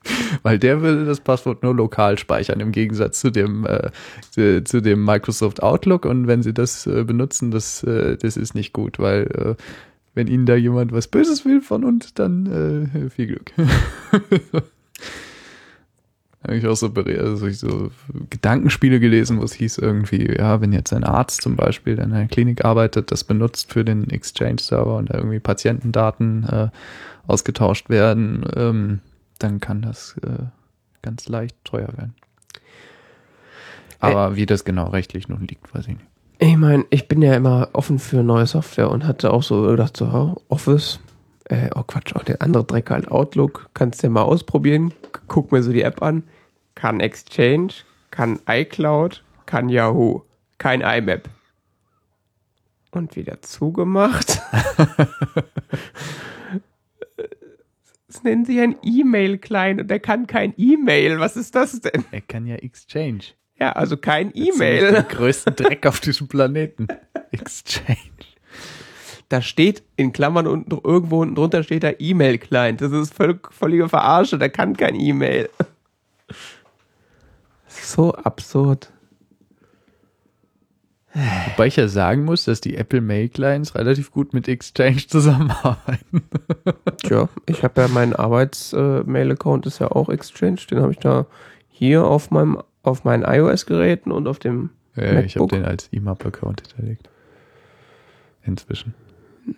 Weil 0.44 0.60
der 0.60 0.82
würde 0.82 1.06
das 1.06 1.20
Passwort 1.20 1.64
nur 1.64 1.74
lokal 1.74 2.20
speichern, 2.20 2.60
im 2.60 2.72
Gegensatz 2.72 3.20
zu 3.20 3.32
dem, 3.32 3.66
äh, 3.66 3.90
zu, 4.30 4.64
zu 4.64 4.82
dem 4.82 5.04
Microsoft 5.04 5.64
Outlook. 5.64 6.06
Und 6.06 6.28
wenn 6.28 6.44
sie 6.44 6.54
das 6.54 6.86
äh, 6.86 7.04
benutzen, 7.04 7.50
das, 7.50 7.84
äh, 7.84 8.16
das 8.18 8.38
ist 8.38 8.54
nicht 8.54 8.72
gut, 8.72 9.00
weil 9.00 9.24
äh, 9.24 9.56
wenn 10.14 10.28
ihnen 10.28 10.46
da 10.46 10.56
jemand 10.56 10.92
was 10.92 11.08
Böses 11.08 11.44
will 11.46 11.62
von 11.62 11.84
uns, 11.84 12.14
dann 12.14 12.92
äh, 12.94 13.10
viel 13.10 13.28
Glück. 13.28 13.52
Habe 16.46 16.58
ich 16.58 16.68
auch 16.68 16.76
so, 16.76 16.92
also 16.94 17.48
ich 17.48 17.58
so 17.58 17.90
Gedankenspiele 18.30 19.00
gelesen, 19.00 19.40
wo 19.40 19.44
es 19.44 19.54
hieß 19.54 19.80
irgendwie, 19.80 20.32
ja, 20.38 20.62
wenn 20.62 20.74
jetzt 20.74 20.94
ein 20.94 21.04
Arzt 21.04 21.42
zum 21.42 21.56
Beispiel, 21.56 21.94
in 21.96 22.14
einer 22.14 22.28
Klinik 22.28 22.64
arbeitet, 22.64 23.12
das 23.12 23.24
benutzt 23.24 23.74
für 23.74 23.84
den 23.84 24.10
Exchange-Server 24.12 24.96
und 24.98 25.10
da 25.10 25.18
irgendwie 25.18 25.40
Patientendaten 25.40 26.44
äh, 26.44 26.68
ausgetauscht 27.26 27.90
werden, 27.90 28.46
ähm, 28.56 29.00
dann 29.40 29.60
kann 29.60 29.82
das 29.82 30.18
äh, 30.24 30.44
ganz 31.02 31.28
leicht 31.28 31.56
teuer 31.64 31.90
werden. 31.98 32.14
Aber 34.00 34.36
wie 34.36 34.46
das 34.46 34.66
genau 34.66 34.90
rechtlich 34.90 35.28
nun 35.28 35.48
liegt, 35.48 35.74
weiß 35.74 35.88
ich 35.88 35.96
nicht. 35.96 36.08
Ich 36.38 36.58
meine, 36.58 36.86
ich 36.92 37.08
bin 37.08 37.24
ja 37.24 37.34
immer 37.34 37.70
offen 37.74 37.98
für 37.98 38.22
neue 38.22 38.46
Software 38.46 38.92
und 38.92 39.08
hatte 39.08 39.34
auch 39.34 39.42
so 39.42 39.64
gedacht, 39.64 39.98
so, 39.98 40.06
oh, 40.06 40.42
Office, 40.50 41.00
äh, 41.46 41.70
oh 41.74 41.82
Quatsch, 41.84 42.16
auch 42.16 42.24
der 42.24 42.44
andere 42.44 42.66
Dreck 42.66 42.92
halt 42.92 43.10
Outlook, 43.10 43.70
kannst 43.74 44.04
du 44.04 44.08
ja 44.08 44.12
mal 44.12 44.24
ausprobieren. 44.24 44.94
Guck 45.28 45.52
mir 45.52 45.64
so 45.64 45.72
die 45.72 45.82
App 45.82 46.04
an. 46.04 46.24
Kann 46.76 47.00
Exchange, 47.00 47.74
kann 48.12 48.40
iCloud, 48.48 49.24
kann 49.46 49.70
Yahoo, 49.70 50.22
kein 50.58 50.82
IMAP. 50.82 51.30
Und 52.92 53.16
wieder 53.16 53.42
zugemacht. 53.42 54.40
Das 58.16 58.24
nennen 58.24 58.46
sie 58.46 58.62
ein 58.62 58.78
E-Mail-Client 58.82 59.82
und 59.82 59.88
der 59.90 60.00
kann 60.00 60.26
kein 60.26 60.54
E-Mail. 60.56 61.20
Was 61.20 61.36
ist 61.36 61.54
das 61.54 61.82
denn? 61.82 62.06
Er 62.12 62.22
kann 62.22 62.48
ja 62.48 62.56
Exchange. 62.56 63.24
Ja, 63.60 63.74
also 63.74 63.98
kein 63.98 64.32
E-Mail. 64.34 64.94
Den 64.94 65.08
größten 65.10 65.54
Dreck 65.54 65.86
auf 65.86 66.00
diesem 66.00 66.30
Planeten. 66.30 66.88
Exchange. 67.32 67.98
Da 69.28 69.42
steht 69.42 69.84
in 69.98 70.14
Klammern 70.14 70.48
unten 70.48 70.72
irgendwo 70.72 71.24
unten 71.24 71.36
drunter 71.36 71.64
steht 71.64 71.84
da 71.84 71.92
E-Mail-Client. 72.00 72.80
Das 72.80 72.94
ist 72.94 73.14
völlig, 73.14 73.52
völlige 73.52 73.90
Verarsche, 73.90 74.38
der 74.38 74.50
kann 74.50 74.78
kein 74.78 74.96
E-Mail. 74.96 75.50
So 77.86 78.14
absurd. 78.16 78.92
Wobei 81.14 81.68
ich 81.68 81.78
ja 81.78 81.88
sagen 81.88 82.26
muss, 82.26 82.44
dass 82.44 82.60
die 82.60 82.76
Apple 82.76 83.00
Mail 83.00 83.30
Clients 83.30 83.74
relativ 83.76 84.12
gut 84.12 84.34
mit 84.34 84.50
Exchange 84.50 85.08
zusammenarbeiten. 85.08 86.24
Tja, 87.04 87.30
ich 87.46 87.64
habe 87.64 87.82
ja 87.82 87.88
meinen 87.88 88.14
Arbeits-Mail-Account, 88.14 89.66
ist 89.66 89.80
ja 89.80 89.92
auch 89.92 90.10
Exchange. 90.10 90.58
Den 90.70 90.82
habe 90.82 90.92
ich 90.92 91.00
da 91.00 91.26
hier 91.70 92.04
auf 92.06 92.32
meinem 92.32 92.62
auf 92.84 93.04
meinen 93.04 93.24
iOS-Geräten 93.24 94.12
und 94.12 94.28
auf 94.28 94.40
dem 94.40 94.72
Ja, 94.96 95.04
ich 95.04 95.36
habe 95.36 95.46
MacBook. 95.46 95.50
den 95.52 95.66
als 95.66 95.88
IMAP-Account 95.92 96.62
hinterlegt. 96.68 97.10
Inzwischen. 98.44 98.94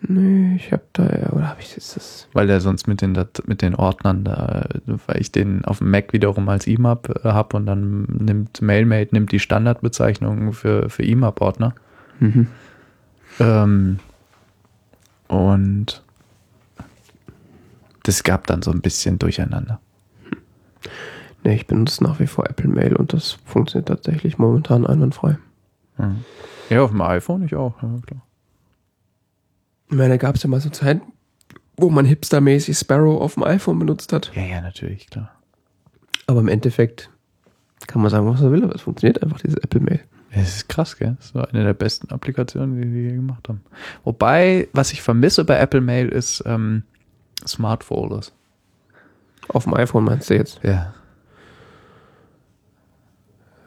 Nee, 0.02 0.56
ich 0.58 0.74
habe 0.74 0.84
da, 0.94 1.04
oder 1.32 1.50
habe 1.50 1.62
ich 1.62 1.74
das? 1.74 2.28
Weil 2.34 2.48
der 2.48 2.60
sonst 2.60 2.88
mit 2.88 3.02
den, 3.02 3.18
mit 3.46 3.62
den 3.62 3.74
Ordnern 3.74 4.26
da, 4.26 4.68
weil 4.86 5.22
ich 5.22 5.32
den 5.32 5.64
auf 5.64 5.78
dem 5.78 5.92
Mac 5.92 6.12
wiederum 6.12 6.50
als 6.50 6.68
IMAP 6.68 7.24
äh, 7.24 7.30
habe 7.30 7.56
und 7.56 7.66
dann 7.66 8.04
nimmt 8.04 8.62
MailMate 8.62 9.14
nimmt 9.14 9.32
die 9.32 9.40
Standardbezeichnung 9.40 10.52
für, 10.52 10.90
für 10.90 11.04
IMAP-Ordner. 11.04 11.74
Mhm. 12.20 12.48
Ähm, 13.40 14.00
und 15.30 16.04
das 18.04 18.24
gab 18.24 18.48
dann 18.48 18.62
so 18.62 18.72
ein 18.72 18.82
bisschen 18.82 19.20
Durcheinander. 19.20 19.80
Nee, 21.44 21.56
ich 21.56 21.68
benutze 21.68 22.04
nach 22.04 22.20
wie 22.20 22.28
vor 22.28 22.50
Apple 22.50 22.68
Mail 22.70 22.96
und 22.96 23.14
das 23.14 23.38
funktioniert 23.46 23.88
tatsächlich 23.88 24.38
momentan 24.38 24.86
einwandfrei. 24.86 25.38
Mhm. 25.98 26.26
Ja, 26.70 26.82
auf 26.82 26.92
dem 26.92 27.02
iPhone 27.02 27.44
ich 27.46 27.56
auch, 27.56 27.82
ja, 27.82 27.90
klar. 28.06 28.27
Ich 29.90 29.96
meine, 29.96 30.10
da 30.10 30.18
gab 30.18 30.36
es 30.36 30.44
ja 30.44 30.50
mal 30.50 30.60
so 30.62 30.70
Zeit, 30.70 31.02
wo 31.78 31.90
man 31.90 32.06
hipstermäßig 32.06 32.78
Sparrow 32.78 33.22
auf 33.22 33.36
dem 33.36 33.44
iPhone 33.44 33.80
benutzt 33.80 34.12
hat. 34.12 34.32
Ja, 34.36 34.44
ja, 34.44 34.62
natürlich, 34.62 35.08
klar. 35.10 35.32
Aber 36.26 36.42
im 36.42 36.48
Endeffekt 36.48 37.10
kann 37.86 38.02
man 38.02 38.12
sagen, 38.12 38.28
was 38.28 38.42
er 38.42 38.52
will, 38.52 38.64
aber 38.64 38.76
es 38.76 38.82
funktioniert 38.82 39.24
einfach, 39.24 39.40
dieses 39.40 39.58
Apple 39.58 39.80
Mail. 39.80 40.02
Es 40.32 40.58
ist 40.58 40.70
krass, 40.70 40.98
gell? 40.98 41.16
Das 41.18 41.30
so 41.30 41.40
eine 41.42 41.64
der 41.64 41.74
besten 41.74 42.10
Applikationen, 42.12 42.82
die 42.82 42.88
je 42.88 43.16
gemacht 43.16 43.48
haben. 43.48 43.62
Wobei, 44.04 44.68
was 44.74 44.92
ich 44.92 45.02
vermisse 45.02 45.46
bei 45.46 45.58
Apple 45.58 45.82
Mail 45.82 46.10
ist 46.10 46.44
ähm, 46.46 46.84
Smart 47.48 47.84
Folders. 47.84 48.34
Auf 49.48 49.64
dem 49.64 49.74
iPhone 49.76 50.04
meinst 50.04 50.30
du 50.30 50.36
jetzt? 50.36 50.60
Ja. 50.64 50.94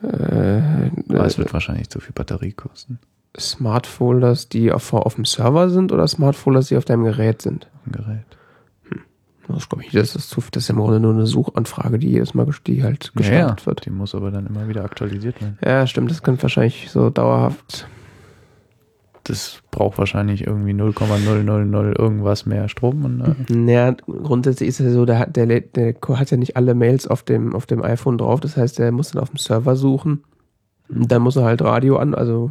Äh, 0.02 0.90
Aber 1.08 1.24
es 1.24 1.38
wird 1.38 1.52
wahrscheinlich 1.52 1.88
zu 1.88 2.00
viel 2.00 2.12
Batterie 2.12 2.52
kosten. 2.52 2.98
Smart 3.38 3.86
Folders, 3.86 4.48
die 4.48 4.72
auf, 4.72 4.92
auf 4.92 5.14
dem 5.14 5.24
Server 5.24 5.70
sind 5.70 5.92
oder 5.92 6.06
Smart 6.08 6.36
Folders, 6.36 6.68
die 6.68 6.76
auf 6.76 6.84
deinem 6.84 7.04
Gerät 7.04 7.42
sind? 7.42 7.66
auf 7.74 7.84
dem 7.84 7.92
Gerät. 7.92 8.24
Das 9.48 9.68
glaube 9.68 9.84
ich, 9.84 9.90
das 9.90 10.14
ist, 10.14 10.30
zu, 10.30 10.40
das 10.52 10.62
ist 10.64 10.70
im 10.70 10.76
Grunde 10.76 11.00
nur 11.00 11.12
eine 11.12 11.26
Suchanfrage, 11.26 11.98
die 11.98 12.08
jedes 12.10 12.34
Mal 12.34 12.46
die 12.66 12.84
halt 12.84 13.10
Ja, 13.18 13.22
ja, 13.22 13.28
gestartet 13.46 13.66
wird. 13.66 13.84
die 13.86 13.90
muss 13.90 14.14
aber 14.14 14.30
dann 14.30 14.46
immer 14.46 14.68
wieder 14.68 14.84
aktualisiert 14.84 15.40
werden. 15.40 15.58
Ja, 15.64 15.86
stimmt, 15.88 16.10
das 16.12 16.22
könnte 16.22 16.42
wahrscheinlich 16.42 16.88
so 16.90 17.10
dauerhaft. 17.10 17.88
Das 19.24 19.60
braucht 19.70 19.98
wahrscheinlich 19.98 20.46
irgendwie 20.46 20.72
0,000 20.72 21.98
irgendwas 21.98 22.46
mehr 22.46 22.68
Strom. 22.68 23.04
Und, 23.04 23.20
äh, 23.20 23.52
Naja, 23.52 23.92
grundsätzlich 24.06 24.68
ist 24.68 24.80
es 24.80 24.86
ja 24.86 24.92
so, 24.92 25.04
der, 25.04 25.18
hat- 25.18 25.36
der, 25.36 25.46
der 25.46 25.94
hat 26.14 26.30
ja 26.30 26.36
nicht 26.36 26.56
alle 26.56 26.74
Mails 26.74 27.06
auf 27.06 27.22
dem, 27.22 27.54
auf 27.54 27.66
dem 27.66 27.82
iPhone 27.82 28.18
drauf. 28.18 28.40
Das 28.40 28.56
heißt, 28.56 28.78
der 28.78 28.92
muss 28.92 29.10
dann 29.10 29.22
auf 29.22 29.30
dem 29.30 29.36
Server 29.36 29.76
suchen. 29.76 30.22
Dann 30.88 31.22
muss 31.22 31.36
er 31.36 31.44
halt 31.44 31.60
Radio 31.62 31.96
an, 31.98 32.14
also 32.14 32.50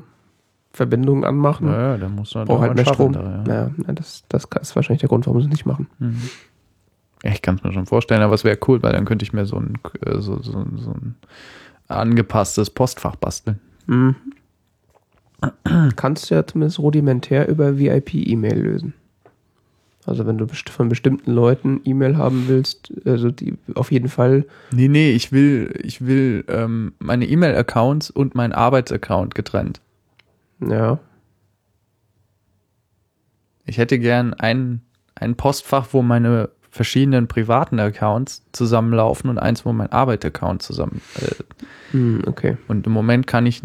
Verbindungen 0.72 1.24
anmachen. 1.24 1.68
ja, 1.68 1.92
ja, 1.92 1.98
dann 1.98 2.16
muss 2.16 2.34
man 2.36 2.48
Braucht 2.48 2.62
halt 2.62 2.76
mehr 2.76 2.86
Strom. 2.86 3.14
Da, 3.14 3.44
ja. 3.48 3.72
Ja, 3.88 3.94
das, 3.94 4.24
das 4.30 4.46
ist 4.62 4.76
wahrscheinlich 4.76 5.02
der 5.02 5.10
Grund, 5.10 5.26
warum 5.26 5.42
sie 5.42 5.48
es 5.48 5.52
nicht 5.52 5.66
machen. 5.66 5.88
Mhm. 6.00 6.22
Ich 7.24 7.42
kann 7.42 7.56
es 7.56 7.64
mir 7.64 7.74
schon 7.74 7.86
vorstellen, 7.86 8.22
aber 8.22 8.34
es 8.34 8.44
wäre 8.44 8.58
cool, 8.68 8.82
weil 8.82 8.94
dann 8.94 9.06
könnte 9.06 9.24
ich 9.24 9.34
mir 9.34 9.46
so 9.46 9.58
ein, 9.58 9.74
äh, 10.06 10.20
so, 10.20 10.42
so, 10.42 10.66
so 10.76 10.92
ein 10.92 11.16
angepasstes 11.88 12.70
Postfach 12.70 13.16
basteln. 13.16 13.60
Mhm. 13.88 14.16
kannst 15.96 16.30
du 16.30 16.36
ja 16.36 16.46
zumindest 16.46 16.80
rudimentär 16.80 17.48
über 17.48 17.78
VIP-E-Mail 17.78 18.60
lösen. 18.60 18.94
Also 20.06 20.26
wenn 20.26 20.38
du 20.38 20.48
von 20.48 20.90
bestimmten 20.90 21.32
Leuten 21.32 21.82
E-Mail 21.84 22.18
haben 22.18 22.46
willst, 22.48 22.92
also 23.06 23.32
die 23.32 23.56
auf 23.76 23.92
jeden 23.92 24.10
Fall, 24.10 24.46
Nee, 24.72 24.88
nee, 24.88 25.12
ich 25.12 25.32
will, 25.32 25.74
ich 25.84 26.06
will 26.06 26.46
ähm, 26.48 26.94
meine 27.00 27.26
E-Mail-Accounts 27.26 28.10
und 28.10 28.34
meinen 28.34 28.54
Arbeitsaccount 28.54 29.36
getrennt. 29.36 29.82
Ja, 30.60 31.00
Ich 33.66 33.78
hätte 33.78 34.00
gern 34.00 34.34
ein, 34.34 34.82
ein 35.16 35.36
Postfach, 35.36 35.88
wo 35.92 36.02
meine 36.02 36.50
verschiedenen 36.72 37.28
privaten 37.28 37.80
Accounts 37.80 38.44
zusammenlaufen 38.52 39.30
und 39.30 39.38
eins, 39.38 39.66
wo 39.66 39.74
mein 39.74 39.92
Arbeitsaccount 39.92 40.62
zusammen. 40.62 41.02
Äh, 41.20 41.36
hm, 41.92 42.24
okay. 42.28 42.58
und 42.68 42.86
im 42.88 42.94
Moment 42.94 43.28
kann 43.28 43.46
ich 43.46 43.62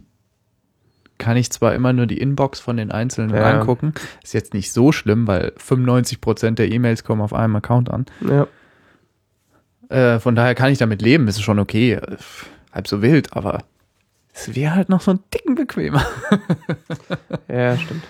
kann 1.17 1.37
ich 1.37 1.51
zwar 1.53 1.75
immer 1.77 1.93
nur 1.93 2.07
die 2.07 2.19
Inbox 2.19 2.59
von 2.59 2.77
den 2.77 2.91
Einzelnen 2.91 3.35
Ja. 3.35 3.61
angucken, 3.61 3.95
ist 4.25 4.35
jetzt 4.35 4.53
nicht 4.53 4.73
so 4.73 4.91
schlimm, 4.91 5.29
weil 5.29 5.53
95% 5.59 6.57
der 6.57 6.71
E-Mails 6.73 7.05
kommen 7.05 7.21
auf 7.23 7.33
einem 7.33 7.55
Account 7.57 7.89
an. 7.91 8.07
Ja, 8.29 8.47
Äh, 9.91 10.19
von 10.19 10.35
daher 10.35 10.55
kann 10.57 10.73
ich 10.73 10.79
damit 10.79 11.03
leben, 11.03 11.29
ist 11.29 11.41
schon 11.43 11.59
okay. 11.61 12.01
Halb 12.73 12.89
so 12.89 13.01
wild, 13.01 13.33
aber 13.37 13.63
es 14.35 14.55
wäre 14.55 14.75
halt 14.75 14.89
noch 14.89 15.01
so 15.01 15.13
ein 15.13 15.21
dicken 15.33 15.55
bequemer. 15.55 16.05
ja, 17.49 17.79
stimmt. 17.79 18.03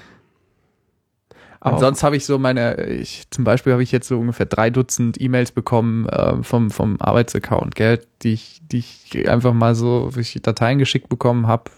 Und 1.61 1.71
Aber 1.71 1.81
sonst 1.81 2.03
habe 2.03 2.17
ich 2.17 2.27
so 2.27 2.39
meine, 2.39 2.83
ich, 2.87 3.31
zum 3.31 3.45
Beispiel 3.45 3.73
habe 3.73 3.83
ich 3.83 3.93
jetzt 3.93 4.09
so 4.09 4.19
ungefähr 4.19 4.47
drei 4.47 4.71
Dutzend 4.71 5.21
E-Mails 5.21 5.53
bekommen 5.53 6.07
äh, 6.09 6.43
vom, 6.43 6.71
vom 6.71 7.01
Arbeitsaccount, 7.01 7.75
gell, 7.75 8.01
die 8.23 8.35
ich, 8.35 8.61
die 8.71 8.79
ich 8.79 9.29
einfach 9.29 9.55
mal 9.55 9.75
so 9.75 10.11
durch 10.13 10.33
die 10.33 10.43
Dateien 10.43 10.79
geschickt 10.79 11.09
bekommen 11.09 11.47
habe. 11.47 11.71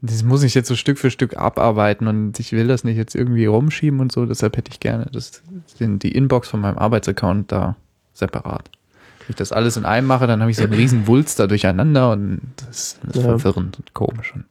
Das 0.00 0.22
muss 0.22 0.42
ich 0.42 0.54
jetzt 0.54 0.68
so 0.68 0.76
Stück 0.76 0.98
für 0.98 1.10
Stück 1.10 1.36
abarbeiten 1.36 2.08
und 2.08 2.38
ich 2.38 2.52
will 2.52 2.66
das 2.66 2.84
nicht 2.84 2.96
jetzt 2.96 3.14
irgendwie 3.14 3.46
rumschieben 3.46 4.00
und 4.00 4.12
so, 4.12 4.26
deshalb 4.26 4.56
hätte 4.56 4.70
ich 4.70 4.80
gerne 4.80 5.06
das, 5.12 5.42
den, 5.80 5.98
die 5.98 6.12
Inbox 6.12 6.48
von 6.48 6.60
meinem 6.60 6.78
Arbeitsaccount 6.78 7.50
da 7.50 7.76
separat. 8.12 8.68
Wenn 9.26 9.30
ich 9.30 9.36
das 9.36 9.52
alles 9.52 9.76
in 9.76 9.84
einem 9.84 10.06
mache, 10.06 10.26
dann 10.26 10.40
habe 10.40 10.50
ich 10.50 10.56
so 10.58 10.64
einen 10.64 10.74
riesen 10.74 11.06
Wulst 11.06 11.38
da 11.40 11.46
durcheinander 11.46 12.12
und 12.12 12.40
das, 12.56 12.98
das 13.02 13.16
ist 13.16 13.22
Ja. 13.22 13.38
verwirrend 13.38 13.78
und 13.78 13.94
komisch. 13.94 14.34
Und 14.34 14.44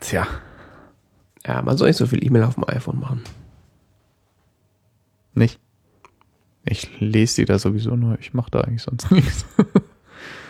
Tja. 0.00 0.26
ja, 1.46 1.62
man 1.62 1.76
soll 1.76 1.88
nicht 1.88 1.96
so 1.96 2.06
viel 2.06 2.24
E-Mail 2.24 2.44
auf 2.44 2.54
dem 2.54 2.64
iPhone 2.68 2.98
machen. 3.00 3.22
Nicht? 5.34 5.58
Ich 6.64 7.00
lese 7.00 7.36
die 7.42 7.44
da 7.44 7.58
sowieso 7.58 7.96
nur, 7.96 8.18
ich 8.18 8.32
mache 8.34 8.50
da 8.50 8.60
eigentlich 8.62 8.82
sonst 8.82 9.10
nichts. 9.12 9.44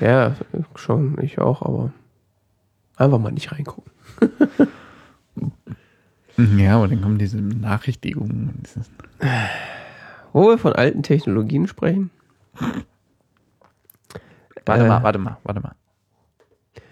Ja, 0.01 0.37
schon, 0.77 1.19
ich 1.21 1.39
auch, 1.39 1.63
aber 1.63 1.93
einfach 2.97 3.19
mal 3.19 3.33
nicht 3.33 3.51
reingucken. 3.53 3.91
Ja, 6.57 6.79
aber 6.79 6.89
dann 6.89 7.01
kommen 7.01 7.17
diese 7.19 7.37
Nachrichtigungen. 7.37 8.61
Wo 10.35 10.49
wir 10.49 10.59
von 10.59 10.73
alten 10.73 11.05
Technologien 11.05 11.69
sprechen. 11.69 12.11
Warte 14.67 14.85
Äh. 14.85 14.89
mal, 14.89 15.03
warte 15.05 15.19
mal, 15.21 15.37
warte 15.45 15.61
mal. 15.61 15.77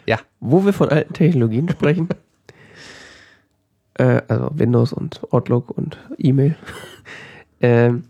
Ja. 0.06 0.20
Wo 0.38 0.64
wir 0.64 0.72
von 0.72 0.88
alten 0.90 1.12
Technologien 1.12 1.68
sprechen. 1.68 2.08
äh, 3.94 4.22
also 4.28 4.48
Windows 4.54 4.92
und 4.92 5.20
Outlook 5.32 5.76
und 5.76 5.98
E-Mail. 6.18 6.54
ähm, 7.60 8.04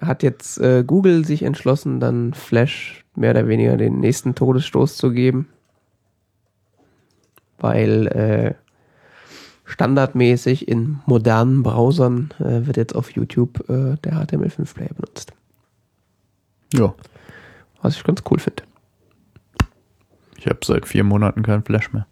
hat 0.00 0.22
jetzt 0.22 0.58
äh, 0.58 0.82
Google 0.82 1.26
sich 1.26 1.42
entschlossen, 1.42 2.00
dann 2.00 2.32
Flash 2.32 3.04
mehr 3.14 3.32
oder 3.32 3.48
weniger 3.48 3.76
den 3.76 4.00
nächsten 4.00 4.34
Todesstoß 4.34 4.96
zu 4.96 5.12
geben. 5.12 5.46
Weil 7.58 8.06
äh, 8.06 8.54
standardmäßig 9.72 10.68
in 10.68 11.00
modernen 11.06 11.62
Browsern 11.62 12.30
äh, 12.38 12.66
wird 12.66 12.76
jetzt 12.76 12.94
auf 12.94 13.10
YouTube 13.10 13.68
äh, 13.68 13.96
der 14.04 14.12
HTML5-Player 14.12 14.94
benutzt. 14.94 15.32
Ja. 16.74 16.94
Was 17.80 17.96
ich 17.96 18.04
ganz 18.04 18.22
cool 18.30 18.38
finde. 18.38 18.62
Ich 20.36 20.46
habe 20.46 20.58
seit 20.64 20.86
vier 20.86 21.04
Monaten 21.04 21.42
kein 21.42 21.62
Flash 21.64 21.90
mehr. 21.92 22.06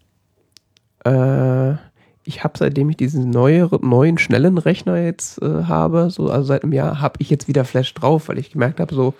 Äh, 1.05 1.77
ich 2.23 2.43
habe, 2.43 2.57
seitdem 2.57 2.89
ich 2.89 2.97
diesen 2.97 3.29
neue, 3.29 3.69
neuen, 3.81 4.17
schnellen 4.17 4.57
Rechner 4.57 4.97
jetzt 4.97 5.41
äh, 5.41 5.63
habe, 5.63 6.09
so, 6.09 6.29
also 6.29 6.45
seit 6.45 6.63
einem 6.63 6.73
Jahr, 6.73 6.99
habe 6.99 7.15
ich 7.19 7.29
jetzt 7.29 7.47
wieder 7.47 7.65
Flash 7.65 7.93
drauf, 7.93 8.27
weil 8.27 8.39
ich 8.39 8.51
gemerkt 8.51 8.79
habe, 8.79 8.93
so, 8.93 9.13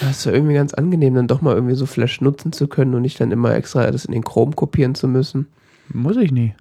das 0.00 0.18
ist 0.18 0.24
ja 0.26 0.32
irgendwie 0.32 0.54
ganz 0.54 0.74
angenehm, 0.74 1.14
dann 1.14 1.28
doch 1.28 1.40
mal 1.40 1.54
irgendwie 1.54 1.74
so 1.74 1.86
Flash 1.86 2.20
nutzen 2.20 2.52
zu 2.52 2.66
können 2.66 2.94
und 2.94 3.02
nicht 3.02 3.20
dann 3.20 3.32
immer 3.32 3.54
extra 3.54 3.90
das 3.90 4.04
in 4.04 4.12
den 4.12 4.24
Chrome 4.24 4.52
kopieren 4.52 4.94
zu 4.94 5.08
müssen. 5.08 5.46
Muss 5.92 6.16
ich 6.16 6.32
nie. 6.32 6.54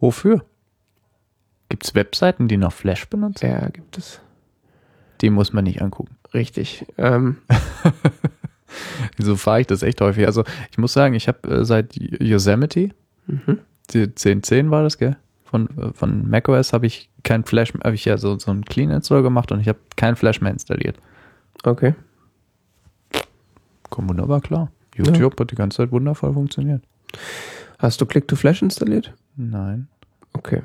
Wofür? 0.00 0.44
Gibt's 1.68 1.94
Webseiten, 1.94 2.48
die 2.48 2.56
noch 2.56 2.72
Flash 2.72 3.08
benutzen? 3.08 3.50
Ja, 3.50 3.68
gibt 3.68 3.98
es. 3.98 4.20
Die 5.20 5.30
muss 5.30 5.52
man 5.52 5.64
nicht 5.64 5.82
angucken. 5.82 6.16
Richtig. 6.32 6.86
Ähm, 6.96 7.38
So 9.18 9.36
fahre 9.36 9.60
ich 9.60 9.66
das 9.66 9.82
echt 9.82 10.00
häufig. 10.00 10.26
Also 10.26 10.44
ich 10.70 10.78
muss 10.78 10.92
sagen, 10.92 11.14
ich 11.14 11.28
habe 11.28 11.48
äh, 11.48 11.64
seit 11.64 11.96
Yosemite, 11.96 12.90
mhm. 13.26 13.58
die 13.90 14.06
10.10 14.06 14.70
war 14.70 14.82
das, 14.82 14.98
gell? 14.98 15.16
Von, 15.44 15.68
äh, 15.78 15.92
von 15.92 16.28
macOS 16.28 16.72
habe 16.72 16.86
ich 16.86 17.10
kein 17.22 17.44
Flash, 17.44 17.72
habe 17.82 17.94
ich 17.94 18.04
ja 18.04 18.18
so, 18.18 18.38
so 18.38 18.50
einen 18.50 18.64
Clean 18.64 18.90
Install 18.90 19.22
gemacht 19.22 19.50
und 19.52 19.60
ich 19.60 19.68
habe 19.68 19.78
kein 19.96 20.16
Flash 20.16 20.40
mehr 20.40 20.52
installiert. 20.52 20.96
Okay. 21.64 21.94
Kommt 23.90 24.08
wunderbar 24.08 24.40
klar. 24.40 24.70
YouTube 24.94 25.38
hat 25.40 25.50
die 25.50 25.54
ganze 25.54 25.78
Zeit 25.78 25.92
wundervoll 25.92 26.34
funktioniert. 26.34 26.82
Hast 27.78 28.00
du 28.00 28.06
Click-to-Flash 28.06 28.62
installiert? 28.62 29.14
Nein. 29.36 29.88
Okay. 30.32 30.62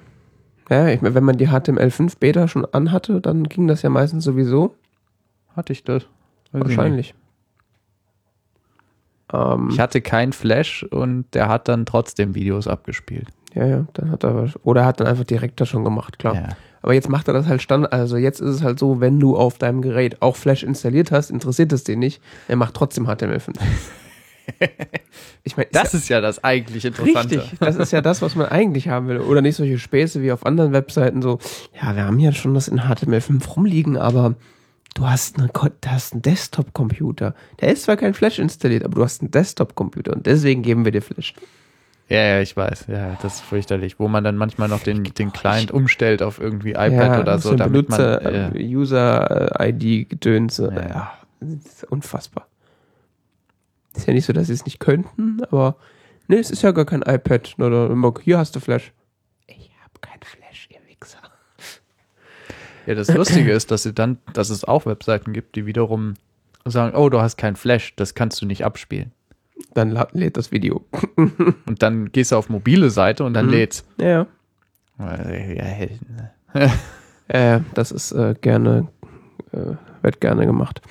Ja, 0.69 0.87
ich, 0.87 1.01
wenn 1.01 1.23
man 1.23 1.37
die 1.37 1.49
HTML5 1.49 2.17
Beta 2.19 2.47
schon 2.47 2.65
anhatte, 2.65 3.21
dann 3.21 3.43
ging 3.43 3.67
das 3.67 3.81
ja 3.81 3.89
meistens 3.89 4.23
sowieso. 4.23 4.75
Hatte 5.55 5.73
ich 5.73 5.83
das? 5.83 6.03
Weiß 6.51 6.61
ich 6.63 6.77
Wahrscheinlich. 6.77 7.13
Ähm, 9.31 9.65
nicht. 9.65 9.73
Ich 9.75 9.79
hatte 9.79 10.01
kein 10.01 10.33
Flash 10.33 10.83
und 10.83 11.25
der 11.33 11.47
hat 11.49 11.67
dann 11.67 11.85
trotzdem 11.85 12.35
Videos 12.35 12.67
abgespielt. 12.67 13.27
ja, 13.53 13.65
ja, 13.65 13.85
dann 13.93 14.09
hat 14.11 14.23
er, 14.23 14.35
was- 14.35 14.59
oder 14.65 14.81
er 14.81 14.87
hat 14.87 14.99
dann 14.99 15.07
einfach 15.07 15.23
direkt 15.25 15.61
das 15.61 15.69
schon 15.69 15.83
gemacht, 15.83 16.17
klar. 16.19 16.35
Ja. 16.35 16.49
Aber 16.81 16.93
jetzt 16.93 17.07
macht 17.09 17.27
er 17.27 17.33
das 17.33 17.47
halt 17.47 17.61
Standard. 17.61 17.93
Also 17.93 18.17
jetzt 18.17 18.41
ist 18.41 18.49
es 18.55 18.63
halt 18.63 18.77
so, 18.79 18.99
wenn 18.99 19.19
du 19.19 19.37
auf 19.37 19.57
deinem 19.57 19.81
Gerät 19.81 20.21
auch 20.21 20.35
Flash 20.35 20.63
installiert 20.63 21.11
hast, 21.11 21.29
interessiert 21.29 21.71
es 21.71 21.83
den 21.83 21.99
nicht. 21.99 22.21
Er 22.47 22.55
macht 22.57 22.73
trotzdem 22.73 23.07
HTML5. 23.07 23.53
ich 25.43 25.57
meine, 25.57 25.69
Das 25.71 25.93
ist 25.93 26.09
ja 26.09 26.21
das 26.21 26.43
eigentlich 26.43 26.85
Interessante. 26.85 27.41
richtig. 27.41 27.59
Das 27.59 27.75
ist 27.75 27.91
ja 27.91 28.01
das, 28.01 28.21
was 28.21 28.35
man 28.35 28.47
eigentlich 28.47 28.87
haben 28.89 29.07
will. 29.07 29.19
Oder 29.19 29.41
nicht 29.41 29.55
solche 29.55 29.79
Späße 29.79 30.21
wie 30.21 30.31
auf 30.31 30.45
anderen 30.45 30.73
Webseiten 30.73 31.21
so. 31.21 31.39
Ja, 31.81 31.95
wir 31.95 32.05
haben 32.05 32.19
ja 32.19 32.31
schon 32.31 32.53
das 32.53 32.67
in 32.67 32.81
HTML5 32.81 33.47
rumliegen, 33.55 33.97
aber 33.97 34.35
du 34.95 35.07
hast, 35.07 35.37
eine, 35.39 35.49
du 35.49 35.69
hast 35.87 36.13
einen 36.13 36.21
Desktop-Computer. 36.21 37.35
Der 37.61 37.69
ist 37.69 37.83
zwar 37.83 37.97
kein 37.97 38.13
Flash 38.13 38.39
installiert, 38.39 38.83
aber 38.83 38.95
du 38.95 39.03
hast 39.03 39.21
einen 39.21 39.31
Desktop-Computer 39.31 40.13
und 40.13 40.25
deswegen 40.25 40.61
geben 40.61 40.85
wir 40.85 40.91
dir 40.91 41.01
Flash. 41.01 41.33
Ja, 42.09 42.21
ja, 42.21 42.41
ich 42.41 42.55
weiß. 42.55 42.87
Ja, 42.89 43.17
das 43.21 43.35
ist 43.35 43.41
fürchterlich. 43.41 43.97
Wo 43.99 44.07
man 44.07 44.23
dann 44.23 44.35
manchmal 44.35 44.67
noch 44.67 44.81
den, 44.81 45.03
den 45.03 45.31
Client 45.31 45.71
umstellt 45.71 46.21
auf 46.21 46.39
irgendwie 46.39 46.71
iPad 46.71 46.91
ja, 46.91 47.19
oder 47.21 47.39
so, 47.39 47.55
damit 47.55 47.89
man. 47.89 47.97
Benutzer, 47.97 48.53
äh, 48.53 48.59
äh, 48.59 48.75
User-ID-Gedönse. 48.75 50.73
Ja. 50.75 50.81
Ja. 50.81 51.13
das 51.39 51.49
ist 51.49 51.83
unfassbar. 51.85 52.47
Ist 53.95 54.07
ja 54.07 54.13
nicht 54.13 54.25
so, 54.25 54.33
dass 54.33 54.47
sie 54.47 54.53
es 54.53 54.65
nicht 54.65 54.79
könnten, 54.79 55.43
aber 55.51 55.75
ne, 56.27 56.37
es 56.37 56.49
ist 56.51 56.61
ja 56.63 56.71
gar 56.71 56.85
kein 56.85 57.01
iPad. 57.03 57.55
Oder 57.59 57.95
hier 58.23 58.37
hast 58.37 58.55
du 58.55 58.59
Flash. 58.59 58.91
Ich 59.47 59.71
hab 59.83 60.01
kein 60.01 60.19
Flash, 60.21 60.67
ihr 60.71 60.79
Wichser. 60.87 61.19
ja, 62.85 62.95
das 62.95 63.13
Lustige 63.13 63.51
ist, 63.51 63.71
dass 63.71 63.83
sie 63.83 63.93
dann, 63.93 64.17
dass 64.33 64.49
es 64.49 64.63
auch 64.63 64.85
Webseiten 64.85 65.33
gibt, 65.33 65.55
die 65.55 65.65
wiederum 65.65 66.15
sagen, 66.65 66.95
oh, 66.95 67.09
du 67.09 67.19
hast 67.21 67.37
kein 67.37 67.55
Flash, 67.55 67.95
das 67.95 68.15
kannst 68.15 68.41
du 68.41 68.45
nicht 68.45 68.65
abspielen. 68.65 69.11
Dann 69.75 69.91
lädt 70.13 70.37
das 70.37 70.51
Video. 70.51 70.83
Und 71.17 71.81
dann 71.83 72.11
gehst 72.11 72.31
du 72.31 72.37
auf 72.37 72.49
mobile 72.49 72.89
Seite 72.89 73.23
und 73.23 73.33
dann 73.33 73.45
Mhm. 73.47 73.51
lädt's. 73.51 73.85
Ja, 73.97 74.25
Ja, 74.99 75.31
ja, 76.55 76.71
äh, 77.27 77.59
das 77.73 77.91
ist 77.91 78.11
äh, 78.13 78.35
gerne, 78.39 78.87
äh, 79.51 79.75
wird 80.01 80.21
gerne 80.21 80.45
gemacht. 80.45 80.81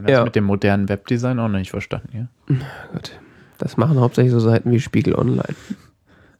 Das 0.00 0.10
Ja. 0.10 0.24
mit 0.24 0.34
dem 0.36 0.44
modernen 0.44 0.88
Webdesign 0.88 1.38
auch 1.38 1.48
noch 1.48 1.58
nicht 1.58 1.70
verstanden, 1.70 2.08
ja. 2.48 2.56
Gut. 2.92 3.18
Das 3.58 3.76
machen 3.76 4.00
hauptsächlich 4.00 4.32
so 4.32 4.40
Seiten 4.40 4.70
wie 4.72 4.80
Spiegel 4.80 5.14
Online. 5.14 5.54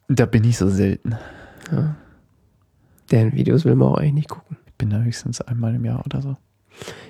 Da 0.09 0.27
bin 0.27 0.45
ich 0.45 0.59
so 0.59 0.69
selten. 0.69 1.15
Deren 3.11 3.33
Videos 3.33 3.65
will 3.65 3.75
man 3.75 3.89
auch 3.89 3.99
eigentlich 3.99 4.15
nicht 4.15 4.29
gucken. 4.31 4.57
Ich 4.67 4.75
bin 4.75 4.91
da 4.91 4.99
höchstens 5.01 5.41
einmal 5.41 5.75
im 5.75 5.85
Jahr 5.85 6.05
oder 6.05 6.21
so. 6.21 6.37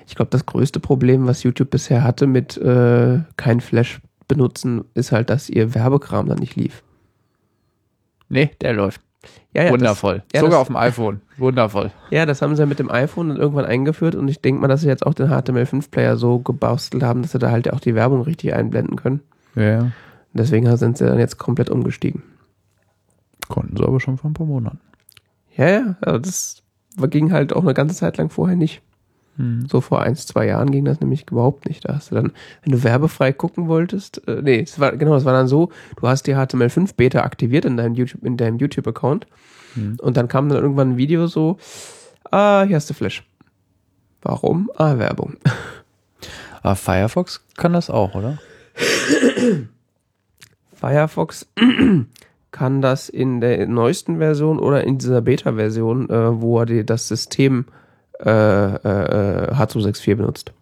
Ich 0.07 0.13
glaube, 0.15 0.29
das 0.29 0.45
größte 0.45 0.79
Problem, 0.79 1.25
was 1.25 1.43
YouTube 1.43 1.71
bisher 1.71 2.03
hatte 2.03 2.27
mit 2.27 2.55
äh, 2.57 3.21
kein 3.37 3.59
Flash 3.61 3.99
benutzen, 4.27 4.85
ist 4.93 5.11
halt, 5.11 5.29
dass 5.29 5.49
ihr 5.49 5.73
Werbekram 5.73 6.27
dann 6.27 6.37
nicht 6.39 6.55
lief. 6.55 6.83
Nee, 8.29 8.51
der 8.61 8.73
läuft. 8.73 9.01
Ja, 9.53 9.63
ja, 9.65 9.71
Wundervoll. 9.71 10.23
ja, 10.33 10.39
Sogar 10.41 10.51
das- 10.51 10.61
auf 10.61 10.67
dem 10.67 10.75
iPhone. 10.75 11.21
Wundervoll. 11.37 11.85
Das, 11.85 12.11
ja, 12.11 12.25
das 12.25 12.41
haben 12.41 12.55
sie 12.55 12.61
ja 12.61 12.65
mit 12.65 12.79
dem 12.79 12.89
iPhone 12.91 13.29
dann 13.29 13.37
irgendwann 13.37 13.65
eingeführt 13.65 14.15
und 14.15 14.27
ich 14.27 14.41
denke 14.41 14.61
mal, 14.61 14.67
dass 14.67 14.81
sie 14.81 14.87
jetzt 14.87 15.05
auch 15.05 15.13
den 15.13 15.29
HTML5-Player 15.29 16.17
so 16.17 16.39
gebastelt 16.39 17.03
haben, 17.03 17.21
dass 17.21 17.31
sie 17.31 17.39
da 17.39 17.51
halt 17.51 17.71
auch 17.71 17.79
die 17.79 17.95
Werbung 17.95 18.21
richtig 18.21 18.53
einblenden 18.53 18.95
können. 18.97 19.21
Ja. 19.55 19.79
Und 19.79 19.91
deswegen 20.33 20.75
sind 20.77 20.97
sie 20.97 21.05
dann 21.05 21.19
jetzt 21.19 21.37
komplett 21.37 21.69
umgestiegen. 21.69 22.23
Konnten 23.47 23.77
sie 23.77 23.83
aber 23.83 23.99
schon 23.99 24.17
vor 24.17 24.29
ein 24.29 24.33
paar 24.33 24.47
Monaten. 24.47 24.79
Ja, 25.55 25.69
ja, 25.69 25.95
also 26.01 26.19
das 26.19 26.63
ging 27.09 27.31
halt 27.31 27.53
auch 27.53 27.61
eine 27.63 27.73
ganze 27.73 27.95
Zeit 27.95 28.17
lang 28.17 28.29
vorher 28.29 28.55
nicht. 28.57 28.81
Hm. 29.37 29.67
So 29.69 29.81
vor 29.81 30.01
ein, 30.01 30.15
zwei 30.15 30.47
Jahren 30.47 30.71
ging 30.71 30.85
das 30.85 31.01
nämlich 31.01 31.25
überhaupt 31.29 31.67
nicht. 31.67 31.87
Da 31.87 31.95
hast 31.95 32.11
du 32.11 32.15
dann, 32.15 32.31
wenn 32.63 32.71
du 32.71 32.83
werbefrei 32.83 33.33
gucken 33.33 33.67
wolltest, 33.67 34.27
äh, 34.27 34.41
nee, 34.41 34.61
es 34.61 34.79
war, 34.79 34.95
genau, 34.95 35.15
es 35.15 35.25
war 35.25 35.33
dann 35.33 35.47
so, 35.47 35.69
du 35.99 36.07
hast 36.07 36.27
die 36.27 36.35
HTML5 36.35 36.95
Beta 36.95 37.21
aktiviert 37.21 37.65
in 37.65 37.77
deinem 37.77 37.95
YouTube, 37.95 38.23
in 38.23 38.37
deinem 38.37 38.57
YouTube-Account 38.57 39.27
Hm. 39.75 39.97
und 40.01 40.17
dann 40.17 40.27
kam 40.27 40.49
dann 40.49 40.61
irgendwann 40.61 40.91
ein 40.91 40.97
Video 40.97 41.27
so, 41.27 41.57
ah, 42.31 42.63
hier 42.63 42.77
hast 42.77 42.89
du 42.89 42.93
Flash. 42.93 43.23
Warum? 44.21 44.71
Ah, 44.75 44.97
Werbung. 44.97 45.35
Aber 46.63 46.75
Firefox 46.75 47.45
kann 47.55 47.73
das 47.73 47.89
auch, 47.89 48.15
oder? 48.15 48.39
Firefox 50.73 51.47
kann 52.51 52.81
das 52.81 53.09
in 53.09 53.41
der 53.41 53.67
neuesten 53.67 54.17
Version 54.17 54.59
oder 54.59 54.83
in 54.83 54.97
dieser 54.97 55.21
Beta-Version, 55.21 56.09
äh, 56.09 56.41
wo 56.41 56.59
er 56.59 56.65
die, 56.65 56.85
das 56.85 57.07
System 57.07 57.65
äh, 58.19 58.29
äh, 58.29 59.51
H264 59.53 60.15
benutzt. 60.15 60.53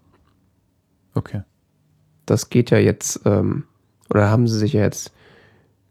Okay. 1.13 1.41
Das 2.25 2.49
geht 2.49 2.71
ja 2.71 2.77
jetzt, 2.77 3.21
ähm, 3.25 3.65
oder 4.09 4.29
haben 4.29 4.47
sie 4.47 4.57
sich 4.57 4.73
ja 4.73 4.81
jetzt 4.81 5.11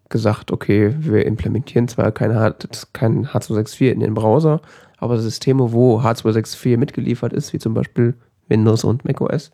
gesagt, 0.08 0.50
okay, 0.50 0.94
wir 0.98 1.24
implementieren 1.26 1.88
zwar 1.88 2.10
kein, 2.12 2.34
H 2.34 2.54
kein 2.92 3.26
H264 3.26 3.90
in 3.92 4.00
den 4.00 4.14
Browser, 4.14 4.60
aber 4.98 5.18
Systeme, 5.18 5.72
wo 5.72 6.00
H264 6.00 6.76
mitgeliefert 6.76 7.32
ist, 7.32 7.52
wie 7.52 7.58
zum 7.58 7.74
Beispiel 7.74 8.14
Windows 8.48 8.84
und 8.84 9.04
macOS, 9.04 9.50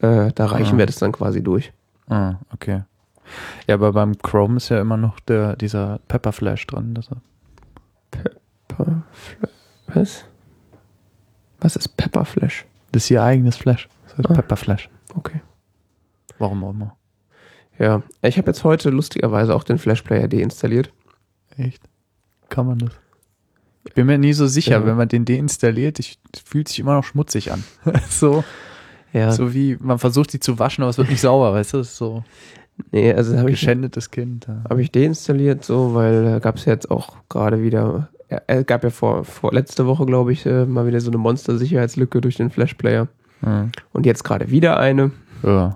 äh, 0.00 0.32
da 0.34 0.46
reichen 0.46 0.76
Ah. 0.76 0.78
wir 0.78 0.86
das 0.86 0.96
dann 0.96 1.12
quasi 1.12 1.42
durch. 1.42 1.72
Ah, 2.08 2.36
okay. 2.52 2.82
Ja, 3.66 3.74
aber 3.74 3.92
beim 3.92 4.16
Chrome 4.18 4.56
ist 4.58 4.68
ja 4.68 4.80
immer 4.80 4.96
noch 4.96 5.18
der, 5.20 5.56
dieser 5.56 5.98
Pepperflash 6.08 6.66
dran. 6.68 6.94
Das 6.94 7.08
Pepperfla- 8.12 9.02
Was? 9.88 10.24
Was 11.60 11.76
ist 11.76 11.96
Pepperflash? 11.96 12.64
das 12.92 13.04
ist 13.04 13.10
ihr 13.10 13.22
eigenes 13.22 13.56
Flash. 13.56 13.88
Das 14.04 14.18
heißt 14.18 14.30
Ah. 14.30 14.34
Pepperflash. 14.34 14.88
Okay. 15.14 15.40
Warum 16.38 16.64
auch 16.64 16.70
immer. 16.70 16.96
Ja, 17.78 18.02
ich 18.22 18.38
habe 18.38 18.46
jetzt 18.48 18.64
heute 18.64 18.88
lustigerweise 18.90 19.54
auch 19.54 19.64
den 19.64 19.76
Flash 19.78 20.02
Player 20.02 20.28
deinstalliert. 20.28 20.90
Echt? 21.58 21.82
Kann 22.48 22.66
man 22.66 22.78
das? 22.78 22.90
Ich 23.86 23.92
bin 23.94 24.06
mir 24.06 24.16
nie 24.18 24.32
so 24.32 24.46
sicher, 24.46 24.78
Ja. 24.80 24.86
wenn 24.86 24.96
man 24.96 25.08
den 25.08 25.24
deinstalliert, 25.24 25.98
ich, 25.98 26.18
es 26.32 26.40
fühlt 26.40 26.68
sich 26.68 26.78
immer 26.78 26.94
noch 26.94 27.04
schmutzig 27.04 27.52
an. 27.52 27.64
so, 28.08 28.44
Ja, 29.12 29.32
so 29.32 29.52
wie 29.54 29.76
man 29.80 29.98
versucht, 29.98 30.32
die 30.32 30.40
zu 30.40 30.58
waschen, 30.58 30.82
aber 30.82 30.90
es 30.90 30.98
wird 30.98 31.10
nicht 31.10 31.20
sauber, 31.20 31.52
weißt 31.52 31.74
du? 31.74 31.78
Das 31.78 31.88
ist 31.88 31.96
so 31.96 32.24
nee, 32.92 33.12
also 33.12 33.36
habe 33.38 33.50
ich 33.50 33.60
geschändetes 33.60 34.10
Kind. 34.10 34.46
Ja. 34.48 34.62
Habe 34.70 34.82
ich 34.82 34.90
deinstalliert, 34.90 35.64
so, 35.64 35.94
weil 35.94 36.36
äh, 36.36 36.40
gab 36.40 36.56
es 36.56 36.64
jetzt 36.64 36.90
auch 36.90 37.16
gerade 37.28 37.62
wieder, 37.62 38.08
es 38.28 38.66
gab 38.66 38.82
ja 38.84 38.90
vor, 38.90 39.24
vor 39.24 39.52
letzte 39.52 39.86
Woche, 39.86 40.04
glaube 40.06 40.32
ich, 40.32 40.46
äh, 40.46 40.64
mal 40.66 40.86
wieder 40.86 41.00
so 41.00 41.10
eine 41.10 41.18
Monster-Sicherheitslücke 41.18 42.20
durch 42.20 42.36
den 42.36 42.50
Flash-Player. 42.50 43.08
Ja. 43.44 43.68
Und 43.92 44.06
jetzt 44.06 44.24
gerade 44.24 44.50
wieder 44.50 44.78
eine. 44.80 45.12
ja, 45.42 45.74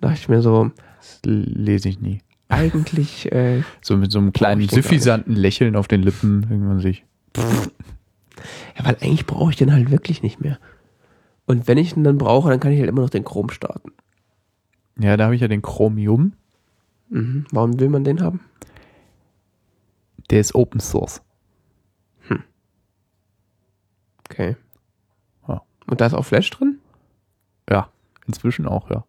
Da 0.00 0.08
dachte 0.08 0.20
ich 0.20 0.28
mir 0.28 0.42
so, 0.42 0.70
das 0.98 1.20
lese 1.24 1.88
ich 1.88 2.00
nie. 2.00 2.20
eigentlich, 2.48 3.30
äh, 3.32 3.62
So 3.82 3.96
mit 3.96 4.12
so 4.12 4.18
einem 4.18 4.32
kleinen 4.32 4.68
suffisanten 4.68 5.34
Lächeln 5.34 5.76
auf 5.76 5.88
den 5.88 6.02
Lippen 6.02 6.46
irgendwann 6.50 6.80
sich. 6.80 7.04
ja, 7.36 8.84
weil 8.84 8.96
eigentlich 9.00 9.26
brauche 9.26 9.50
ich 9.50 9.56
den 9.56 9.72
halt 9.72 9.90
wirklich 9.90 10.22
nicht 10.22 10.40
mehr. 10.40 10.58
Und 11.46 11.66
wenn 11.66 11.78
ich 11.78 11.96
ihn 11.96 12.04
dann 12.04 12.18
brauche, 12.18 12.48
dann 12.50 12.60
kann 12.60 12.70
ich 12.72 12.78
halt 12.78 12.88
immer 12.88 13.02
noch 13.02 13.10
den 13.10 13.24
Chrome 13.24 13.52
starten. 13.52 13.90
Ja, 15.00 15.16
da 15.16 15.24
habe 15.24 15.34
ich 15.34 15.40
ja 15.40 15.48
den 15.48 15.62
Chromium. 15.62 16.34
Mhm. 17.08 17.46
Warum 17.50 17.80
will 17.80 17.88
man 17.88 18.04
den 18.04 18.20
haben? 18.20 18.40
Der 20.30 20.40
ist 20.40 20.54
Open 20.54 20.80
Source. 20.80 21.22
Okay. 24.30 24.56
Ja. 25.48 25.62
Und 25.86 26.00
da 26.00 26.06
ist 26.06 26.14
auch 26.14 26.24
Flash 26.24 26.50
drin? 26.50 26.78
Ja, 27.68 27.88
inzwischen 28.26 28.66
auch, 28.66 28.90
ja. 28.90 29.04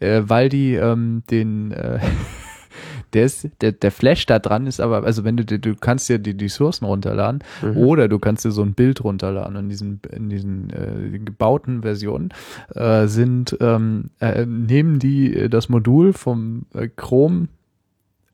Äh, 0.00 0.22
weil 0.26 0.48
die 0.48 0.74
ähm, 0.74 1.22
den 1.30 1.72
äh, 1.72 2.00
der 3.12 3.24
ist, 3.24 3.48
der, 3.60 3.72
der 3.72 3.90
Flash 3.92 4.26
da 4.26 4.38
dran 4.38 4.66
ist 4.66 4.80
aber, 4.80 5.04
also 5.04 5.24
wenn 5.24 5.36
du 5.36 5.44
du 5.44 5.74
kannst 5.76 6.08
dir 6.08 6.18
die, 6.18 6.36
die 6.36 6.48
Sourcen 6.48 6.84
runterladen 6.84 7.42
Mhm. 7.62 7.76
oder 7.76 8.08
du 8.08 8.18
kannst 8.18 8.44
dir 8.44 8.50
so 8.50 8.62
ein 8.62 8.74
Bild 8.74 9.02
runterladen. 9.04 9.56
In 9.56 9.68
diesen, 9.68 10.00
in 10.10 10.28
diesen 10.28 10.70
äh, 10.70 11.18
gebauten 11.18 11.82
Versionen 11.82 12.34
äh, 12.74 13.06
sind, 13.06 13.56
ähm, 13.60 14.10
äh, 14.20 14.44
nehmen 14.44 14.98
die 14.98 15.34
äh, 15.34 15.48
das 15.48 15.68
Modul 15.68 16.12
vom 16.12 16.66
äh, 16.74 16.88
Chrome, 16.88 17.48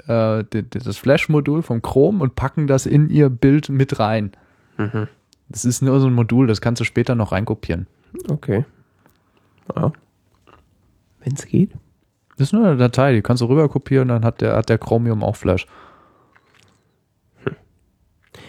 äh, 0.06 0.44
das 0.70 0.96
Flash-Modul 0.96 1.62
vom 1.62 1.82
Chrome 1.82 2.22
und 2.22 2.34
packen 2.34 2.66
das 2.66 2.86
in 2.86 3.10
ihr 3.10 3.28
Bild 3.28 3.68
mit 3.68 3.98
rein. 3.98 4.32
Mhm. 4.78 5.08
Das 5.50 5.64
ist 5.64 5.82
nur 5.82 6.00
so 6.00 6.06
ein 6.06 6.14
Modul, 6.14 6.46
das 6.46 6.60
kannst 6.60 6.80
du 6.80 6.84
später 6.84 7.14
noch 7.14 7.32
reinkopieren. 7.32 7.86
Okay. 8.30 8.64
Ja. 9.76 9.92
Wenn 11.22 11.34
es 11.34 11.44
geht. 11.46 11.72
Das 12.36 12.48
ist 12.48 12.52
nur 12.52 12.64
eine 12.66 12.76
Datei, 12.76 13.12
die 13.12 13.20
kannst 13.20 13.42
du 13.42 13.46
rüber 13.46 13.68
kopieren, 13.68 14.08
dann 14.08 14.24
hat 14.24 14.40
der, 14.40 14.56
hat 14.56 14.68
der 14.68 14.78
Chromium 14.78 15.22
auch 15.22 15.36
Flash. 15.36 15.66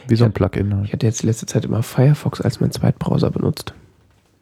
Wie 0.07 0.15
so 0.15 0.25
ein 0.25 0.29
Ich 0.29 0.35
Plugin 0.35 0.73
halt. 0.75 0.85
Ich 0.85 0.93
hatte 0.93 1.05
jetzt 1.05 1.23
letzte 1.23 1.45
Zeit 1.47 1.65
immer 1.65 1.83
Firefox 1.83 2.39
als 2.39 2.59
mein 2.59 2.71
Zweitbrowser 2.71 3.31
benutzt. 3.31 3.73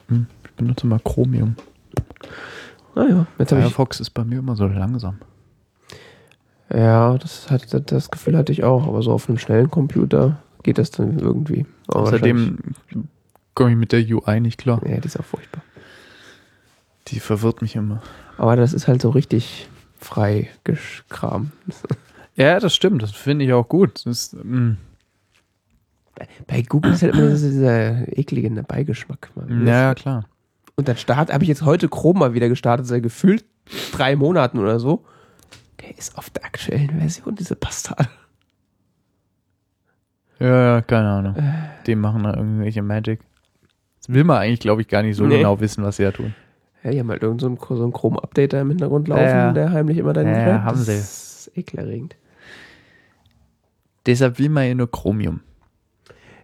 Hm, 0.07 0.27
Ich 0.43 0.51
benutze 0.51 0.85
mal 0.85 0.99
Chromium. 0.99 1.55
Naja, 2.95 3.25
jetzt 3.37 3.51
habe 3.51 3.61
ich. 3.61 3.67
Firefox 3.67 3.99
ist 3.99 4.11
bei 4.11 4.23
mir 4.23 4.39
immer 4.39 4.55
so 4.55 4.67
langsam. 4.67 5.17
Ja, 6.71 7.17
das, 7.17 7.49
hat, 7.49 7.91
das 7.91 8.11
Gefühl 8.11 8.37
hatte 8.37 8.51
ich 8.51 8.63
auch, 8.63 8.87
aber 8.87 9.01
so 9.01 9.11
auf 9.11 9.27
einem 9.27 9.37
schnellen 9.39 9.71
Computer 9.71 10.37
geht 10.63 10.77
das 10.77 10.91
dann 10.91 11.19
irgendwie. 11.19 11.65
Aber 11.87 12.01
Außerdem 12.01 12.57
komme 13.55 13.71
ich 13.71 13.77
mit 13.77 13.91
der 13.91 14.01
UI 14.01 14.39
nicht 14.39 14.57
klar. 14.57 14.81
Ja, 14.87 14.97
die 14.97 15.07
ist 15.07 15.19
auch 15.19 15.25
furchtbar. 15.25 15.61
Die 17.07 17.19
verwirrt 17.19 17.61
mich 17.61 17.75
immer. 17.75 18.01
Aber 18.37 18.55
das 18.55 18.73
ist 18.73 18.87
halt 18.87 19.01
so 19.01 19.09
richtig 19.09 19.67
frei 19.99 20.49
Kram. 21.09 21.51
Ja, 22.35 22.57
das 22.61 22.73
stimmt. 22.73 23.03
Das 23.03 23.11
finde 23.11 23.43
ich 23.43 23.51
auch 23.51 23.67
gut. 23.67 24.05
Das 24.05 24.31
mm, 24.31 24.71
Bei 26.47 26.61
Google 26.61 26.93
ist 26.93 27.01
halt 27.01 27.13
immer 27.13 27.31
dieser, 27.31 28.17
eklige 28.17 28.49
Beigeschmack. 28.63 29.29
Man. 29.35 29.67
ja, 29.67 29.93
klar. 29.93 30.23
Und 30.77 30.87
dann 30.87 30.95
start 30.95 31.33
habe 31.33 31.43
ich 31.43 31.49
jetzt 31.49 31.63
heute 31.63 31.89
Chrome 31.89 32.19
mal 32.19 32.33
wieder 32.33 32.47
gestartet, 32.47 32.87
seit 32.87 33.03
gefühlt 33.03 33.43
drei 33.91 34.15
Monaten 34.15 34.57
oder 34.57 34.79
so. 34.79 35.03
Der 35.81 35.97
ist 35.97 36.17
auf 36.17 36.29
der 36.29 36.45
aktuellen 36.45 36.97
Version, 36.97 37.35
diese 37.35 37.57
Bastard. 37.57 38.07
Ja, 40.39 40.75
ja, 40.75 40.81
keine 40.81 41.09
Ahnung. 41.09 41.35
Die 41.85 41.95
machen 41.95 42.23
da 42.23 42.33
irgendwelche 42.33 42.81
Magic. 42.81 43.19
Das 43.99 44.13
will 44.13 44.23
man 44.23 44.37
eigentlich, 44.37 44.59
glaube 44.61 44.81
ich, 44.81 44.87
gar 44.87 45.01
nicht 45.03 45.15
so 45.17 45.25
Nee. 45.25 45.37
genau 45.37 45.59
wissen, 45.59 45.83
was 45.83 45.97
sie 45.97 46.03
da 46.03 46.11
tun. 46.11 46.33
Ja, 46.83 46.91
die 46.91 46.99
haben 46.99 47.09
halt 47.09 47.21
irgend 47.23 47.41
so 47.41 47.47
ein, 47.49 47.57
so 47.57 47.85
ein 47.85 47.91
Chrome-Update 47.91 48.53
da 48.53 48.61
im 48.61 48.69
Hintergrund 48.69 49.09
laufen, 49.09 49.23
Ja, 49.23 49.51
der 49.51 49.71
heimlich 49.71 49.97
immer 49.97 50.13
dann 50.13 50.27
Ja, 50.27 50.47
ja, 50.47 50.63
haben 50.63 50.77
das 50.77 50.85
sie. 50.85 50.93
ist 50.93 51.51
ekelerregend. 51.55 52.15
Deshalb 54.05 54.39
will 54.39 54.49
man 54.49 54.65
ja 54.67 54.75
nur 54.75 54.89
Chromium. 54.89 55.41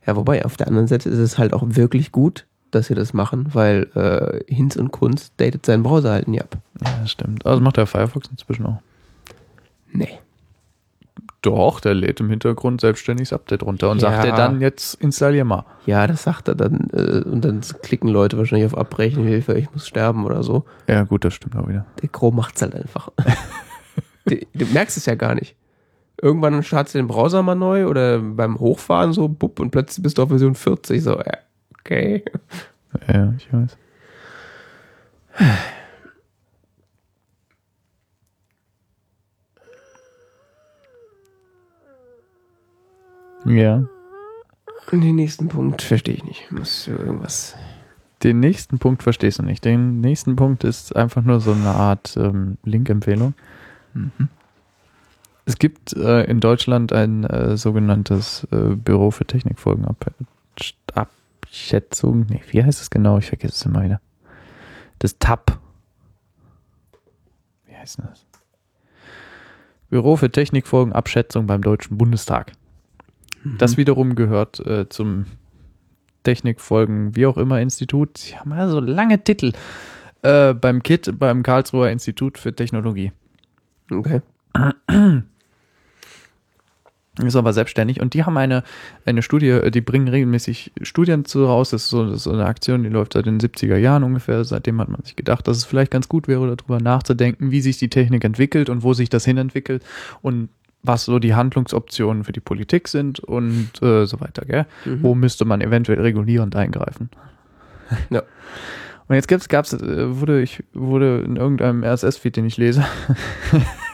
Ja, 0.05 0.15
wobei, 0.15 0.43
auf 0.45 0.57
der 0.57 0.67
anderen 0.67 0.87
Seite 0.87 1.09
ist 1.09 1.17
es 1.17 1.37
halt 1.37 1.53
auch 1.53 1.63
wirklich 1.65 2.11
gut, 2.11 2.45
dass 2.71 2.87
sie 2.87 2.95
das 2.95 3.13
machen, 3.13 3.47
weil 3.53 3.87
äh, 3.95 4.53
Hinz 4.53 4.75
und 4.75 4.91
Kunst 4.91 5.33
datet 5.37 5.65
seinen 5.65 5.83
Browser 5.83 6.11
halt 6.11 6.27
nie 6.27 6.41
ab. 6.41 6.57
Ja, 6.83 6.91
das 7.01 7.11
stimmt. 7.11 7.45
Also 7.45 7.59
das 7.59 7.63
macht 7.63 7.77
der 7.77 7.87
Firefox 7.87 8.27
inzwischen 8.29 8.65
auch. 8.65 8.81
Nee. 9.91 10.19
Doch, 11.45 11.79
der 11.79 11.93
lädt 11.93 12.19
im 12.19 12.29
Hintergrund 12.29 12.81
selbstständig 12.81 13.29
das 13.29 13.39
Update 13.39 13.63
runter 13.63 13.91
und 13.91 14.01
Ja. 14.01 14.11
sagt 14.11 14.25
er 14.25 14.31
dann, 14.35 14.61
jetzt 14.61 14.95
installier 14.95 15.45
mal. 15.45 15.65
Ja, 15.85 16.07
das 16.07 16.23
sagt 16.23 16.47
er 16.47 16.55
dann 16.55 16.89
äh, 16.91 17.21
und 17.29 17.45
dann 17.45 17.61
klicken 17.81 18.09
Leute 18.09 18.37
wahrscheinlich 18.37 18.65
auf 18.65 18.77
Abbrechen, 18.77 19.23
Hilfe, 19.25 19.53
ich 19.57 19.71
muss 19.71 19.87
sterben 19.87 20.25
oder 20.25 20.41
so. 20.43 20.65
Ja, 20.87 21.03
gut, 21.03 21.23
das 21.23 21.33
stimmt 21.35 21.55
auch 21.55 21.67
wieder. 21.67 21.85
Der 22.01 22.09
Chrome 22.09 22.37
macht's 22.37 22.61
halt 22.61 22.73
einfach. 22.75 23.09
du, 24.25 24.37
du 24.53 24.65
merkst 24.73 24.97
es 24.97 25.05
ja 25.05 25.15
gar 25.15 25.35
nicht. 25.35 25.55
Irgendwann 26.21 26.63
startest 26.63 26.95
du 26.95 26.99
den 26.99 27.07
Browser 27.07 27.43
mal 27.43 27.55
neu 27.55 27.87
oder 27.87 28.19
beim 28.19 28.57
Hochfahren 28.59 29.13
so, 29.13 29.27
bupp, 29.27 29.59
und 29.59 29.69
plötzlich 29.71 30.01
bist 30.01 30.17
du 30.17 30.23
auf 30.23 30.29
Version 30.29 30.55
40. 30.55 31.03
So, 31.03 31.17
ja, 31.17 31.37
okay. 31.79 32.23
Ja, 33.11 33.33
ich 33.37 33.51
weiß. 33.53 33.77
Ja. 43.45 43.83
Und 44.91 45.01
den 45.01 45.15
nächsten 45.15 45.47
Punkt 45.47 45.81
verstehe 45.81 46.15
ich 46.15 46.23
nicht. 46.23 46.51
Muss 46.51 46.87
irgendwas. 46.87 47.55
Den 48.23 48.39
nächsten 48.39 48.79
Punkt 48.79 49.03
verstehst 49.03 49.39
du 49.39 49.43
nicht. 49.43 49.65
Den 49.65 50.01
nächsten 50.01 50.35
Punkt 50.35 50.63
ist 50.63 50.95
einfach 50.95 51.23
nur 51.23 51.41
so 51.41 51.51
eine 51.51 51.69
Art 51.69 52.15
ähm, 52.17 52.57
Link-Empfehlung. 52.63 53.33
Es 55.45 55.59
gibt 55.59 55.93
äh, 55.93 56.23
in 56.23 56.39
Deutschland 56.39 56.91
ein 56.91 57.23
äh, 57.23 57.55
sogenanntes 57.57 58.47
äh, 58.51 58.75
Büro 58.75 59.11
für 59.11 59.25
Technikfolgenabschätzung. 59.25 62.25
Nee, 62.29 62.41
wie 62.49 62.63
heißt 62.63 62.81
es 62.81 62.89
genau? 62.89 63.19
Ich 63.19 63.27
vergesse 63.27 63.53
es 63.53 63.65
immer 63.65 63.83
wieder. 63.83 64.01
Das 64.99 65.19
TAP. 65.19 65.59
Wie 67.67 67.75
heißt 67.75 67.99
das? 67.99 68.25
Büro 69.89 70.15
für 70.15 70.31
Technikfolgenabschätzung 70.31 71.47
beim 71.47 71.61
Deutschen 71.61 71.97
Bundestag. 71.97 72.53
Das 73.57 73.77
wiederum 73.77 74.15
gehört 74.15 74.59
äh, 74.65 74.89
zum 74.89 75.25
Technikfolgen, 76.23 77.15
wie 77.15 77.27
auch 77.27 77.37
immer, 77.37 77.61
Institut. 77.61 78.17
Sie 78.17 78.35
haben 78.35 78.51
ja 78.51 78.67
so 78.67 78.79
lange 78.79 79.23
Titel. 79.23 79.53
Äh, 80.23 80.53
beim 80.55 80.81
KIT, 80.81 81.19
beim 81.19 81.43
Karlsruher 81.43 81.91
Institut 81.91 82.39
für 82.39 82.53
Technologie. 82.53 83.11
Okay. 83.91 84.21
Ist 87.23 87.35
aber 87.37 87.53
selbstständig 87.53 88.01
und 88.01 88.13
die 88.13 88.25
haben 88.25 88.35
eine, 88.37 88.63
eine 89.05 89.21
Studie, 89.21 89.49
äh, 89.49 89.71
die 89.71 89.81
bringen 89.81 90.07
regelmäßig 90.07 90.73
Studien 90.81 91.23
zu 91.23 91.45
raus. 91.45 91.69
Das 91.69 91.83
ist, 91.83 91.89
so, 91.89 92.05
das 92.05 92.17
ist 92.17 92.23
so 92.23 92.31
eine 92.31 92.45
Aktion, 92.45 92.83
die 92.83 92.89
läuft 92.89 93.13
seit 93.13 93.25
den 93.25 93.39
70er 93.39 93.77
Jahren 93.77 94.03
ungefähr. 94.03 94.43
Seitdem 94.43 94.81
hat 94.81 94.89
man 94.89 95.03
sich 95.03 95.15
gedacht, 95.15 95.47
dass 95.47 95.57
es 95.57 95.63
vielleicht 95.63 95.91
ganz 95.91 96.09
gut 96.09 96.27
wäre, 96.27 96.55
darüber 96.55 96.81
nachzudenken, 96.81 97.51
wie 97.51 97.61
sich 97.61 97.77
die 97.77 97.89
Technik 97.89 98.23
entwickelt 98.25 98.69
und 98.69 98.83
wo 98.83 98.93
sich 98.93 99.09
das 99.09 99.23
hinentwickelt 99.23 99.83
und 100.21 100.49
was 100.87 101.05
so 101.05 101.19
die 101.19 101.35
Handlungsoptionen 101.35 102.23
für 102.23 102.31
die 102.31 102.39
Politik 102.39 102.87
sind 102.87 103.19
und 103.19 103.81
äh, 103.81 104.05
so 104.05 104.19
weiter. 104.19 104.45
Gell? 104.45 104.65
Mhm. 104.85 105.03
Wo 105.03 105.15
müsste 105.15 105.45
man 105.45 105.61
eventuell 105.61 106.01
regulierend 106.01 106.55
eingreifen? 106.55 107.09
Ja. 108.09 108.23
Und 109.07 109.15
jetzt 109.15 109.27
gibt's, 109.27 109.47
gab's, 109.47 109.73
äh, 109.73 110.19
wurde 110.19 110.41
ich, 110.41 110.63
wurde 110.73 111.19
in 111.19 111.35
irgendeinem 111.35 111.83
RSS-Feed, 111.83 112.35
den 112.35 112.47
ich 112.47 112.57
lese, 112.57 112.83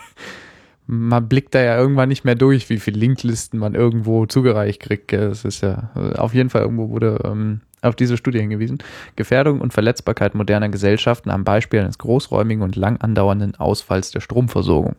man 0.88 1.28
blickt 1.28 1.54
da 1.54 1.62
ja 1.62 1.78
irgendwann 1.78 2.10
nicht 2.10 2.24
mehr 2.24 2.36
durch, 2.36 2.70
wie 2.70 2.80
viele 2.80 3.00
Linklisten 3.00 3.60
man 3.60 3.76
irgendwo 3.76 4.26
zugereicht 4.26 4.82
kriegt. 4.82 5.10
Gell? 5.10 5.30
Das 5.30 5.44
ist 5.44 5.62
ja, 5.62 5.92
äh, 5.96 6.16
auf 6.16 6.34
jeden 6.34 6.50
Fall 6.50 6.62
irgendwo 6.62 6.90
wurde 6.90 7.20
ähm, 7.26 7.62
auf 7.82 7.96
diese 7.96 8.18
Studie 8.18 8.40
hingewiesen. 8.40 8.80
Gefährdung 9.16 9.62
und 9.62 9.74
Verletzbarkeit 9.74 10.36
moderner 10.36 10.70
Gesellschaften 10.70 11.30
am 11.30 11.44
Beispiel 11.44 11.80
eines 11.80 11.98
großräumigen 11.98 12.64
und 12.64 12.76
lang 12.76 12.98
andauernden 12.98 13.56
Ausfalls 13.56 14.12
der 14.12 14.22
Stromversorgung. 14.22 14.96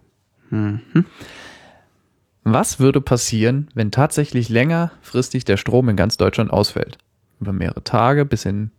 Mhm. 0.51 1.07
Was 2.45 2.81
würde 2.81 3.01
passieren, 3.01 3.69
wenn 3.75 3.91
tatsächlich 3.91 4.49
längerfristig 4.49 5.45
der 5.45 5.57
Strom 5.57 5.89
in 5.89 5.97
ganz 5.97 6.17
Deutschland 6.17 6.51
ausfällt? 6.51 6.99
Über 7.41 7.53
mehrere 7.53 7.85
Tage 7.85 8.25
bis 8.25 8.43
hin 8.43 8.71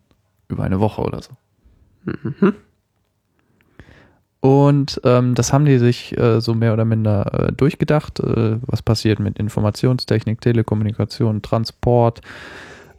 über 0.50 0.64
eine 0.64 0.80
Woche 0.80 1.02
oder 1.02 1.22
so. 1.22 1.32
Mhm. 2.06 2.56
Und 4.42 5.00
ähm, 5.06 5.36
das 5.36 5.54
haben 5.54 5.64
die 5.64 5.78
sich 5.78 6.18
äh, 6.18 6.42
so 6.42 6.54
mehr 6.54 6.74
oder 6.74 6.84
minder 6.84 7.48
äh, 7.48 7.54
durchgedacht. 7.54 8.20
Äh, 8.20 8.58
was 8.64 8.82
passiert 8.82 9.20
mit 9.20 9.40
Informationstechnik, 9.40 10.42
Telekommunikation, 10.42 11.42
Transport, 11.42 12.20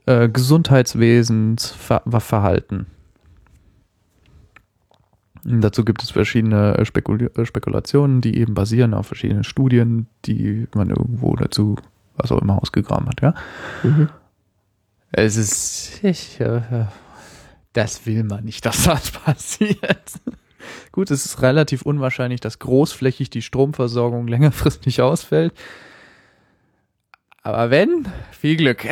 äh, 0.06 0.30
Gesundheitswesen, 0.30 1.58
Ver 1.58 2.02
Verhalten. 2.06 2.86
Dazu 5.44 5.84
gibt 5.84 6.02
es 6.02 6.10
verschiedene 6.10 6.78
äh, 6.78 6.84
Spekul 6.86 7.30
äh, 7.36 7.44
Spekulationen, 7.44 8.22
die 8.22 8.38
eben 8.38 8.54
basieren 8.54 8.94
auf 8.94 9.06
verschiedenen 9.08 9.44
Studien, 9.44 10.06
die 10.24 10.66
man 10.74 10.88
irgendwo 10.88 11.36
dazu, 11.36 11.76
was 12.16 12.32
auch 12.32 12.40
immer, 12.40 12.60
ausgegraben 12.60 13.08
hat. 13.08 13.20
Ja? 13.20 13.34
Mhm. 13.82 14.08
Es 15.12 15.36
ist, 15.36 16.02
ich, 16.02 16.40
äh, 16.40 16.86
das 17.74 18.06
will 18.06 18.24
man 18.24 18.44
nicht, 18.44 18.64
dass 18.64 18.84
das 18.84 19.10
passiert. 19.10 20.12
Gut, 20.92 21.10
es 21.10 21.26
ist 21.26 21.42
relativ 21.42 21.82
unwahrscheinlich, 21.82 22.40
dass 22.40 22.58
großflächig 22.58 23.28
die 23.28 23.42
Stromversorgung 23.42 24.26
längerfristig 24.26 25.02
ausfällt. 25.02 25.52
Aber 27.42 27.68
wenn, 27.70 28.08
viel 28.30 28.56
Glück. 28.56 28.86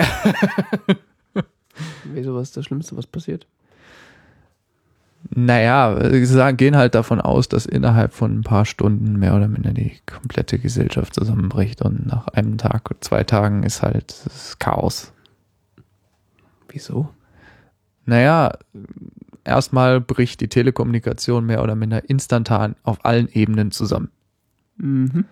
Wieso, 2.05 2.35
was 2.35 2.49
ist 2.49 2.57
das 2.59 2.67
Schlimmste, 2.67 2.95
was 2.99 3.07
passiert? 3.07 3.47
Naja, 5.31 6.11
sie 6.11 6.25
sagen, 6.27 6.57
gehen 6.57 6.77
halt 6.77 6.95
davon 6.95 7.21
aus, 7.21 7.49
dass 7.49 7.67
innerhalb 7.67 8.13
von 8.13 8.41
ein 8.41 8.43
paar 8.43 8.65
Stunden 8.65 9.19
mehr 9.19 9.35
oder 9.35 9.49
minder 9.49 9.73
die 9.73 9.93
komplette 10.05 10.59
Gesellschaft 10.59 11.15
zusammenbricht 11.15 11.81
und 11.83 12.07
nach 12.07 12.29
einem 12.29 12.59
Tag, 12.59 12.91
zwei 13.01 13.25
Tagen 13.25 13.63
ist 13.63 13.83
halt 13.83 14.27
das 14.27 14.59
Chaos. 14.59 15.13
Wieso? 16.69 17.09
Naja, 18.05 18.53
erstmal 19.45 20.01
bricht 20.01 20.41
die 20.41 20.49
Telekommunikation 20.49 21.47
mehr 21.47 21.63
oder 21.63 21.77
minder 21.77 22.09
instantan 22.11 22.75
auf 22.83 23.05
allen 23.05 23.29
Ebenen 23.29 23.71
zusammen. 23.71 24.11
Mhm. 24.77 25.25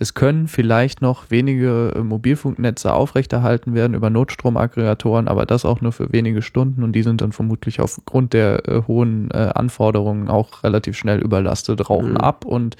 Es 0.00 0.14
können 0.14 0.46
vielleicht 0.46 1.02
noch 1.02 1.30
wenige 1.30 1.92
äh, 1.96 1.98
Mobilfunknetze 2.00 2.92
aufrechterhalten 2.92 3.74
werden 3.74 3.94
über 3.94 4.10
Notstromaggregatoren, 4.10 5.26
aber 5.26 5.44
das 5.44 5.64
auch 5.64 5.80
nur 5.80 5.90
für 5.90 6.12
wenige 6.12 6.40
Stunden 6.40 6.84
und 6.84 6.92
die 6.92 7.02
sind 7.02 7.20
dann 7.20 7.32
vermutlich 7.32 7.80
aufgrund 7.80 8.32
der 8.32 8.68
äh, 8.68 8.82
hohen 8.86 9.30
äh, 9.32 9.50
Anforderungen 9.54 10.28
auch 10.28 10.62
relativ 10.62 10.96
schnell 10.96 11.18
überlastet, 11.18 11.90
rauchen 11.90 12.12
Mhm. 12.12 12.16
ab 12.18 12.44
und 12.44 12.76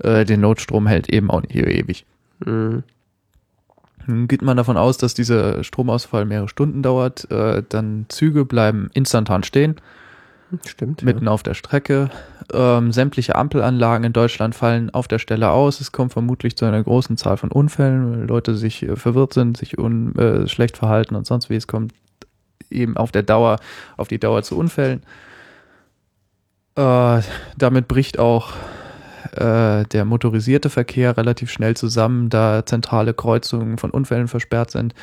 äh, 0.00 0.24
den 0.24 0.40
Notstrom 0.40 0.88
hält 0.88 1.08
eben 1.08 1.30
auch 1.30 1.42
nicht 1.42 1.54
ewig. 1.54 2.04
Mhm. 2.44 2.82
Nun 4.08 4.28
geht 4.28 4.42
man 4.42 4.56
davon 4.56 4.76
aus, 4.76 4.98
dass 4.98 5.14
dieser 5.14 5.62
Stromausfall 5.62 6.24
mehrere 6.24 6.48
Stunden 6.48 6.82
dauert, 6.82 7.30
äh, 7.30 7.62
dann 7.68 8.06
Züge 8.08 8.44
bleiben 8.44 8.90
instantan 8.92 9.42
stehen, 9.44 9.76
Stimmt. 10.64 11.02
mitten 11.02 11.28
auf 11.28 11.42
der 11.42 11.54
Strecke. 11.54 12.10
Ähm, 12.52 12.92
sämtliche 12.92 13.34
Ampelanlagen 13.34 14.04
in 14.04 14.12
Deutschland 14.12 14.54
fallen 14.54 14.90
auf 14.90 15.08
der 15.08 15.18
Stelle 15.18 15.50
aus. 15.50 15.80
Es 15.80 15.92
kommt 15.92 16.12
vermutlich 16.12 16.56
zu 16.56 16.64
einer 16.64 16.82
großen 16.82 17.16
Zahl 17.16 17.36
von 17.36 17.50
Unfällen, 17.50 18.12
weil 18.12 18.26
Leute 18.26 18.54
sich 18.54 18.82
äh, 18.82 18.96
verwirrt 18.96 19.32
sind, 19.32 19.56
sich 19.56 19.78
un, 19.78 20.14
äh, 20.16 20.46
schlecht 20.46 20.76
verhalten 20.76 21.16
und 21.16 21.26
sonst 21.26 21.50
wie. 21.50 21.56
Es 21.56 21.66
kommt 21.66 21.92
eben 22.70 22.96
auf 22.96 23.12
der 23.12 23.22
Dauer, 23.22 23.58
auf 23.96 24.08
die 24.08 24.18
Dauer 24.18 24.42
zu 24.42 24.56
Unfällen. 24.56 25.02
Äh, 26.76 27.22
damit 27.56 27.88
bricht 27.88 28.18
auch 28.18 28.52
äh, 29.32 29.84
der 29.84 30.04
motorisierte 30.04 30.70
Verkehr 30.70 31.16
relativ 31.16 31.50
schnell 31.50 31.76
zusammen, 31.76 32.30
da 32.30 32.64
zentrale 32.64 33.14
Kreuzungen 33.14 33.78
von 33.78 33.90
Unfällen 33.90 34.28
versperrt 34.28 34.70
sind. 34.70 34.94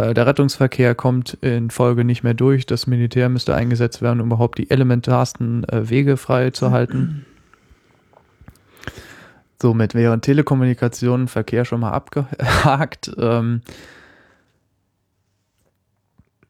Äh, 0.00 0.14
der 0.14 0.26
Rettungsverkehr 0.26 0.94
kommt 0.94 1.34
in 1.42 1.70
Folge 1.70 2.04
nicht 2.04 2.22
mehr 2.22 2.34
durch. 2.34 2.66
Das 2.66 2.86
Militär 2.86 3.28
müsste 3.28 3.54
eingesetzt 3.54 4.02
werden, 4.02 4.20
um 4.20 4.28
überhaupt 4.28 4.58
die 4.58 4.70
elementarsten 4.70 5.64
äh, 5.68 5.88
Wege 5.88 6.16
frei 6.16 6.50
zu 6.50 6.70
halten. 6.70 7.26
Somit 9.60 9.94
wäre 9.94 10.20
Telekommunikation, 10.20 11.28
Verkehr 11.28 11.66
schon 11.66 11.80
mal 11.80 11.90
abgehakt. 11.90 13.12
Ähm, 13.18 13.60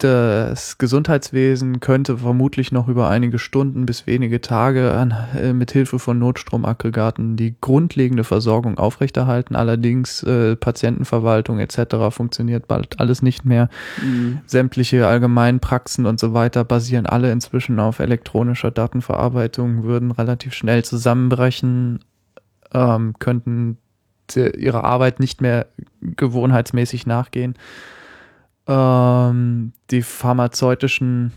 das 0.03 0.79
Gesundheitswesen 0.79 1.81
könnte 1.81 2.19
vermutlich 2.19 2.73
noch 2.73 2.89
über 2.89 3.11
einige 3.11 3.39
Stunden 3.39 3.85
bis 3.85 4.07
wenige 4.07 4.41
Tage 4.41 4.93
an, 4.93 5.15
äh, 5.37 5.53
mit 5.53 5.73
Hilfe 5.73 5.99
von 5.99 6.19
Notstromaggregaten 6.19 7.37
die 7.37 7.55
grundlegende 7.61 8.25
Versorgung 8.25 8.79
aufrechterhalten. 8.79 9.57
Allerdings 9.57 10.23
äh, 10.23 10.57
Patientenverwaltung 10.57 11.59
etc. 11.59 12.11
funktioniert 12.11 12.67
bald 12.67 12.99
alles 12.99 13.21
nicht 13.21 13.45
mehr. 13.45 13.69
Mhm. 14.03 14.41
Sämtliche 14.47 15.07
allgemeinen 15.07 15.61
Praxen 15.61 16.07
und 16.07 16.19
so 16.19 16.33
weiter 16.33 16.65
basieren 16.65 17.05
alle 17.05 17.31
inzwischen 17.31 17.79
auf 17.79 17.99
elektronischer 17.99 18.71
Datenverarbeitung, 18.71 19.85
würden 19.85 20.11
relativ 20.13 20.55
schnell 20.55 20.83
zusammenbrechen, 20.83 22.01
ähm, 22.73 23.15
könnten 23.19 23.77
ihrer 24.37 24.85
Arbeit 24.85 25.19
nicht 25.21 25.41
mehr 25.41 25.67
gewohnheitsmäßig 26.01 27.07
nachgehen. 27.07 27.55
Ähm, 28.71 29.73
die 29.91 30.03
pharmazeutischen 30.03 31.33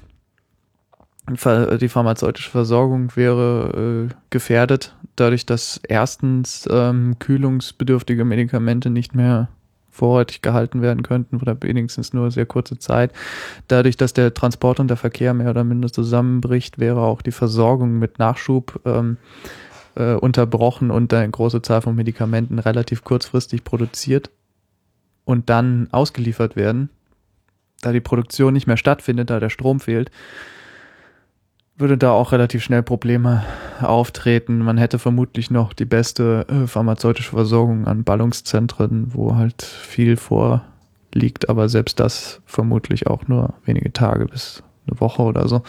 die 1.26 1.88
pharmazeutische 1.88 2.50
Versorgung 2.50 3.16
wäre 3.16 4.10
äh, 4.10 4.14
gefährdet, 4.30 4.94
dadurch, 5.16 5.46
dass 5.46 5.80
erstens 5.88 6.68
ähm, 6.70 7.18
kühlungsbedürftige 7.18 8.26
Medikamente 8.26 8.90
nicht 8.90 9.16
mehr 9.16 9.48
vorrätig 9.90 10.42
gehalten 10.42 10.82
werden 10.82 11.02
könnten 11.02 11.38
oder 11.38 11.56
wenigstens 11.62 12.12
nur 12.12 12.30
sehr 12.30 12.46
kurze 12.46 12.78
Zeit. 12.78 13.14
Dadurch, 13.70 13.96
dass 13.96 14.12
der 14.12 14.34
Transport 14.34 14.82
und 14.82 14.90
der 14.90 14.98
Verkehr 14.98 15.34
mehr 15.34 15.52
oder 15.52 15.64
minder 15.64 15.92
zusammenbricht, 15.92 16.78
wäre 16.78 17.00
auch 17.00 17.22
die 17.22 17.32
Versorgung 17.32 18.00
mit 18.00 18.20
Nachschub 18.20 18.82
ähm, 18.84 19.18
äh, 19.96 20.16
unterbrochen 20.16 20.92
und 20.92 21.14
eine 21.14 21.32
große 21.32 21.62
Zahl 21.62 21.82
von 21.82 21.96
Medikamenten 21.96 22.60
relativ 22.60 23.06
kurzfristig 23.06 23.64
produziert 23.64 24.30
und 25.24 25.50
dann 25.50 25.88
ausgeliefert 25.92 26.58
werden. 26.58 26.90
Da 27.84 27.92
die 27.92 28.00
Produktion 28.00 28.54
nicht 28.54 28.66
mehr 28.66 28.78
stattfindet, 28.78 29.30
da 29.30 29.42
der 29.42 29.50
Strom 29.50 29.82
fehlt, 29.82 30.10
würde 31.76 31.98
da 31.98 32.12
auch 32.12 32.32
relativ 32.32 32.64
schnell 32.64 32.82
Probleme 32.82 33.44
auftreten. 33.82 34.60
Man 34.60 34.78
hätte 34.78 35.00
vermutlich 35.00 35.52
noch 35.52 35.74
die 35.74 35.86
beste 35.86 36.46
äh, 36.48 36.66
pharmazeutische 36.66 37.32
Versorgung 37.32 37.86
an 37.86 38.06
Ballungszentren, 38.06 39.14
wo 39.14 39.36
halt 39.36 39.64
viel 39.64 40.16
vorliegt, 40.16 41.50
aber 41.50 41.68
selbst 41.68 42.00
das 42.00 42.42
vermutlich 42.46 43.08
auch 43.08 43.28
nur 43.28 43.54
wenige 43.66 43.92
Tage 43.92 44.28
bis 44.28 44.64
eine 44.88 45.00
Woche 45.02 45.24
oder 45.24 45.48
so, 45.50 45.64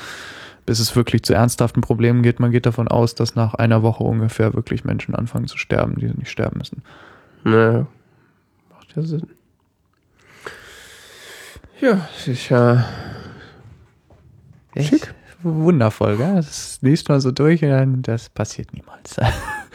bis 0.66 0.78
es 0.78 0.94
wirklich 0.94 1.24
zu 1.24 1.34
ernsthaften 1.34 1.80
Problemen 1.80 2.22
geht. 2.22 2.38
Man 2.38 2.52
geht 2.52 2.66
davon 2.66 2.86
aus, 2.86 3.16
dass 3.16 3.34
nach 3.34 3.54
einer 3.54 3.82
Woche 3.82 4.04
ungefähr 4.04 4.54
wirklich 4.54 4.84
Menschen 4.84 5.16
anfangen 5.16 5.48
zu 5.48 5.58
sterben, 5.58 5.96
die 5.96 6.06
nicht 6.06 6.30
sterben 6.30 6.58
müssen. 6.58 6.82
Ne, 7.42 7.86
macht 8.70 8.94
ja 8.94 9.02
Sinn. 9.02 9.26
Ja, 11.84 12.08
es 12.16 12.28
ist 12.28 12.48
ja 12.48 12.82
Echt? 14.74 14.88
Schick. 14.88 15.14
Wundervoll, 15.42 16.16
gell? 16.16 16.36
Das 16.36 16.78
liest 16.80 17.10
man 17.10 17.20
so 17.20 17.30
durch 17.30 17.62
und 17.62 17.68
dann, 17.68 18.00
das 18.00 18.30
passiert 18.30 18.72
niemals. 18.72 19.16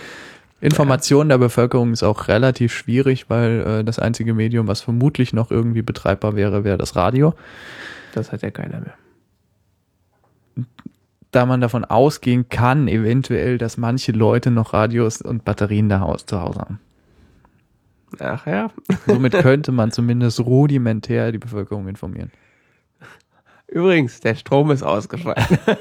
Information 0.61 1.29
der 1.29 1.37
Bevölkerung 1.37 1.93
ist 1.93 2.01
auch 2.01 2.27
relativ 2.27 2.73
schwierig, 2.73 3.29
weil 3.29 3.61
äh, 3.61 3.83
das 3.83 3.99
einzige 3.99 4.33
Medium, 4.33 4.67
was 4.67 4.81
vermutlich 4.81 5.33
noch 5.33 5.51
irgendwie 5.51 5.83
betreibbar 5.83 6.35
wäre, 6.35 6.63
wäre 6.63 6.79
das 6.79 6.95
Radio. 6.95 7.35
Das 8.15 8.31
hat 8.31 8.41
ja 8.41 8.49
keiner 8.49 8.81
mehr. 8.81 10.65
Da 11.29 11.45
man 11.45 11.61
davon 11.61 11.85
ausgehen 11.85 12.49
kann, 12.49 12.87
eventuell, 12.87 13.59
dass 13.59 13.77
manche 13.77 14.13
Leute 14.13 14.49
noch 14.49 14.73
Radios 14.73 15.21
und 15.21 15.45
Batterien 15.45 15.89
da 15.89 16.17
zu 16.25 16.41
Hause 16.41 16.59
haben. 16.59 16.79
Ach 18.19 18.45
ja. 18.47 18.71
Somit 19.05 19.33
könnte 19.33 19.71
man 19.71 19.91
zumindest 19.91 20.39
rudimentär 20.39 21.31
die 21.31 21.37
Bevölkerung 21.37 21.87
informieren. 21.87 22.31
Übrigens, 23.67 24.19
der 24.19 24.33
Strom 24.33 24.71
ist 24.71 24.81
ausgefallen. 24.81 25.45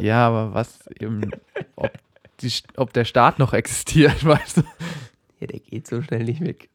Ja, 0.00 0.26
aber 0.26 0.54
was 0.54 0.78
eben, 0.98 1.30
ob, 1.76 1.90
die, 2.40 2.50
ob 2.76 2.92
der 2.92 3.04
Staat 3.04 3.38
noch 3.38 3.52
existiert, 3.52 4.24
weißt 4.24 4.58
du? 4.58 4.62
Ja, 5.40 5.46
der 5.46 5.60
geht 5.60 5.86
so 5.86 6.02
schnell 6.02 6.24
nicht 6.24 6.40
weg. 6.40 6.68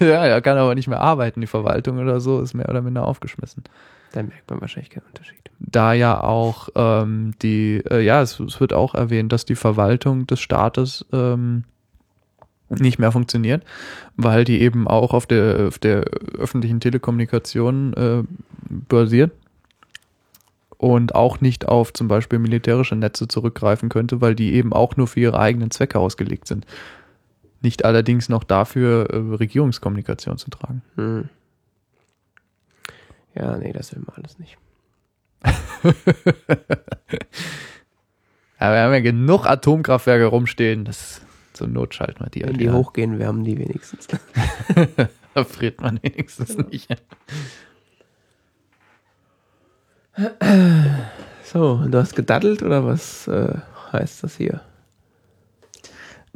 ja, 0.00 0.26
er 0.26 0.40
kann 0.40 0.58
aber 0.58 0.74
nicht 0.74 0.88
mehr 0.88 1.00
arbeiten. 1.00 1.40
Die 1.40 1.46
Verwaltung 1.46 1.98
oder 1.98 2.20
so 2.20 2.40
ist 2.40 2.54
mehr 2.54 2.68
oder 2.68 2.82
minder 2.82 3.06
aufgeschmissen. 3.06 3.64
Da 4.12 4.22
merkt 4.22 4.48
man 4.48 4.60
wahrscheinlich 4.60 4.90
keinen 4.90 5.06
Unterschied. 5.06 5.50
Da 5.58 5.92
ja 5.92 6.20
auch 6.20 6.68
ähm, 6.76 7.34
die, 7.42 7.82
äh, 7.90 8.00
ja, 8.00 8.22
es, 8.22 8.38
es 8.38 8.60
wird 8.60 8.72
auch 8.72 8.94
erwähnt, 8.94 9.32
dass 9.32 9.44
die 9.44 9.56
Verwaltung 9.56 10.26
des 10.26 10.40
Staates 10.40 11.04
ähm, 11.12 11.64
nicht 12.68 12.98
mehr 12.98 13.12
funktioniert, 13.12 13.62
weil 14.16 14.44
die 14.44 14.60
eben 14.60 14.88
auch 14.88 15.12
auf 15.12 15.26
der, 15.26 15.66
auf 15.68 15.78
der 15.78 16.04
öffentlichen 16.38 16.80
Telekommunikation 16.80 17.94
äh, 17.94 18.22
basiert 18.88 19.32
und 20.76 21.14
auch 21.14 21.40
nicht 21.40 21.68
auf 21.68 21.92
zum 21.92 22.08
Beispiel 22.08 22.38
militärische 22.38 22.96
Netze 22.96 23.28
zurückgreifen 23.28 23.88
könnte, 23.88 24.20
weil 24.20 24.34
die 24.34 24.54
eben 24.54 24.72
auch 24.72 24.96
nur 24.96 25.06
für 25.06 25.20
ihre 25.20 25.38
eigenen 25.38 25.70
Zwecke 25.70 25.98
ausgelegt 25.98 26.46
sind. 26.46 26.66
Nicht 27.60 27.84
allerdings 27.84 28.28
noch 28.28 28.44
dafür, 28.44 29.08
äh, 29.10 29.16
Regierungskommunikation 29.16 30.36
zu 30.38 30.50
tragen. 30.50 30.82
Hm. 30.96 31.28
Ja, 33.34 33.56
nee, 33.56 33.72
das 33.72 33.94
will 33.94 34.02
man 34.06 34.16
alles 34.16 34.38
nicht. 34.38 34.58
Aber 38.58 38.74
wir 38.74 38.82
haben 38.82 38.92
ja 38.92 39.00
genug 39.00 39.46
Atomkraftwerke 39.46 40.26
rumstehen, 40.26 40.84
das 40.84 41.23
zur 41.54 41.68
Not 41.68 41.94
schalten 41.94 42.20
wir 42.24 42.30
die 42.30 42.40
Wenn 42.40 42.48
halt 42.48 42.56
die 42.56 42.64
wieder. 42.64 42.74
hochgehen, 42.74 43.18
wärmen 43.18 43.44
die 43.44 43.58
wenigstens. 43.58 44.06
Da 45.34 45.42
friert 45.42 45.80
man 45.80 45.98
wenigstens 46.00 46.56
nicht. 46.56 46.88
So, 51.42 51.84
du 51.88 51.98
hast 51.98 52.14
gedaddelt 52.14 52.62
oder 52.62 52.84
was 52.86 53.26
äh, 53.26 53.58
heißt 53.92 54.22
das 54.22 54.36
hier? 54.36 54.60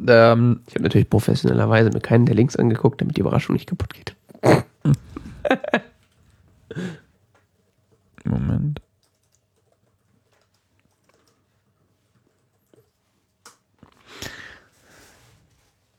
Ähm, 0.05 0.63
Ich 0.67 0.75
habe 0.75 0.83
natürlich 0.83 1.09
professionellerweise 1.11 1.91
mir 1.91 2.01
keinen 2.01 2.27
der 2.27 2.35
Links 2.35 2.57
angeguckt, 2.57 3.01
damit 3.01 3.17
die 3.17 3.21
Überraschung 3.21 3.55
nicht 3.55 3.69
kaputt 3.69 3.95
geht. 3.95 4.17
Moment. 8.25 8.81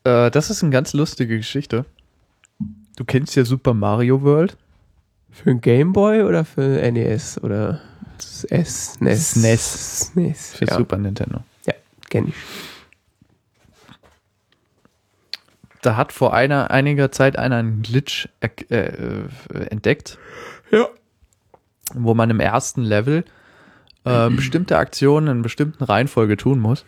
Äh, 0.09 0.31
das 0.31 0.49
ist 0.49 0.63
eine 0.63 0.71
ganz 0.71 0.93
lustige 0.93 1.37
Geschichte. 1.37 1.85
Du 2.95 3.05
kennst 3.05 3.35
ja 3.35 3.45
Super 3.45 3.73
Mario 3.73 4.21
World. 4.21 4.57
Für 5.31 5.51
ein 5.51 5.61
Gameboy 5.61 6.23
oder 6.23 6.43
für 6.43 6.81
NES 6.91 7.41
oder 7.43 7.79
das 8.17 8.43
S, 8.45 8.99
NES? 8.99 9.31
SNES. 9.31 9.99
SNES, 10.13 10.55
Für 10.55 10.65
ja. 10.65 10.75
Super 10.75 10.97
Nintendo. 10.97 11.41
Ja, 11.67 11.73
kenn 12.09 12.29
ich. 12.29 12.35
Da 15.81 15.95
hat 15.95 16.11
vor 16.11 16.33
einer, 16.33 16.71
einiger 16.71 17.11
Zeit 17.11 17.37
einer 17.37 17.57
einen 17.57 17.83
Glitch 17.83 18.27
äh, 18.41 18.47
äh, 18.75 19.27
entdeckt, 19.69 20.17
Ja. 20.71 20.87
wo 21.93 22.13
man 22.13 22.29
im 22.31 22.41
ersten 22.41 22.81
Level 22.83 23.23
äh, 24.03 24.29
bestimmte 24.29 24.77
Aktionen 24.77 25.27
in 25.37 25.41
bestimmten 25.41 25.83
Reihenfolge 25.83 26.35
tun 26.35 26.59
muss. 26.59 26.83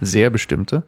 Sehr 0.00 0.30
bestimmte. 0.30 0.84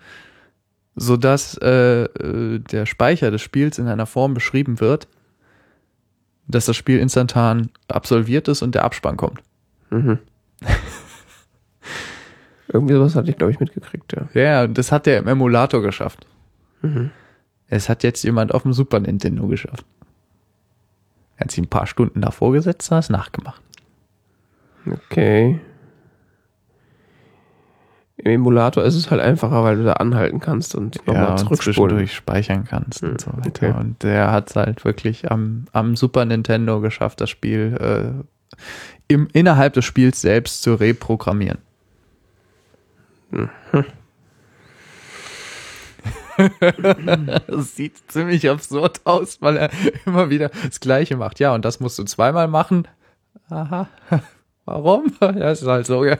Sodass 0.96 1.58
äh, 1.62 2.04
äh, 2.04 2.58
der 2.58 2.86
Speicher 2.86 3.30
des 3.30 3.42
Spiels 3.42 3.78
in 3.78 3.86
einer 3.86 4.06
Form 4.06 4.34
beschrieben 4.34 4.80
wird, 4.80 5.08
dass 6.48 6.66
das 6.66 6.76
Spiel 6.76 6.98
instantan 6.98 7.70
absolviert 7.88 8.48
ist 8.48 8.62
und 8.62 8.74
der 8.74 8.84
Abspann 8.84 9.16
kommt. 9.16 9.40
Mhm. 9.90 10.18
Irgendwie 12.68 12.94
sowas 12.94 13.14
hatte 13.14 13.30
ich, 13.30 13.36
glaube 13.36 13.52
ich, 13.52 13.60
mitgekriegt, 13.60 14.12
ja. 14.12 14.28
Ja, 14.34 14.64
und 14.64 14.76
das 14.76 14.90
hat 14.90 15.06
der 15.06 15.18
im 15.18 15.28
Emulator 15.28 15.82
geschafft. 15.82 16.26
Mhm. 16.82 17.10
Es 17.68 17.88
hat 17.88 18.02
jetzt 18.02 18.22
jemand 18.22 18.54
auf 18.54 18.62
dem 18.62 18.72
Super 18.72 19.00
Nintendo 19.00 19.46
geschafft. 19.46 19.84
Er 21.36 21.44
hat 21.44 21.50
sich 21.50 21.60
ein 21.60 21.68
paar 21.68 21.86
Stunden 21.86 22.20
davor 22.22 22.52
gesetzt, 22.52 22.90
hat 22.90 23.04
es 23.04 23.10
nachgemacht. 23.10 23.62
Okay. 24.86 25.60
Im 28.26 28.32
Emulator 28.32 28.82
ist 28.82 28.96
es 28.96 29.08
halt 29.12 29.20
einfacher, 29.20 29.62
weil 29.62 29.76
du 29.76 29.84
da 29.84 29.92
anhalten 29.94 30.40
kannst 30.40 30.74
und 30.74 30.96
ja, 30.96 31.02
nochmal 31.06 31.30
und 31.30 31.38
zurückspulen. 31.38 31.74
zwischendurch 31.76 32.12
speichern 32.14 32.64
kannst 32.64 33.02
Hm, 33.02 33.10
und 33.10 33.20
so 33.20 33.30
weiter. 33.36 33.46
okay. 33.46 33.72
Und 33.78 34.02
der 34.02 34.32
hat 34.32 34.50
es 34.50 34.56
halt 34.56 34.84
wirklich 34.84 35.30
am, 35.30 35.66
am 35.72 35.94
Super 35.94 36.24
Nintendo 36.24 36.80
geschafft, 36.80 37.20
das 37.20 37.30
Spiel 37.30 37.76
äh, 37.80 38.56
im, 39.06 39.28
innerhalb 39.32 39.74
des 39.74 39.84
Spiels 39.84 40.20
selbst 40.20 40.62
zu 40.62 40.74
reprogrammieren. 40.74 41.58
das 47.46 47.76
sieht 47.76 48.10
ziemlich 48.10 48.50
absurd 48.50 49.00
aus, 49.04 49.40
weil 49.40 49.56
er 49.56 49.70
immer 50.04 50.30
wieder 50.30 50.48
das 50.48 50.80
Gleiche 50.80 51.16
macht. 51.16 51.38
Ja, 51.38 51.54
und 51.54 51.64
das 51.64 51.78
musst 51.80 51.96
du 51.98 52.04
zweimal 52.04 52.48
machen. 52.48 52.88
Aha. 53.50 53.88
Warum? 54.64 55.12
Ja, 55.20 55.52
ist 55.52 55.64
halt 55.64 55.86
so, 55.86 56.04
ja. 56.04 56.16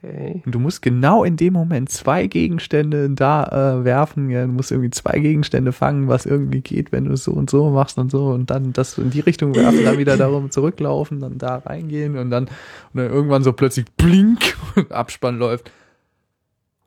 Okay. 0.00 0.42
Und 0.46 0.54
du 0.54 0.60
musst 0.60 0.80
genau 0.82 1.24
in 1.24 1.36
dem 1.36 1.54
Moment 1.54 1.90
zwei 1.90 2.28
Gegenstände 2.28 3.10
da 3.10 3.80
äh, 3.80 3.84
werfen. 3.84 4.30
Ja, 4.30 4.42
du 4.46 4.52
musst 4.52 4.70
irgendwie 4.70 4.90
zwei 4.90 5.18
Gegenstände 5.18 5.72
fangen, 5.72 6.06
was 6.06 6.24
irgendwie 6.24 6.60
geht, 6.60 6.92
wenn 6.92 7.06
du 7.06 7.12
es 7.12 7.24
so 7.24 7.32
und 7.32 7.50
so 7.50 7.70
machst 7.70 7.98
und 7.98 8.10
so 8.10 8.28
und 8.28 8.48
dann 8.50 8.72
das 8.72 8.96
in 8.96 9.10
die 9.10 9.20
Richtung 9.20 9.56
werfen, 9.56 9.84
dann 9.84 9.98
wieder 9.98 10.16
darum 10.16 10.52
zurücklaufen, 10.52 11.18
dann 11.18 11.38
da 11.38 11.56
reingehen 11.56 12.16
und 12.16 12.30
dann, 12.30 12.44
und 12.44 13.00
dann 13.00 13.10
irgendwann 13.10 13.42
so 13.42 13.52
plötzlich 13.52 13.86
blink 13.96 14.56
und 14.76 14.92
Abspann 14.92 15.36
läuft. 15.38 15.72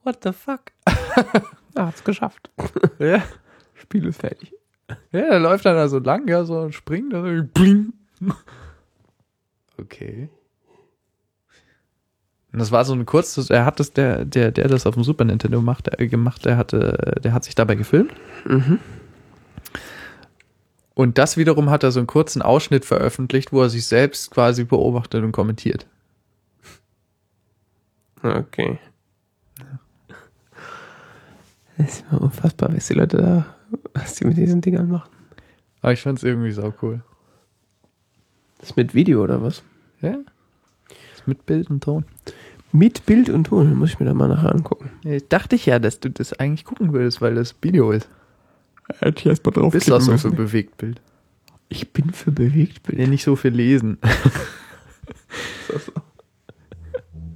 What 0.04 0.20
the 0.24 0.32
fuck? 0.32 0.62
Ah, 0.86 0.94
hat's 1.88 2.04
geschafft. 2.06 2.50
Ja, 3.00 3.22
Spiel 3.74 4.06
ist 4.08 4.22
fertig. 4.22 4.54
ja 5.12 5.22
der 5.22 5.40
läuft 5.40 5.66
dann 5.66 5.76
da 5.76 5.90
so 5.90 6.00
lang, 6.00 6.30
ja, 6.30 6.46
so 6.46 6.60
und 6.60 6.74
springt, 6.74 7.12
dann 7.12 7.50
blink. 7.50 7.94
Okay. 9.78 10.30
Und 12.54 12.60
das 12.60 12.72
war 12.72 12.84
so 12.84 12.94
ein 12.94 13.06
kurzes, 13.06 13.50
er 13.50 13.66
hat 13.66 13.80
das, 13.80 13.94
der, 13.94 14.26
der, 14.26 14.52
der 14.52 14.68
das 14.68 14.86
auf 14.86 14.96
dem 14.96 15.04
Super 15.04 15.24
Nintendo 15.24 15.62
macht, 15.62 16.00
äh, 16.00 16.08
gemacht, 16.08 16.46
der 16.46 16.58
hatte, 16.58 17.20
der 17.24 17.34
hat 17.34 17.46
sich 17.46 17.56
dabei 17.56 17.76
gefilmt. 17.76 18.12
Mhm. 18.46 18.80
Und 20.94 21.18
das 21.18 21.38
wiederum 21.38 21.70
hat 21.70 21.84
er 21.84 21.92
so 21.92 22.00
einen 22.00 22.08
kurzen 22.08 22.42
Ausschnitt 22.42 22.84
veröffentlicht, 22.84 23.54
wo 23.54 23.62
er 23.62 23.70
sich 23.70 23.86
selbst 23.86 24.32
quasi 24.32 24.66
beobachtet 24.66 25.24
und 25.24 25.32
kommentiert. 25.32 25.88
Okay. 28.22 28.78
Das 31.78 31.94
ist 31.94 32.06
immer 32.12 32.22
unfassbar, 32.22 32.76
was 32.76 32.88
die 32.88 32.94
Leute 32.94 33.18
da, 33.18 33.46
was 33.94 34.16
die 34.16 34.26
mit 34.26 34.38
diesen 34.38 34.62
Dingern 34.62 34.90
machen. 34.90 35.10
Aber 35.82 35.94
ich 35.94 36.02
fand's 36.02 36.22
irgendwie 36.22 36.52
sau 36.52 36.74
cool. 36.82 37.02
Das 38.60 38.72
ist 38.72 38.78
mit 38.78 38.94
Video 38.94 39.24
oder 39.24 39.42
was? 39.42 39.64
Ja? 40.02 40.18
Mit 41.26 41.46
Bild 41.46 41.70
und 41.70 41.84
Ton. 41.84 42.06
Mit 42.72 43.06
Bild 43.06 43.30
und 43.30 43.46
Ton, 43.46 43.76
muss 43.76 43.90
ich 43.92 44.00
mir 44.00 44.06
da 44.06 44.14
mal 44.14 44.28
nachher 44.28 44.54
angucken. 44.54 44.92
Ja, 45.04 45.18
dachte 45.28 45.56
ich 45.56 45.66
ja, 45.66 45.80
dass 45.80 46.00
du 46.00 46.10
das 46.10 46.34
eigentlich 46.34 46.64
gucken 46.64 46.94
würdest, 46.94 47.22
weil 47.22 47.36
das 47.36 47.56
Video 47.62 47.92
ist. 47.92 48.08
Hätte 49.00 49.20
ich 49.20 49.26
erst 49.26 49.46
mal 49.46 49.52
drauf 49.52 49.74
Bist 49.74 49.90
du 49.90 49.96
auch 49.96 50.02
so 50.02 50.18
für 50.18 50.32
Bewegtbild. 50.32 51.02
Ich 51.70 51.92
bin 51.94 52.12
für 52.12 52.32
Bewegtbild. 52.32 53.00
Ja, 53.00 53.08
nicht 53.08 53.24
so 53.24 53.36
viel 53.36 53.52
lesen. 53.52 53.98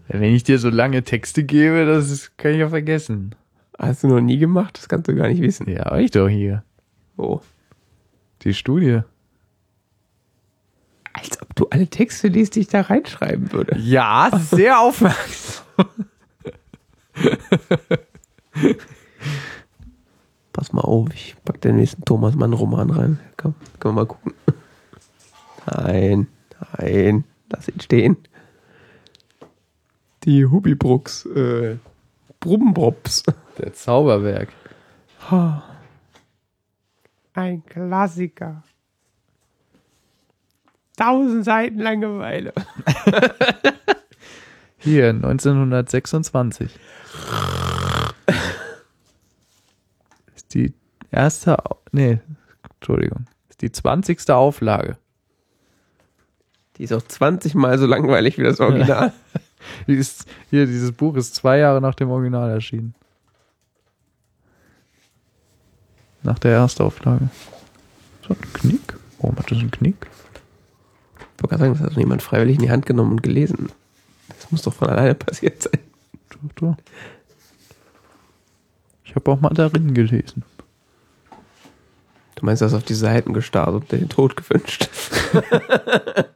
Ja, 0.08 0.20
Wenn 0.20 0.34
ich 0.36 0.44
dir 0.44 0.60
so 0.60 0.70
lange 0.70 1.04
Texte 1.04 1.44
gebe, 1.44 1.86
das 1.86 2.10
ist, 2.10 2.38
kann 2.38 2.52
ich 2.52 2.60
ja 2.60 2.70
vergessen. 2.70 3.36
Hast 3.78 4.04
du 4.04 4.08
noch 4.08 4.22
nie 4.22 4.38
gemacht? 4.38 4.78
Das 4.78 4.88
kannst 4.88 5.08
du 5.08 5.16
gar 5.16 5.28
nicht 5.28 5.42
wissen. 5.42 5.70
Ja, 5.70 5.98
ich 5.98 6.12
doch 6.12 6.30
hier. 6.30 6.64
Oh. 7.18 7.42
Die 8.44 8.54
Studie. 8.54 9.02
Als 11.18 11.41
ob 11.41 11.55
du 11.55 11.68
alle 11.70 11.88
Texte 11.88 12.28
liest, 12.28 12.55
die 12.55 12.61
ich 12.61 12.68
da 12.68 12.82
reinschreiben 12.82 13.51
würde. 13.51 13.78
Ja, 13.80 14.30
sehr 14.51 14.80
aufmerksam. 14.82 15.66
mal 20.76 20.82
auf. 20.82 21.09
Ich 21.13 21.36
pack 21.43 21.61
den 21.61 21.78
nächsten 21.78 22.03
Thomas 22.05 22.36
Mann 22.36 22.53
Roman 22.53 22.89
rein. 22.91 23.20
Komm, 23.38 23.55
können 23.80 23.95
wir 23.95 24.01
mal 24.03 24.05
gucken. 24.05 24.34
Nein, 25.66 26.28
nein, 26.78 27.24
lass 27.49 27.68
ihn 27.68 27.80
stehen. 27.80 28.18
Die 30.26 30.45
Hubibrooks, 30.45 31.26
äh, 31.26 31.78
Brummbrops. 32.39 33.24
Der 33.57 33.74
Zauberberg. 33.74 34.49
Ein 37.34 37.66
Klassiker. 37.66 38.63
Tausend 40.96 41.46
Seiten 41.46 41.80
Langeweile. 41.80 42.54
Hier, 44.78 45.10
1926. 45.10 46.72
Ist 50.36 50.54
die 50.54 50.74
erste, 51.12 51.58
nee, 51.91 52.20
Entschuldigung, 52.76 53.26
ist 53.50 53.62
die 53.62 53.72
20. 53.72 54.30
Auflage. 54.30 54.98
Die 56.78 56.84
ist 56.84 56.93
auch 56.93 57.02
20 57.02 57.56
Mal 57.56 57.78
so 57.78 57.86
langweilig 57.86 58.38
wie 58.38 58.43
das 58.43 58.60
Original. 58.60 59.14
Die 59.88 59.96
ist, 59.96 60.28
hier, 60.52 60.68
dieses 60.68 60.91
Buch 60.91 61.16
ist 61.16 61.34
zwei 61.34 61.58
Jahre 61.58 61.82
nach 61.82 61.96
dem 61.96 62.12
Original 62.12 62.52
erschienen. 62.52 62.93
Nach 66.22 66.38
der 66.38 66.52
Erstauflage. 66.52 67.30
So 68.28 68.36
ein 68.36 68.54
Knick? 68.54 68.96
Warum 69.20 69.38
hat 69.38 69.50
das 69.50 69.58
einen 69.58 69.72
Knick? 69.72 70.08
Ich 71.36 71.44
wollte 71.44 71.58
gerade 71.58 71.64
sagen, 71.64 71.74
das 71.74 71.82
hat 71.84 71.92
doch 71.94 71.98
jemand 71.98 72.22
freiwillig 72.22 72.56
in 72.56 72.62
die 72.64 72.72
Hand 72.72 72.86
genommen 72.86 73.12
und 73.12 73.24
gelesen. 73.24 73.70
Das 74.28 74.52
muss 74.52 74.62
doch 74.62 74.74
von 74.74 74.90
alleine 74.90 75.16
passiert 75.16 75.62
sein. 75.62 75.80
Ich 79.04 79.16
habe 79.16 79.32
auch 79.32 79.42
mal 79.42 79.50
darin 79.50 79.94
gelesen. 79.94 80.44
Du 82.36 82.46
meinst, 82.46 82.62
du 82.62 82.66
hast 82.66 82.74
auf 82.74 82.84
die 82.84 82.94
Seiten 82.94 83.34
gestarrt 83.34 83.74
und 83.74 83.92
dir 83.92 83.98
den 83.98 84.10
Tod 84.10 84.36
gewünscht. 84.36 84.90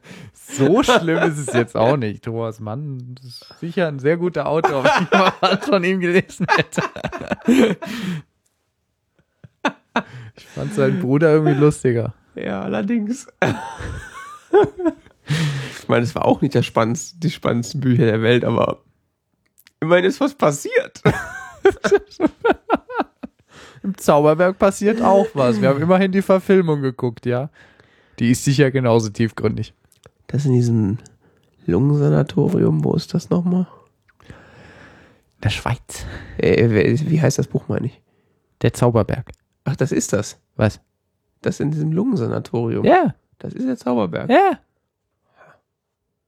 So 0.52 0.82
schlimm 0.82 1.18
ist 1.18 1.38
es 1.38 1.54
jetzt 1.54 1.76
auch 1.76 1.96
nicht. 1.96 2.24
Thomas 2.24 2.60
Mann 2.60 3.14
ist 3.24 3.54
sicher 3.60 3.88
ein 3.88 3.98
sehr 3.98 4.16
guter 4.16 4.46
Autor, 4.46 4.84
wenn 4.84 5.04
ich 5.04 5.10
mal 5.12 5.58
von 5.58 5.84
ihm 5.84 6.00
gelesen 6.00 6.46
hätte. 6.48 6.82
Ich 10.36 10.46
fand 10.46 10.74
seinen 10.74 11.00
Bruder 11.00 11.32
irgendwie 11.32 11.54
lustiger. 11.54 12.14
Ja, 12.34 12.62
allerdings. 12.62 13.28
Ich 15.78 15.88
meine, 15.88 16.04
es 16.04 16.14
war 16.14 16.24
auch 16.24 16.40
nicht 16.40 16.54
der 16.54 16.62
spannendste, 16.62 17.18
die 17.18 17.30
spannendsten 17.30 17.80
Bücher 17.80 18.06
der 18.06 18.22
Welt, 18.22 18.44
aber 18.44 18.82
immerhin 19.80 20.04
ist 20.04 20.20
was 20.20 20.34
passiert. 20.34 21.02
Im 23.82 23.96
Zauberberg 23.96 24.58
passiert 24.58 25.00
auch 25.00 25.26
was. 25.34 25.60
Wir 25.60 25.70
haben 25.70 25.80
immerhin 25.80 26.12
die 26.12 26.22
Verfilmung 26.22 26.82
geguckt, 26.82 27.24
ja. 27.24 27.48
Die 28.18 28.30
ist 28.30 28.44
sicher 28.44 28.70
genauso 28.70 29.08
tiefgründig. 29.08 29.72
Das 30.26 30.44
in 30.44 30.52
diesem 30.52 30.98
Lungensanatorium, 31.66 32.84
wo 32.84 32.94
ist 32.94 33.14
das 33.14 33.30
nochmal? 33.30 33.66
Der 35.42 35.48
Schweiz. 35.48 36.04
Äh, 36.36 36.68
wie 36.68 37.20
heißt 37.20 37.38
das 37.38 37.46
Buch, 37.46 37.68
meine 37.68 37.86
ich? 37.86 38.02
Der 38.60 38.74
Zauberberg. 38.74 39.30
Ach, 39.64 39.76
das 39.76 39.92
ist 39.92 40.12
das. 40.12 40.38
Was? 40.56 40.80
Das 41.40 41.60
in 41.60 41.70
diesem 41.70 41.92
Lungensanatorium. 41.92 42.84
Ja, 42.84 43.14
Das 43.40 43.52
ist 43.54 43.66
der 43.66 43.76
Zauberberg. 43.76 44.30
ja. 44.30 44.58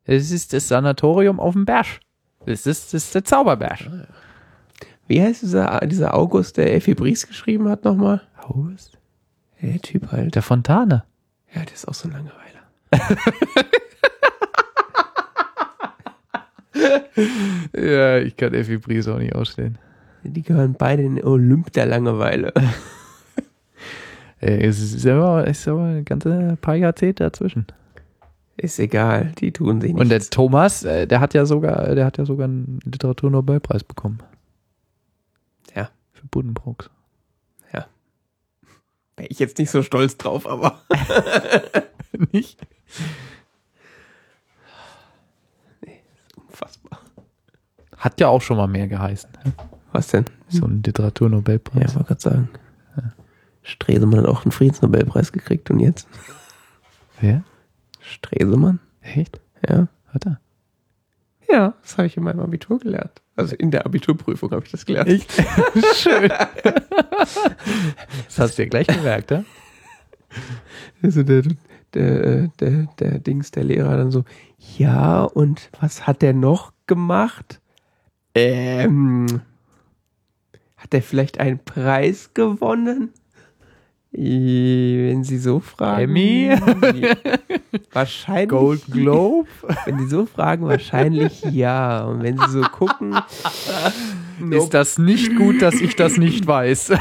Es 0.04 0.32
ist 0.32 0.52
das 0.52 0.66
Sanatorium 0.66 1.38
auf 1.38 1.52
dem 1.54 1.64
Berg. 1.64 1.86
Das 2.44 2.66
ist, 2.66 2.92
das 2.92 3.04
ist 3.04 3.14
der 3.14 3.24
Zauberberg. 3.24 3.78
Wie 5.06 5.22
heißt 5.22 5.42
dieser, 5.42 5.78
dieser 5.86 6.14
August, 6.14 6.56
der 6.56 6.74
Effi 6.74 6.94
Bries 6.94 7.24
geschrieben 7.28 7.68
hat 7.68 7.84
nochmal? 7.84 8.20
August? 8.36 8.98
Der 9.60 9.80
Typ 9.80 10.10
halt. 10.10 10.34
Der 10.34 10.42
Fontane. 10.42 11.04
Ja, 11.54 11.62
der 11.64 11.72
ist 11.72 11.86
auch 11.86 11.94
so 11.94 12.08
ein 12.08 12.12
Langeweiler. 12.12 12.40
Ja, 17.74 18.18
ich 18.18 18.36
kann 18.36 18.54
Effi 18.54 18.78
Bries 18.78 19.08
auch 19.08 19.18
nicht 19.18 19.34
ausstehen. 19.34 19.78
Die 20.24 20.42
gehören 20.42 20.74
beide 20.74 21.02
in 21.02 21.16
den 21.16 21.24
Olymp 21.24 21.72
der 21.72 21.86
Langeweile. 21.86 22.52
Ey, 24.42 24.66
es 24.66 24.80
ist 24.80 25.06
aber, 25.06 25.46
ist 25.46 25.66
aber 25.66 25.84
ein 25.84 26.04
ganze 26.04 26.58
paar 26.60 26.74
Jahrzehnte 26.74 27.24
dazwischen. 27.24 27.66
Ist 28.58 28.78
egal, 28.78 29.32
die 29.38 29.50
tun 29.52 29.80
sich 29.80 29.92
nicht. 29.94 30.00
Und 30.00 30.10
der 30.10 30.20
Thomas, 30.20 30.84
äh, 30.84 31.06
der 31.06 31.20
hat 31.20 31.32
ja 31.32 31.46
sogar, 31.46 31.94
der 31.94 32.04
hat 32.04 32.18
ja 32.18 32.24
sogar 32.26 32.44
einen 32.44 32.78
Literaturnobelpreis 32.84 33.82
bekommen. 33.84 34.18
Ja. 35.74 35.88
Für 36.12 36.26
Buddenbrooks. 36.26 36.90
Wäre 39.16 39.28
ich 39.28 39.38
jetzt 39.38 39.58
nicht 39.58 39.70
so 39.70 39.82
stolz 39.82 40.16
drauf, 40.16 40.46
aber. 40.46 40.80
Nicht? 42.32 42.58
Unfassbar. 46.36 46.98
Hat 47.96 48.20
ja 48.20 48.28
auch 48.28 48.40
schon 48.42 48.56
mal 48.56 48.66
mehr 48.66 48.88
geheißen. 48.88 49.30
ne? 49.44 49.52
Was 49.92 50.08
denn? 50.08 50.24
So 50.48 50.64
ein 50.66 50.76
Ja, 50.76 50.82
Literaturnobelpreis. 50.86 51.94
wollte 51.94 52.06
gerade 52.08 52.20
sagen. 52.20 52.48
Stresemann 53.62 54.20
hat 54.20 54.26
auch 54.26 54.44
einen 54.44 54.52
Friedensnobelpreis 54.52 55.32
gekriegt 55.32 55.70
und 55.70 55.80
jetzt? 55.80 56.08
Wer? 57.20 57.44
Stresemann? 58.00 58.80
Echt? 59.00 59.40
Ja. 59.68 59.88
Hat 60.08 60.26
er? 60.26 60.40
Ja, 61.48 61.74
das 61.82 61.98
habe 61.98 62.06
ich 62.06 62.16
in 62.16 62.22
meinem 62.22 62.40
Abitur 62.40 62.78
gelernt. 62.78 63.22
Also 63.36 63.54
in 63.56 63.70
der 63.70 63.84
Abiturprüfung 63.86 64.50
habe 64.52 64.64
ich 64.64 64.70
das 64.70 64.86
gelernt. 64.86 65.08
Echt? 65.08 65.32
Schön. 65.94 66.28
Das 67.18 68.38
hast 68.38 68.58
du 68.58 68.62
ja 68.62 68.68
gleich 68.68 68.86
gemerkt, 68.86 69.30
ja? 69.30 69.44
Also 71.02 71.22
der, 71.22 71.42
der, 71.94 72.48
der, 72.60 72.86
der 72.98 73.18
Dings, 73.18 73.50
der 73.50 73.64
Lehrer 73.64 73.96
dann 73.96 74.10
so, 74.10 74.24
ja, 74.78 75.24
und 75.24 75.70
was 75.80 76.06
hat 76.06 76.22
der 76.22 76.32
noch 76.32 76.72
gemacht? 76.86 77.60
Ähm, 78.34 79.42
hat 80.76 80.94
er 80.94 81.02
vielleicht 81.02 81.38
einen 81.38 81.58
Preis 81.58 82.30
gewonnen? 82.34 83.12
Wenn 84.14 85.24
Sie 85.24 85.38
so 85.38 85.60
fragen. 85.60 86.02
Emmy? 86.02 86.50
Wahrscheinlich. 87.92 88.50
Gold 88.50 88.82
Globe? 88.90 89.48
Wenn 89.86 89.98
Sie 90.00 90.08
so 90.08 90.26
fragen, 90.26 90.66
wahrscheinlich 90.66 91.42
ja. 91.50 92.04
Und 92.04 92.22
wenn 92.22 92.36
Sie 92.36 92.50
so 92.50 92.60
gucken, 92.60 93.16
Ist 94.50 94.74
das 94.74 94.98
nicht 94.98 95.34
gut, 95.36 95.62
dass 95.62 95.74
ich 95.76 95.96
das 95.96 96.18
nicht 96.18 96.46
weiß? 96.46 96.92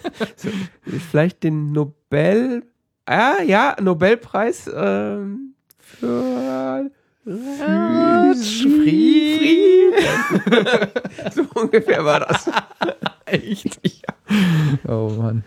vielleicht 1.10 1.42
den 1.42 1.72
Nobel, 1.72 2.62
ah, 3.04 3.42
ja, 3.44 3.76
Nobelpreis 3.80 4.70
ähm, 4.74 5.54
für 5.78 6.90
Frieden. 8.82 9.94
so 11.34 11.44
ungefähr 11.54 12.04
war 12.04 12.20
das. 12.20 12.50
Echt? 13.26 13.80
Ja. 13.84 14.14
Oh 14.88 15.10
Mann. 15.10 15.44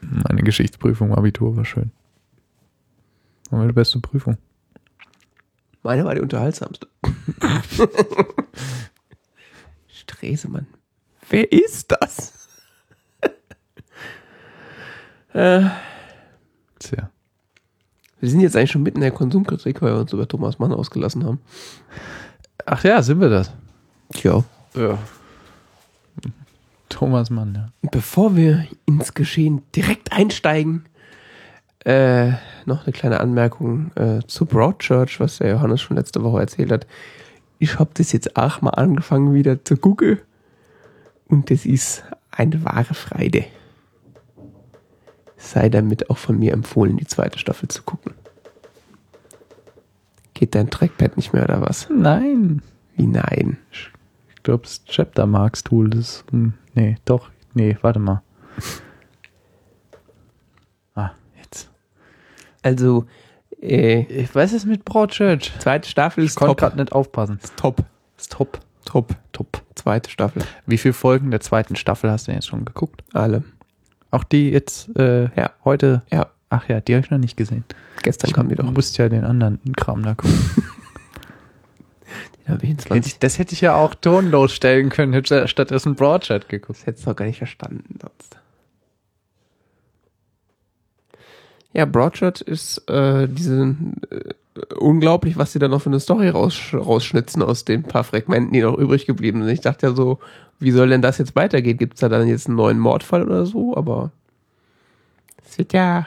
Meine 0.00 0.42
Geschichtsprüfung 0.42 1.14
Abitur 1.14 1.56
war 1.56 1.64
schön. 1.64 1.90
War 3.50 3.60
meine 3.60 3.72
beste 3.72 3.98
Prüfung. 4.00 4.36
Meine 5.82 6.04
war 6.04 6.14
die 6.14 6.20
unterhaltsamste. 6.20 6.86
Stresemann. 9.88 10.66
Wer 11.30 11.50
ist 11.50 11.90
das? 11.92 12.34
äh, 15.32 15.68
Tja. 16.78 17.10
wir 18.20 18.30
sind 18.30 18.40
jetzt 18.40 18.56
eigentlich 18.56 18.70
schon 18.70 18.82
mitten 18.82 18.98
in 18.98 19.02
der 19.02 19.10
Konsumkritik, 19.12 19.80
weil 19.82 19.94
wir 19.94 20.00
uns 20.00 20.12
über 20.12 20.28
Thomas 20.28 20.58
Mann 20.58 20.72
ausgelassen 20.72 21.24
haben. 21.24 21.40
Ach 22.66 22.84
ja, 22.84 23.02
sind 23.02 23.20
wir 23.20 23.28
das? 23.30 23.52
Tja. 24.12 24.44
Ja. 24.74 24.98
Thomas 26.88 27.30
Mann, 27.30 27.54
ja. 27.54 27.90
Bevor 27.90 28.36
wir 28.36 28.66
ins 28.86 29.14
Geschehen 29.14 29.62
direkt 29.74 30.12
einsteigen, 30.12 30.84
äh, 31.84 32.32
noch 32.66 32.84
eine 32.84 32.92
kleine 32.92 33.20
Anmerkung 33.20 33.90
äh, 33.96 34.20
zu 34.26 34.46
Broadchurch, 34.46 35.20
was 35.20 35.38
der 35.38 35.50
Johannes 35.50 35.80
schon 35.80 35.96
letzte 35.96 36.22
Woche 36.22 36.40
erzählt 36.40 36.72
hat. 36.72 36.86
Ich 37.58 37.78
habe 37.78 37.90
das 37.94 38.12
jetzt 38.12 38.36
auch 38.36 38.60
mal 38.60 38.70
angefangen 38.70 39.34
wieder 39.34 39.64
zu 39.64 39.76
gucken 39.76 40.18
und 41.26 41.50
das 41.50 41.66
ist 41.66 42.04
eine 42.30 42.64
wahre 42.64 42.94
Freude. 42.94 43.44
Sei 45.36 45.68
damit 45.68 46.10
auch 46.10 46.18
von 46.18 46.38
mir 46.38 46.52
empfohlen, 46.52 46.96
die 46.96 47.06
zweite 47.06 47.38
Staffel 47.38 47.68
zu 47.68 47.82
gucken. 47.82 48.14
Geht 50.34 50.54
dein 50.54 50.70
Trackpad 50.70 51.16
nicht 51.16 51.32
mehr 51.32 51.44
oder 51.44 51.60
was? 51.60 51.88
Nein. 51.90 52.62
Wie 52.96 53.06
nein? 53.06 53.58
Ich 53.70 54.42
glaube, 54.42 54.64
das 54.64 54.84
Chapter 54.84 55.26
Marks 55.26 55.64
Tool, 55.64 55.90
das. 55.90 56.24
Hm, 56.30 56.54
nee, 56.78 56.96
doch. 57.04 57.30
Nee, 57.54 57.76
warte 57.82 57.98
mal. 57.98 58.22
Ah, 60.94 61.10
jetzt. 61.36 61.70
Also, 62.62 63.06
äh, 63.60 64.00
Ich 64.02 64.34
weiß 64.34 64.52
es 64.52 64.64
mit 64.64 64.84
Broadchurch. 64.84 65.52
zweite 65.58 65.88
Staffel 65.88 66.24
Ich 66.24 66.30
ist 66.30 66.36
konnte 66.36 66.50
top. 66.52 66.58
gerade 66.58 66.76
nicht 66.80 66.92
aufpassen. 66.92 67.38
Ist 67.42 67.56
top. 67.56 67.84
Ist 68.16 68.32
top. 68.32 68.60
Top. 68.84 69.14
Top. 69.32 69.62
Zweite 69.74 70.10
Staffel. 70.10 70.42
Wie 70.66 70.78
viele 70.78 70.94
Folgen 70.94 71.30
der 71.30 71.40
zweiten 71.40 71.76
Staffel 71.76 72.10
hast 72.10 72.26
du 72.26 72.30
denn 72.32 72.36
jetzt 72.38 72.48
schon 72.48 72.64
geguckt? 72.64 73.02
Alle. 73.12 73.44
Auch 74.10 74.24
die 74.24 74.50
jetzt 74.50 74.96
äh, 74.98 75.24
Ja. 75.36 75.50
heute? 75.64 76.02
Ja. 76.10 76.28
Ach 76.50 76.66
ja, 76.68 76.80
die 76.80 76.94
habe 76.94 77.04
ich 77.04 77.10
noch 77.10 77.18
nicht 77.18 77.36
gesehen. 77.36 77.64
Gestern 78.02 78.32
kam 78.32 78.48
die 78.48 78.54
Du 78.54 78.62
doch. 78.62 78.72
musst 78.72 78.96
ja 78.96 79.08
den 79.10 79.24
anderen 79.24 79.60
Kram 79.76 80.02
da 80.02 80.14
gucken. 80.14 80.38
In 82.48 82.60
Hätte 82.60 82.88
20. 82.88 83.12
ich, 83.12 83.18
das 83.18 83.38
hätte 83.38 83.52
ich 83.54 83.60
ja 83.60 83.74
auch 83.74 83.94
tonlos 83.94 84.52
stellen 84.52 84.88
können, 84.88 85.12
hätte 85.12 85.48
stattdessen 85.48 85.94
Broadchat 85.94 86.48
geguckt. 86.48 86.80
Das 86.80 86.86
hättest 86.86 87.06
du 87.06 87.10
doch 87.10 87.16
gar 87.16 87.26
nicht 87.26 87.38
verstanden 87.38 87.98
sonst. 88.00 88.38
Ja, 91.72 91.84
Broadshot 91.84 92.40
ist 92.40 92.88
äh, 92.88 93.28
diese 93.28 93.76
äh, 94.10 94.74
unglaublich, 94.74 95.36
was 95.36 95.52
sie 95.52 95.58
da 95.58 95.68
noch 95.68 95.82
für 95.82 95.90
eine 95.90 96.00
Story 96.00 96.28
raus, 96.28 96.58
rausschnitzen 96.72 97.42
aus 97.42 97.64
den 97.64 97.82
paar 97.82 98.04
Fragmenten, 98.04 98.52
die 98.52 98.62
noch 98.62 98.76
übrig 98.76 99.06
geblieben 99.06 99.42
sind. 99.42 99.52
Ich 99.52 99.60
dachte 99.60 99.88
ja 99.88 99.94
so, 99.94 100.18
wie 100.58 100.70
soll 100.70 100.88
denn 100.88 101.02
das 101.02 101.18
jetzt 101.18 101.36
weitergehen? 101.36 101.78
Gibt 101.78 101.94
es 101.94 102.00
da 102.00 102.08
dann 102.08 102.26
jetzt 102.26 102.48
einen 102.48 102.56
neuen 102.56 102.78
Mordfall 102.78 103.22
oder 103.22 103.46
so? 103.46 103.76
Aber 103.76 104.10
es 105.46 105.58
wird 105.58 105.72
ja 105.72 106.06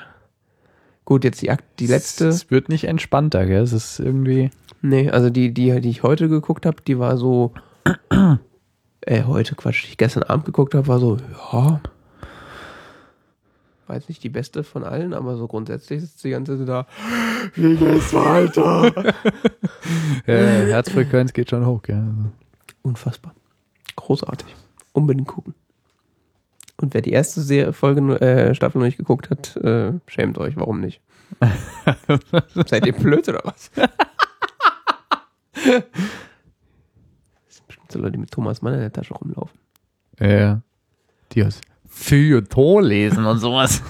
gut, 1.05 1.23
jetzt 1.23 1.41
die, 1.41 1.51
Akt, 1.51 1.63
die 1.80 1.88
letzte. 1.88 2.27
Es 2.27 2.51
wird 2.51 2.69
nicht 2.69 2.85
entspannter, 2.85 3.45
gell? 3.45 3.61
Es 3.61 3.73
ist 3.73 3.99
irgendwie. 3.99 4.49
Nee, 4.81 5.09
also 5.09 5.29
die, 5.29 5.53
die, 5.53 5.79
die 5.79 5.89
ich 5.89 6.03
heute 6.03 6.27
geguckt 6.27 6.65
habe, 6.65 6.81
die 6.85 6.97
war 6.97 7.17
so. 7.17 7.53
äh, 9.01 9.23
heute 9.23 9.55
Quatsch, 9.55 9.83
die 9.83 9.89
ich 9.89 9.97
gestern 9.97 10.23
Abend 10.23 10.45
geguckt 10.45 10.73
habe, 10.73 10.87
war 10.87 10.99
so, 10.99 11.17
ja. 11.51 11.81
War 13.87 13.95
jetzt 13.95 14.09
nicht 14.09 14.23
die 14.23 14.29
beste 14.29 14.63
von 14.63 14.83
allen, 14.83 15.13
aber 15.13 15.35
so 15.35 15.47
grundsätzlich 15.47 16.01
ist 16.01 16.23
die 16.23 16.29
ganze 16.29 16.57
Zeit 16.57 16.67
da. 16.67 16.87
Wie 17.55 17.75
geht's 17.75 18.13
weiter? 18.13 19.13
Äh, 20.27 20.67
Herzfrequenz 20.67 21.33
geht 21.33 21.49
schon 21.49 21.65
hoch? 21.65 21.81
Also. 21.87 22.31
Unfassbar. 22.83 23.33
Großartig. 23.95 24.55
Unbedingt 24.93 25.27
gucken. 25.27 25.55
Und 26.77 26.93
wer 26.93 27.01
die 27.01 27.11
erste 27.11 27.41
Serie, 27.41 27.73
Folge, 27.73 28.21
äh, 28.21 28.55
Staffel 28.55 28.79
noch 28.79 28.85
nicht 28.85 28.97
geguckt 28.97 29.29
hat, 29.29 29.57
äh, 29.57 29.93
schämt 30.07 30.37
euch, 30.37 30.55
warum 30.57 30.79
nicht? 30.79 31.01
Seid 32.67 32.85
ihr 32.85 32.93
blöd 32.93 33.27
oder 33.27 33.41
was? 33.43 33.71
das 35.65 35.83
sind 37.55 37.67
bestimmt 37.67 37.91
so 37.91 37.99
Leute, 37.99 38.13
die 38.13 38.17
mit 38.19 38.31
Thomas 38.31 38.61
Mann 38.61 38.73
in 38.73 38.79
der 38.79 38.93
Tasche 38.93 39.13
rumlaufen. 39.13 39.59
Ja. 40.19 40.61
Die 41.31 41.43
aus 41.43 41.61
Feuilleton 41.88 42.83
lesen 42.83 43.25
und 43.25 43.39
sowas. 43.39 43.81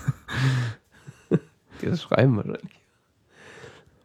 Die 1.81 1.85
das 1.85 2.01
schreiben 2.01 2.37
wahrscheinlich. 2.37 2.81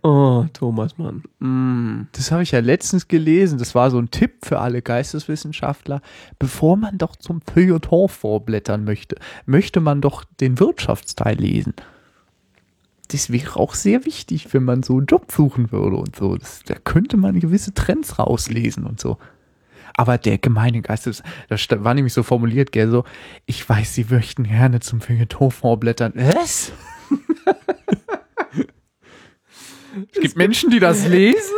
Oh, 0.03 0.47
Thomas 0.53 0.99
Mann. 0.99 1.25
Mm. 1.41 2.07
Das 2.13 2.31
habe 2.31 2.45
ich 2.45 2.53
ja 2.53 2.61
letztens 2.61 3.09
gelesen. 3.09 3.59
Das 3.59 3.75
war 3.75 3.91
so 3.91 3.99
ein 3.99 4.11
Tipp 4.13 4.45
für 4.45 4.61
alle 4.61 4.81
Geisteswissenschaftler. 4.81 6.01
Bevor 6.39 6.77
man 6.77 6.97
doch 6.97 7.17
zum 7.17 7.41
Feuilleton 7.43 8.09
vorblättern 8.09 8.85
möchte, 8.85 9.17
möchte 9.47 9.81
man 9.81 10.01
doch 10.01 10.23
den 10.41 10.61
Wirtschaftsteil 10.61 11.37
lesen. 11.37 11.75
Das 13.09 13.31
wäre 13.31 13.57
auch 13.57 13.75
sehr 13.75 14.05
wichtig, 14.05 14.53
wenn 14.53 14.65
man 14.65 14.83
so 14.83 14.97
einen 14.99 15.07
Job 15.07 15.31
suchen 15.31 15.71
würde 15.71 15.97
und 15.97 16.17
so. 16.17 16.37
Das, 16.37 16.61
da 16.67 16.75
könnte 16.75 17.17
man 17.17 17.39
gewisse 17.39 17.73
Trends 17.73 18.19
rauslesen 18.19 18.85
und 18.85 18.99
so. 19.01 19.19
Aber 19.97 20.19
der 20.19 20.39
gemeine 20.39 20.83
Geistes, 20.83 21.23
das 21.49 21.61
sta- 21.61 21.83
war 21.85 21.95
nämlich 21.95 22.13
so 22.13 22.23
formuliert, 22.23 22.73
gell, 22.73 22.91
so, 22.91 23.05
ich 23.47 23.67
weiß, 23.67 23.95
Sie 23.95 24.07
möchten 24.11 24.43
gerne 24.45 24.81
zum 24.81 25.01
Feuilleton 25.01 25.51
vorblättern. 25.51 26.13
Was? 26.17 26.73
es 30.13 30.21
gibt 30.21 30.37
Menschen, 30.37 30.71
die 30.71 30.81
das 30.81 31.07
lesen? 31.09 31.55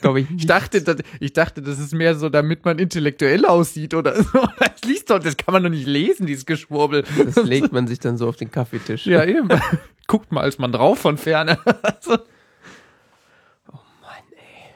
Glaube 0.00 0.20
ich 0.20 0.30
Ich 0.36 0.46
dachte, 0.46 0.82
das, 0.82 0.96
ich 1.20 1.32
dachte, 1.32 1.62
das 1.62 1.78
ist 1.78 1.94
mehr 1.94 2.14
so, 2.14 2.28
damit 2.28 2.64
man 2.64 2.78
intellektuell 2.78 3.46
aussieht 3.46 3.94
oder 3.94 4.22
so. 4.22 4.48
Das 4.58 4.84
liest 4.84 5.10
doch, 5.10 5.18
das 5.18 5.36
kann 5.36 5.52
man 5.52 5.62
doch 5.62 5.70
nicht 5.70 5.86
lesen, 5.86 6.26
dieses 6.26 6.46
Geschwurbel. 6.46 7.04
Das 7.24 7.36
legt 7.44 7.72
man 7.72 7.86
sich 7.86 7.98
dann 7.98 8.16
so 8.16 8.28
auf 8.28 8.36
den 8.36 8.50
Kaffeetisch. 8.50 9.06
Ja, 9.06 9.24
eben. 9.24 9.48
Guckt 10.06 10.30
mal 10.32 10.42
als 10.42 10.58
man 10.58 10.72
drauf 10.72 10.98
von 10.98 11.18
ferne. 11.18 11.58
Also. 11.82 12.14
Oh 13.72 13.78
Mann, 14.00 14.22
ey. 14.32 14.72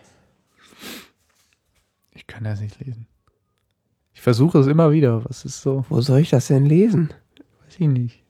Ich 2.15 2.27
kann 2.27 2.45
das 2.45 2.61
nicht 2.61 2.79
lesen. 2.81 3.07
Ich 4.15 4.20
versuche 4.20 4.59
es 4.59 4.66
immer 4.66 4.93
wieder. 4.93 5.24
Was 5.24 5.45
ist 5.45 5.62
so? 5.62 5.85
Wo 5.89 6.01
soll 6.01 6.20
ich 6.20 6.31
das 6.31 6.49
denn 6.49 6.66
lesen? 6.66 7.12
Weiß 7.65 7.74
ich 7.79 7.89
nicht. 7.89 8.22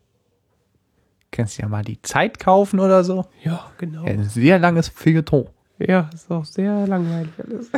Kannst 1.32 1.58
ja 1.58 1.66
mal 1.66 1.82
die 1.82 2.00
Zeit 2.02 2.38
kaufen 2.38 2.78
oder 2.78 3.02
so. 3.04 3.24
Ja, 3.42 3.70
genau. 3.78 4.04
Ein 4.04 4.24
sehr 4.24 4.58
langes 4.58 4.88
Feuilleton. 4.88 5.48
Ja, 5.78 6.10
ist 6.12 6.30
auch 6.30 6.44
sehr 6.44 6.86
langweilig 6.86 7.32
alles. 7.42 7.70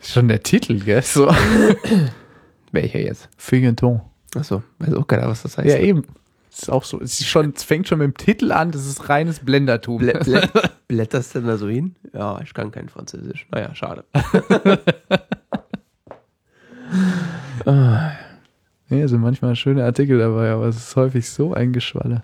Schon 0.00 0.28
der 0.28 0.40
Titel, 0.42 0.78
gell? 0.78 1.02
So. 1.02 1.28
Welcher 2.72 3.00
jetzt? 3.00 3.28
Feuilleton. 3.36 4.00
Achso, 4.36 4.62
weiß 4.78 4.94
auch 4.94 5.06
keiner, 5.06 5.26
was 5.28 5.42
das 5.42 5.58
heißt. 5.58 5.68
Ja, 5.68 5.78
eben. 5.78 6.04
Ist 6.48 6.70
auch 6.70 6.84
so. 6.84 7.00
Es, 7.00 7.18
ist 7.18 7.26
schon, 7.26 7.52
es 7.56 7.64
fängt 7.64 7.88
schon 7.88 7.98
mit 7.98 8.06
dem 8.06 8.16
Titel 8.16 8.52
an. 8.52 8.70
Das 8.70 8.86
ist 8.86 9.08
reines 9.08 9.40
Blendertum. 9.40 9.98
Blä 9.98 10.12
blä 10.22 10.42
blätterst 10.88 11.34
du 11.34 11.40
denn 11.40 11.48
da 11.48 11.56
so 11.56 11.68
hin? 11.68 11.96
Ja, 12.12 12.40
ich 12.40 12.54
kann 12.54 12.70
kein 12.70 12.88
Französisch. 12.88 13.48
Naja, 13.50 13.74
schade. 13.74 14.04
ah, 17.66 18.12
Ja, 18.88 19.08
sind 19.08 19.20
manchmal 19.20 19.56
schöne 19.56 19.84
Artikel 19.84 20.18
dabei, 20.18 20.50
aber 20.50 20.66
es 20.66 20.76
ist 20.76 20.94
häufig 20.94 21.28
so 21.28 21.52
ein 21.52 21.72
Geschwalle. 21.72 22.22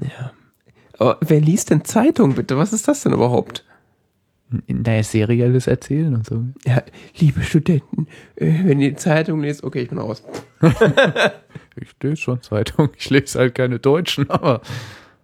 Ja. 0.00 0.32
Aber 0.98 1.18
wer 1.20 1.40
liest 1.40 1.70
denn 1.70 1.84
Zeitung 1.84 2.34
bitte? 2.34 2.56
Was 2.56 2.72
ist 2.72 2.88
das 2.88 3.02
denn 3.02 3.12
überhaupt? 3.12 3.64
Der 4.48 5.02
serielles 5.02 5.66
Erzählen 5.66 6.14
und 6.14 6.24
so. 6.24 6.44
Ja, 6.64 6.82
liebe 7.18 7.42
Studenten, 7.42 8.06
äh, 8.36 8.52
wenn 8.64 8.80
ihr 8.80 8.96
Zeitung 8.96 9.40
lest, 9.42 9.64
okay, 9.64 9.82
ich 9.82 9.88
bin 9.88 9.98
raus. 9.98 10.22
Ich 11.78 11.94
lese 12.02 12.16
schon 12.16 12.40
Zeitung. 12.40 12.88
Ich 12.96 13.10
lese 13.10 13.38
halt 13.38 13.54
keine 13.54 13.78
Deutschen, 13.78 14.30
aber 14.30 14.62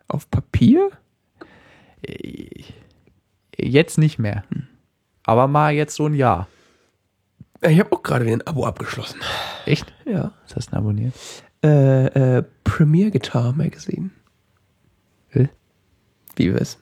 Auf 0.07 0.31
Papier? 0.31 0.91
äh, 2.07 2.65
jetzt 3.57 3.97
nicht 3.97 4.19
mehr. 4.19 4.45
Aber 5.25 5.49
mal 5.49 5.73
jetzt 5.73 5.95
so 5.95 6.05
ein 6.07 6.15
Jahr. 6.15 6.49
Ich 7.63 7.79
habe 7.79 7.93
auch 7.93 8.03
gerade 8.03 8.27
wieder 8.27 8.37
ein 8.37 8.47
Abo 8.47 8.67
abgeschlossen. 8.67 9.21
Echt? 9.65 9.95
Ja. 10.05 10.33
Was 10.43 10.57
hast 10.57 10.67
du 10.67 10.71
denn 10.73 10.79
abonniert? 10.81 11.15
Äh, 11.65 12.39
äh, 12.39 12.45
Premier 12.65 13.11
Guitar 13.11 13.55
Magazine. 13.55 14.11
Wie 16.37 16.53
wär's? 16.55 16.79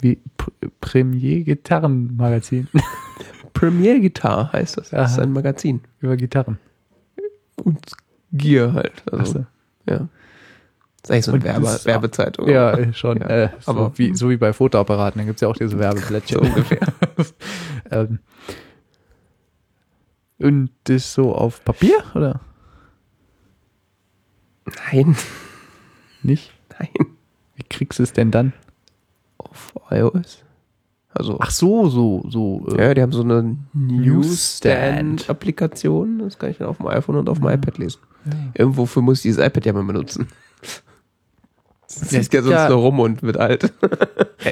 Wie 0.00 0.16
P 0.36 0.50
Premier 0.80 1.42
Gitarrenmagazin 1.44 2.68
Premier 3.52 4.00
Guitar 4.00 4.52
heißt 4.52 4.78
das. 4.78 4.90
Das 4.90 5.12
ist 5.12 5.18
ein 5.18 5.32
Magazin. 5.32 5.80
über 6.00 6.16
Gitarren. 6.16 6.58
Und 7.62 7.78
Gear 8.32 8.72
halt. 8.72 9.02
Also, 9.12 9.40
Achso. 9.40 9.46
ja. 9.88 10.08
Das 11.02 11.04
ist 11.04 11.10
eigentlich 11.10 11.24
so 11.24 11.32
eine 11.32 11.42
Werbe 11.44 11.64
das- 11.66 11.84
Werbezeitung. 11.86 12.48
Ja, 12.48 12.92
schon. 12.94 13.18
Ja, 13.18 13.26
äh, 13.28 13.48
so, 13.60 13.70
aber- 13.72 13.92
wie, 13.98 14.14
so 14.14 14.30
wie 14.30 14.36
bei 14.36 14.52
Fotoapparaten, 14.52 15.18
da 15.20 15.24
gibt's 15.26 15.40
ja 15.42 15.48
auch 15.48 15.56
diese 15.56 15.78
Werbeblättchen. 15.78 16.38
So 16.38 16.44
ungefähr. 16.44 16.80
ähm, 17.90 18.18
und 20.38 20.70
das 20.84 21.12
so 21.12 21.34
auf 21.34 21.62
Papier, 21.64 22.02
oder? 22.14 22.40
Nein, 24.92 25.16
Nicht? 26.22 26.52
nein. 26.78 26.88
Wie 27.60 27.66
kriegst 27.68 27.98
du 27.98 28.02
es 28.02 28.12
denn 28.12 28.30
dann? 28.30 28.52
Auf 29.38 29.74
iOS. 29.90 30.42
Also, 31.12 31.38
Ach 31.40 31.50
so, 31.50 31.88
so, 31.88 32.24
so. 32.28 32.66
äh, 32.76 32.86
ja, 32.86 32.94
die 32.94 33.02
haben 33.02 33.12
so 33.12 33.22
eine 33.22 33.56
Newsstand. 33.72 35.02
Newsstand-Applikation. 35.02 36.20
Das 36.20 36.38
kann 36.38 36.50
ich 36.50 36.58
dann 36.58 36.68
auf 36.68 36.76
dem 36.78 36.86
iPhone 36.86 37.16
und 37.16 37.28
auf 37.28 37.38
dem 37.38 37.46
Ja. 37.48 37.54
iPad 37.54 37.78
lesen. 37.78 38.00
Ja. 38.26 38.32
Irgendwofür 38.54 39.02
muss 39.02 39.18
ich 39.18 39.22
dieses 39.22 39.44
iPad 39.44 39.66
ja 39.66 39.72
mal 39.72 39.82
benutzen. 39.84 40.28
Das 41.88 42.12
liegt 42.12 42.32
ja 42.32 42.42
sonst 42.42 42.54
ja- 42.54 42.68
nur 42.68 42.78
rum 42.78 43.00
und 43.00 43.22
wird 43.22 43.36
alt. 43.38 43.72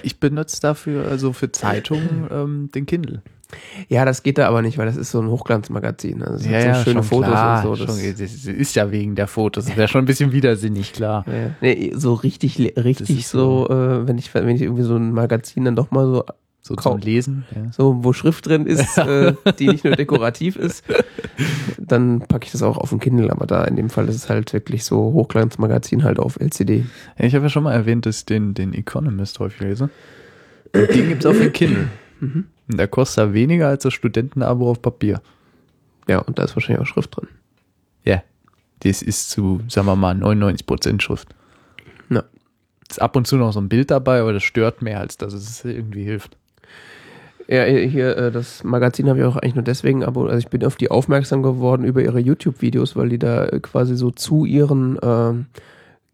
Ich 0.03 0.19
benutze 0.19 0.61
dafür, 0.61 1.07
also 1.07 1.33
für 1.33 1.53
Zeitungen, 1.53 2.27
ähm, 2.31 2.71
den 2.75 2.85
Kindle. 2.87 3.23
Ja, 3.89 4.05
das 4.05 4.23
geht 4.23 4.37
da 4.39 4.47
aber 4.49 4.61
nicht, 4.63 4.77
weil 4.77 4.87
das 4.87 4.97
ist 4.97 5.11
so 5.11 5.21
ein 5.21 5.29
Hochglanzmagazin. 5.29 6.23
Also 6.23 6.49
das 6.49 6.65
hat 6.65 6.77
so 6.77 6.83
schöne 6.91 7.03
Fotos 7.03 7.31
klar, 7.31 7.69
und 7.69 7.77
so. 7.77 7.87
Das, 7.87 8.01
schon, 8.01 8.11
das 8.19 8.45
ist 8.45 8.77
ja 8.77 8.91
wegen 8.91 9.15
der 9.15 9.27
Fotos. 9.27 9.67
Das 9.67 9.77
wäre 9.77 9.89
schon 9.89 10.03
ein 10.03 10.07
bisschen 10.07 10.33
widersinnig, 10.33 10.93
klar. 10.93 11.25
ja, 11.27 11.35
ja. 11.35 11.51
nee, 11.61 11.93
so 11.95 12.15
richtig, 12.15 12.59
richtig 12.77 13.21
ist 13.21 13.31
so, 13.31 13.67
äh, 13.71 14.07
wenn 14.07 14.19
ich, 14.19 14.35
wenn 14.35 14.49
ich 14.49 14.63
irgendwie 14.63 14.83
so 14.83 14.97
ein 14.97 15.13
Magazin 15.13 15.65
dann 15.65 15.77
doch 15.77 15.91
mal 15.91 16.05
so, 16.05 16.25
So 16.61 16.77
zum 16.77 16.99
Lesen. 16.99 17.45
Ja. 17.55 17.73
so, 17.73 18.05
wo 18.05 18.13
Schrift 18.13 18.47
drin 18.47 18.67
ist, 18.67 18.99
äh, 18.99 19.33
die 19.59 19.69
nicht 19.69 19.85
nur 19.85 19.97
dekorativ 19.97 20.57
ist, 20.57 20.85
dann 21.79 22.19
packe 22.21 22.45
ich 22.45 22.53
das 22.53 22.63
auch 22.63 22.77
auf 22.77 22.91
den 22.91 23.01
Kindle. 23.01 23.31
Aber 23.31 23.47
da 23.47 23.65
in 23.65 23.77
dem 23.77 23.89
Fall 23.89 24.09
ist 24.09 24.17
es 24.17 24.29
halt 24.29 24.53
wirklich 24.53 24.85
so 24.85 24.97
Hochglanzmagazin 25.15 26.05
halt 26.05 26.19
auf 26.19 26.39
LCD. 26.39 26.85
Ja, 27.19 27.25
ich 27.25 27.35
habe 27.35 27.47
ja 27.47 27.49
schon 27.49 27.63
mal 27.63 27.73
erwähnt, 27.73 28.05
dass 28.05 28.19
ich 28.19 28.27
den, 28.27 28.53
den 28.53 28.75
Economist 28.75 29.39
häufig 29.39 29.61
lese. 29.61 29.89
Den 30.75 31.09
gibt's 31.09 31.25
auf 31.25 31.39
den 31.39 31.53
Kindle. 31.53 31.89
Mhm. 32.21 32.45
Und 32.71 32.79
der 32.79 32.89
kostet 32.89 33.27
ja 33.27 33.33
weniger 33.33 33.69
als 33.69 33.83
das 33.83 33.95
Studentenabo 33.95 34.71
auf 34.71 34.83
Papier. 34.83 35.21
Ja, 36.09 36.19
und 36.21 36.39
da 36.39 36.45
ist 36.45 36.57
wahrscheinlich 36.57 36.83
auch 36.83 36.91
Schrift 36.91 37.17
drin. 37.17 37.29
Ja. 38.05 38.23
Das 38.81 39.03
ist 39.03 39.31
zu, 39.31 39.61
sagen 39.69 39.87
wir 39.87 39.97
mal, 39.97 40.15
99% 40.15 41.01
Schrift. 41.01 41.29
Ja. 42.11 42.25
Ist 42.89 43.03
ab 43.03 43.17
und 43.17 43.27
zu 43.27 43.37
noch 43.37 43.53
so 43.53 43.61
ein 43.61 43.69
Bild 43.69 43.91
dabei, 43.91 44.21
aber 44.21 44.33
das 44.33 44.45
stört 44.45 44.83
mehr, 44.83 45.01
als 45.01 45.17
dass 45.17 45.33
es 45.33 45.65
irgendwie 45.65 46.05
hilft. 46.05 46.37
Ja, 47.49 47.65
hier, 47.65 48.17
äh, 48.17 48.31
das 48.31 48.63
Magazin 48.63 49.09
habe 49.09 49.21
ich 49.21 49.25
auch 49.25 49.37
eigentlich 49.37 49.55
nur 49.55 49.65
deswegen 49.65 50.05
abonniert. 50.05 50.33
Also 50.33 50.47
ich 50.47 50.51
bin 50.51 50.65
auf 50.65 50.77
die 50.77 50.91
aufmerksam 50.91 51.43
geworden 51.43 51.85
über 51.85 52.03
ihre 52.03 52.21
YouTube-Videos, 52.21 52.95
weil 52.95 53.09
die 53.09 53.19
da 53.19 53.47
äh, 53.47 53.61
quasi 53.61 53.97
so 53.97 54.11
zu 54.11 54.45
ihren 54.45 54.99
ähm, 55.03 55.47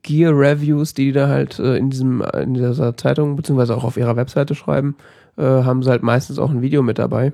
Gear-Reviews, 0.03 0.95
die 0.95 1.07
die 1.07 1.13
da 1.13 1.29
halt 1.29 1.59
äh, 1.59 1.77
in 1.77 1.91
diesem, 1.91 2.23
in 2.23 2.55
dieser 2.55 2.97
Zeitung, 2.97 3.35
beziehungsweise 3.35 3.77
auch 3.77 3.83
auf 3.83 3.97
ihrer 3.97 4.15
Webseite 4.15 4.55
schreiben, 4.55 4.95
äh, 5.37 5.43
haben 5.43 5.83
sie 5.83 5.91
halt 5.91 6.03
meistens 6.03 6.39
auch 6.39 6.51
ein 6.51 6.63
Video 6.63 6.83
mit 6.83 6.99
dabei, 6.99 7.33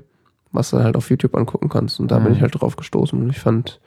was 0.53 0.71
du 0.71 0.77
dann 0.77 0.85
halt 0.87 0.97
auf 0.97 1.11
YouTube 1.11 1.35
angucken 1.37 1.69
kannst. 1.69 2.01
Und 2.01 2.11
da 2.11 2.19
bin 2.19 2.29
Mhm. 2.31 2.37
ich 2.37 2.43
halt 2.43 2.61
drauf 2.61 2.77
gestoßen 2.77 3.21
und 3.21 3.31
ich 3.31 3.41
fand, 3.41 3.81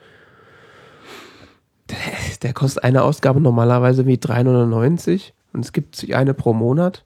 der, 1.90 1.96
der 2.42 2.52
kostet 2.52 2.84
eine 2.84 3.02
Ausgabe 3.02 3.40
normalerweise 3.40 4.06
wie 4.06 4.16
3,99 4.16 5.32
und 5.52 5.64
es 5.64 5.72
gibt 5.72 5.96
sich 5.96 6.14
eine 6.16 6.34
pro 6.34 6.52
Monat. 6.52 7.04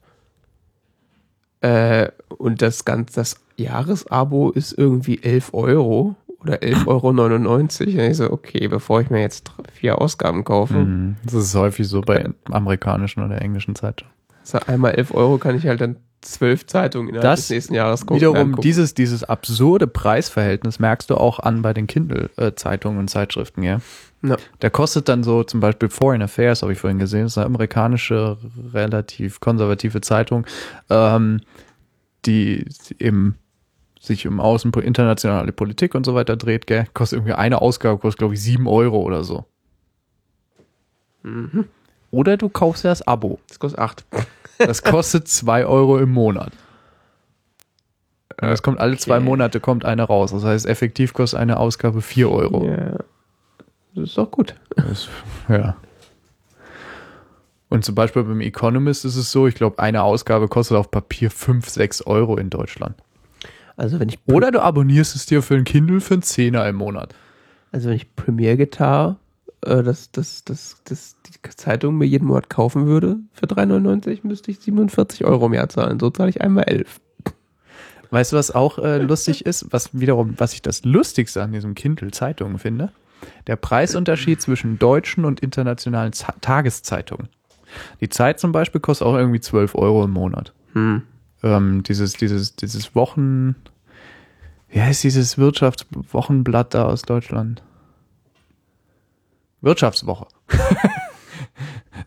Äh, 1.61 2.09
und 2.29 2.61
das 2.61 2.85
ganze, 2.85 3.15
das 3.15 3.35
Jahresabo 3.57 4.51
ist 4.51 4.71
irgendwie 4.71 5.21
11 5.21 5.53
Euro 5.53 6.15
oder 6.41 6.59
11,99 6.61 6.87
Euro. 6.87 7.09
Und 7.09 7.79
ich 8.11 8.15
so, 8.17 8.31
okay, 8.31 8.69
bevor 8.69 9.01
ich 9.01 9.09
mir 9.09 9.19
jetzt 9.19 9.51
vier 9.73 9.99
Ausgaben 9.99 10.45
kaufe, 10.45 10.75
Mhm. 10.75 11.17
Das 11.25 11.33
ist 11.33 11.53
häufig 11.55 11.85
so 11.89 11.99
bei 11.99 12.29
amerikanischen 12.49 13.23
oder 13.25 13.41
englischen 13.41 13.75
Zeitungen. 13.75 14.13
so 14.43 14.57
einmal 14.67 14.93
11 14.93 15.13
Euro 15.13 15.37
kann 15.37 15.57
ich 15.57 15.67
halt 15.67 15.81
dann 15.81 15.97
zwölf 16.21 16.65
Zeitungen 16.65 17.09
innerhalb 17.09 17.23
Das 17.23 17.41
des 17.41 17.49
nächsten 17.49 17.73
Jahres 17.73 18.01
gucken. 18.01 18.17
Wiederum, 18.17 18.37
angucken. 18.37 18.61
dieses, 18.61 18.93
dieses 18.93 19.23
absurde 19.23 19.87
Preisverhältnis 19.87 20.79
merkst 20.79 21.09
du 21.09 21.15
auch 21.15 21.39
an 21.39 21.61
bei 21.61 21.73
den 21.73 21.87
Kindle-Zeitungen 21.87 22.99
und 22.99 23.09
Zeitschriften, 23.09 23.63
ja. 23.63 23.79
Ja. 24.21 24.35
Der 24.61 24.69
kostet 24.69 25.07
dann 25.07 25.23
so 25.23 25.43
zum 25.43 25.61
Beispiel 25.61 25.87
Foreign 25.89 26.21
Affairs, 26.21 26.61
habe 26.61 26.73
ich 26.73 26.79
vorhin 26.79 26.99
gesehen, 26.99 27.23
das 27.23 27.33
ist 27.33 27.37
eine 27.37 27.45
amerikanische, 27.45 28.37
relativ 28.73 29.39
konservative 29.39 30.01
Zeitung, 30.01 30.45
ähm, 30.89 31.41
die 32.25 32.65
eben 32.99 33.35
sich 33.99 34.27
um 34.27 34.39
Außen 34.39 34.73
internationale 34.73 35.51
Politik 35.51 35.95
und 35.95 36.05
so 36.05 36.15
weiter 36.15 36.35
dreht, 36.35 36.67
gell? 36.67 36.85
Kostet 36.93 37.17
irgendwie 37.17 37.33
eine 37.33 37.61
Ausgabe, 37.61 37.99
kostet 37.99 38.19
glaube 38.19 38.33
ich 38.33 38.41
sieben 38.41 38.67
Euro 38.67 38.99
oder 39.01 39.23
so. 39.23 39.45
Mhm. 41.23 41.65
Oder 42.11 42.37
du 42.37 42.49
kaufst 42.49 42.83
ja 42.83 42.89
das 42.89 43.05
Abo. 43.05 43.39
Das 43.47 43.59
kostet 43.59 43.79
8. 43.79 44.05
Das 44.59 44.83
kostet 44.83 45.27
zwei 45.27 45.65
Euro 45.65 45.97
im 45.97 46.11
Monat. 46.11 46.51
Und 48.41 48.47
das 48.47 48.61
kommt 48.61 48.79
alle 48.79 48.97
zwei 48.97 49.17
Okay. 49.17 49.25
Monate 49.25 49.59
kommt 49.59 49.83
eine 49.85 50.03
raus. 50.03 50.31
Das 50.31 50.43
heißt, 50.43 50.65
effektiv 50.65 51.13
kostet 51.13 51.39
eine 51.39 51.57
Ausgabe 51.57 52.01
vier 52.01 52.29
Euro. 52.29 52.65
Ja. 52.65 52.97
Das 53.95 54.09
ist 54.09 54.17
doch 54.17 54.29
gut. 54.29 54.55
Das, 54.75 55.09
ja. 55.49 55.75
Und 57.69 57.85
zum 57.85 57.95
Beispiel 57.95 58.23
beim 58.23 58.41
Economist 58.41 59.05
ist 59.05 59.15
es 59.15 59.31
so, 59.31 59.47
ich 59.47 59.55
glaube, 59.55 59.79
eine 59.79 60.03
Ausgabe 60.03 60.47
kostet 60.47 60.77
auf 60.77 60.89
Papier 60.91 61.31
fünf, 61.31 61.69
sechs 61.69 62.01
Euro 62.01 62.37
in 62.37 62.49
Deutschland. 62.49 62.95
Also 63.77 63.99
wenn 63.99 64.09
ich 64.09 64.19
Oder 64.25 64.51
du 64.51 64.61
abonnierst 64.61 65.15
es 65.15 65.25
dir 65.25 65.41
für 65.41 65.55
ein 65.55 65.63
Kindle 65.63 66.01
für 66.01 66.15
einen 66.15 66.23
Zehner 66.23 66.67
im 66.67 66.75
Monat. 66.75 67.13
Also 67.71 67.89
wenn 67.89 67.95
ich 67.95 68.15
Premiere 68.15 68.57
Guitar, 68.57 69.17
äh, 69.61 69.83
das, 69.83 70.11
das, 70.11 70.43
das, 70.43 70.77
das, 70.85 71.15
die 71.25 71.49
Zeitung 71.55 71.97
mir 71.97 72.05
jeden 72.05 72.27
Monat 72.27 72.49
kaufen 72.49 72.85
würde 72.85 73.17
für 73.33 73.45
3,99, 73.45 74.19
müsste 74.23 74.51
ich 74.51 74.59
47 74.59 75.25
Euro 75.25 75.47
im 75.47 75.53
Jahr 75.53 75.69
zahlen. 75.69 75.99
So 75.99 76.09
zahle 76.09 76.29
ich 76.29 76.41
einmal 76.41 76.65
11. 76.65 76.99
Weißt 78.11 78.31
du, 78.31 78.37
was 78.37 78.51
auch 78.51 78.79
äh, 78.79 78.97
lustig 78.97 79.45
ist? 79.45 79.67
Was 79.71 79.99
wiederum, 79.99 80.33
was 80.37 80.53
ich 80.53 80.61
das 80.61 80.83
Lustigste 80.83 81.43
an 81.43 81.51
diesem 81.51 81.75
Kindle-Zeitungen 81.75 82.57
finde? 82.57 82.91
Der 83.47 83.55
Preisunterschied 83.55 84.41
zwischen 84.41 84.79
deutschen 84.79 85.25
und 85.25 85.41
internationalen 85.41 86.13
Z 86.13 86.33
Tageszeitungen. 86.41 87.29
Die 88.01 88.09
Zeit 88.09 88.39
zum 88.39 88.51
Beispiel 88.51 88.81
kostet 88.81 89.05
auch 89.05 89.15
irgendwie 89.15 89.41
12 89.41 89.75
Euro 89.75 90.03
im 90.05 90.11
Monat. 90.11 90.53
Hm. 90.73 91.03
Ähm, 91.43 91.83
dieses, 91.83 92.13
dieses, 92.13 92.55
dieses 92.55 92.95
Wochen, 92.95 93.55
wie 94.69 94.81
heißt 94.81 95.03
dieses 95.03 95.37
Wirtschaftswochenblatt 95.37 96.73
da 96.73 96.85
aus 96.85 97.03
Deutschland? 97.03 97.61
Wirtschaftswoche. 99.61 100.27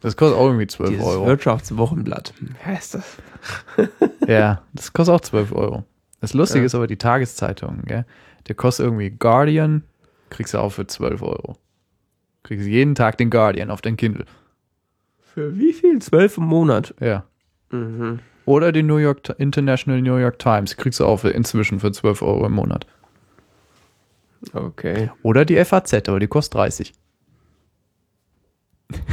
das 0.01 0.17
kostet 0.17 0.39
auch 0.39 0.47
irgendwie 0.47 0.67
12 0.67 0.91
Dieses 0.91 1.05
Euro. 1.07 1.27
Wirtschaftswochenblatt. 1.27 2.33
Wer 2.41 2.67
heißt 2.75 2.95
das? 2.95 3.17
Ja, 4.29 4.63
das 4.73 4.93
kostet 4.93 5.15
auch 5.17 5.21
12 5.21 5.53
Euro. 5.53 5.85
Das 6.21 6.33
Lustige 6.33 6.61
Ja. 6.61 6.67
ist 6.67 6.75
aber 6.77 6.87
die 6.87 6.97
Tageszeitung, 6.97 7.83
gell? 7.87 8.07
Der 8.47 8.55
kostet 8.55 8.85
irgendwie 8.87 9.11
Guardian, 9.11 9.83
kriegst 10.31 10.55
du 10.55 10.59
auch 10.59 10.71
für 10.71 10.87
12 10.87 11.23
Euro. 11.23 11.57
Kriegst 12.45 12.67
jeden 12.67 12.95
Tag 12.95 13.19
den 13.19 13.31
Guardian 13.31 13.71
auf 13.71 13.83
dein 13.83 13.97
Kindle. 13.97 14.25
Für 15.35 15.57
wie 15.59 15.73
viel? 15.73 15.99
12 16.01 16.39
im 16.39 16.45
Monat. 16.45 16.95
Ja. 17.01 17.25
Mhm. 17.71 18.21
Oder 18.45 18.71
die 18.73 18.83
New 18.85 18.97
York 18.99 19.21
International 19.39 20.01
New 20.03 20.17
York 20.17 20.39
Times 20.39 20.77
kriegst 20.77 21.01
du 21.01 21.07
auch 21.07 21.19
für, 21.19 21.31
inzwischen 21.31 21.81
für 21.81 21.91
12 21.91 22.23
Euro 22.23 22.47
im 22.47 22.53
Monat. 22.53 22.87
Okay. 24.53 25.11
Oder 25.23 25.45
die 25.45 25.63
FAZ, 25.65 26.09
aber 26.09 26.19
die 26.21 26.27
kostet 26.27 26.55
30. 26.55 26.93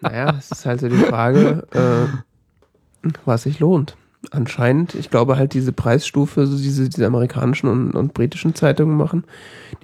Naja, 0.00 0.34
es 0.38 0.50
ist 0.50 0.66
halt 0.66 0.80
so 0.80 0.88
die 0.88 0.96
Frage, 0.96 1.66
äh, 1.72 3.10
was 3.24 3.44
sich 3.44 3.58
lohnt. 3.58 3.96
Anscheinend, 4.30 4.94
ich 4.94 5.10
glaube 5.10 5.36
halt 5.36 5.54
diese 5.54 5.72
Preisstufe, 5.72 6.46
so 6.46 6.56
diese, 6.56 6.88
diese 6.88 7.06
amerikanischen 7.06 7.68
und, 7.68 7.92
und 7.92 8.14
britischen 8.14 8.54
Zeitungen 8.54 8.96
machen, 8.96 9.24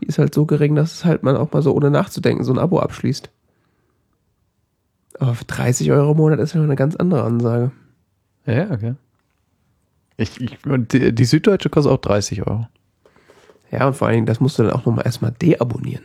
die 0.01 0.06
ist 0.06 0.18
halt 0.18 0.34
so 0.34 0.44
gering, 0.44 0.74
dass 0.74 0.92
es 0.92 1.05
halt 1.05 1.22
man 1.22 1.36
auch 1.36 1.52
mal 1.52 1.62
so 1.62 1.74
ohne 1.74 1.90
nachzudenken 1.90 2.44
so 2.44 2.52
ein 2.52 2.59
Abo 2.59 2.78
abschließt. 2.78 3.30
Aber 5.18 5.34
für 5.34 5.44
30 5.44 5.92
Euro 5.92 6.12
im 6.12 6.16
Monat 6.16 6.40
ist 6.40 6.55
ja 6.55 6.59
noch 6.59 6.66
eine 6.66 6.76
ganz 6.76 6.96
andere 6.96 7.22
Ansage. 7.22 7.70
Ja, 8.46 8.70
okay. 8.70 8.94
Ich, 10.16 10.40
ich, 10.40 10.66
und 10.66 10.92
die, 10.92 11.14
die 11.14 11.24
Süddeutsche 11.24 11.70
kostet 11.70 11.92
auch 11.92 12.01
30 12.01 12.46
Euro. 12.46 12.66
Ja, 13.70 13.86
und 13.86 13.94
vor 13.94 14.09
allen 14.09 14.16
Dingen, 14.16 14.26
das 14.26 14.40
musst 14.40 14.59
du 14.59 14.64
dann 14.64 14.72
auch 14.72 14.84
nochmal 14.84 15.06
erstmal 15.06 15.32
deabonnieren. 15.32 16.05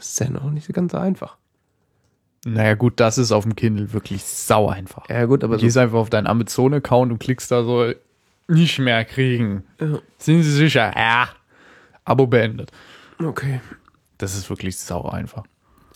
Das 0.00 0.08
ist 0.12 0.18
ja 0.20 0.30
noch 0.30 0.50
nicht 0.50 0.66
so 0.66 0.72
ganz 0.72 0.92
so 0.92 0.98
einfach. 0.98 1.36
Naja, 2.46 2.74
gut, 2.74 2.98
das 3.00 3.18
ist 3.18 3.32
auf 3.32 3.44
dem 3.44 3.54
Kindle 3.54 3.92
wirklich 3.92 4.24
sau 4.24 4.70
einfach. 4.70 5.06
Ja, 5.10 5.26
gut, 5.26 5.44
aber 5.44 5.56
Du 5.56 5.60
so, 5.60 5.66
gehst 5.66 5.76
einfach 5.76 5.98
auf 5.98 6.08
deinen 6.08 6.26
Amazon-Account 6.26 7.12
und 7.12 7.18
klickst 7.18 7.50
da 7.50 7.62
so 7.64 7.92
nicht 8.48 8.78
mehr 8.78 9.04
kriegen. 9.04 9.64
Ja. 9.78 9.98
Sind 10.16 10.42
Sie 10.42 10.50
sicher? 10.52 10.90
Ja. 10.96 11.28
Abo 12.06 12.26
beendet. 12.26 12.70
okay. 13.22 13.60
Das 14.16 14.34
ist 14.34 14.48
wirklich 14.48 14.78
sau 14.78 15.06
einfach. 15.08 15.44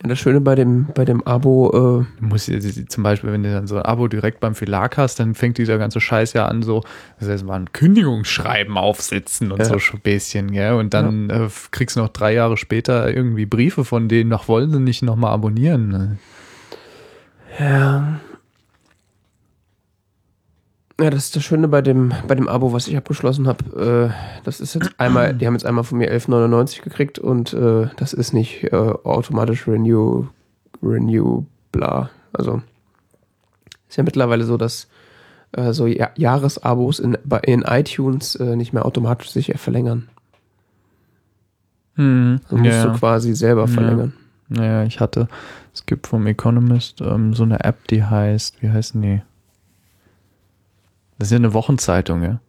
Ja, 0.05 0.09
das 0.09 0.19
Schöne 0.19 0.41
bei 0.43 0.55
dem, 0.55 0.87
bei 0.95 1.07
dem 1.07 1.27
Abo, 1.27 1.71
äh, 2.03 2.21
Du 2.21 2.27
musst 2.27 2.47
dir 2.47 2.59
die- 2.59 2.87
zum 2.87 3.03
Beispiel, 3.03 3.33
wenn 3.33 3.43
du 3.43 3.51
dann 3.51 3.67
so 3.67 3.77
ein 3.77 3.83
Abo 3.83 4.07
direkt 4.07 4.39
beim 4.41 4.55
Verlag 4.55 4.99
hast, 4.99 5.19
dann 5.19 5.35
fängt 5.35 5.57
dieser 5.57 5.79
ganze 5.79 5.99
Scheiß 5.99 6.35
ja 6.35 6.45
an, 6.47 6.63
so, 6.63 6.83
das 7.19 7.29
heißt, 7.31 7.45
mal 7.47 7.55
ein 7.57 7.73
Kündigungsschreiben 7.73 8.77
aufsitzen 8.77 9.51
und 9.51 9.61
Ja. 9.61 9.65
so 9.65 9.79
Späßchen, 9.79 10.53
gell? 10.53 10.75
Und 10.75 10.93
dann 10.93 11.31
äh, 11.31 11.49
kriegst 11.71 11.97
du 11.97 12.01
noch 12.01 12.11
drei 12.11 12.35
Jahre 12.35 12.57
später 12.59 13.13
irgendwie 13.15 13.47
Briefe 13.47 13.85
von 13.87 14.09
denen, 14.09 14.29
noch 14.29 14.47
wollen 14.47 14.71
sie 14.71 14.79
nicht 14.81 15.03
nochmal 15.03 15.33
abonnieren. 15.33 15.89
ne? 15.89 16.19
Ja. 17.59 18.21
Ja, 21.01 21.11
das 21.11 21.25
ist 21.25 21.37
das 21.37 21.43
Schöne 21.43 21.67
bei 21.67 21.83
dem, 21.83 22.13
bei 22.29 22.37
dem 22.37 22.47
Abo, 22.49 22.73
was 22.73 22.87
ich 22.87 22.97
abgeschlossen 22.97 23.49
habe. 23.49 24.13
Äh, 24.15 24.43
das 24.45 24.61
ist 24.61 24.75
jetzt 24.75 24.95
einmal, 24.99 25.35
die 25.35 25.47
haben 25.47 25.55
jetzt 25.55 25.67
einmal 25.67 25.83
von 25.83 25.99
mir 25.99 26.13
11,99 26.13 26.83
gekriegt 26.83 27.19
und 27.19 27.53
äh, 27.53 27.89
das 27.97 28.13
ist 28.13 28.33
nicht 28.33 28.65
äh, 28.65 28.77
automatisch 28.77 29.67
Renew, 29.67 30.27
Renew, 30.83 31.45
bla. 31.73 32.11
Also 32.33 32.63
ist 33.89 33.97
ja 33.97 34.05
mittlerweile 34.05 34.45
so, 34.45 34.57
dass 34.57 34.87
äh, 35.53 35.73
so 35.73 35.87
ja 35.87 36.11
Jahresabos 36.15 37.01
in, 37.01 37.19
in 37.43 37.63
iTunes 37.63 38.37
äh, 38.37 38.55
nicht 38.55 38.73
mehr 38.73 38.87
automatisch 38.87 39.31
sich 39.31 39.53
verlängern. 39.57 40.09
Hm. 41.97 42.41
Also 42.45 42.57
musst 42.57 42.71
ja. 42.71 42.87
du 42.87 42.99
quasi 42.99 43.35
selber 43.35 43.63
Ja. 43.63 43.67
verlängern. 43.67 44.13
Naja, 44.49 44.85
ich 44.85 45.01
hatte, 45.01 45.29
es 45.73 45.87
gibt 45.87 46.07
vom 46.07 46.27
Economist 46.27 47.01
ähm, 47.01 47.35
so 47.35 47.43
eine 47.43 47.65
App, 47.65 47.89
die 47.89 48.05
heißt, 48.05 48.63
wie 48.63 48.71
heißt 48.71 48.95
die? 48.97 49.23
Das 51.19 51.29
ist 51.29 51.33
ja 51.33 51.37
eine 51.37 51.55
Wochenzeitung, 51.55 52.23
ja. 52.23 52.41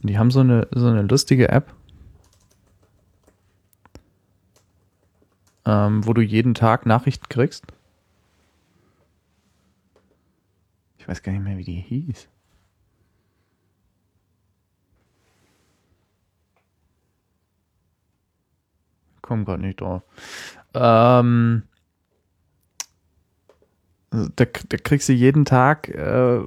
Und 0.00 0.08
die 0.08 0.18
haben 0.18 0.30
so 0.30 0.40
eine, 0.40 0.68
so 0.72 0.86
eine 0.88 1.02
lustige 1.02 1.48
App, 1.48 1.74
ähm, 5.64 6.06
wo 6.06 6.12
du 6.12 6.22
jeden 6.22 6.54
Tag 6.54 6.86
Nachrichten 6.86 7.28
kriegst. 7.28 7.64
Ich 10.98 11.08
weiß 11.08 11.22
gar 11.22 11.32
nicht 11.32 11.42
mehr, 11.42 11.58
wie 11.58 11.64
die 11.64 11.80
hieß. 11.80 12.28
Komm 19.20 19.44
gerade 19.44 19.62
nicht 19.62 19.80
drauf. 19.80 20.02
Ähm, 20.74 21.64
da, 24.10 24.44
da 24.44 24.76
kriegst 24.76 25.08
du 25.08 25.12
jeden 25.12 25.44
Tag 25.44 25.88
äh, 25.88 26.42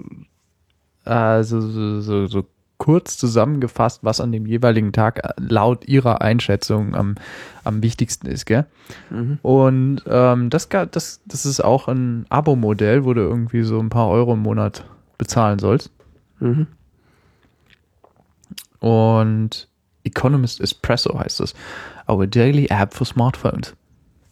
also 1.05 1.61
so, 1.61 2.01
so, 2.01 2.27
so 2.27 2.45
kurz 2.77 3.17
zusammengefasst, 3.17 4.03
was 4.03 4.19
an 4.19 4.31
dem 4.31 4.45
jeweiligen 4.45 4.91
Tag 4.91 5.23
äh, 5.23 5.31
laut 5.37 5.87
ihrer 5.87 6.21
Einschätzung 6.21 6.95
am, 6.95 7.15
am 7.63 7.81
wichtigsten 7.81 8.27
ist, 8.27 8.45
gell? 8.45 8.65
Mhm. 9.09 9.39
Und 9.41 10.03
ähm, 10.07 10.49
das, 10.49 10.69
das, 10.69 11.21
das 11.25 11.45
ist 11.45 11.63
auch 11.63 11.87
ein 11.87 12.25
Abo-Modell, 12.29 13.05
wo 13.05 13.13
du 13.13 13.21
irgendwie 13.21 13.63
so 13.63 13.79
ein 13.79 13.89
paar 13.89 14.09
Euro 14.09 14.33
im 14.33 14.41
Monat 14.41 14.85
bezahlen 15.17 15.59
sollst. 15.59 15.91
Mhm. 16.39 16.67
Und 18.79 19.67
Economist 20.03 20.61
Espresso 20.61 21.17
heißt 21.17 21.39
es. 21.41 21.53
Our 22.07 22.27
daily 22.27 22.67
app 22.69 22.93
for 22.93 23.07
smartphones. 23.07 23.73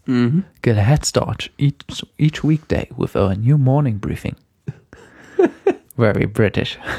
Mhm. 0.06 0.44
Get 0.62 0.78
a 0.78 0.82
head 0.82 1.06
start 1.06 1.50
each, 1.58 2.06
each 2.18 2.44
weekday 2.44 2.88
with 2.96 3.16
our 3.16 3.36
new 3.36 3.58
morning 3.58 4.00
briefing. 4.00 4.36
Very 5.96 6.26
British. 6.26 6.80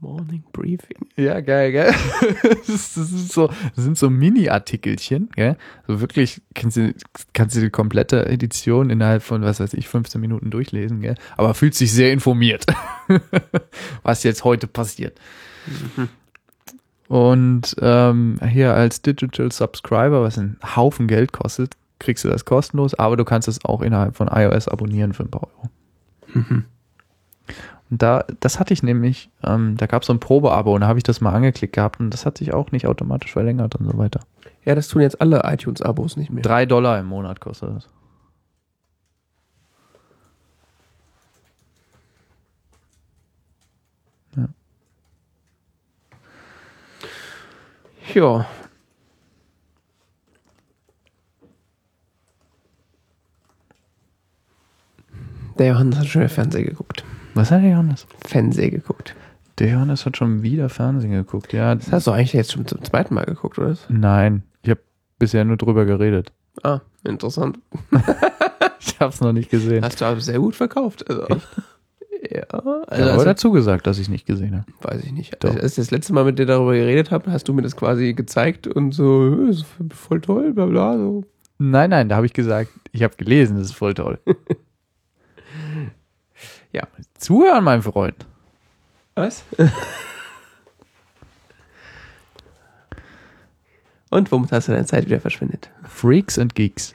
Morning 0.00 0.44
Briefing. 0.52 1.08
Ja, 1.16 1.40
geil, 1.40 1.72
gell? 1.72 1.92
Das, 2.66 2.96
ist 2.96 3.32
so, 3.32 3.48
das 3.48 3.84
sind 3.84 3.98
so 3.98 4.08
Mini-Artikelchen, 4.10 5.28
gell? 5.34 5.56
So 5.88 6.00
wirklich, 6.00 6.40
kannst 6.54 6.76
du, 6.76 6.94
kannst 7.32 7.56
du 7.56 7.60
die 7.60 7.70
komplette 7.70 8.26
Edition 8.26 8.90
innerhalb 8.90 9.24
von, 9.24 9.42
was 9.42 9.58
weiß 9.58 9.74
ich, 9.74 9.88
15 9.88 10.20
Minuten 10.20 10.50
durchlesen, 10.50 11.00
gell? 11.00 11.16
Aber 11.36 11.54
fühlt 11.54 11.74
sich 11.74 11.92
sehr 11.92 12.12
informiert, 12.12 12.64
was 14.04 14.22
jetzt 14.22 14.44
heute 14.44 14.68
passiert. 14.68 15.18
Und 17.08 17.74
ähm, 17.80 18.38
hier 18.48 18.74
als 18.74 19.02
Digital 19.02 19.50
Subscriber, 19.50 20.22
was 20.22 20.38
einen 20.38 20.58
Haufen 20.76 21.08
Geld 21.08 21.32
kostet, 21.32 21.74
kriegst 21.98 22.24
du 22.24 22.28
das 22.28 22.44
kostenlos, 22.44 22.94
aber 22.94 23.16
du 23.16 23.24
kannst 23.24 23.48
es 23.48 23.64
auch 23.64 23.82
innerhalb 23.82 24.14
von 24.14 24.28
iOS 24.28 24.68
abonnieren 24.68 25.12
für 25.12 25.24
ein 25.24 25.30
paar 25.30 25.42
Euro. 25.42 25.70
Und 27.90 28.02
da, 28.02 28.24
das 28.40 28.60
hatte 28.60 28.74
ich 28.74 28.82
nämlich, 28.82 29.30
ähm, 29.42 29.76
da 29.76 29.86
gab 29.86 30.02
es 30.02 30.08
so 30.08 30.12
ein 30.12 30.20
Probeabo 30.20 30.74
und 30.74 30.82
da 30.82 30.88
habe 30.88 30.98
ich 30.98 31.04
das 31.04 31.20
mal 31.20 31.32
angeklickt 31.32 31.74
gehabt 31.74 32.00
und 32.00 32.10
das 32.10 32.26
hat 32.26 32.38
sich 32.38 32.52
auch 32.52 32.70
nicht 32.70 32.86
automatisch 32.86 33.32
verlängert 33.32 33.76
und 33.76 33.90
so 33.90 33.96
weiter. 33.96 34.20
Ja, 34.64 34.74
das 34.74 34.88
tun 34.88 35.00
jetzt 35.00 35.20
alle 35.20 35.42
iTunes-Abos 35.44 36.16
nicht 36.16 36.30
mehr. 36.30 36.42
Drei 36.42 36.66
Dollar 36.66 36.98
im 36.98 37.06
Monat 37.06 37.40
kostet 37.40 37.70
das. 37.74 37.88
Ja. 44.36 44.48
Der 55.58 55.68
Johannes 55.68 55.98
hat 55.98 56.06
schon 56.06 56.20
wieder 56.22 56.28
Fernsehen 56.30 56.66
geguckt. 56.66 57.04
Was 57.34 57.50
hat 57.50 57.62
der 57.62 57.70
Johannes? 57.70 58.06
Fernsehen 58.26 58.70
geguckt. 58.70 59.14
Der 59.58 59.68
Johannes 59.70 60.06
hat 60.06 60.16
schon 60.16 60.42
wieder 60.42 60.68
Fernsehen 60.68 61.12
geguckt. 61.12 61.52
Ja, 61.52 61.74
Das 61.74 61.90
hast 61.90 62.06
du 62.06 62.12
eigentlich 62.12 62.32
jetzt 62.32 62.52
schon 62.52 62.66
zum 62.66 62.82
zweiten 62.84 63.14
Mal 63.14 63.24
geguckt, 63.24 63.58
oder? 63.58 63.76
nein, 63.88 64.42
ich 64.62 64.70
habe 64.70 64.80
bisher 65.18 65.44
nur 65.44 65.56
drüber 65.56 65.84
geredet. 65.84 66.32
Ah, 66.62 66.80
interessant. 67.04 67.58
Ich 68.80 69.00
habe 69.00 69.12
es 69.12 69.20
noch 69.20 69.32
nicht 69.32 69.50
gesehen. 69.50 69.84
Hast 69.84 70.00
du 70.00 70.04
aber 70.04 70.20
sehr 70.20 70.38
gut 70.38 70.56
verkauft. 70.56 71.08
Also. 71.08 71.26
Ja, 72.30 72.42
also, 72.50 72.82
ja, 72.90 73.12
also 73.12 73.24
dazu 73.24 73.50
gesagt, 73.52 73.86
dass 73.86 73.98
ich 73.98 74.04
es 74.04 74.08
nicht 74.08 74.26
gesehen 74.26 74.56
habe. 74.56 74.66
weiß 74.82 75.04
ich 75.04 75.12
nicht. 75.12 75.36
Doch. 75.44 75.54
Als 75.54 75.72
ich 75.72 75.76
das 75.76 75.90
letzte 75.92 76.12
Mal 76.12 76.24
mit 76.24 76.38
dir 76.38 76.46
darüber 76.46 76.72
geredet 76.74 77.10
habe, 77.12 77.30
hast 77.30 77.46
du 77.48 77.52
mir 77.52 77.62
das 77.62 77.76
quasi 77.76 78.12
gezeigt 78.14 78.66
und 78.66 78.92
so, 78.92 79.36
"Äh, 79.46 79.50
ist 79.50 79.66
voll 79.90 80.20
toll, 80.20 80.52
bla 80.52 80.66
bla. 80.66 80.96
So. 80.96 81.24
Nein, 81.58 81.90
nein, 81.90 82.08
da 82.08 82.16
habe 82.16 82.26
ich 82.26 82.32
gesagt, 82.32 82.70
ich 82.92 83.02
habe 83.04 83.14
gelesen, 83.16 83.56
das 83.58 83.66
ist 83.66 83.74
voll 83.74 83.94
toll. 83.94 84.18
Ja. 86.78 86.86
Zuhören, 87.14 87.64
mein 87.64 87.82
Freund. 87.82 88.24
Was? 89.16 89.42
und 94.10 94.30
womit 94.30 94.52
hast 94.52 94.68
du 94.68 94.72
deine 94.72 94.86
Zeit 94.86 95.06
wieder 95.06 95.18
verschwendet? 95.18 95.70
Freaks 95.88 96.38
and 96.38 96.54
Geeks. 96.54 96.94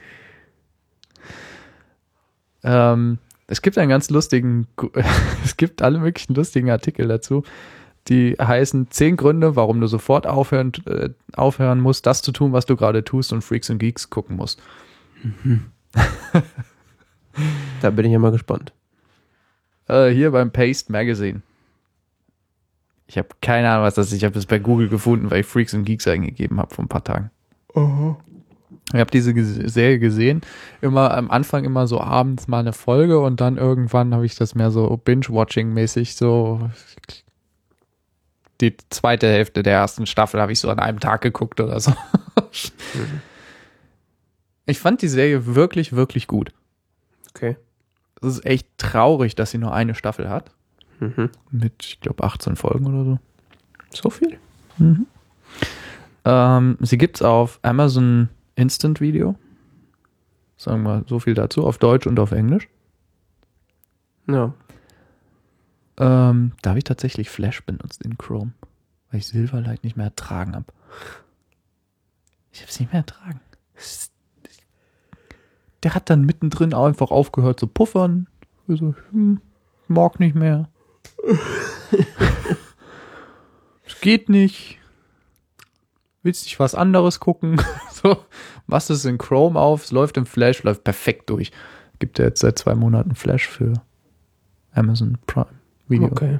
Ähm, 2.62 3.18
es 3.46 3.60
gibt 3.60 3.76
einen 3.76 3.90
ganz 3.90 4.08
lustigen, 4.08 4.68
es 5.44 5.58
gibt 5.58 5.82
alle 5.82 5.98
möglichen 5.98 6.34
lustigen 6.34 6.70
Artikel 6.70 7.06
dazu, 7.06 7.44
die 8.08 8.36
heißen 8.40 8.90
zehn 8.90 9.18
Gründe, 9.18 9.54
warum 9.54 9.82
du 9.82 9.86
sofort 9.86 10.26
aufhören, 10.26 10.72
äh, 10.86 11.10
aufhören 11.34 11.80
musst, 11.80 12.06
das 12.06 12.22
zu 12.22 12.32
tun, 12.32 12.54
was 12.54 12.64
du 12.64 12.74
gerade 12.74 13.04
tust 13.04 13.34
und 13.34 13.42
Freaks 13.42 13.70
and 13.70 13.80
Geeks 13.80 14.08
gucken 14.08 14.36
musst. 14.36 14.62
Da 17.82 17.90
bin 17.90 18.06
ich 18.06 18.12
ja 18.12 18.20
mal 18.20 18.30
gespannt. 18.30 18.72
Äh, 19.88 20.10
hier 20.10 20.30
beim 20.30 20.50
Paste 20.50 20.90
Magazine. 20.90 21.42
Ich 23.06 23.18
habe 23.18 23.28
keine 23.40 23.70
Ahnung, 23.70 23.84
was 23.84 23.94
das 23.94 24.08
ist. 24.08 24.14
Ich 24.14 24.24
habe 24.24 24.38
es 24.38 24.46
bei 24.46 24.58
Google 24.58 24.88
gefunden, 24.88 25.30
weil 25.30 25.40
ich 25.40 25.46
Freaks 25.46 25.74
and 25.74 25.84
Geeks 25.84 26.06
eingegeben 26.08 26.58
habe 26.58 26.74
vor 26.74 26.84
ein 26.84 26.88
paar 26.88 27.04
Tagen. 27.04 27.30
Ich 28.92 29.00
habe 29.00 29.10
diese 29.10 29.34
Serie 29.68 29.98
gesehen, 29.98 30.42
immer 30.80 31.12
am 31.12 31.30
Anfang 31.30 31.64
immer 31.64 31.86
so 31.86 32.00
abends 32.00 32.48
mal 32.48 32.60
eine 32.60 32.72
Folge 32.72 33.20
und 33.20 33.40
dann 33.40 33.56
irgendwann 33.56 34.14
habe 34.14 34.26
ich 34.26 34.36
das 34.36 34.54
mehr 34.54 34.70
so 34.70 34.96
Binge-Watching-mäßig 34.96 36.14
so 36.16 36.70
die 38.60 38.76
zweite 38.90 39.26
Hälfte 39.26 39.62
der 39.62 39.74
ersten 39.74 40.06
Staffel 40.06 40.40
habe 40.40 40.52
ich 40.52 40.60
so 40.60 40.70
an 40.70 40.78
einem 40.78 41.00
Tag 41.00 41.22
geguckt 41.22 41.60
oder 41.60 41.80
so. 41.80 41.92
Ich 44.66 44.78
fand 44.78 45.02
die 45.02 45.08
Serie 45.08 45.54
wirklich, 45.54 45.92
wirklich 45.92 46.26
gut. 46.26 46.52
Okay. 47.34 47.56
Es 48.22 48.28
ist 48.38 48.46
echt 48.46 48.66
traurig, 48.78 49.34
dass 49.34 49.50
sie 49.50 49.58
nur 49.58 49.74
eine 49.74 49.94
Staffel 49.94 50.28
hat. 50.28 50.50
Mhm. 51.00 51.30
Mit, 51.50 51.74
ich 51.84 52.00
glaube, 52.00 52.24
18 52.24 52.56
Folgen 52.56 52.86
oder 52.86 53.04
so. 53.04 53.18
So 53.90 54.10
viel? 54.10 54.38
Ähm, 56.24 56.78
sie 56.80 56.98
gibt's 56.98 57.22
auf 57.22 57.58
Amazon 57.62 58.28
Instant 58.56 59.00
Video. 59.00 59.36
Sagen 60.56 60.82
wir 60.84 61.04
so 61.08 61.18
viel 61.18 61.34
dazu, 61.34 61.66
auf 61.66 61.78
Deutsch 61.78 62.06
und 62.06 62.18
auf 62.18 62.32
Englisch. 62.32 62.68
Ja. 64.26 64.54
Ähm, 65.98 66.52
da 66.62 66.70
habe 66.70 66.78
ich 66.78 66.84
tatsächlich 66.84 67.28
Flash 67.30 67.62
benutzt 67.64 68.02
in 68.02 68.16
Chrome, 68.18 68.52
weil 69.10 69.20
ich 69.20 69.26
Silverlight 69.26 69.84
nicht 69.84 69.96
mehr 69.96 70.06
ertragen 70.06 70.54
habe. 70.54 70.66
Ich 72.52 72.60
habe 72.62 72.70
es 72.70 72.80
nicht 72.80 72.92
mehr 72.92 73.00
ertragen. 73.02 73.40
Es- 73.74 74.10
Der 75.84 75.94
hat 75.94 76.10
dann 76.10 76.24
mittendrin 76.24 76.74
einfach 76.74 77.10
aufgehört 77.10 77.60
zu 77.60 77.66
puffern. 77.66 78.26
Also, 78.66 78.94
hm, 79.10 79.40
mag 79.86 80.18
nicht 80.18 80.34
mehr. 80.34 80.70
es 83.86 84.00
geht 84.00 84.30
nicht. 84.30 84.78
Willst 86.22 86.46
nicht 86.46 86.58
was 86.58 86.74
anderes 86.74 87.20
gucken? 87.20 87.60
so, 87.92 88.16
machst 88.66 88.88
es 88.88 89.04
in 89.04 89.18
Chrome 89.18 89.60
auf, 89.60 89.84
es 89.84 89.92
läuft 89.92 90.16
im 90.16 90.24
Flash, 90.24 90.62
läuft 90.62 90.84
perfekt 90.84 91.28
durch. 91.28 91.52
Gibt 91.98 92.18
ja 92.18 92.24
jetzt 92.24 92.40
seit 92.40 92.58
zwei 92.58 92.74
Monaten 92.74 93.14
Flash 93.14 93.46
für 93.46 93.74
Amazon 94.72 95.18
Prime 95.26 95.46
Video. 95.86 96.08
Okay. 96.08 96.38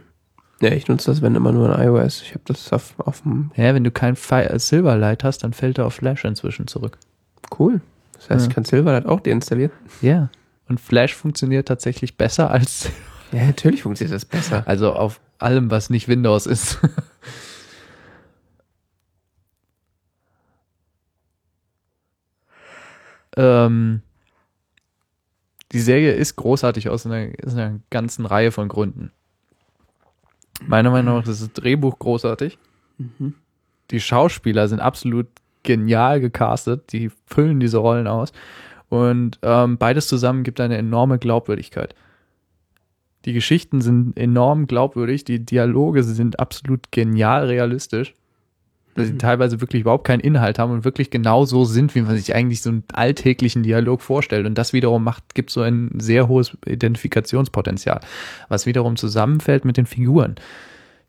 Ja, 0.62 0.70
ich 0.70 0.88
nutze 0.88 1.10
das, 1.10 1.20
wenn 1.20 1.34
immer 1.34 1.52
nur 1.52 1.68
in 1.68 1.86
iOS. 1.86 2.22
Ich 2.22 2.30
habe 2.30 2.44
das 2.46 2.72
auf, 2.72 2.98
auf 2.98 3.20
dem. 3.20 3.50
Ja, 3.56 3.74
wenn 3.74 3.84
du 3.84 3.90
kein 3.90 4.16
Silverlight 4.16 5.22
hast, 5.22 5.44
dann 5.44 5.52
fällt 5.52 5.76
er 5.76 5.84
auf 5.84 5.94
Flash 5.94 6.24
inzwischen 6.24 6.66
zurück. 6.66 6.98
Cool. 7.58 7.82
Das 8.14 8.30
heißt, 8.30 8.44
Ja. 8.44 8.48
ich 8.48 8.54
kann 8.54 8.64
Silverlight 8.64 9.06
auch 9.06 9.20
deinstallieren. 9.20 9.72
Ja. 10.02 10.30
Und 10.68 10.80
Flash 10.80 11.14
funktioniert 11.14 11.68
tatsächlich 11.68 12.16
besser 12.16 12.50
als, 12.50 12.88
Ja, 13.32 13.44
natürlich 13.46 13.82
funktioniert 13.82 14.14
das 14.14 14.24
besser. 14.24 14.62
also 14.66 14.92
auf 14.94 15.20
allem, 15.38 15.70
was 15.70 15.90
nicht 15.90 16.08
Windows 16.08 16.46
ist. 16.46 16.78
ähm, 23.36 24.02
die 25.72 25.80
Serie 25.80 26.12
ist 26.12 26.36
großartig 26.36 26.88
aus 26.88 27.06
einer, 27.06 27.30
aus 27.44 27.54
einer 27.54 27.80
ganzen 27.90 28.26
Reihe 28.26 28.52
von 28.52 28.68
Gründen. 28.68 29.10
Meiner 30.66 30.90
Meinung 30.90 31.16
nach 31.18 31.26
ist 31.26 31.42
das 31.42 31.52
Drehbuch 31.52 31.98
großartig. 31.98 32.58
Die 33.90 34.00
Schauspieler 34.00 34.68
sind 34.68 34.80
absolut 34.80 35.26
genial 35.64 36.20
gecastet, 36.20 36.92
die 36.92 37.10
füllen 37.26 37.58
diese 37.58 37.78
Rollen 37.78 38.06
aus. 38.06 38.32
Und 38.88 39.38
ähm, 39.42 39.76
beides 39.78 40.06
zusammen 40.06 40.44
gibt 40.44 40.60
eine 40.60 40.76
enorme 40.76 41.18
Glaubwürdigkeit. 41.18 41.94
Die 43.24 43.32
Geschichten 43.32 43.80
sind 43.80 44.16
enorm 44.18 44.66
glaubwürdig, 44.66 45.24
die 45.24 45.44
Dialoge 45.44 46.02
sind 46.02 46.38
absolut 46.38 46.92
genial 46.92 47.46
realistisch. 47.46 48.14
Weil 48.96 49.06
sie 49.06 49.18
teilweise 49.18 49.60
wirklich 49.60 49.80
überhaupt 49.80 50.06
keinen 50.06 50.20
Inhalt 50.20 50.60
haben 50.60 50.70
und 50.70 50.84
wirklich 50.84 51.10
genau 51.10 51.44
so 51.44 51.64
sind, 51.64 51.96
wie 51.96 52.02
man 52.02 52.14
sich 52.16 52.32
eigentlich 52.32 52.62
so 52.62 52.70
einen 52.70 52.84
alltäglichen 52.92 53.64
Dialog 53.64 54.02
vorstellt. 54.02 54.46
Und 54.46 54.56
das 54.56 54.72
wiederum 54.72 55.02
macht, 55.02 55.34
gibt 55.34 55.50
so 55.50 55.62
ein 55.62 55.90
sehr 55.98 56.28
hohes 56.28 56.56
Identifikationspotenzial, 56.64 57.98
was 58.48 58.66
wiederum 58.66 58.94
zusammenfällt 58.94 59.64
mit 59.64 59.78
den 59.78 59.86
Figuren, 59.86 60.36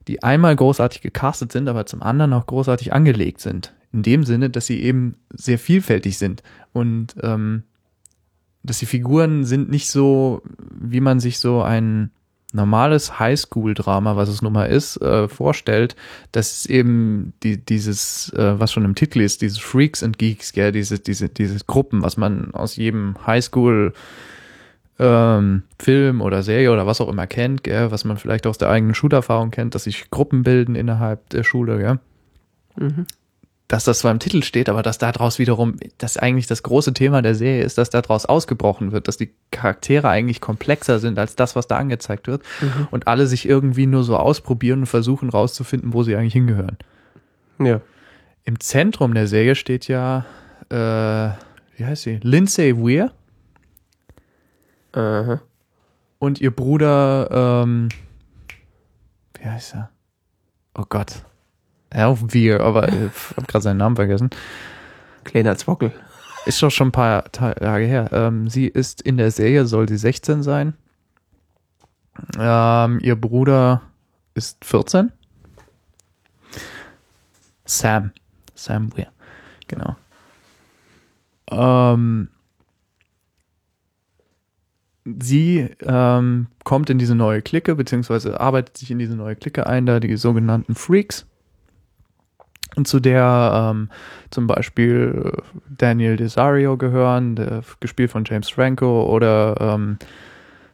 die 0.07 0.23
einmal 0.23 0.55
großartig 0.55 1.01
gecastet 1.01 1.51
sind, 1.51 1.67
aber 1.67 1.85
zum 1.85 2.01
anderen 2.01 2.33
auch 2.33 2.47
großartig 2.47 2.91
angelegt 2.91 3.39
sind. 3.41 3.71
In 3.95 4.03
dem 4.03 4.25
Sinne, 4.25 4.49
dass 4.49 4.65
sie 4.65 4.81
eben 4.83 5.15
sehr 5.33 5.57
vielfältig 5.57 6.17
sind 6.17 6.43
und 6.73 7.15
ähm, 7.23 7.63
dass 8.61 8.79
die 8.79 8.85
Figuren 8.85 9.45
sind 9.45 9.69
nicht 9.69 9.89
so, 9.89 10.41
wie 10.69 10.99
man 10.99 11.21
sich 11.21 11.39
so 11.39 11.61
ein 11.61 12.11
normales 12.51 13.19
Highschool-Drama, 13.19 14.17
was 14.17 14.27
es 14.27 14.41
nun 14.41 14.51
mal 14.51 14.65
ist, 14.65 14.97
äh, 15.01 15.29
vorstellt, 15.29 15.95
dass 16.33 16.65
eben 16.65 17.31
die, 17.41 17.55
dieses, 17.55 18.33
äh, 18.33 18.59
was 18.59 18.73
schon 18.73 18.83
im 18.83 18.95
Titel 18.95 19.21
ist, 19.21 19.41
dieses 19.41 19.59
Freaks 19.59 20.03
and 20.03 20.17
Geeks, 20.17 20.51
gell, 20.51 20.73
diese, 20.73 20.99
diese, 20.99 21.29
diese 21.29 21.57
Gruppen, 21.65 22.01
was 22.01 22.17
man 22.17 22.53
aus 22.53 22.75
jedem 22.75 23.15
Highschool 23.25 23.93
ähm, 24.99 25.63
Film 25.79 26.19
oder 26.19 26.43
Serie 26.43 26.73
oder 26.73 26.85
was 26.85 26.99
auch 26.99 27.07
immer 27.07 27.27
kennt, 27.27 27.63
gell, 27.63 27.91
was 27.91 28.03
man 28.03 28.17
vielleicht 28.17 28.45
aus 28.45 28.57
der 28.57 28.69
eigenen 28.69 28.93
Schulerfahrung 28.93 29.51
kennt, 29.51 29.73
dass 29.73 29.85
sich 29.85 30.11
Gruppen 30.11 30.43
bilden 30.43 30.75
innerhalb 30.75 31.29
der 31.29 31.45
Schule, 31.45 31.77
gell, 31.77 31.99
Mhm. 32.77 33.05
Dass 33.67 33.83
das 33.83 33.99
zwar 33.99 34.11
im 34.11 34.19
Titel 34.19 34.43
steht, 34.43 34.69
aber 34.69 34.83
dass 34.83 34.99
daraus 34.99 35.39
wiederum, 35.39 35.77
dass 35.97 36.17
eigentlich 36.17 36.45
das 36.45 36.61
große 36.61 36.93
Thema 36.93 37.21
der 37.23 37.33
Serie 37.33 37.63
ist, 37.63 37.77
dass 37.79 37.89
daraus 37.89 38.25
ausgebrochen 38.27 38.91
wird, 38.91 39.07
dass 39.07 39.17
die 39.17 39.31
Charaktere 39.51 40.07
eigentlich 40.07 40.39
komplexer 40.39 40.99
sind 40.99 41.17
als 41.17 41.35
das, 41.35 41.55
was 41.55 41.65
da 41.67 41.77
angezeigt 41.77 42.27
wird 42.27 42.43
Mhm. 42.61 42.87
und 42.91 43.07
alle 43.07 43.25
sich 43.25 43.47
irgendwie 43.49 43.87
nur 43.87 44.03
so 44.03 44.17
ausprobieren 44.17 44.81
und 44.81 44.85
versuchen 44.85 45.29
rauszufinden, 45.29 45.93
wo 45.93 46.03
sie 46.03 46.15
eigentlich 46.15 46.33
hingehören. 46.33 46.77
Ja. 47.59 47.81
Im 48.43 48.59
Zentrum 48.59 49.15
der 49.15 49.25
Serie 49.27 49.55
steht 49.55 49.87
ja, 49.87 50.25
äh, 50.69 50.75
wie 51.77 51.85
heißt 51.85 52.03
sie? 52.03 52.19
Lindsay 52.21 52.77
Weir 52.77 53.11
Aha. 54.93 55.41
und 56.19 56.39
ihr 56.39 56.51
Bruder, 56.55 57.63
ähm, 57.65 57.89
wie 59.39 59.45
heißt 59.49 59.73
er? 59.75 59.89
Oh 60.77 60.85
Gott. 60.87 61.23
Ja, 61.93 62.07
auch 62.07 62.21
Weir, 62.21 62.61
aber 62.61 62.87
ich 62.89 63.37
hab 63.37 63.47
gerade 63.47 63.63
seinen 63.63 63.77
Namen 63.77 63.95
vergessen. 63.95 64.29
Kleiner 65.23 65.55
Zwockel. 65.57 65.91
Ist 66.45 66.61
doch 66.61 66.69
schon 66.69 66.89
ein 66.89 66.91
paar 66.91 67.23
Ta- 67.31 67.53
Tage 67.55 67.85
her. 67.85 68.09
Ähm, 68.11 68.47
sie 68.49 68.67
ist 68.67 69.01
in 69.01 69.17
der 69.17 69.31
Serie, 69.31 69.65
soll 69.65 69.89
sie 69.89 69.97
16 69.97 70.43
sein. 70.43 70.75
Ähm, 72.37 72.99
ihr 73.01 73.15
Bruder 73.15 73.81
ist 74.35 74.63
14. 74.63 75.11
Sam. 77.65 78.11
Sam 78.53 78.95
Weir. 78.95 79.07
Genau. 79.67 79.95
Ähm, 81.49 82.29
sie 85.19 85.69
ähm, 85.81 86.47
kommt 86.63 86.89
in 86.89 86.99
diese 86.99 87.15
neue 87.15 87.41
Clique, 87.41 87.75
beziehungsweise 87.75 88.39
arbeitet 88.39 88.77
sich 88.77 88.91
in 88.91 88.99
diese 88.99 89.15
neue 89.15 89.35
Clique 89.35 89.65
ein, 89.65 89.85
da 89.85 89.99
die 89.99 90.15
sogenannten 90.17 90.75
Freaks. 90.75 91.25
Und 92.75 92.87
zu 92.87 92.99
der 92.99 93.71
ähm, 93.71 93.89
zum 94.31 94.47
Beispiel 94.47 95.31
Daniel 95.69 96.17
Desario 96.17 96.77
gehören, 96.77 97.35
der, 97.35 97.63
gespielt 97.79 98.11
von 98.11 98.25
James 98.25 98.49
Franco, 98.49 99.05
oder 99.05 99.55
ähm, 99.59 99.97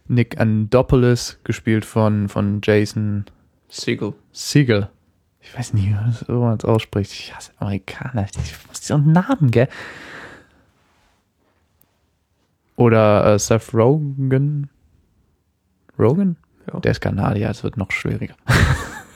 Nick 0.08 0.40
Andopoulos, 0.40 1.40
gespielt 1.44 1.86
von, 1.86 2.28
von 2.28 2.62
Jason 2.64 3.26
Siegel. 3.70 4.14
Siegel. 4.32 4.90
Ich 5.42 5.58
weiß 5.58 5.74
nie, 5.74 5.96
wie 6.28 6.34
man 6.34 6.58
es 6.58 6.66
ausspricht. 6.66 7.12
Ich 7.14 7.36
hasse 7.36 7.52
Amerikaner. 7.58 8.26
Ich 8.44 8.68
muss 8.68 8.86
so 8.86 8.96
einen 8.96 9.12
Namen, 9.12 9.52
gell? 9.52 9.68
Oder 12.76 13.34
äh, 13.34 13.40
Seth 13.40 13.74
Rogen. 13.74 14.70
Rogen? 15.98 16.38
Ja. 16.72 16.80
Der 16.80 16.92
ist 16.92 17.02
Kanadier, 17.02 17.50
es 17.50 17.64
wird 17.64 17.78
noch 17.78 17.92
schwieriger. 17.92 18.36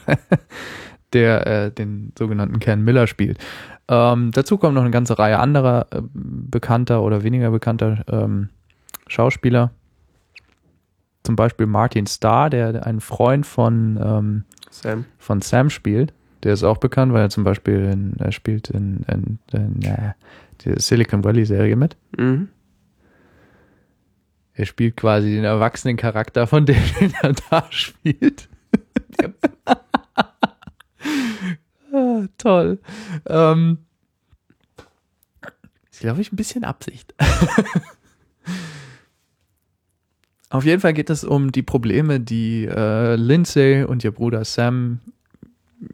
der 1.16 1.48
äh, 1.48 1.72
den 1.72 2.12
sogenannten 2.18 2.60
Ken 2.60 2.84
Miller 2.84 3.08
spielt. 3.08 3.40
Ähm, 3.88 4.32
dazu 4.32 4.58
kommt 4.58 4.76
noch 4.76 4.82
eine 4.82 4.92
ganze 4.92 5.18
Reihe 5.18 5.40
anderer 5.40 5.88
äh, 5.92 6.02
bekannter 6.14 7.02
oder 7.02 7.24
weniger 7.24 7.52
bekannter 7.52 8.04
ähm, 8.12 8.50
Schauspieler. 9.08 9.72
Zum 11.24 11.36
Beispiel 11.36 11.66
Martin 11.66 12.06
Starr, 12.06 12.50
der 12.50 12.86
einen 12.86 13.02
Freund 13.02 13.46
von 13.48 14.00
ähm, 14.02 14.44
Sam. 14.70 15.06
von 15.18 15.42
Sam 15.42 15.70
spielt. 15.70 16.14
Der 16.44 16.54
ist 16.54 16.64
auch 16.64 16.78
bekannt, 16.78 17.14
weil 17.14 17.22
er 17.22 17.30
zum 17.30 17.44
Beispiel 17.44 17.86
in, 17.92 18.14
er 18.20 18.32
spielt 18.32 18.70
in, 18.70 19.04
in, 19.12 19.40
in 19.52 19.82
äh, 19.82 20.14
der 20.64 20.80
Silicon 20.80 21.24
Valley 21.24 21.46
Serie 21.46 21.76
mit. 21.76 21.98
Mhm. 22.18 22.50
Er 24.54 24.66
spielt 24.66 24.96
quasi 24.96 25.34
den 25.34 25.44
erwachsenen 25.44 25.98
Charakter 25.98 26.48
von 26.48 26.66
dem, 26.66 26.82
den 27.00 27.14
er 27.22 27.34
da 27.50 27.66
spielt. 27.72 28.48
ah, 29.66 29.78
toll. 32.38 32.80
Ähm, 33.26 33.80
ist, 35.92 36.02
glaube 36.02 36.22
ich, 36.22 36.32
ein 36.32 36.36
bisschen 36.36 36.64
Absicht. 36.64 37.14
Auf 40.50 40.64
jeden 40.64 40.82
Fall 40.82 40.94
geht 40.94 41.10
es 41.10 41.24
um 41.24 41.52
die 41.52 41.64
Probleme, 41.64 42.20
die 42.20 42.66
äh, 42.66 43.16
Lindsay 43.16 43.84
und 43.84 44.04
ihr 44.04 44.12
Bruder 44.12 44.46
Sam 44.46 45.00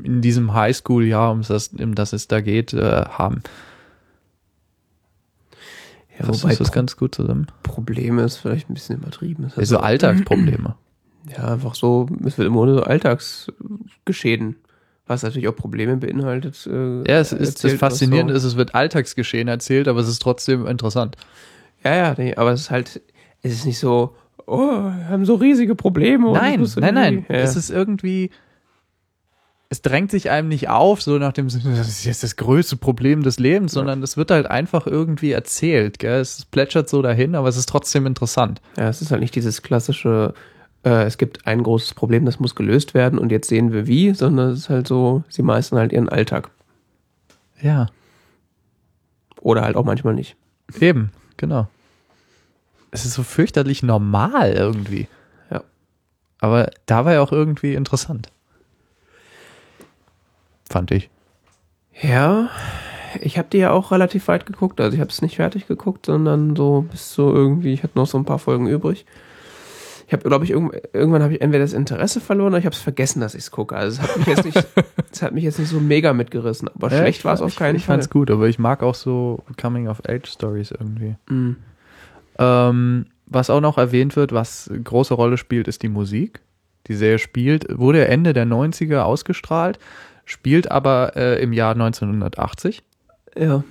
in 0.03 0.21
diesem 0.21 0.53
Highschool-Jahr, 0.53 1.31
um 1.31 1.41
das, 1.41 1.69
um 1.69 1.95
das 1.95 2.13
es 2.13 2.27
da 2.27 2.41
geht, 2.41 2.73
äh, 2.73 3.05
haben. 3.05 3.43
Ja, 6.19 6.25
Fasst 6.25 6.43
wobei 6.43 6.53
du 6.53 6.59
das 6.59 6.71
ganz 6.71 6.97
gut 6.97 7.15
zusammen? 7.15 7.47
Problem 7.63 8.19
ist 8.19 8.37
vielleicht 8.37 8.69
ein 8.69 8.73
bisschen 8.73 8.97
übertrieben. 8.97 9.45
Ist 9.45 9.57
Also 9.57 9.77
Alltagsprobleme. 9.77 10.75
Ja, 11.29 11.53
einfach 11.53 11.75
so, 11.75 12.07
es 12.25 12.37
wird 12.37 12.47
immer 12.47 12.65
nur 12.65 12.75
so 12.75 12.83
Alltagsgeschehen, 12.83 14.55
was 15.11 15.23
natürlich 15.23 15.47
auch 15.47 15.55
Probleme 15.55 15.97
beinhaltet. 15.97 16.67
Äh, 16.67 17.03
Ja, 17.09 17.19
es 17.19 17.31
ist 17.31 17.63
das 17.63 17.73
Faszinierende 17.73 18.33
was 18.33 18.43
ist, 18.43 18.51
es 18.53 18.57
wird 18.57 18.73
Alltagsgeschehen 18.73 19.47
erzählt, 19.47 19.87
aber 19.87 19.99
es 19.99 20.07
ist 20.07 20.21
trotzdem 20.21 20.65
interessant. 20.65 21.17
So, 21.83 21.89
ja, 21.89 21.95
ja, 21.95 22.15
nee, 22.17 22.35
aber 22.35 22.51
es 22.51 22.61
ist 22.61 22.71
halt, 22.71 23.01
es 23.41 23.53
ist 23.53 23.65
nicht 23.65 23.79
so, 23.79 24.15
oh, 24.45 24.57
wir 24.57 25.09
haben 25.09 25.25
so 25.25 25.35
riesige 25.35 25.75
Probleme. 25.75 26.31
Nein, 26.31 26.65
nein, 26.77 26.93
nein. 26.93 27.25
Ja. 27.29 27.35
Es 27.35 27.55
ist 27.55 27.69
irgendwie, 27.69 28.31
es 29.69 29.81
drängt 29.81 30.11
sich 30.11 30.29
einem 30.29 30.49
nicht 30.49 30.69
auf, 30.69 31.01
so 31.01 31.17
nach 31.17 31.31
dem 31.33 31.49
Sinne, 31.49 31.77
das 31.77 31.87
ist 31.87 32.03
jetzt 32.03 32.23
das 32.23 32.35
größte 32.35 32.75
Problem 32.75 33.23
des 33.23 33.39
Lebens, 33.39 33.71
sondern 33.71 34.03
es 34.03 34.17
wird 34.17 34.29
halt 34.29 34.45
einfach 34.47 34.85
irgendwie 34.85 35.31
erzählt. 35.31 35.97
Gell? 35.97 36.19
Es 36.19 36.45
plätschert 36.45 36.89
so 36.89 37.01
dahin, 37.01 37.35
aber 37.35 37.47
es 37.47 37.57
ist 37.57 37.69
trotzdem 37.69 38.05
interessant. 38.05 38.61
ja, 38.77 38.89
es 38.89 39.01
ist 39.01 39.11
halt 39.11 39.21
nicht 39.21 39.33
dieses 39.35 39.61
klassische, 39.61 40.33
äh, 40.83 41.03
es 41.03 41.17
gibt 41.17 41.45
ein 41.47 41.63
großes 41.63 41.93
Problem, 41.93 42.25
das 42.25 42.39
muss 42.39 42.55
gelöst 42.55 42.93
werden 42.93 43.19
und 43.19 43.31
jetzt 43.31 43.47
sehen 43.47 43.71
wir 43.71 43.87
wie, 43.87 44.13
sondern 44.13 44.49
es 44.51 44.59
ist 44.59 44.69
halt 44.69 44.87
so, 44.87 45.23
sie 45.29 45.43
meistern 45.43 45.79
halt 45.79 45.91
ihren 45.91 46.09
Alltag. 46.09 46.49
Ja, 47.61 47.87
Oder 49.41 49.61
halt 49.61 49.75
auch 49.75 49.85
manchmal 49.85 50.13
nicht. 50.15 50.35
eben, 50.79 51.11
genau. 51.37 51.67
Es 52.91 53.05
ist 53.05 53.13
so 53.13 53.23
fürchterlich 53.23 53.83
normal 53.83 54.53
irgendwie. 54.53 55.07
Ja. 55.49 55.63
Aber 56.39 56.71
dabei 56.87 57.19
auch 57.19 57.31
irgendwie 57.31 57.75
interessant. 57.75 58.31
Fand 60.69 60.91
ich. 60.91 61.09
Ja, 62.01 62.49
ich 63.19 63.37
habe 63.37 63.47
die 63.51 63.57
ja 63.59 63.71
auch 63.71 63.91
relativ 63.91 64.27
weit 64.27 64.45
geguckt. 64.45 64.79
Also 64.81 64.95
ich 64.95 65.01
habe 65.01 65.09
es 65.11 65.21
nicht 65.21 65.35
fertig 65.35 65.67
geguckt, 65.67 66.05
sondern 66.05 66.55
so 66.55 66.85
bis 66.89 67.13
so 67.13 67.33
irgendwie, 67.33 67.73
ich 67.73 67.83
hatte 67.83 67.97
noch 67.97 68.07
so 68.07 68.17
ein 68.17 68.25
paar 68.25 68.39
Folgen 68.39 68.67
übrig. 68.67 69.05
Ich 70.11 70.13
habe, 70.13 70.27
glaube 70.27 70.43
ich, 70.43 70.51
irgend, 70.51 70.73
irgendwann 70.91 71.23
habe 71.23 71.35
ich 71.35 71.39
entweder 71.39 71.63
das 71.63 71.71
Interesse 71.71 72.19
verloren 72.19 72.49
oder 72.49 72.57
ich 72.57 72.65
habe 72.65 72.75
es 72.75 72.81
vergessen, 72.81 73.21
dass 73.21 73.33
ich 73.33 73.43
es 73.43 73.51
gucke. 73.51 73.77
Also 73.77 74.01
es 74.01 74.09
hat 74.09 74.17
mich 74.17 74.27
jetzt 74.27 74.43
nicht, 74.43 74.57
es 75.09 75.21
hat 75.21 75.33
mich 75.33 75.45
jetzt 75.45 75.57
nicht 75.57 75.69
so 75.69 75.79
mega 75.79 76.11
mitgerissen. 76.11 76.67
Aber 76.67 76.89
schlecht 76.89 77.23
war 77.23 77.33
es 77.33 77.41
auf 77.41 77.55
keinen 77.55 77.77
ich, 77.77 77.83
Ich 77.83 77.85
Fall. 77.85 77.95
fand's 77.95 78.09
gut, 78.09 78.29
aber 78.29 78.49
ich 78.49 78.59
mag 78.59 78.83
auch 78.83 78.93
so 78.93 79.41
Coming-of-Age-Stories 79.55 80.71
irgendwie. 80.71 81.15
Mhm. 81.29 81.55
Ähm, 82.39 83.05
was 83.25 83.49
auch 83.49 83.61
noch 83.61 83.77
erwähnt 83.77 84.17
wird, 84.17 84.33
was 84.33 84.69
große 84.83 85.13
Rolle 85.13 85.37
spielt, 85.37 85.69
ist 85.69 85.81
die 85.81 85.87
Musik. 85.87 86.41
Die 86.87 86.95
Serie 86.95 87.17
spielt, 87.17 87.67
wurde 87.79 88.05
Ende 88.05 88.33
der 88.33 88.45
90er 88.45 89.03
ausgestrahlt, 89.03 89.79
spielt 90.25 90.69
aber 90.69 91.15
äh, 91.15 91.41
im 91.41 91.53
Jahr 91.53 91.71
1980. 91.71 92.83
Ja. 93.37 93.63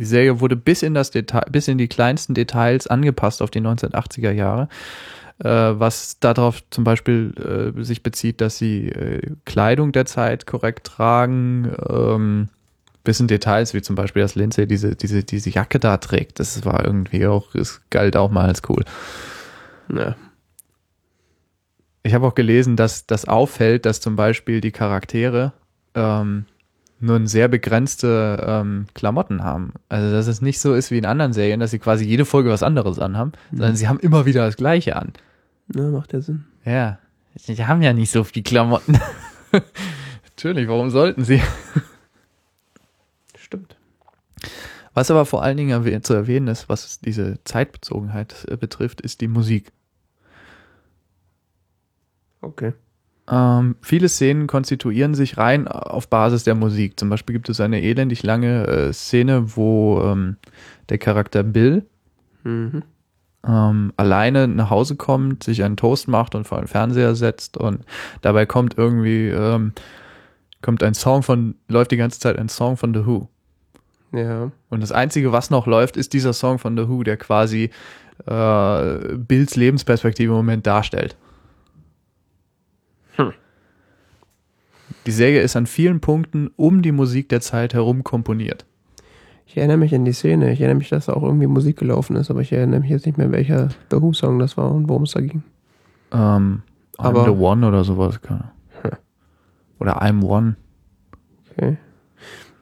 Die 0.00 0.06
Serie 0.06 0.40
wurde 0.40 0.56
bis 0.56 0.82
in 0.82 0.94
das 0.94 1.10
Detail, 1.10 1.44
bis 1.50 1.68
in 1.68 1.76
die 1.76 1.88
kleinsten 1.88 2.32
Details 2.32 2.86
angepasst 2.86 3.42
auf 3.42 3.50
die 3.50 3.60
1980er 3.60 4.30
Jahre, 4.30 4.70
äh, 5.40 5.48
was 5.48 6.18
darauf 6.20 6.62
zum 6.70 6.84
Beispiel 6.84 7.74
äh, 7.78 7.82
sich 7.84 8.02
bezieht, 8.02 8.40
dass 8.40 8.58
sie 8.58 8.88
äh, 8.88 9.34
Kleidung 9.44 9.92
der 9.92 10.06
Zeit 10.06 10.46
korrekt 10.46 10.86
tragen, 10.86 11.70
ähm, 11.88 12.48
bis 13.04 13.20
in 13.20 13.28
Details, 13.28 13.72
wie 13.72 13.82
zum 13.82 13.96
Beispiel, 13.96 14.22
dass 14.22 14.34
Lindsay 14.34 14.66
diese, 14.66 14.96
diese, 14.96 15.24
diese 15.24 15.50
Jacke 15.50 15.78
da 15.78 15.96
trägt. 15.96 16.40
Das 16.40 16.64
war 16.64 16.84
irgendwie 16.84 17.26
auch, 17.26 17.54
es 17.54 17.80
galt 17.90 18.16
auch 18.16 18.30
mal 18.30 18.46
als 18.46 18.62
cool. 18.68 18.84
ja. 19.94 20.16
Ich 22.04 22.14
habe 22.14 22.26
auch 22.26 22.34
gelesen, 22.34 22.76
dass 22.76 23.06
das 23.06 23.26
auffällt, 23.26 23.84
dass 23.84 24.00
zum 24.00 24.16
Beispiel 24.16 24.60
die 24.60 24.70
Charaktere 24.70 25.52
ähm, 25.94 26.46
nur 27.00 27.26
sehr 27.26 27.48
begrenzte 27.48 28.44
ähm, 28.46 28.86
Klamotten 28.94 29.44
haben. 29.44 29.74
Also 29.88 30.12
dass 30.12 30.26
es 30.26 30.40
nicht 30.40 30.60
so 30.60 30.74
ist 30.74 30.90
wie 30.90 30.98
in 30.98 31.06
anderen 31.06 31.32
Serien, 31.32 31.60
dass 31.60 31.70
sie 31.70 31.78
quasi 31.78 32.04
jede 32.04 32.24
Folge 32.24 32.50
was 32.50 32.62
anderes 32.62 32.98
anhaben, 32.98 33.32
sondern 33.50 33.76
sie 33.76 33.88
haben 33.88 34.00
immer 34.00 34.26
wieder 34.26 34.46
das 34.46 34.56
Gleiche 34.56 34.96
an. 34.96 35.12
Ja, 35.74 35.82
macht 35.90 36.12
ja 36.12 36.20
Sinn. 36.20 36.44
Ja, 36.64 36.98
sie 37.36 37.66
haben 37.66 37.82
ja 37.82 37.92
nicht 37.92 38.10
so 38.10 38.24
viel 38.24 38.42
Klamotten. 38.42 38.98
Natürlich, 40.24 40.68
warum 40.68 40.90
sollten 40.90 41.24
sie? 41.24 41.42
Stimmt. 43.36 43.76
Was 44.94 45.10
aber 45.10 45.26
vor 45.26 45.42
allen 45.42 45.56
Dingen 45.56 46.02
zu 46.02 46.14
erwähnen 46.14 46.48
ist, 46.48 46.68
was 46.68 47.00
diese 47.00 47.42
Zeitbezogenheit 47.44 48.46
äh, 48.48 48.56
betrifft, 48.56 49.00
ist 49.00 49.20
die 49.20 49.28
Musik. 49.28 49.72
Okay. 52.40 52.72
Ähm, 53.30 53.76
viele 53.82 54.08
Szenen 54.08 54.46
konstituieren 54.46 55.14
sich 55.14 55.36
rein 55.36 55.68
auf 55.68 56.08
Basis 56.08 56.44
der 56.44 56.54
Musik. 56.54 56.98
Zum 56.98 57.10
Beispiel 57.10 57.34
gibt 57.34 57.48
es 57.48 57.60
eine 57.60 57.82
elendig 57.82 58.22
lange 58.22 58.66
äh, 58.66 58.92
Szene, 58.92 59.56
wo 59.56 60.00
ähm, 60.02 60.36
der 60.88 60.98
Charakter 60.98 61.42
Bill 61.42 61.84
Mhm. 62.44 62.82
Ähm, 63.46 63.92
alleine 63.96 64.48
nach 64.48 64.70
Hause 64.70 64.96
kommt, 64.96 65.44
sich 65.44 65.62
einen 65.62 65.76
Toast 65.76 66.08
macht 66.08 66.34
und 66.34 66.46
vor 66.46 66.58
den 66.58 66.66
Fernseher 66.66 67.14
setzt 67.14 67.56
und 67.56 67.84
dabei 68.20 68.46
kommt 68.46 68.76
irgendwie 68.76 69.28
ähm, 69.28 69.72
kommt 70.60 70.82
ein 70.82 70.94
Song 70.94 71.22
von 71.22 71.54
läuft 71.68 71.92
die 71.92 71.96
ganze 71.96 72.18
Zeit 72.18 72.38
ein 72.38 72.48
Song 72.48 72.76
von 72.76 72.92
The 72.92 73.06
Who 73.06 73.28
Ja. 74.12 74.50
und 74.70 74.82
das 74.82 74.92
einzige 74.92 75.30
was 75.32 75.50
noch 75.50 75.66
läuft 75.66 75.96
ist 75.96 76.12
dieser 76.12 76.32
Song 76.32 76.58
von 76.58 76.76
The 76.76 76.88
Who, 76.88 77.04
der 77.04 77.16
quasi 77.16 77.70
äh, 78.26 79.16
Bills 79.16 79.54
Lebensperspektive 79.54 80.32
im 80.32 80.36
Moment 80.36 80.66
darstellt. 80.66 81.16
Hm. 83.16 83.32
Die 85.06 85.12
Serie 85.12 85.40
ist 85.40 85.54
an 85.54 85.66
vielen 85.66 86.00
Punkten 86.00 86.50
um 86.56 86.82
die 86.82 86.92
Musik 86.92 87.28
der 87.28 87.40
Zeit 87.40 87.74
herum 87.74 88.02
komponiert. 88.02 88.66
Ich 89.50 89.56
erinnere 89.56 89.78
mich 89.78 89.94
an 89.94 90.04
die 90.04 90.12
Szene. 90.12 90.52
Ich 90.52 90.60
erinnere 90.60 90.76
mich, 90.76 90.90
dass 90.90 91.06
da 91.06 91.14
auch 91.14 91.22
irgendwie 91.22 91.46
Musik 91.46 91.78
gelaufen 91.78 92.16
ist, 92.16 92.30
aber 92.30 92.42
ich 92.42 92.52
erinnere 92.52 92.80
mich 92.80 92.90
jetzt 92.90 93.06
nicht 93.06 93.16
mehr, 93.16 93.32
welcher 93.32 93.70
The 93.90 94.00
Who-Song 94.02 94.38
das 94.38 94.58
war 94.58 94.70
und 94.70 94.90
worum 94.90 95.04
es 95.04 95.12
da 95.12 95.20
ging. 95.22 95.42
Ähm, 96.12 96.60
Aber- 96.98 97.22
I'm 97.22 97.24
the 97.34 97.40
One 97.42 97.66
oder 97.66 97.82
sowas. 97.82 98.20
keine-. 98.20 98.50
Oder 99.80 100.02
I'm 100.02 100.22
One. 100.22 100.56
Okay. 101.56 101.78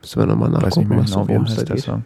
Müssen 0.01 0.21
wir 0.23 0.27
nochmal 0.27 0.53
Weiß 0.53 0.77
nicht 0.77 0.89
nachgucken, 0.89 0.89
mehr 0.91 0.99
was 1.01 1.11
genau, 1.11 1.29
worum 1.29 1.43
es 1.45 1.57
da 1.57 1.63
der 1.65 1.75
geht. 1.77 1.85
Song. 1.85 2.05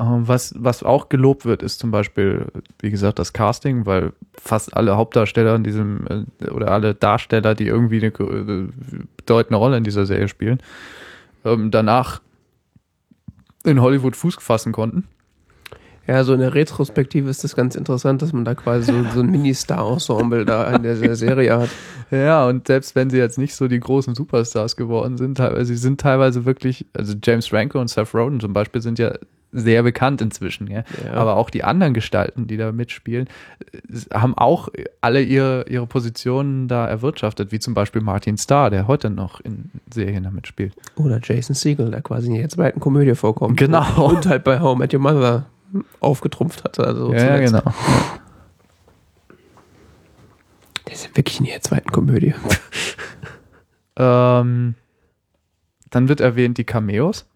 Ähm, 0.00 0.26
was, 0.26 0.54
was 0.56 0.82
auch 0.82 1.08
gelobt 1.10 1.44
wird, 1.44 1.62
ist 1.62 1.78
zum 1.78 1.90
Beispiel, 1.90 2.46
wie 2.80 2.90
gesagt, 2.90 3.18
das 3.18 3.32
Casting, 3.32 3.84
weil 3.86 4.12
fast 4.32 4.76
alle 4.76 4.96
Hauptdarsteller 4.96 5.54
in 5.56 5.62
diesem, 5.62 6.06
äh, 6.40 6.48
oder 6.50 6.70
alle 6.70 6.94
Darsteller, 6.94 7.54
die 7.54 7.66
irgendwie 7.66 7.98
eine 7.98 8.06
äh, 8.08 8.68
bedeutende 9.18 9.58
Rolle 9.58 9.76
in 9.76 9.84
dieser 9.84 10.06
Serie 10.06 10.28
spielen, 10.28 10.58
ähm, 11.44 11.70
danach 11.70 12.20
in 13.64 13.80
Hollywood 13.80 14.16
Fuß 14.16 14.36
fassen 14.40 14.72
konnten. 14.72 15.08
Ja, 16.06 16.22
so 16.22 16.34
in 16.34 16.40
der 16.40 16.54
Retrospektive 16.54 17.30
ist 17.30 17.44
das 17.44 17.56
ganz 17.56 17.74
interessant, 17.76 18.20
dass 18.20 18.34
man 18.34 18.44
da 18.44 18.54
quasi 18.54 18.92
so, 18.92 19.04
so 19.14 19.20
ein 19.20 19.30
Mini-Star-Ensemble 19.30 20.44
da 20.44 20.70
in 20.74 20.82
der, 20.82 20.96
der 20.96 21.16
Serie 21.16 21.58
hat. 21.58 21.70
Ja, 22.10 22.46
und 22.46 22.66
selbst 22.66 22.94
wenn 22.94 23.08
sie 23.08 23.16
jetzt 23.16 23.38
nicht 23.38 23.54
so 23.54 23.68
die 23.68 23.80
großen 23.80 24.14
Superstars 24.14 24.76
geworden 24.76 25.16
sind, 25.16 25.40
sie 25.62 25.76
sind 25.76 26.00
teilweise 26.00 26.44
wirklich, 26.44 26.84
also 26.92 27.14
James 27.22 27.46
Franco 27.46 27.80
und 27.80 27.88
Seth 27.88 28.14
Rogen 28.14 28.38
zum 28.38 28.52
Beispiel 28.52 28.82
sind 28.82 28.98
ja 28.98 29.14
sehr 29.54 29.82
bekannt 29.82 30.20
inzwischen, 30.20 30.66
ja. 30.66 30.84
Ja. 31.04 31.14
Aber 31.14 31.36
auch 31.36 31.48
die 31.48 31.64
anderen 31.64 31.94
Gestalten, 31.94 32.46
die 32.46 32.56
da 32.56 32.72
mitspielen, 32.72 33.28
äh, 33.72 33.78
haben 34.12 34.36
auch 34.36 34.68
alle 35.00 35.22
ihre, 35.22 35.66
ihre 35.68 35.86
Positionen 35.86 36.68
da 36.68 36.86
erwirtschaftet, 36.86 37.52
wie 37.52 37.60
zum 37.60 37.72
Beispiel 37.74 38.02
Martin 38.02 38.36
Starr, 38.36 38.70
der 38.70 38.86
heute 38.88 39.10
noch 39.10 39.40
in 39.40 39.70
Serien 39.92 40.24
damit 40.24 40.46
spielt. 40.46 40.74
Oder 40.96 41.20
Jason 41.22 41.54
Segel, 41.54 41.90
der 41.90 42.02
quasi 42.02 42.28
in 42.28 42.34
der 42.34 42.48
zweiten 42.48 42.80
Komödie 42.80 43.14
vorkommt. 43.14 43.56
Genau. 43.56 44.08
Und 44.10 44.26
halt 44.26 44.44
bei 44.44 44.60
How 44.60 44.74
I 44.74 44.78
Met 44.78 44.92
Your 44.92 45.00
Mother 45.00 45.46
aufgetrumpft 46.00 46.64
hatte. 46.64 46.84
Also 46.84 47.08
zuletzt. 47.08 47.52
genau. 47.52 47.72
Der 50.86 50.92
ist 50.92 51.04
ja 51.06 51.16
wirklich 51.16 51.40
in 51.40 51.46
der 51.46 51.60
zweiten 51.60 51.90
Komödie. 51.90 52.34
Ähm, 53.96 54.74
dann 55.90 56.08
wird 56.08 56.20
erwähnt 56.20 56.58
die 56.58 56.64
Cameos, 56.64 57.26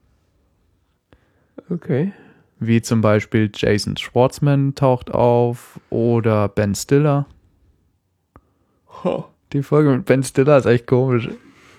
Okay. 1.70 2.12
wie 2.60 2.82
zum 2.82 3.00
Beispiel 3.00 3.50
Jason 3.54 3.96
Schwartzman 3.96 4.74
taucht 4.74 5.10
auf 5.10 5.78
oder 5.90 6.48
Ben 6.48 6.74
Stiller. 6.74 7.26
Die 9.52 9.62
Folge 9.62 9.90
mit 9.90 10.04
Ben 10.06 10.22
Stiller 10.22 10.58
ist 10.58 10.66
echt 10.66 10.86
komisch. 10.86 11.28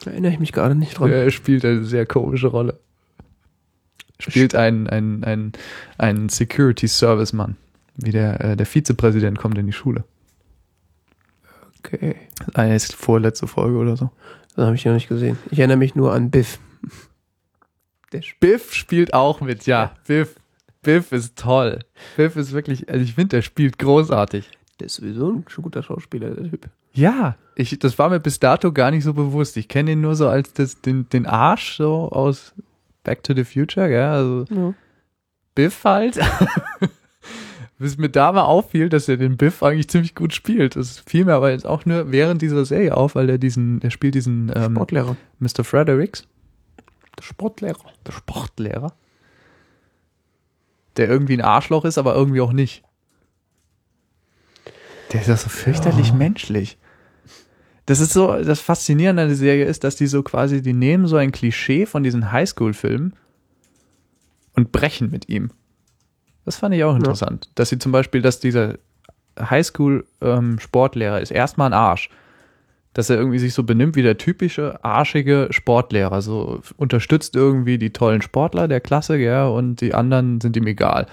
Da 0.04 0.12
erinnere 0.12 0.32
ich 0.32 0.40
mich 0.40 0.54
gerade 0.54 0.76
nicht 0.76 0.98
dran. 0.98 1.12
Er 1.12 1.30
spielt 1.32 1.66
eine 1.66 1.84
sehr 1.84 2.06
komische 2.06 2.48
Rolle. 2.48 2.80
Spielt 4.20 4.56
einen, 4.56 4.88
einen, 4.88 5.24
einen, 5.24 5.52
einen 5.98 6.30
Security 6.30 6.88
Service 6.88 7.34
Mann. 7.34 7.58
Wie 7.96 8.12
der, 8.12 8.40
äh, 8.42 8.56
der 8.56 8.66
Vizepräsident 8.66 9.38
kommt 9.38 9.58
in 9.58 9.66
die 9.66 9.74
Schule. 9.74 10.04
Okay. 11.80 12.16
Eine 12.54 12.76
ist 12.76 12.96
vorletzte 12.96 13.48
Folge 13.48 13.78
oder 13.78 13.98
so. 13.98 14.10
Das 14.56 14.66
habe 14.66 14.76
ich 14.76 14.86
noch 14.86 14.94
nicht 14.94 15.10
gesehen. 15.10 15.38
Ich 15.52 15.60
erinnere 15.60 15.78
mich 15.78 15.96
nur 15.96 16.14
an 16.14 16.30
Biff. 16.32 16.60
Der 18.12 18.22
Biff 18.40 18.74
spielt 18.74 19.14
auch 19.14 19.42
mit, 19.42 19.66
ja. 19.66 19.94
Biff. 20.08 20.36
Biff 20.82 21.12
ist 21.12 21.38
toll. 21.38 21.80
Biff 22.16 22.36
ist 22.36 22.54
wirklich, 22.54 22.90
also 22.90 23.04
ich 23.04 23.14
finde, 23.16 23.38
der 23.38 23.42
spielt 23.42 23.78
großartig. 23.80 24.50
der 24.80 24.88
ist 24.88 24.96
sowieso 24.96 25.30
ein 25.32 25.46
guter 25.62 25.84
Schauspieler, 25.84 26.32
der 26.32 26.50
Typ. 26.50 26.70
Ja, 26.94 27.36
ich, 27.56 27.78
das 27.78 28.00
war 28.00 28.10
mir 28.10 28.20
bis 28.20 28.40
dato 28.40 28.72
gar 28.72 28.90
nicht 28.90 29.04
so 29.04 29.14
bewusst. 29.14 29.58
Ich 29.58 29.68
kenne 29.68 29.92
ihn 29.92 30.02
nur 30.02 30.16
so 30.16 30.28
als 30.30 30.54
das, 30.54 30.82
den, 30.82 31.08
den 31.10 31.26
Arsch 31.26 31.76
so 31.78 32.10
aus 32.12 32.54
Back 33.04 33.24
to 33.24 33.34
the 33.36 33.44
Future, 33.44 33.92
ja. 33.92 34.14
Also 34.14 34.46
Ja. 34.50 34.74
Biff 35.54 35.84
halt. 35.84 36.18
Bis 37.78 37.98
mir 37.98 38.10
da 38.10 38.32
mal 38.34 38.44
auffiel, 38.44 38.90
dass 38.90 39.08
er 39.08 39.16
den 39.16 39.38
Biff 39.38 39.64
eigentlich 39.64 39.88
ziemlich 39.90 40.14
gut 40.14 40.34
spielt. 40.34 40.76
Das 40.76 41.00
fiel 41.00 41.24
mir 41.24 41.34
aber 41.34 41.52
jetzt 41.52 41.66
auch 41.66 41.86
nur 41.86 42.12
während 42.12 42.42
dieser 42.42 42.66
Serie 42.66 42.96
auf, 42.98 43.16
weil 43.16 43.30
er 43.30 43.38
diesen, 43.38 43.80
der 43.80 43.90
spielt 43.90 44.16
diesen 44.16 44.52
ähm, 44.54 44.74
Sportlehrer. 44.76 45.16
Mr. 45.40 45.64
Fredericks, 45.64 46.28
Der 47.20 47.24
Sportlehrer. 47.24 47.94
der 48.06 48.12
Sportlehrer, 48.14 48.94
der 50.98 51.08
irgendwie 51.08 51.34
ein 51.34 51.42
Arschloch 51.42 51.86
ist, 51.86 51.98
aber 51.98 52.16
irgendwie 52.16 52.42
auch 52.42 52.54
nicht. 52.54 52.84
Der 55.12 55.22
ist 55.22 55.30
doch 55.30 55.38
so 55.38 55.50
fürchterlich 55.50 56.14
menschlich. 56.14 56.78
Das 57.86 58.00
ist 58.00 58.14
so, 58.14 58.42
das 58.42 58.60
Faszinierende 58.60 59.24
an 59.24 59.30
der 59.30 59.38
Serie 59.38 59.66
ist, 59.66 59.84
dass 59.84 59.96
die 59.96 60.08
so 60.08 60.22
quasi, 60.22 60.62
die 60.62 60.74
nehmen 60.74 61.08
so 61.08 61.16
ein 61.16 61.32
Klischee 61.32 61.86
von 61.86 62.04
diesen 62.04 62.32
Highschool-Filmen 62.32 63.14
und 64.56 64.72
brechen 64.72 65.10
mit 65.10 65.28
ihm. 65.28 65.52
Das 66.46 66.58
fand 66.58 66.76
ich 66.76 66.84
auch 66.84 66.96
interessant. 66.96 67.50
Dass 67.56 67.70
sie 67.70 67.80
zum 67.80 67.92
Beispiel, 67.92 68.22
dass 68.22 68.40
dieser 68.40 68.78
Highschool-Sportlehrer 69.40 71.20
ist 71.20 71.32
erstmal 71.32 71.70
ein 71.70 71.74
Arsch. 71.74 72.10
Dass 72.94 73.10
er 73.10 73.18
irgendwie 73.18 73.40
sich 73.40 73.54
so 73.54 73.64
benimmt 73.64 73.96
wie 73.96 74.02
der 74.02 74.18
typische 74.18 74.84
arschige 74.84 75.48
Sportlehrer. 75.52 76.22
So 76.22 76.62
unterstützt 76.78 77.36
irgendwie 77.36 77.78
die 77.78 77.94
tollen 77.94 78.22
Sportler 78.22 78.68
der 78.68 78.82
Klasse, 78.82 79.18
ja, 79.18 79.48
und 79.48 79.82
die 79.82 79.94
anderen 79.94 80.42
sind 80.42 80.58
ihm 80.58 80.68
egal. 80.68 81.06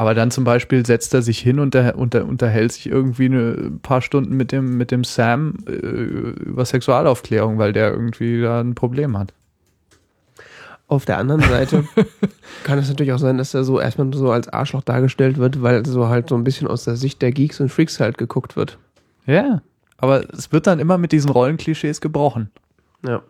Aber 0.00 0.14
dann 0.14 0.30
zum 0.30 0.44
Beispiel 0.44 0.86
setzt 0.86 1.12
er 1.12 1.20
sich 1.20 1.38
hin 1.38 1.60
und 1.60 1.76
unter, 1.76 1.94
unter, 1.96 2.24
unterhält 2.24 2.72
sich 2.72 2.86
irgendwie 2.86 3.26
eine 3.26 3.70
paar 3.82 4.00
Stunden 4.00 4.34
mit 4.34 4.50
dem, 4.50 4.78
mit 4.78 4.90
dem 4.90 5.04
Sam 5.04 5.56
äh, 5.68 5.72
über 5.72 6.64
Sexualaufklärung, 6.64 7.58
weil 7.58 7.74
der 7.74 7.90
irgendwie 7.90 8.40
da 8.40 8.60
ein 8.60 8.74
Problem 8.74 9.18
hat. 9.18 9.34
Auf 10.88 11.04
der 11.04 11.18
anderen 11.18 11.42
Seite 11.42 11.84
kann 12.64 12.78
es 12.78 12.88
natürlich 12.88 13.12
auch 13.12 13.18
sein, 13.18 13.36
dass 13.36 13.52
er 13.52 13.62
so 13.62 13.78
erstmal 13.78 14.10
so 14.14 14.30
als 14.30 14.48
Arschloch 14.48 14.82
dargestellt 14.82 15.36
wird, 15.36 15.62
weil 15.62 15.84
so 15.84 16.08
halt 16.08 16.30
so 16.30 16.34
ein 16.34 16.44
bisschen 16.44 16.66
aus 16.66 16.84
der 16.84 16.96
Sicht 16.96 17.20
der 17.20 17.32
Geeks 17.32 17.60
und 17.60 17.68
Freaks 17.68 18.00
halt 18.00 18.16
geguckt 18.16 18.56
wird. 18.56 18.78
Ja. 19.26 19.60
Aber 20.00 20.28
es 20.32 20.50
wird 20.50 20.66
dann 20.66 20.78
immer 20.78 20.98
mit 20.98 21.12
diesen 21.12 21.30
Rollenklischees 21.30 22.00
gebrochen. 22.00 22.50
Ja. 23.06 23.22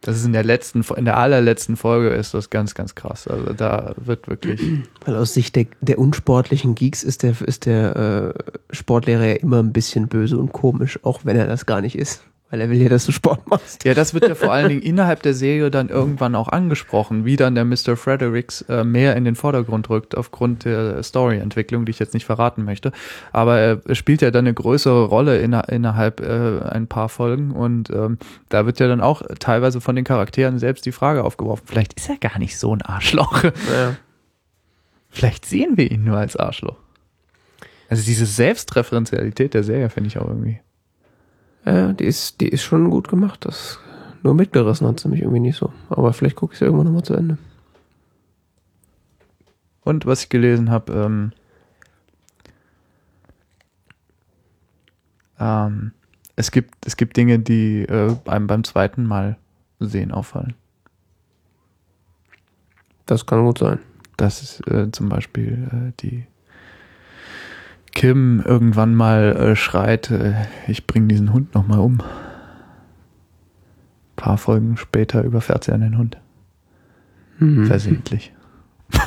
Das 0.00 0.16
ist 0.16 0.24
in 0.24 0.32
der 0.32 0.44
letzten, 0.44 0.82
in 0.96 1.04
der 1.04 1.16
allerletzten 1.16 1.76
Folge 1.76 2.10
ist 2.10 2.32
das 2.32 2.50
ganz, 2.50 2.74
ganz 2.74 2.94
krass. 2.94 3.26
Also 3.26 3.52
da 3.52 3.94
wird 3.96 4.28
wirklich. 4.28 4.60
Weil 5.04 5.16
aus 5.16 5.34
Sicht 5.34 5.56
der, 5.56 5.66
der 5.80 5.98
unsportlichen 5.98 6.74
Geeks 6.74 7.02
ist 7.02 7.22
der, 7.22 7.34
ist 7.40 7.66
der 7.66 8.34
äh, 8.70 8.74
Sportlehrer 8.74 9.26
ja 9.26 9.34
immer 9.34 9.58
ein 9.58 9.72
bisschen 9.72 10.08
böse 10.08 10.38
und 10.38 10.52
komisch, 10.52 11.00
auch 11.02 11.24
wenn 11.24 11.36
er 11.36 11.46
das 11.46 11.66
gar 11.66 11.80
nicht 11.80 11.98
ist. 11.98 12.22
Weil 12.50 12.62
er 12.62 12.70
will 12.70 12.80
ja, 12.80 12.88
dass 12.88 13.04
du 13.04 13.12
Sport 13.12 13.46
machst. 13.46 13.84
Ja, 13.84 13.92
das 13.92 14.14
wird 14.14 14.26
ja 14.26 14.34
vor 14.34 14.52
allen 14.52 14.70
Dingen 14.70 14.82
innerhalb 14.82 15.22
der 15.22 15.34
Serie 15.34 15.70
dann 15.70 15.90
irgendwann 15.90 16.34
auch 16.34 16.48
angesprochen, 16.48 17.26
wie 17.26 17.36
dann 17.36 17.54
der 17.54 17.66
Mr. 17.66 17.96
Fredericks 17.96 18.62
äh, 18.62 18.84
mehr 18.84 19.16
in 19.16 19.26
den 19.26 19.34
Vordergrund 19.34 19.90
rückt 19.90 20.16
aufgrund 20.16 20.64
der 20.64 21.02
Storyentwicklung, 21.02 21.84
die 21.84 21.90
ich 21.90 21.98
jetzt 21.98 22.14
nicht 22.14 22.24
verraten 22.24 22.64
möchte. 22.64 22.92
Aber 23.32 23.58
er, 23.58 23.94
spielt 23.94 24.22
ja 24.22 24.30
dann 24.30 24.46
eine 24.46 24.54
größere 24.54 25.04
Rolle 25.04 25.38
inner, 25.38 25.68
innerhalb 25.68 26.20
äh, 26.20 26.60
ein 26.60 26.86
paar 26.86 27.10
Folgen 27.10 27.50
und 27.50 27.90
ähm, 27.90 28.18
da 28.48 28.64
wird 28.64 28.80
ja 28.80 28.88
dann 28.88 29.02
auch 29.02 29.20
teilweise 29.40 29.82
von 29.82 29.94
den 29.94 30.04
Charakteren 30.04 30.58
selbst 30.58 30.86
die 30.86 30.92
Frage 30.92 31.24
aufgeworfen, 31.24 31.64
vielleicht 31.66 31.94
ist 31.94 32.08
er 32.08 32.16
gar 32.16 32.38
nicht 32.38 32.58
so 32.58 32.74
ein 32.74 32.82
Arschloch. 32.82 33.44
Ja. 33.44 33.96
Vielleicht 35.10 35.46
sehen 35.46 35.76
wir 35.76 35.90
ihn 35.90 36.04
nur 36.04 36.18
als 36.18 36.36
Arschloch. 36.36 36.76
Also 37.88 38.04
diese 38.04 38.26
Selbstreferenzialität 38.26 39.54
der 39.54 39.64
Serie 39.64 39.88
finde 39.88 40.08
ich 40.08 40.18
auch 40.18 40.28
irgendwie. 40.28 40.60
Ja, 41.64 41.92
die 41.92 42.04
ist, 42.04 42.40
die 42.40 42.48
ist 42.48 42.62
schon 42.62 42.90
gut 42.90 43.08
gemacht. 43.08 43.44
Das 43.44 43.78
nur 44.22 44.34
mitgerissen 44.34 44.86
hat 44.86 45.00
sie 45.00 45.08
mich 45.08 45.20
irgendwie 45.20 45.40
nicht 45.40 45.56
so. 45.56 45.72
Aber 45.88 46.12
vielleicht 46.12 46.36
gucke 46.36 46.52
ich 46.52 46.58
sie 46.58 46.64
irgendwann 46.64 46.86
nochmal 46.86 47.04
zu 47.04 47.14
Ende. 47.14 47.38
Und 49.84 50.06
was 50.06 50.22
ich 50.22 50.28
gelesen 50.28 50.70
habe, 50.70 50.92
ähm, 50.92 51.32
ähm, 55.38 55.92
es 56.36 56.50
gibt 56.50 56.86
es 56.86 56.96
gibt 56.96 57.16
Dinge, 57.16 57.38
die 57.38 57.82
äh, 57.82 58.14
einem 58.26 58.46
beim 58.46 58.64
zweiten 58.64 59.06
Mal 59.06 59.38
sehen 59.80 60.12
auffallen. 60.12 60.54
Das 63.06 63.24
kann 63.24 63.44
gut 63.44 63.58
sein. 63.58 63.78
Das 64.16 64.42
ist 64.42 64.66
äh, 64.68 64.90
zum 64.92 65.08
Beispiel 65.08 65.68
äh, 65.72 65.92
die 66.00 66.26
Kim 67.98 68.40
irgendwann 68.46 68.94
mal 68.94 69.34
äh, 69.34 69.56
schreit, 69.56 70.12
äh, 70.12 70.34
ich 70.68 70.86
bring 70.86 71.08
diesen 71.08 71.32
Hund 71.32 71.52
noch 71.56 71.66
mal 71.66 71.80
um. 71.80 72.00
paar 74.14 74.38
Folgen 74.38 74.76
später 74.76 75.24
überfährt 75.24 75.64
sie 75.64 75.72
einen 75.72 75.98
Hund. 75.98 76.16
Mhm. 77.40 77.66
Versehentlich. 77.66 78.32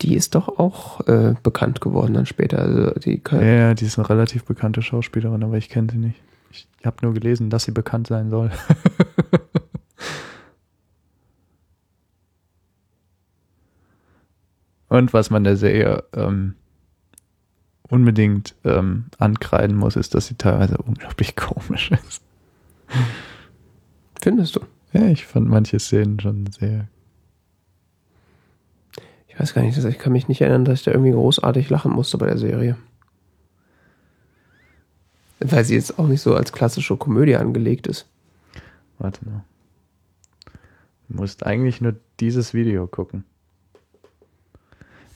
Die 0.00 0.14
ist 0.14 0.34
doch 0.34 0.58
auch 0.58 1.06
äh, 1.06 1.34
bekannt 1.42 1.82
geworden 1.82 2.14
dann 2.14 2.24
später. 2.24 2.60
Also 2.60 2.92
die 2.92 3.20
Ja, 3.30 3.42
ja, 3.42 3.74
die 3.74 3.84
ist 3.84 3.98
eine 3.98 4.08
relativ 4.08 4.44
bekannte 4.44 4.80
Schauspielerin, 4.80 5.44
aber 5.44 5.58
ich 5.58 5.68
kenne 5.68 5.88
sie 5.92 5.98
nicht. 5.98 6.22
Ich 6.50 6.66
habe 6.86 6.96
nur 7.02 7.12
gelesen, 7.12 7.50
dass 7.50 7.64
sie 7.64 7.72
bekannt 7.72 8.06
sein 8.06 8.30
soll. 8.30 8.50
Und 14.88 15.12
was 15.12 15.28
man 15.28 15.44
der 15.44 15.56
Serie 15.56 16.04
ähm, 16.14 16.54
unbedingt 17.94 18.56
ähm, 18.64 19.04
ankreiden 19.18 19.76
muss, 19.76 19.94
ist, 19.96 20.14
dass 20.14 20.26
sie 20.26 20.34
teilweise 20.34 20.76
unglaublich 20.78 21.36
komisch 21.36 21.92
ist. 21.92 22.22
findest 24.20 24.56
du? 24.56 24.60
Ja, 24.92 25.06
ich 25.06 25.24
fand 25.24 25.48
manche 25.48 25.78
Szenen 25.78 26.20
schon 26.20 26.46
sehr. 26.46 26.88
Ich 29.28 29.38
weiß 29.38 29.54
gar 29.54 29.62
nicht, 29.62 29.76
ich 29.76 29.98
kann 29.98 30.12
mich 30.12 30.28
nicht 30.28 30.40
erinnern, 30.40 30.64
dass 30.64 30.80
ich 30.80 30.84
da 30.84 30.92
irgendwie 30.92 31.10
großartig 31.12 31.68
lachen 31.70 31.92
musste 31.92 32.18
bei 32.18 32.26
der 32.26 32.38
Serie. 32.38 32.76
Weil 35.40 35.64
sie 35.64 35.74
jetzt 35.74 35.98
auch 35.98 36.06
nicht 36.06 36.20
so 36.20 36.34
als 36.34 36.52
klassische 36.52 36.96
Komödie 36.96 37.36
angelegt 37.36 37.86
ist. 37.86 38.06
Warte 38.98 39.24
mal. 39.28 39.44
Du 41.08 41.16
musst 41.16 41.44
eigentlich 41.44 41.80
nur 41.80 41.96
dieses 42.20 42.54
Video 42.54 42.86
gucken. 42.86 43.24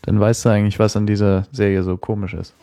Dann 0.02 0.18
weißt 0.18 0.44
du 0.44 0.48
eigentlich, 0.48 0.78
was 0.78 0.96
an 0.96 1.06
dieser 1.06 1.46
Serie 1.52 1.82
so 1.82 1.96
komisch 1.96 2.34
ist. 2.34 2.54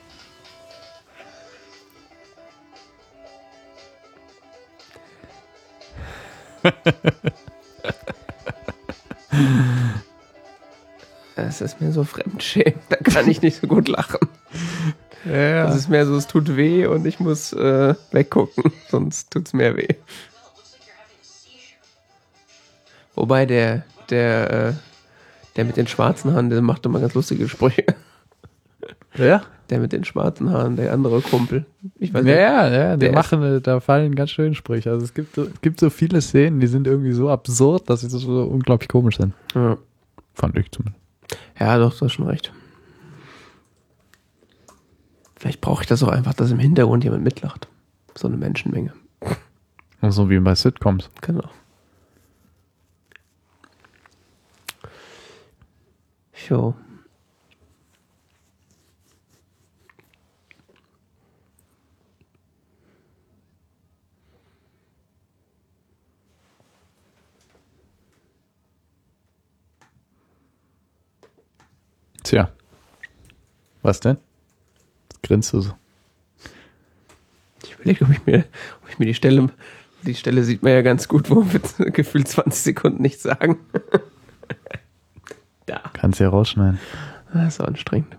Es 11.35 11.61
ist 11.61 11.81
mir 11.81 11.91
so 11.91 12.03
fremdschämend, 12.03 12.81
da 12.89 12.95
kann 12.97 13.29
ich 13.29 13.41
nicht 13.41 13.59
so 13.59 13.67
gut 13.67 13.87
lachen. 13.87 14.27
Ja, 15.25 15.65
Das 15.65 15.75
ist 15.75 15.89
mehr 15.89 16.05
so, 16.05 16.15
es 16.15 16.27
tut 16.27 16.55
weh 16.55 16.85
und 16.85 17.05
ich 17.05 17.19
muss 17.19 17.51
äh, 17.53 17.95
weggucken, 18.11 18.71
sonst 18.89 19.31
tut's 19.31 19.53
mehr 19.53 19.75
weh. 19.75 19.87
Wobei 23.15 23.45
der, 23.45 23.83
der, 24.09 24.51
äh, 24.51 24.73
der 25.55 25.65
mit 25.65 25.77
den 25.77 25.87
schwarzen 25.87 26.33
Haaren, 26.33 26.49
der 26.49 26.61
macht 26.61 26.85
immer 26.85 26.99
ganz 26.99 27.13
lustige 27.13 27.47
Sprüche. 27.49 27.85
ja. 29.15 29.43
Der 29.69 29.79
mit 29.79 29.91
den 29.93 30.03
schwarzen 30.03 30.51
Haaren, 30.51 30.75
der 30.75 30.93
andere 30.93 31.21
Kumpel. 31.21 31.65
Ich 31.97 32.13
weiß 32.13 32.23
Ja, 32.25 32.31
nicht. 32.31 32.39
ja, 32.39 32.67
ja, 32.89 32.97
Der 32.97 33.11
machen, 33.13 33.41
äh, 33.41 33.61
da 33.61 33.79
fallen 33.79 34.13
ganz 34.13 34.29
schön 34.29 34.53
Sprüche. 34.53 34.91
Also 34.91 35.03
es 35.05 35.13
gibt, 35.13 35.33
so- 35.35 35.43
es 35.45 35.61
gibt 35.61 35.79
so 35.79 35.89
viele 35.89 36.21
Szenen, 36.21 36.59
die 36.59 36.67
sind 36.67 36.85
irgendwie 36.85 37.13
so 37.13 37.29
absurd, 37.31 37.89
dass 37.89 38.01
sie 38.01 38.09
so 38.09 38.43
unglaublich 38.43 38.87
komisch 38.89 39.17
sind. 39.17 39.33
Ja. 39.55 39.77
Fand 40.35 40.55
ich 40.57 40.71
zumindest. 40.71 41.01
ja, 41.59 41.77
doch, 41.79 41.97
du 41.97 42.05
hast 42.05 42.13
schon 42.13 42.27
recht. 42.27 42.53
Vielleicht 45.37 45.61
brauche 45.61 45.81
ich 45.83 45.87
das 45.87 46.03
auch 46.03 46.09
einfach, 46.09 46.33
dass 46.33 46.51
im 46.51 46.59
Hintergrund 46.59 47.03
jemand 47.03 47.23
mitlacht. 47.23 47.67
So 48.15 48.27
eine 48.27 48.37
Menschenmenge. 48.37 48.93
So 50.09 50.29
wie 50.29 50.39
bei 50.39 50.53
Sitcoms. 50.53 51.09
Genau. 51.21 51.49
Jo. 56.49 56.75
Tja. 72.26 72.49
Was 73.84 73.99
denn? 73.99 74.18
Grinst 75.22 75.53
du 75.53 75.61
so? 75.61 75.73
Ich 77.64 77.73
überlege, 77.73 78.06
ob 78.06 78.11
ich 78.11 78.26
mir, 78.26 78.45
ob 78.84 78.89
ich 78.89 78.99
mir 78.99 79.06
die 79.06 79.14
Stelle, 79.14 79.49
die 80.02 80.15
Stelle 80.15 80.43
sieht 80.43 80.64
man 80.64 80.73
ja 80.73 80.81
ganz 80.81 81.07
gut, 81.07 81.30
wo 81.30 81.45
wir 81.45 81.91
gefühlt 81.91 82.27
20 82.27 82.61
Sekunden 82.64 83.02
nichts 83.02 83.23
sagen. 83.23 83.60
da. 85.68 85.81
Kannst 85.93 86.19
ja 86.19 86.30
rausschneiden. 86.30 86.80
Das 87.34 87.56
ist 87.56 87.61
anstrengend. 87.61 88.18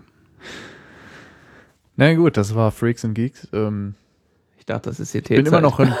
Na 1.95 2.13
gut, 2.13 2.37
das 2.37 2.55
war 2.55 2.71
Freaks 2.71 3.03
and 3.03 3.15
Geeks. 3.15 3.47
Ähm, 3.51 3.95
Ich 4.57 4.65
dachte, 4.65 4.89
das 4.89 4.99
ist 4.99 5.13
ich 5.15 5.23
bin 5.23 5.45
immer 5.45 5.61
noch 5.61 5.79
in, 5.79 5.93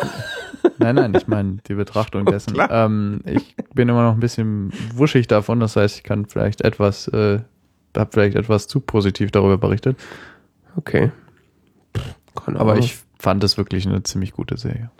Nein, 0.77 0.95
nein, 0.95 1.13
ich 1.15 1.27
meine 1.27 1.57
die 1.67 1.73
Betrachtung 1.73 2.21
Oh, 2.27 2.31
dessen. 2.31 2.55
Ähm, 2.69 3.21
ich 3.25 3.55
bin 3.73 3.89
immer 3.89 4.03
noch 4.03 4.13
ein 4.13 4.19
bisschen 4.19 4.71
wuschig 4.93 5.27
davon, 5.27 5.59
das 5.59 5.75
heißt, 5.75 5.97
ich 5.97 6.03
kann 6.03 6.25
vielleicht 6.25 6.61
etwas, 6.61 7.07
äh, 7.09 7.39
habe 7.99 8.09
vielleicht 8.11 8.35
etwas 8.35 8.67
zu 8.67 8.79
positiv 8.79 9.31
darüber 9.31 9.57
berichtet. 9.57 9.97
Okay. 10.75 11.11
Keine 12.35 12.59
Aber 12.59 12.73
Ahnung. 12.73 12.83
ich 12.83 12.97
fand 13.19 13.43
es 13.43 13.57
wirklich 13.57 13.87
eine 13.87 14.03
ziemlich 14.03 14.31
gute 14.31 14.57
Serie. 14.57 14.91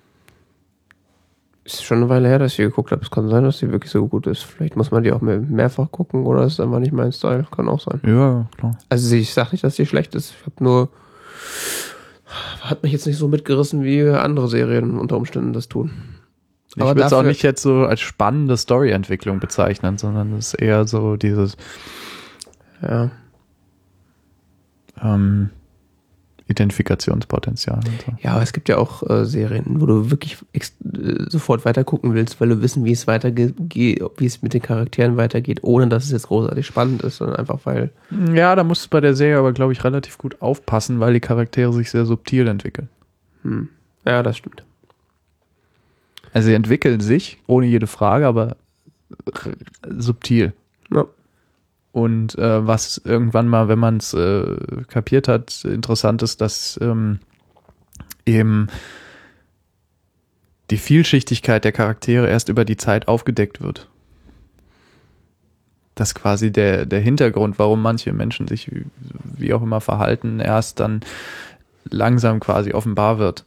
Ist 1.63 1.83
schon 1.83 1.97
eine 1.97 2.09
Weile 2.09 2.29
her, 2.29 2.39
dass 2.39 2.53
ich 2.53 2.57
sie 2.57 2.63
geguckt 2.63 2.91
habe. 2.91 3.01
Es 3.03 3.11
kann 3.11 3.29
sein, 3.29 3.43
dass 3.43 3.59
sie 3.59 3.71
wirklich 3.71 3.91
so 3.91 4.07
gut 4.07 4.25
ist. 4.25 4.43
Vielleicht 4.43 4.77
muss 4.77 4.91
man 4.91 5.03
die 5.03 5.11
auch 5.11 5.21
mehr, 5.21 5.39
mehrfach 5.39 5.91
gucken 5.91 6.25
oder 6.25 6.45
ist 6.45 6.59
einfach 6.59 6.79
nicht 6.79 6.93
mein 6.93 7.11
Style. 7.11 7.45
Kann 7.53 7.67
auch 7.67 7.81
sein. 7.81 7.99
Ja, 8.05 8.47
klar. 8.57 8.77
Also 8.89 9.15
ich 9.15 9.33
sag 9.33 9.51
nicht, 9.51 9.63
dass 9.63 9.75
die 9.75 9.85
schlecht 9.85 10.15
ist. 10.15 10.33
Ich 10.39 10.45
habe 10.45 10.63
nur 10.63 10.89
hat 12.61 12.83
mich 12.83 12.91
jetzt 12.91 13.07
nicht 13.07 13.17
so 13.17 13.27
mitgerissen, 13.27 13.83
wie 13.83 14.01
andere 14.09 14.47
Serien 14.47 14.97
unter 14.97 15.17
Umständen 15.17 15.53
das 15.53 15.67
tun. 15.67 15.91
Ich 16.75 16.83
würde 16.83 17.01
es 17.01 17.13
auch 17.13 17.23
nicht 17.23 17.41
jetzt 17.41 17.61
so 17.61 17.85
als 17.85 18.01
spannende 18.01 18.55
Storyentwicklung 18.55 19.39
bezeichnen, 19.39 19.97
sondern 19.97 20.33
es 20.33 20.53
ist 20.53 20.61
eher 20.61 20.85
so 20.85 21.15
dieses 21.15 21.57
Ja. 22.81 23.11
ähm, 25.01 25.49
Identifikationspotenzial 26.49 27.81
so. 27.83 28.13
Ja, 28.21 28.31
aber 28.33 28.41
es 28.41 28.53
gibt 28.53 28.69
ja 28.69 28.77
auch 28.77 29.07
äh, 29.09 29.25
Serien, 29.25 29.81
wo 29.81 29.85
du 29.85 30.09
wirklich 30.11 30.37
äh, 30.53 30.61
sofort 31.27 31.65
weiter 31.65 31.83
gucken 31.83 32.13
willst, 32.13 32.39
weil 32.39 32.49
du 32.49 32.61
wissen, 32.61 32.85
wie 32.85 32.93
es 32.93 33.05
weitergeht, 33.05 33.55
wie 33.59 34.25
es 34.25 34.41
mit 34.41 34.53
den 34.53 34.61
Charakteren 34.61 35.17
weitergeht, 35.17 35.59
ohne 35.63 35.87
dass 35.89 36.05
es 36.05 36.11
jetzt 36.11 36.27
großartig 36.27 36.65
spannend 36.65 37.01
ist, 37.01 37.17
sondern 37.17 37.35
einfach 37.37 37.59
weil 37.65 37.91
Ja, 38.33 38.55
da 38.55 38.63
musst 38.63 38.85
du 38.85 38.89
bei 38.89 39.01
der 39.01 39.13
Serie 39.13 39.39
aber, 39.39 39.51
glaube 39.51 39.73
ich, 39.73 39.83
relativ 39.83 40.17
gut 40.17 40.41
aufpassen, 40.41 41.01
weil 41.01 41.13
die 41.13 41.19
Charaktere 41.19 41.73
sich 41.73 41.91
sehr 41.91 42.05
subtil 42.05 42.47
entwickeln. 42.47 42.87
hm, 43.43 43.69
ja, 44.05 44.23
das 44.23 44.37
stimmt. 44.37 44.63
Also 46.31 46.47
sie 46.47 46.53
entwickeln 46.53 47.01
sich, 47.01 47.39
ohne 47.47 47.65
jede 47.65 47.87
Frage, 47.87 48.25
aber 48.25 48.55
subtil. 49.97 50.53
Ja. 50.91 51.05
Und 51.97 52.37
äh, 52.37 52.67
was 52.67 53.01
irgendwann 53.03 53.47
mal, 53.47 53.69
wenn 53.69 53.79
man 53.79 53.97
es 53.97 54.13
äh, 54.13 54.55
kapiert 54.87 55.27
hat, 55.27 55.65
interessant 55.65 56.21
ist, 56.21 56.41
dass 56.41 56.77
ähm, 56.79 57.17
eben 58.23 58.67
die 60.69 60.77
Vielschichtigkeit 60.77 61.65
der 61.65 61.71
Charaktere 61.71 62.29
erst 62.29 62.49
über 62.49 62.65
die 62.65 62.77
Zeit 62.77 63.07
aufgedeckt 63.07 63.61
wird. 63.61 63.89
Dass 65.95 66.13
quasi 66.13 66.51
der, 66.51 66.85
der 66.85 66.99
Hintergrund, 66.99 67.57
warum 67.57 67.81
manche 67.81 68.13
Menschen 68.13 68.47
sich 68.47 68.71
wie, 68.71 68.85
wie 69.35 69.51
auch 69.55 69.63
immer 69.63 69.81
verhalten, 69.81 70.39
erst 70.39 70.79
dann 70.79 70.99
langsam 71.89 72.39
quasi 72.39 72.73
offenbar 72.73 73.17
wird. 73.17 73.43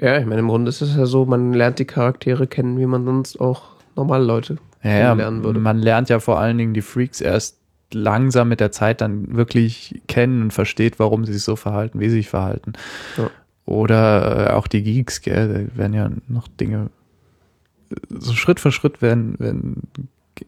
Ja, 0.00 0.18
ich 0.18 0.26
meine, 0.26 0.40
im 0.40 0.48
Grunde 0.48 0.68
ist 0.68 0.80
es 0.80 0.96
ja 0.96 1.06
so, 1.06 1.26
man 1.26 1.52
lernt 1.52 1.78
die 1.78 1.84
Charaktere 1.84 2.48
kennen, 2.48 2.76
wie 2.76 2.86
man 2.86 3.04
sonst 3.04 3.40
auch 3.40 3.76
normale 3.94 4.24
Leute 4.24 4.58
Ja, 4.82 4.90
ja, 4.90 4.98
kennenlernen 5.08 5.44
würde. 5.44 5.60
man 5.60 5.78
lernt 5.78 6.08
ja 6.08 6.18
vor 6.18 6.40
allen 6.40 6.58
Dingen 6.58 6.74
die 6.74 6.82
Freaks 6.82 7.20
erst 7.20 7.58
langsam 7.92 8.48
mit 8.48 8.60
der 8.60 8.72
Zeit 8.72 9.00
dann 9.00 9.36
wirklich 9.36 10.00
kennen 10.08 10.42
und 10.42 10.50
versteht, 10.52 10.98
warum 10.98 11.24
sie 11.24 11.32
sich 11.34 11.42
so 11.42 11.56
verhalten, 11.56 12.00
wie 12.00 12.08
sie 12.08 12.16
sich 12.16 12.28
verhalten. 12.28 12.72
Ja. 13.16 13.30
Oder 13.64 14.48
äh, 14.48 14.52
auch 14.54 14.66
die 14.66 14.82
Geeks, 14.82 15.20
gell, 15.20 15.68
da 15.70 15.78
werden 15.78 15.94
ja 15.94 16.10
noch 16.26 16.48
Dinge 16.48 16.90
so 18.08 18.34
Schritt 18.34 18.60
für 18.60 18.72
Schritt 18.72 19.02
werden, 19.02 19.38
werden 19.38 19.82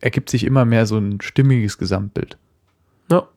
ergibt 0.00 0.30
sich 0.30 0.44
immer 0.44 0.64
mehr 0.64 0.86
so 0.86 0.98
ein 0.98 1.20
stimmiges 1.20 1.78
Gesamtbild. 1.78 2.38
Ja. 3.10 3.28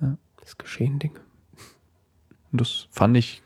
Ja. 0.00 0.16
Es 0.44 0.56
geschehen 0.56 0.98
Dinge. 0.98 1.20
Und 2.52 2.60
das 2.60 2.88
fand 2.90 3.16
ich 3.16 3.42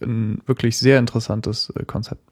ein 0.00 0.42
wirklich 0.46 0.78
sehr 0.78 0.98
interessantes 0.98 1.70
äh, 1.70 1.84
Konzept. 1.84 2.22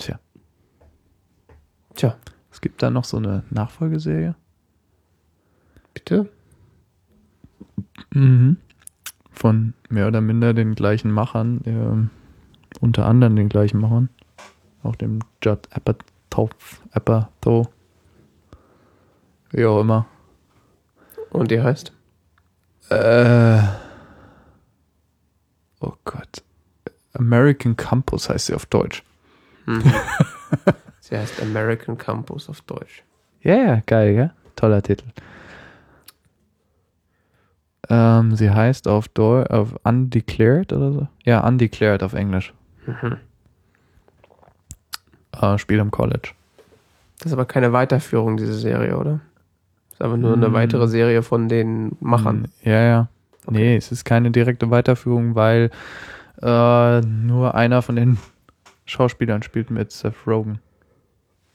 Tja, 0.00 0.18
Tja, 1.94 2.16
es 2.50 2.62
gibt 2.62 2.82
da 2.82 2.88
noch 2.88 3.04
so 3.04 3.18
eine 3.18 3.44
Nachfolgeserie. 3.50 4.34
bitte? 5.92 6.30
Mhm. 8.12 8.56
Von 9.30 9.74
mehr 9.90 10.08
oder 10.08 10.22
minder 10.22 10.54
den 10.54 10.74
gleichen 10.74 11.10
Machern, 11.10 11.60
ähm, 11.66 12.10
unter 12.80 13.04
anderem 13.04 13.36
den 13.36 13.50
gleichen 13.50 13.78
Machern, 13.78 14.08
auch 14.82 14.96
dem 14.96 15.18
Judd 15.42 15.68
Apatow, 15.70 16.50
Apatow, 16.92 17.68
wie 19.50 19.66
auch 19.66 19.80
immer. 19.80 20.06
Und 21.28 21.50
die 21.50 21.60
heißt? 21.60 21.92
Äh, 22.88 23.62
oh 25.80 25.92
Gott. 26.04 26.42
American 27.12 27.76
Campus 27.76 28.30
heißt 28.30 28.46
sie 28.46 28.54
auf 28.54 28.64
Deutsch. 28.64 29.04
Sie 31.00 31.16
heißt 31.16 31.40
American 31.42 31.96
Campus 31.98 32.48
auf 32.48 32.60
Deutsch. 32.62 33.02
Ja, 33.42 33.56
ja, 33.56 33.80
geil, 33.86 34.14
gell? 34.14 34.30
Toller 34.56 34.82
Titel. 34.82 35.04
Ähm, 37.88 38.36
sie 38.36 38.50
heißt 38.50 38.86
auf, 38.88 39.08
Deu 39.08 39.42
auf 39.44 39.74
Undeclared 39.84 40.72
oder 40.72 40.92
so? 40.92 41.08
Ja, 41.24 41.46
Undeclared 41.46 42.02
auf 42.02 42.12
Englisch. 42.12 42.52
Mhm. 42.86 43.16
Äh, 45.40 45.58
Spiel 45.58 45.78
im 45.78 45.90
College. 45.90 46.32
Das 47.18 47.26
ist 47.26 47.32
aber 47.32 47.46
keine 47.46 47.72
Weiterführung, 47.72 48.36
diese 48.36 48.54
Serie, 48.54 48.96
oder? 48.96 49.20
Das 49.88 49.94
ist 49.94 50.02
einfach 50.02 50.16
nur 50.16 50.34
eine 50.34 50.46
Hm. 50.46 50.52
weitere 50.52 50.88
Serie 50.88 51.22
von 51.22 51.48
den 51.48 51.96
Machern. 52.00 52.48
Ja, 52.62 52.80
ja. 52.82 53.08
Nee, 53.48 53.76
es 53.76 53.90
ist 53.90 54.04
keine 54.04 54.30
direkte 54.30 54.70
Weiterführung, 54.70 55.34
weil 55.34 55.70
äh, 56.42 57.00
nur 57.00 57.54
einer 57.54 57.82
von 57.82 57.96
den 57.96 58.18
Schauspielern 58.90 59.42
spielt 59.42 59.70
mit 59.70 59.92
Seth 59.92 60.26
Rogen. 60.26 60.58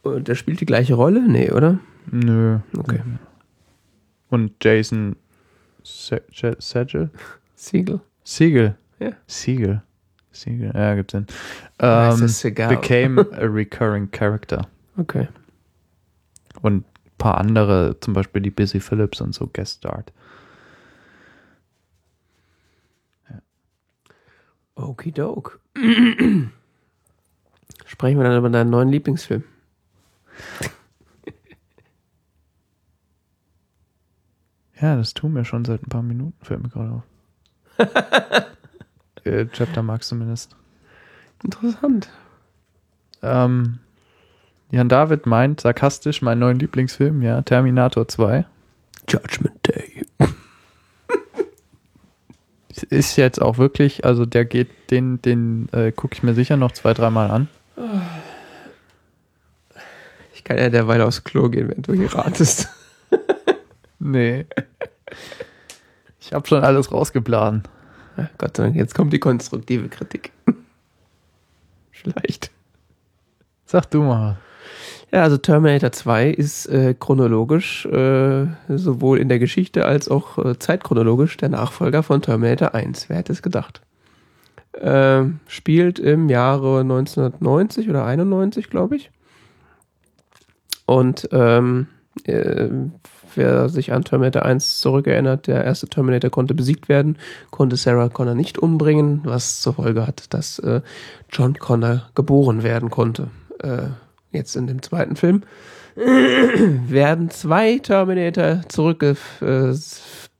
Und 0.03 0.27
der 0.27 0.35
spielt 0.35 0.61
die 0.61 0.65
gleiche 0.65 0.93
Rolle? 0.93 1.21
Nee, 1.27 1.51
oder? 1.51 1.79
Nö. 2.11 2.59
Okay. 2.77 3.01
Und 4.29 4.63
Jason 4.63 5.15
Se 5.83 6.23
Se 6.31 6.55
Segel? 6.59 7.09
Siegel. 7.55 8.01
Siegel. 8.23 8.77
Ja. 8.99 9.11
Siegel. 9.27 9.81
Siegel, 10.31 10.71
ja, 10.75 10.95
gibt's 10.95 11.13
es 12.21 12.39
Segal? 12.41 12.75
became 12.75 13.19
a 13.33 13.45
recurring 13.45 14.09
character. 14.11 14.67
Okay. 14.97 15.27
Und 16.61 16.83
ein 16.83 16.85
paar 17.17 17.37
andere, 17.37 17.97
zum 17.99 18.13
Beispiel 18.13 18.41
die 18.41 18.51
Busy 18.51 18.79
Phillips 18.79 19.21
und 19.21 19.33
so 19.33 19.47
Guest 19.47 19.77
Starred. 19.77 20.11
Okidok. 24.75 25.59
Sprechen 27.85 28.17
wir 28.17 28.25
dann 28.25 28.37
über 28.37 28.49
deinen 28.49 28.69
neuen 28.69 28.89
Lieblingsfilm. 28.89 29.43
Ja, 34.81 34.97
das 34.97 35.13
tun 35.13 35.33
wir 35.35 35.45
schon 35.45 35.63
seit 35.63 35.83
ein 35.83 35.89
paar 35.89 36.03
Minuten, 36.03 36.43
fällt 36.43 36.61
mir 36.61 36.69
gerade 36.69 36.91
auf. 36.91 37.03
äh, 39.23 39.45
Chapter 39.47 39.83
Max 39.83 40.09
zumindest. 40.09 40.55
Interessant. 41.43 42.09
Ähm, 43.21 43.79
Jan 44.71 44.89
David 44.89 45.25
meint 45.25 45.61
sarkastisch 45.61 46.21
meinen 46.21 46.39
neuen 46.39 46.59
Lieblingsfilm, 46.59 47.21
ja, 47.21 47.41
Terminator 47.41 48.07
2. 48.07 48.45
Judgment 49.07 49.67
Day. 49.67 50.05
Ist 52.89 53.15
jetzt 53.15 53.41
auch 53.41 53.57
wirklich, 53.57 54.03
also 54.03 54.25
der 54.25 54.43
geht, 54.43 54.91
den, 54.91 55.21
den 55.21 55.69
äh, 55.71 55.93
gucke 55.93 56.13
ich 56.15 56.23
mir 56.23 56.33
sicher 56.33 56.57
noch 56.57 56.73
zwei, 56.73 56.93
dreimal 56.93 57.31
an. 57.31 57.47
Ich 60.33 60.43
kann 60.43 60.57
ja 60.57 60.69
derweil 60.69 61.01
aufs 61.01 61.23
Klo 61.23 61.49
gehen, 61.49 61.69
wenn 61.69 61.81
du 61.81 61.93
hier 61.93 62.13
ratest. 62.13 62.69
Nee. 63.97 64.45
Ich 66.19 66.33
habe 66.33 66.47
schon 66.47 66.63
alles 66.63 66.91
rausgeblasen. 66.91 67.63
Gott 68.37 68.57
sei 68.57 68.63
Dank, 68.63 68.75
jetzt 68.75 68.93
kommt 68.93 69.13
die 69.13 69.19
konstruktive 69.19 69.89
Kritik. 69.89 70.31
Vielleicht. 71.91 72.51
Sag 73.65 73.89
du 73.91 74.03
mal. 74.03 74.37
Ja, 75.11 75.23
also 75.23 75.37
Terminator 75.37 75.91
2 75.91 76.29
ist 76.29 76.67
äh, 76.67 76.93
chronologisch, 76.93 77.85
äh, 77.85 78.47
sowohl 78.69 79.19
in 79.19 79.29
der 79.29 79.39
Geschichte 79.39 79.85
als 79.85 80.09
auch 80.09 80.37
äh, 80.43 80.57
zeitchronologisch 80.59 81.37
der 81.37 81.49
Nachfolger 81.49 82.03
von 82.03 82.21
Terminator 82.21 82.73
1. 82.73 83.09
Wer 83.09 83.17
hätte 83.17 83.33
es 83.33 83.41
gedacht? 83.41 83.81
Ähm, 84.81 85.39
spielt 85.47 85.99
im 85.99 86.29
Jahre 86.29 86.81
1990 86.81 87.89
oder 87.89 88.05
91, 88.05 88.69
glaube 88.69 88.97
ich. 88.97 89.11
Und 90.85 91.29
ähm, 91.31 91.87
äh, 92.25 92.67
wer 93.35 93.69
sich 93.69 93.93
an 93.93 94.03
Terminator 94.03 94.43
1 94.43 94.79
zurückerinnert, 94.79 95.47
der 95.47 95.63
erste 95.63 95.87
Terminator 95.87 96.29
konnte 96.29 96.53
besiegt 96.53 96.89
werden, 96.89 97.17
konnte 97.51 97.75
Sarah 97.75 98.09
Connor 98.09 98.35
nicht 98.35 98.57
umbringen, 98.57 99.21
was 99.23 99.61
zur 99.61 99.75
Folge 99.75 100.05
hat, 100.05 100.33
dass 100.33 100.59
äh, 100.59 100.81
John 101.31 101.55
Connor 101.55 102.09
geboren 102.15 102.63
werden 102.63 102.89
konnte. 102.89 103.29
Äh, 103.59 103.87
jetzt 104.31 104.55
in 104.55 104.67
dem 104.67 104.81
zweiten 104.81 105.15
Film 105.15 105.43
werden 105.95 107.29
zwei 107.29 107.79
Terminator 107.79 108.61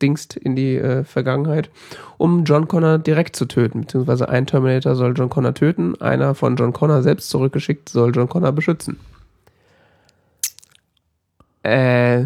zurückgedingst 0.05 0.35
in 0.37 0.55
die 0.55 0.75
äh, 0.75 1.03
Vergangenheit, 1.03 1.69
um 2.17 2.43
John 2.43 2.67
Connor 2.67 2.97
direkt 2.97 3.35
zu 3.35 3.45
töten. 3.45 3.81
Beziehungsweise 3.81 4.29
ein 4.29 4.45
Terminator 4.45 4.95
soll 4.95 5.13
John 5.15 5.29
Connor 5.29 5.53
töten, 5.53 5.99
einer 6.01 6.35
von 6.35 6.55
John 6.55 6.73
Connor 6.73 7.01
selbst 7.01 7.29
zurückgeschickt 7.29 7.89
soll 7.89 8.11
John 8.15 8.29
Connor 8.29 8.51
beschützen. 8.51 8.99
Äh, 11.63 12.25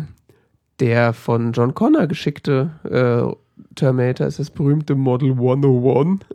der 0.80 1.14
von 1.14 1.54
John 1.54 1.74
Connor 1.74 2.08
geschickte 2.08 2.72
äh, 2.84 3.76
Terminator 3.76 4.28
ist 4.28 4.40
das 4.40 4.50
berühmte 4.50 4.96
Model 4.96 5.32
101. 5.32 6.26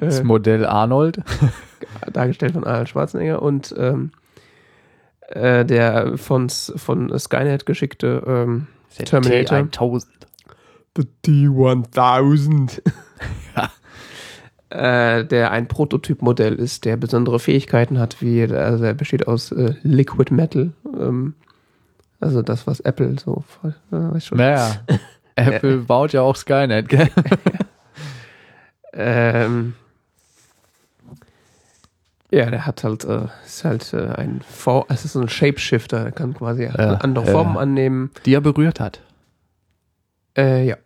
Das 0.00 0.22
Modell 0.22 0.66
Arnold. 0.66 1.22
dargestellt 2.12 2.52
von 2.52 2.64
Arnold 2.64 2.88
Schwarzenegger 2.88 3.42
und 3.42 3.74
ähm, 3.78 4.12
äh, 5.28 5.64
der 5.64 6.16
von, 6.18 6.48
von 6.48 7.18
Skynet 7.18 7.66
geschickte 7.66 8.22
ähm, 8.26 8.66
Terminator. 9.04 9.58
T1000. 9.58 10.06
The 10.96 11.06
T1000. 11.24 12.82
äh, 14.70 15.24
der 15.24 15.50
ein 15.50 15.68
Prototypmodell 15.68 16.54
ist, 16.54 16.84
der 16.84 16.96
besondere 16.96 17.38
Fähigkeiten 17.38 17.98
hat, 17.98 18.22
wie 18.22 18.42
also 18.42 18.84
er 18.84 18.94
besteht 18.94 19.26
aus 19.26 19.52
äh, 19.52 19.74
Liquid 19.82 20.32
Metal. 20.32 20.72
Ähm, 20.98 21.34
also 22.20 22.42
das, 22.42 22.66
was 22.66 22.80
Apple 22.80 23.16
so 23.18 23.44
äh, 23.62 23.72
weiß 23.90 24.26
schon. 24.26 24.38
Naja. 24.38 24.80
Apple 25.34 25.78
baut 25.78 26.14
ja 26.14 26.22
auch 26.22 26.34
Skynet, 26.34 26.88
gell? 26.88 27.10
Ähm, 28.96 29.74
ja, 32.30 32.50
der 32.50 32.66
hat 32.66 32.84
halt, 32.84 33.04
äh, 33.04 33.26
ist 33.44 33.64
halt 33.64 33.92
äh, 33.92 34.08
ein 34.08 34.40
V, 34.42 34.84
es 34.88 35.04
ist 35.04 35.12
so 35.12 35.20
ein 35.20 35.28
Shapeshifter, 35.28 36.02
der 36.04 36.12
kann 36.12 36.34
quasi 36.34 36.64
Ja, 36.64 36.72
andere 36.72 37.26
ja. 37.26 37.32
Formen 37.32 37.56
annehmen. 37.56 38.10
Die 38.24 38.34
er 38.34 38.40
berührt 38.40 38.80
hat. 38.80 39.00
Äh, 40.36 40.66
ja. 40.66 40.76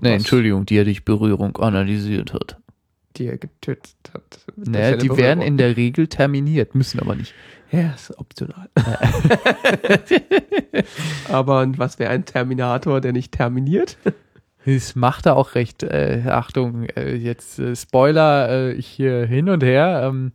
Nee, 0.00 0.10
Was 0.10 0.16
Entschuldigung, 0.18 0.66
die 0.66 0.76
er 0.76 0.84
durch 0.84 1.04
Berührung 1.04 1.56
analysiert 1.56 2.32
hat. 2.32 2.56
Die 3.16 3.26
er 3.26 3.38
getötet 3.38 3.94
hat. 4.12 4.40
Naja, 4.56 4.92
die 4.96 5.08
Berührung. 5.08 5.18
werden 5.18 5.42
in 5.42 5.56
der 5.56 5.76
Regel 5.76 6.08
terminiert, 6.08 6.74
müssen 6.74 7.00
aber 7.00 7.14
nicht. 7.14 7.34
Ja, 7.70 7.92
ist 7.92 8.16
optional. 8.18 8.68
Aber 11.28 11.60
und 11.60 11.78
was 11.78 11.98
wäre 11.98 12.10
ein 12.10 12.24
Terminator, 12.24 13.00
der 13.00 13.12
nicht 13.12 13.32
terminiert? 13.32 13.96
Das 14.66 14.94
macht 14.94 15.26
er 15.26 15.36
auch 15.36 15.54
recht. 15.54 15.82
Äh, 15.82 16.22
Achtung, 16.26 16.84
äh, 16.84 17.14
jetzt 17.14 17.58
äh, 17.58 17.76
Spoiler 17.76 18.70
äh, 18.70 18.80
hier 18.80 19.26
hin 19.26 19.48
und 19.48 19.62
her. 19.62 20.02
Ähm, 20.04 20.32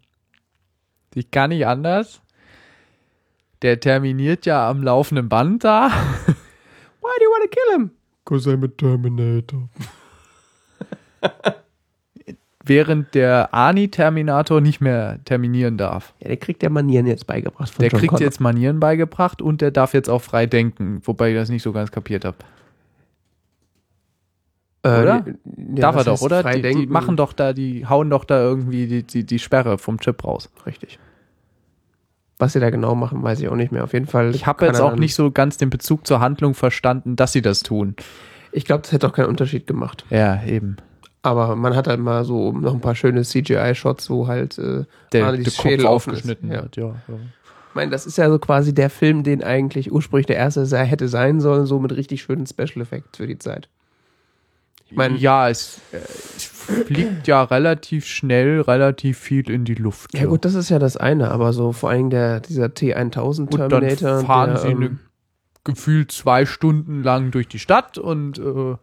ich 1.16 1.32
kann 1.32 1.50
nicht 1.50 1.66
anders. 1.66 2.22
Der 3.62 3.80
terminiert 3.80 4.46
ja 4.46 4.70
am 4.70 4.84
laufenden 4.84 5.30
Band 5.30 5.64
da. 5.64 5.90
Why 6.28 7.12
do 7.18 7.24
you 7.24 7.32
want 7.32 7.44
to 7.44 7.50
kill 7.50 7.76
him? 7.76 7.92
Cause 8.26 8.50
I'm 8.50 8.64
a 8.64 8.68
Terminator. 8.68 9.70
während 12.70 13.16
der 13.16 13.54
Ani-Terminator 13.54 14.62
nicht 14.62 14.80
mehr 14.80 15.20
terminieren 15.26 15.78
darf. 15.78 16.14
Ja, 16.20 16.28
der 16.28 16.38
kriegt 16.38 16.64
ja 16.64 16.70
Manieren 16.70 17.08
jetzt 17.08 17.26
beigebracht 17.28 17.72
von 17.72 17.82
Der 17.82 17.90
John 17.90 18.00
kriegt 18.00 18.12
Connor. 18.12 18.22
jetzt 18.22 18.40
Manieren 18.40 18.80
beigebracht 18.80 19.42
und 19.42 19.62
der 19.62 19.72
darf 19.72 19.94
jetzt 19.94 20.10
auch 20.10 20.22
frei 20.22 20.46
denken, 20.46 21.02
wobei 21.04 21.32
ich 21.32 21.36
das 21.36 21.50
nicht 21.50 21.64
so 21.64 21.74
ganz 21.74 21.92
kapiert 21.92 22.24
habe. 22.24 22.38
Äh, 24.86 25.06
ja, 25.06 25.26
darf 25.46 25.98
er 25.98 26.04
doch, 26.06 26.22
oder? 26.22 26.44
Die, 26.44 26.62
die 26.62 26.88
machen 26.88 27.18
doch 27.18 27.34
da, 27.34 27.54
die 27.54 27.86
hauen 27.86 28.10
doch 28.10 28.24
da 28.24 28.42
irgendwie 28.42 28.88
die, 28.88 29.04
die, 29.04 29.26
die 29.26 29.40
Sperre 29.40 29.78
vom 29.78 30.00
Chip 30.00 30.24
raus. 30.24 30.50
Richtig. 30.66 31.00
Was 32.38 32.54
sie 32.54 32.62
da 32.62 32.70
genau 32.70 32.96
machen, 32.96 33.22
weiß 33.22 33.42
ich 33.42 33.50
auch 33.50 33.56
nicht 33.56 33.74
mehr. 33.74 33.84
Auf 33.84 33.92
jeden 33.92 34.08
Fall. 34.08 34.34
Ich 34.34 34.46
habe 34.46 34.66
jetzt 34.66 34.80
auch 34.80 34.96
nicht 34.96 35.14
so 35.14 35.30
ganz 35.32 35.58
den 35.58 35.70
Bezug 35.70 36.08
zur 36.08 36.22
Handlung 36.22 36.54
verstanden, 36.54 37.18
dass 37.18 37.34
sie 37.34 37.42
das 37.42 37.64
tun. 37.64 37.96
Ich 38.54 38.64
glaube, 38.64 38.84
das 38.84 38.94
hätte 38.94 39.08
auch 39.08 39.14
keinen 39.14 39.28
Unterschied 39.28 39.68
gemacht. 39.68 40.06
Ja, 40.10 40.42
eben. 40.44 40.78
Aber 41.22 41.58
man 41.58 41.76
hat 41.76 41.88
halt 41.88 42.00
mal 42.00 42.24
so 42.24 42.54
noch 42.54 42.74
ein 42.74 42.80
paar 42.80 42.96
schöne 42.96 43.24
CGI-Shots, 43.24 44.10
wo 44.10 44.28
halt 44.28 44.58
äh, 44.58 44.86
Der, 45.12 45.34
der 45.34 45.44
Kopf 45.44 45.62
Schädel 45.62 45.86
offen 45.86 46.12
aufgeschnitten 46.12 46.50
wird, 46.50 46.78
ja. 46.78 46.86
ja. 46.86 47.16
Ich 47.70 47.76
meine, 47.76 47.92
das 47.92 48.06
ist 48.06 48.18
ja 48.18 48.30
so 48.30 48.40
quasi 48.40 48.74
der 48.74 48.90
Film, 48.90 49.24
den 49.24 49.44
eigentlich 49.44 49.92
ursprünglich 49.92 50.26
der 50.26 50.38
erste 50.38 50.66
hätte 50.78 51.10
sein 51.10 51.42
sollen, 51.42 51.66
so 51.66 51.80
mit 51.80 51.92
richtig 51.92 52.22
schönen 52.22 52.48
Special 52.48 52.82
Effects 52.82 53.18
für 53.18 53.28
die 53.28 53.38
Zeit. 53.38 53.68
Ich 54.90 54.98
meine, 54.98 55.18
ja, 55.18 55.50
es, 55.50 55.80
äh, 55.92 55.98
es 55.98 56.46
fliegt 56.46 57.28
ja 57.28 57.44
relativ 57.44 58.06
schnell, 58.08 58.62
relativ 58.62 59.20
viel 59.20 59.50
in 59.50 59.64
die 59.64 59.76
Luft. 59.76 60.14
ja 60.18 60.26
gut, 60.26 60.46
das 60.46 60.56
ist 60.56 60.70
ja 60.70 60.80
das 60.80 60.98
eine, 60.98 61.30
aber 61.30 61.54
so 61.54 61.74
vor 61.74 61.92
allem 61.92 62.10
der, 62.10 62.40
dieser 62.40 62.66
T1000 62.66 63.42
Und 63.42 63.58
dann 63.60 63.70
Terminator. 63.70 64.26
fahren 64.26 64.52
der, 64.52 64.58
sie 64.58 64.68
eine, 64.70 64.86
ähm, 64.88 65.00
gefühlt 65.64 66.12
zwei 66.12 66.48
Stunden 66.48 67.04
lang 67.04 67.30
durch 67.30 67.48
die 67.48 67.60
Stadt 67.60 68.00
und 68.00 68.40
äh, 68.40 68.76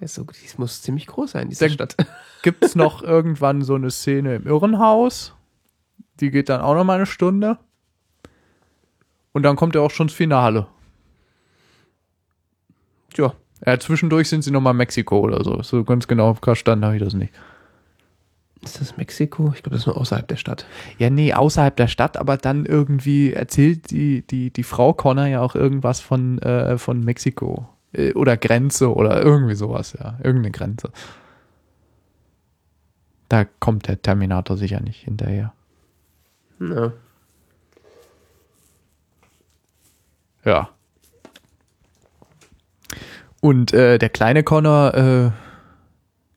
ist 0.00 0.14
so, 0.14 0.24
das 0.24 0.58
muss 0.58 0.82
ziemlich 0.82 1.06
groß 1.06 1.32
sein, 1.32 1.48
diese 1.48 1.70
Stadt. 1.70 1.96
gibt 2.42 2.64
es 2.64 2.74
noch 2.74 3.02
irgendwann 3.02 3.62
so 3.62 3.74
eine 3.74 3.90
Szene 3.90 4.36
im 4.36 4.46
Irrenhaus, 4.46 5.34
Die 6.20 6.30
geht 6.30 6.48
dann 6.48 6.60
auch 6.60 6.74
noch 6.74 6.84
mal 6.84 6.96
eine 6.96 7.06
Stunde. 7.06 7.58
Und 9.32 9.44
dann 9.44 9.54
kommt 9.54 9.76
ja 9.76 9.82
auch 9.82 9.90
schon 9.90 10.08
das 10.08 10.16
Finale. 10.16 10.66
Tja, 13.14 13.34
Ja, 13.68 13.78
zwischendurch 13.78 14.30
sind 14.30 14.40
sie 14.40 14.50
noch 14.50 14.62
mal 14.62 14.70
in 14.70 14.78
Mexiko 14.78 15.20
oder 15.20 15.44
so. 15.44 15.62
So 15.62 15.84
ganz 15.84 16.08
genau 16.08 16.32
verstanden 16.32 16.86
habe 16.86 16.96
ich 16.96 17.02
das 17.02 17.12
nicht. 17.12 17.34
ist 18.62 18.80
das 18.80 18.96
Mexiko? 18.96 19.52
Ich 19.54 19.62
glaube, 19.62 19.72
das 19.76 19.80
ist 19.80 19.86
nur 19.86 19.98
außerhalb 19.98 20.26
der 20.26 20.36
Stadt. 20.36 20.64
Ja, 20.96 21.10
nee, 21.10 21.34
außerhalb 21.34 21.76
der 21.76 21.86
Stadt, 21.86 22.16
aber 22.16 22.38
dann 22.38 22.64
irgendwie 22.64 23.34
erzählt 23.34 23.90
die, 23.90 24.22
die, 24.26 24.50
die 24.50 24.62
Frau 24.62 24.94
Connor 24.94 25.26
ja 25.26 25.42
auch 25.42 25.54
irgendwas 25.54 26.00
von, 26.00 26.38
äh, 26.38 26.78
von 26.78 27.00
Mexiko. 27.04 27.68
Äh, 27.92 28.14
Oder 28.14 28.38
Grenze 28.38 28.94
oder 28.94 29.22
irgendwie 29.22 29.54
sowas, 29.54 29.94
ja. 30.00 30.14
Irgendeine 30.22 30.50
Grenze. 30.52 30.90
Da 33.28 33.44
kommt 33.44 33.86
der 33.86 34.00
Terminator 34.00 34.56
sicher 34.56 34.80
nicht 34.80 35.04
hinterher. 35.04 35.52
Ja. 36.58 36.92
Ja. 40.46 40.70
Und 43.40 43.72
äh, 43.72 43.98
der 43.98 44.08
kleine 44.08 44.42
Connor, 44.42 44.94
äh, 44.94 45.26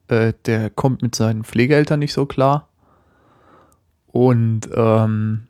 äh, 0.08 0.32
der 0.46 0.70
kommt 0.70 1.02
mit 1.02 1.14
seinen 1.14 1.44
Pflegeeltern 1.44 1.98
nicht 1.98 2.12
so 2.12 2.26
klar. 2.26 2.68
Und 4.06 4.68
ähm, 4.74 5.48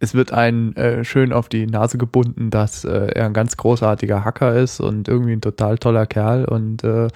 es 0.00 0.14
wird 0.14 0.32
einen 0.32 0.76
äh, 0.76 1.04
schön 1.04 1.32
auf 1.32 1.48
die 1.48 1.66
Nase 1.66 1.98
gebunden, 1.98 2.50
dass 2.50 2.84
äh, 2.84 3.08
er 3.14 3.26
ein 3.26 3.32
ganz 3.32 3.56
großartiger 3.56 4.24
Hacker 4.24 4.54
ist 4.54 4.80
und 4.80 5.08
irgendwie 5.08 5.32
ein 5.32 5.40
total 5.40 5.78
toller 5.78 6.06
Kerl 6.06 6.44
und 6.44 6.84
äh, 6.84 7.08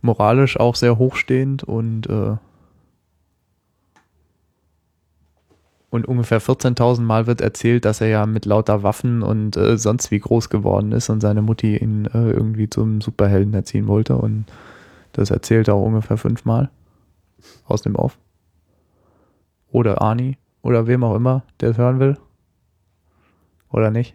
moralisch 0.00 0.58
auch 0.58 0.74
sehr 0.74 0.98
hochstehend 0.98 1.64
und 1.64 2.08
äh, 2.08 2.36
und 5.90 6.06
ungefähr 6.06 6.40
14.000 6.40 7.00
Mal 7.00 7.26
wird 7.26 7.40
erzählt, 7.40 7.84
dass 7.84 8.00
er 8.00 8.08
ja 8.08 8.26
mit 8.26 8.44
lauter 8.44 8.82
Waffen 8.82 9.22
und 9.22 9.56
äh, 9.56 9.78
sonst 9.78 10.10
wie 10.10 10.18
groß 10.18 10.50
geworden 10.50 10.92
ist 10.92 11.08
und 11.08 11.20
seine 11.20 11.42
Mutti 11.42 11.76
ihn 11.76 12.06
äh, 12.06 12.30
irgendwie 12.30 12.68
zum 12.68 13.00
Superhelden 13.00 13.54
erziehen 13.54 13.86
wollte 13.86 14.16
und 14.16 14.44
das 15.12 15.30
erzählt 15.30 15.68
er 15.68 15.74
auch 15.74 15.86
ungefähr 15.86 16.18
fünfmal 16.18 16.70
aus 17.66 17.82
dem 17.82 17.96
Off. 17.96 18.18
Oder 19.70 20.02
Ani 20.02 20.36
oder 20.62 20.86
wem 20.86 21.04
auch 21.04 21.14
immer, 21.14 21.42
der 21.60 21.70
es 21.70 21.78
hören 21.78 22.00
will. 22.00 22.18
Oder 23.70 23.90
nicht. 23.90 24.14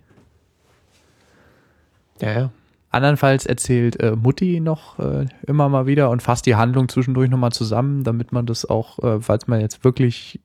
Ja, 2.22 2.32
ja. 2.32 2.52
Andernfalls 2.90 3.48
erzählt 3.48 4.00
äh, 4.00 4.16
Mutti 4.16 4.60
noch 4.60 5.00
äh, 5.00 5.26
immer 5.48 5.68
mal 5.68 5.88
wieder 5.88 6.12
und 6.12 6.22
fasst 6.22 6.46
die 6.46 6.56
Handlung 6.56 6.90
zwischendurch 6.90 7.30
nochmal 7.30 7.52
zusammen, 7.52 8.04
damit 8.04 8.32
man 8.32 8.46
das 8.46 8.70
auch, 8.70 9.00
äh, 9.00 9.20
falls 9.20 9.48
man 9.48 9.62
jetzt 9.62 9.84
wirklich 9.84 10.40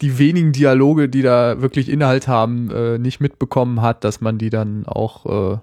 die 0.00 0.18
wenigen 0.18 0.52
Dialoge, 0.52 1.08
die 1.08 1.22
da 1.22 1.60
wirklich 1.60 1.88
Inhalt 1.88 2.26
haben, 2.28 2.70
äh, 2.70 2.98
nicht 2.98 3.20
mitbekommen 3.20 3.82
hat, 3.82 4.04
dass 4.04 4.20
man 4.20 4.38
die 4.38 4.50
dann 4.50 4.86
auch 4.86 5.54
äh, 5.54 5.58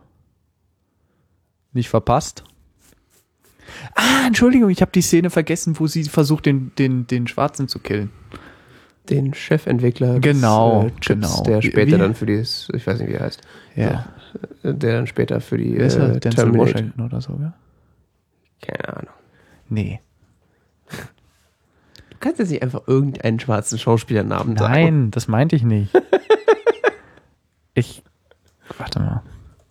nicht 1.74 1.90
verpasst. 1.90 2.44
Ah, 3.96 4.26
Entschuldigung, 4.26 4.70
ich 4.70 4.82
habe 4.82 4.92
die 4.92 5.02
Szene 5.02 5.30
vergessen, 5.30 5.80
wo 5.80 5.88
sie 5.88 6.04
versucht, 6.06 6.46
den, 6.46 6.72
den, 6.78 7.06
den 7.08 7.28
Schwarzen 7.28 7.68
zu 7.68 7.80
killen. 7.80 8.12
Den 9.10 9.34
Chefentwickler 9.34 10.20
Genau, 10.20 10.84
des, 10.84 10.92
äh, 10.92 11.00
Chips, 11.00 11.08
genau. 11.08 11.44
der 11.44 11.62
später 11.62 11.96
wie- 11.96 12.00
dann 12.00 12.16
für 12.16 12.26
die, 12.26 12.34
ich 12.36 12.88
weiß 12.88 13.00
nicht, 13.00 13.10
wie 13.10 13.14
er 13.14 13.22
heißt, 13.22 13.42
Ja. 13.76 14.08
äh, 14.64 14.74
der 14.74 14.94
dann 14.98 15.08
später 15.08 15.40
für 15.42 15.58
die 15.58 15.78
Wer 15.78 15.88
ist 15.88 15.96
er? 15.96 16.16
äh, 16.16 16.20
Denzel 16.20 16.44
Terminator. 16.46 16.74
Washington 16.74 17.02
oder 17.02 17.22
so, 17.22 17.38
ja? 17.42 17.54
Keine 18.62 18.98
Ahnung. 18.98 19.14
Nee. 19.70 20.00
Du 22.18 22.22
kannst 22.22 22.40
jetzt 22.40 22.50
nicht 22.50 22.64
einfach 22.64 22.88
irgendeinen 22.88 23.40
schwarzen 23.40 23.78
Schauspielernamen 23.78 24.58
sagen. 24.58 24.74
Nein, 24.74 25.12
das 25.12 25.28
meinte 25.28 25.56
ich 25.56 25.62
nicht. 25.62 25.94
ich. 27.76 28.04
Warte 28.76 29.00
mal. 29.00 29.22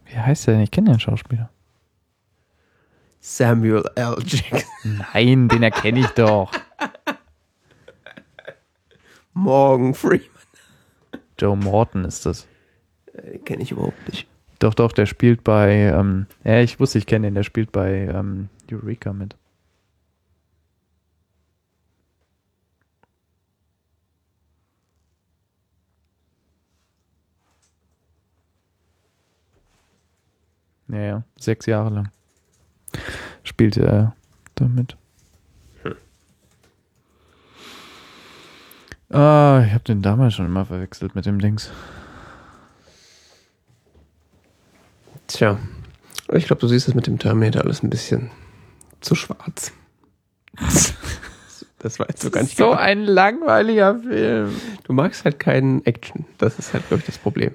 Wie 0.04 0.16
heißt 0.16 0.46
der 0.46 0.54
denn? 0.54 0.62
Ich 0.62 0.70
kenne 0.70 0.92
den 0.92 1.00
Schauspieler. 1.00 1.50
Samuel 3.18 3.82
L. 3.96 4.16
Jackson. 4.24 5.04
Nein, 5.12 5.48
den 5.48 5.64
erkenne 5.64 5.98
ich 5.98 6.06
doch. 6.10 6.52
Morgan 9.34 9.92
Freeman. 9.92 10.20
Joe 11.40 11.56
Morton 11.56 12.04
ist 12.04 12.26
das. 12.26 12.46
Äh, 13.12 13.32
Den 13.32 13.44
kenne 13.44 13.62
ich 13.64 13.72
überhaupt 13.72 14.08
nicht. 14.08 14.28
Doch, 14.60 14.74
doch, 14.74 14.92
der 14.92 15.06
spielt 15.06 15.42
bei. 15.42 15.72
Ähm, 15.72 16.26
ja, 16.44 16.60
ich 16.60 16.78
wusste, 16.78 16.98
ich 16.98 17.06
kenne 17.06 17.26
den. 17.26 17.34
Der 17.34 17.42
spielt 17.42 17.72
bei 17.72 18.06
ähm, 18.06 18.50
Eureka 18.70 19.12
mit. 19.12 19.34
Ja, 30.88 31.00
ja, 31.00 31.22
sechs 31.36 31.66
Jahre 31.66 31.90
lang. 31.90 32.10
Spielt 33.42 33.76
er 33.76 34.14
damit. 34.54 34.96
Ah, 39.08 39.62
ich 39.64 39.72
habe 39.72 39.84
den 39.84 40.02
damals 40.02 40.34
schon 40.34 40.46
immer 40.46 40.64
verwechselt 40.64 41.14
mit 41.14 41.26
dem 41.26 41.38
Dings. 41.38 41.70
Tja, 45.28 45.58
ich 46.32 46.46
glaube, 46.46 46.60
du 46.60 46.68
siehst 46.68 46.88
es 46.88 46.94
mit 46.94 47.06
dem 47.06 47.18
Terminator 47.18 47.62
alles 47.62 47.82
ein 47.82 47.90
bisschen 47.90 48.30
zu 49.00 49.14
schwarz. 49.14 49.72
Das 51.78 51.98
war 52.00 52.08
jetzt 52.08 52.22
so 52.22 52.30
gar 52.30 52.42
nicht 52.42 52.56
so 52.56 52.72
ein 52.72 53.04
langweiliger 53.04 54.00
Film. 54.00 54.50
Du 54.84 54.92
magst 54.94 55.24
halt 55.24 55.38
keinen 55.38 55.84
Action. 55.84 56.24
Das 56.38 56.58
ist 56.58 56.72
halt, 56.72 56.88
glaube 56.88 57.02
ich, 57.02 57.06
das 57.06 57.18
Problem. 57.18 57.54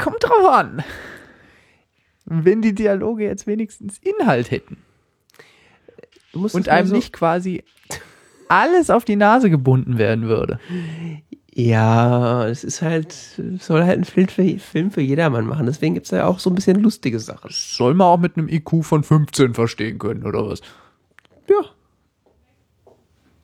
Kommt 0.00 0.22
drauf 0.22 0.48
an. 0.50 0.82
Wenn 2.24 2.62
die 2.62 2.74
Dialoge 2.74 3.24
jetzt 3.24 3.46
wenigstens 3.46 3.98
Inhalt 3.98 4.50
hätten 4.50 4.78
und 6.32 6.68
einem 6.68 6.86
so, 6.86 6.94
nicht 6.94 7.12
quasi 7.12 7.64
alles 8.48 8.90
auf 8.90 9.04
die 9.04 9.16
Nase 9.16 9.50
gebunden 9.50 9.98
werden 9.98 10.28
würde. 10.28 10.60
Ja, 11.52 12.46
es 12.46 12.62
ist 12.62 12.82
halt, 12.82 13.12
es 13.12 13.66
soll 13.66 13.84
halt 13.84 13.98
ein 13.98 14.04
Film 14.04 14.28
für, 14.28 14.58
Film 14.58 14.90
für 14.90 15.00
jedermann 15.00 15.46
machen. 15.46 15.66
Deswegen 15.66 15.94
gibt 15.94 16.06
es 16.06 16.12
ja 16.12 16.26
auch 16.26 16.38
so 16.38 16.50
ein 16.50 16.54
bisschen 16.54 16.80
lustige 16.80 17.18
Sachen. 17.18 17.50
Soll 17.52 17.94
man 17.94 18.06
auch 18.06 18.18
mit 18.18 18.36
einem 18.36 18.48
IQ 18.48 18.84
von 18.84 19.02
15 19.02 19.54
verstehen 19.54 19.98
können, 19.98 20.24
oder 20.24 20.46
was? 20.46 20.60
Ja. 21.48 21.62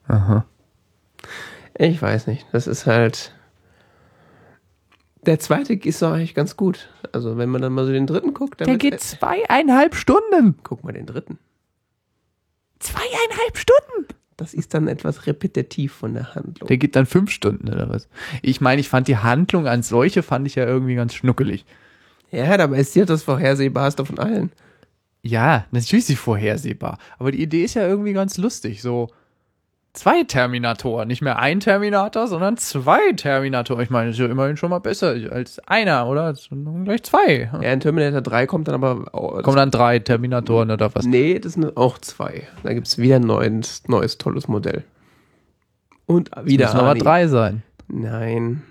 Aha. 0.07 0.45
Ich 1.77 2.01
weiß 2.01 2.27
nicht. 2.27 2.45
Das 2.53 2.67
ist 2.67 2.85
halt. 2.85 3.33
Der 5.27 5.39
zweite 5.39 5.73
ist 5.73 6.01
doch 6.01 6.13
eigentlich 6.13 6.33
ganz 6.33 6.55
gut. 6.55 6.89
Also, 7.11 7.37
wenn 7.37 7.49
man 7.49 7.61
dann 7.61 7.73
mal 7.73 7.85
so 7.85 7.91
den 7.91 8.07
dritten 8.07 8.33
guckt, 8.33 8.61
dann 8.61 8.67
Der 8.67 8.77
geht 8.77 8.99
zweieinhalb 9.01 9.93
Stunden. 9.93 10.55
Guck 10.63 10.83
mal 10.83 10.93
den 10.93 11.05
dritten. 11.05 11.37
Zweieinhalb 12.79 13.57
Stunden. 13.57 14.07
Das 14.37 14.53
ist 14.53 14.73
dann 14.73 14.87
etwas 14.87 15.27
repetitiv 15.27 15.93
von 15.93 16.13
der 16.13 16.33
Handlung. 16.33 16.67
Der 16.67 16.77
geht 16.77 16.95
dann 16.95 17.05
fünf 17.05 17.31
Stunden, 17.31 17.67
oder 17.67 17.89
was? 17.89 18.07
Ich 18.41 18.61
meine, 18.61 18.79
ich 18.79 18.87
fand 18.87 19.07
die 19.07 19.17
Handlung 19.17 19.67
als 19.67 19.89
solche, 19.89 20.23
fand 20.23 20.47
ich 20.47 20.55
ja 20.55 20.65
irgendwie 20.65 20.95
ganz 20.95 21.13
schnuckelig. 21.13 21.65
Ja, 22.31 22.55
dabei 22.55 22.79
ist 22.79 22.95
dir 22.95 23.05
das 23.05 23.23
Vorhersehbarste 23.23 24.05
von 24.05 24.19
allen. 24.19 24.51
Ja, 25.23 25.65
natürlich 25.71 26.03
ist 26.03 26.07
sie 26.07 26.15
vorhersehbar. 26.15 26.99
Aber 27.17 27.31
die 27.31 27.41
Idee 27.41 27.63
ist 27.63 27.73
ja 27.73 27.85
irgendwie 27.85 28.13
ganz 28.13 28.37
lustig. 28.37 28.81
So 28.81 29.09
zwei 29.97 30.23
Terminatoren. 30.23 31.07
Nicht 31.07 31.21
mehr 31.21 31.39
ein 31.39 31.59
Terminator, 31.59 32.27
sondern 32.27 32.57
zwei 32.57 33.11
Terminatoren. 33.13 33.83
Ich 33.83 33.89
meine, 33.89 34.07
das 34.09 34.15
ist 34.15 34.19
ja 34.19 34.27
immerhin 34.27 34.55
schon 34.57 34.69
mal 34.69 34.79
besser 34.79 35.15
als 35.31 35.59
einer, 35.67 36.07
oder? 36.07 36.33
Gleich 36.83 37.03
zwei. 37.03 37.49
Ja, 37.61 37.71
in 37.73 37.79
Terminator 37.79 38.21
3 38.21 38.45
kommt 38.47 38.67
dann 38.67 38.75
aber. 38.75 39.13
auch- 39.13 39.41
Kommen 39.43 39.57
dann 39.57 39.71
drei 39.71 39.99
Terminatoren 39.99 40.71
oder 40.71 40.93
was? 40.95 41.05
Nee, 41.05 41.39
das 41.39 41.53
sind 41.53 41.75
auch 41.77 41.97
zwei. 41.97 42.47
Da 42.63 42.73
gibt 42.73 42.87
es 42.87 42.97
wieder 42.97 43.17
ein 43.17 43.23
neues, 43.23 43.83
neues 43.87 44.17
tolles 44.17 44.47
Modell. 44.47 44.83
Und 46.05 46.29
wieder. 46.43 46.65
Müssen 46.67 46.79
aber 46.79 46.95
drei 46.95 47.27
sein. 47.27 47.63
Nein. 47.87 48.63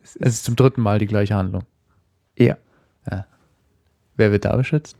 Das 0.00 0.16
Es 0.16 0.34
ist 0.34 0.44
zum 0.44 0.56
dritten 0.56 0.80
Mal 0.82 0.98
die 0.98 1.06
gleiche 1.06 1.34
Handlung. 1.34 1.62
Ja, 2.38 2.56
Wer 4.18 4.32
wird 4.32 4.46
da 4.46 4.56
beschützt? 4.56 4.96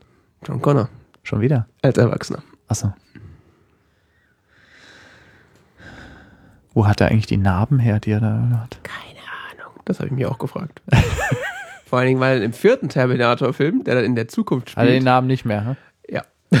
John 0.47 0.61
Connor. 0.61 0.89
Schon 1.23 1.41
wieder? 1.41 1.67
Als 1.81 1.97
Erwachsener. 1.97 2.43
Achso. 2.67 2.93
Wo 6.77 6.85
hat 6.85 7.01
er 7.01 7.07
eigentlich 7.07 7.25
die 7.25 7.37
Narben 7.37 7.79
her, 7.79 7.99
die 7.99 8.11
er 8.11 8.19
da 8.19 8.59
hat? 8.61 8.77
Keine 8.83 9.17
Ahnung. 9.49 9.81
Das 9.85 9.97
habe 9.97 10.09
ich 10.09 10.13
mir 10.13 10.29
auch 10.29 10.37
gefragt. 10.37 10.83
Vor 11.87 11.97
allen 11.97 12.07
Dingen, 12.09 12.19
weil 12.19 12.43
im 12.43 12.53
vierten 12.53 12.87
Terminator-Film, 12.87 13.83
der 13.83 13.95
dann 13.95 14.03
in 14.03 14.13
der 14.13 14.27
Zukunft 14.27 14.75
Hat 14.75 14.83
er 14.83 14.85
den 14.85 14.91
spielt, 14.97 15.05
Namen 15.05 15.25
nicht 15.25 15.43
mehr, 15.43 15.65
hm? 15.65 15.75
ja, 16.07 16.21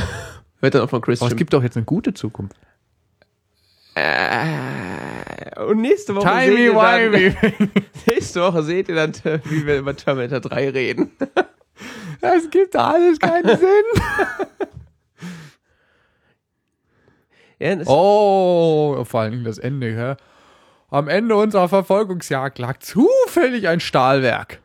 wird 0.59 0.73
dann 0.73 0.81
auch 0.81 0.89
von 0.89 0.97
Aber 0.97 1.05
Christian. 1.05 1.29
es 1.29 1.37
gibt 1.37 1.53
doch 1.53 1.61
jetzt 1.61 1.77
eine 1.77 1.85
gute 1.85 2.15
Zukunft. 2.15 2.57
äh, 3.93 5.61
und 5.61 5.81
nächste 5.81 6.15
Woche 6.15 6.27
Timey 6.27 6.55
seht 6.55 7.43
ihr 7.43 7.51
dann, 7.59 7.69
nächste 8.07 8.41
Woche 8.41 8.63
seht 8.63 8.89
ihr 8.89 8.95
dann, 8.95 9.13
wie 9.43 9.67
wir 9.67 9.77
über 9.77 9.95
Terminator 9.95 10.39
3 10.39 10.69
reden. 10.71 11.11
Es 12.21 12.49
gibt 12.49 12.73
da 12.73 12.89
alles 12.93 13.19
keinen 13.19 13.55
Sinn. 13.55 14.47
Ja, 17.59 17.75
Oh, 17.85 19.03
vor 19.05 19.29
Dingen 19.29 19.43
das 19.43 19.57
Ende, 19.57 19.87
hä? 19.95 20.15
Am 20.89 21.07
Ende 21.07 21.35
unserer 21.35 21.67
Verfolgungsjagd 21.67 22.59
lag 22.59 22.79
zufällig 22.79 23.67
ein 23.67 23.79
Stahlwerk. 23.79 24.61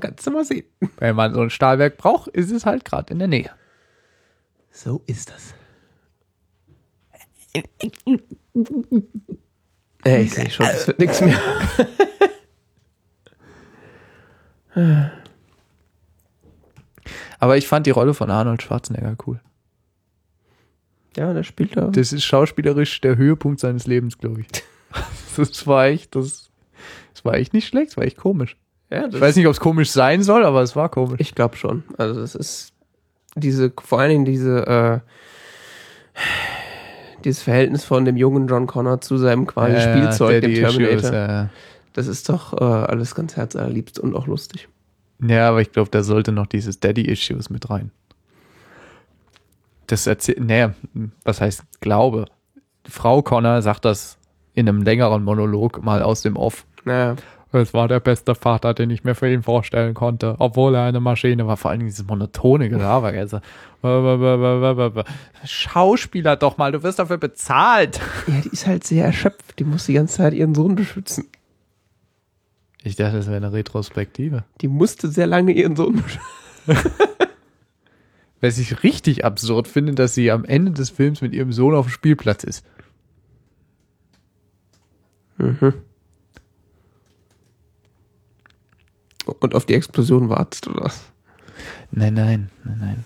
kannst 0.00 0.26
du 0.26 0.30
mal 0.30 0.44
sehen. 0.44 0.64
Wenn 0.98 1.16
man 1.16 1.34
so 1.34 1.40
ein 1.40 1.50
Stahlwerk 1.50 1.96
braucht, 1.98 2.28
ist 2.28 2.50
es 2.50 2.64
halt 2.64 2.84
gerade 2.84 3.12
in 3.12 3.18
der 3.18 3.28
Nähe. 3.28 3.50
So 4.70 5.02
ist 5.06 5.30
das. 5.30 5.54
Ey, 10.04 10.22
ich 10.22 10.32
sehe 10.32 10.50
schon, 10.50 10.66
das 10.66 10.86
wird 10.86 10.98
nichts 11.00 11.20
mehr. 11.20 11.38
Aber 17.38 17.56
ich 17.56 17.66
fand 17.66 17.86
die 17.86 17.90
Rolle 17.90 18.14
von 18.14 18.30
Arnold 18.30 18.62
Schwarzenegger 18.62 19.16
cool. 19.26 19.40
Ja, 21.16 21.32
der 21.32 21.42
spielt 21.42 21.76
da. 21.76 21.86
Das 21.88 22.12
ist 22.12 22.24
schauspielerisch 22.24 23.00
der 23.00 23.16
Höhepunkt 23.16 23.60
seines 23.60 23.86
Lebens, 23.86 24.18
glaube 24.18 24.42
ich. 24.42 24.46
Das 25.36 25.66
war 25.66 25.86
echt, 25.86 26.16
das, 26.16 26.50
das 27.14 27.24
war 27.24 27.34
echt 27.34 27.54
nicht 27.54 27.68
schlecht, 27.68 27.90
das 27.90 27.96
war 27.96 28.04
echt 28.04 28.16
komisch. 28.16 28.56
Ja, 28.90 29.06
das 29.06 29.14
Ich 29.14 29.20
weiß 29.20 29.36
nicht, 29.36 29.46
ob 29.46 29.52
es 29.52 29.60
komisch 29.60 29.90
sein 29.90 30.22
soll, 30.24 30.44
aber 30.44 30.60
es 30.62 30.74
war 30.74 30.88
komisch. 30.88 31.20
Ich 31.20 31.36
glaube 31.36 31.56
schon. 31.56 31.84
Also 31.96 32.20
es 32.20 32.34
ist 32.34 32.72
diese, 33.36 33.72
vor 33.80 34.00
allen 34.00 34.10
Dingen 34.10 34.24
diese, 34.24 34.66
äh, 34.66 34.98
dieses 37.24 37.42
Verhältnis 37.42 37.84
von 37.84 38.04
dem 38.04 38.16
jungen 38.16 38.48
John 38.48 38.66
Connor 38.66 39.00
zu 39.00 39.16
seinem 39.16 39.46
quasi 39.46 39.74
Ja, 39.74 39.92
Spielzeug, 39.92 40.42
dem 40.42 40.54
Terminator. 40.54 40.96
Issues, 40.96 41.10
ja. 41.12 41.50
Das 41.92 42.06
ist 42.06 42.28
doch 42.28 42.52
äh, 42.60 42.64
alles 42.64 43.14
ganz 43.14 43.36
herzallerliebst 43.36 43.98
und 43.98 44.14
auch 44.14 44.26
lustig. 44.26 44.68
Ja, 45.22 45.48
aber 45.48 45.60
ich 45.60 45.70
glaube, 45.72 45.90
da 45.90 46.02
sollte 46.02 46.32
noch 46.32 46.46
dieses 46.46 46.80
Daddy-Issues 46.80 47.50
mit 47.50 47.68
rein. 47.70 47.90
Das 49.90 50.06
erzählt, 50.06 50.38
naja, 50.38 50.72
was 51.24 51.40
heißt 51.40 51.64
Glaube? 51.80 52.26
Frau 52.88 53.22
Connor 53.22 53.60
sagt 53.60 53.84
das 53.84 54.18
in 54.54 54.68
einem 54.68 54.82
längeren 54.82 55.24
Monolog 55.24 55.82
mal 55.82 56.00
aus 56.00 56.22
dem 56.22 56.36
Off. 56.36 56.64
Naja, 56.84 57.16
Es 57.50 57.74
war 57.74 57.88
der 57.88 57.98
beste 57.98 58.36
Vater, 58.36 58.72
den 58.72 58.90
ich 58.90 59.02
mir 59.02 59.16
für 59.16 59.28
ihn 59.28 59.42
vorstellen 59.42 59.94
konnte, 59.94 60.36
obwohl 60.38 60.76
er 60.76 60.84
eine 60.84 61.00
Maschine 61.00 61.44
war. 61.48 61.56
Vor 61.56 61.72
allem 61.72 61.80
dieses 61.80 62.06
monotone 62.06 62.68
Gelaber. 62.68 63.08
Also, 63.08 63.40
Schauspieler 65.44 66.36
doch 66.36 66.56
mal, 66.56 66.70
du 66.70 66.84
wirst 66.84 67.00
dafür 67.00 67.18
bezahlt. 67.18 68.00
ja, 68.28 68.40
die 68.44 68.50
ist 68.50 68.68
halt 68.68 68.84
sehr 68.84 69.06
erschöpft. 69.06 69.58
Die 69.58 69.64
muss 69.64 69.86
die 69.86 69.94
ganze 69.94 70.18
Zeit 70.18 70.34
ihren 70.34 70.54
Sohn 70.54 70.76
beschützen. 70.76 71.26
Ich 72.84 72.94
dachte, 72.94 73.16
das 73.16 73.26
wäre 73.26 73.38
eine 73.38 73.52
Retrospektive. 73.52 74.44
Die 74.60 74.68
musste 74.68 75.08
sehr 75.08 75.26
lange 75.26 75.50
ihren 75.50 75.74
Sohn 75.74 75.96
beschützen. 75.96 76.20
Was 78.40 78.58
ich 78.58 78.82
richtig 78.82 79.24
absurd 79.24 79.68
finde, 79.68 79.94
dass 79.94 80.14
sie 80.14 80.30
am 80.30 80.44
Ende 80.44 80.72
des 80.72 80.90
Films 80.90 81.20
mit 81.20 81.34
ihrem 81.34 81.52
Sohn 81.52 81.74
auf 81.74 81.86
dem 81.86 81.90
Spielplatz 81.90 82.44
ist. 82.44 82.64
Und 89.40 89.54
auf 89.54 89.66
die 89.66 89.74
Explosion 89.74 90.28
wartest 90.28 90.68
oder 90.68 90.84
was? 90.84 91.10
Nein, 91.90 92.14
nein, 92.14 92.50
nein, 92.64 92.78
nein. 92.80 93.04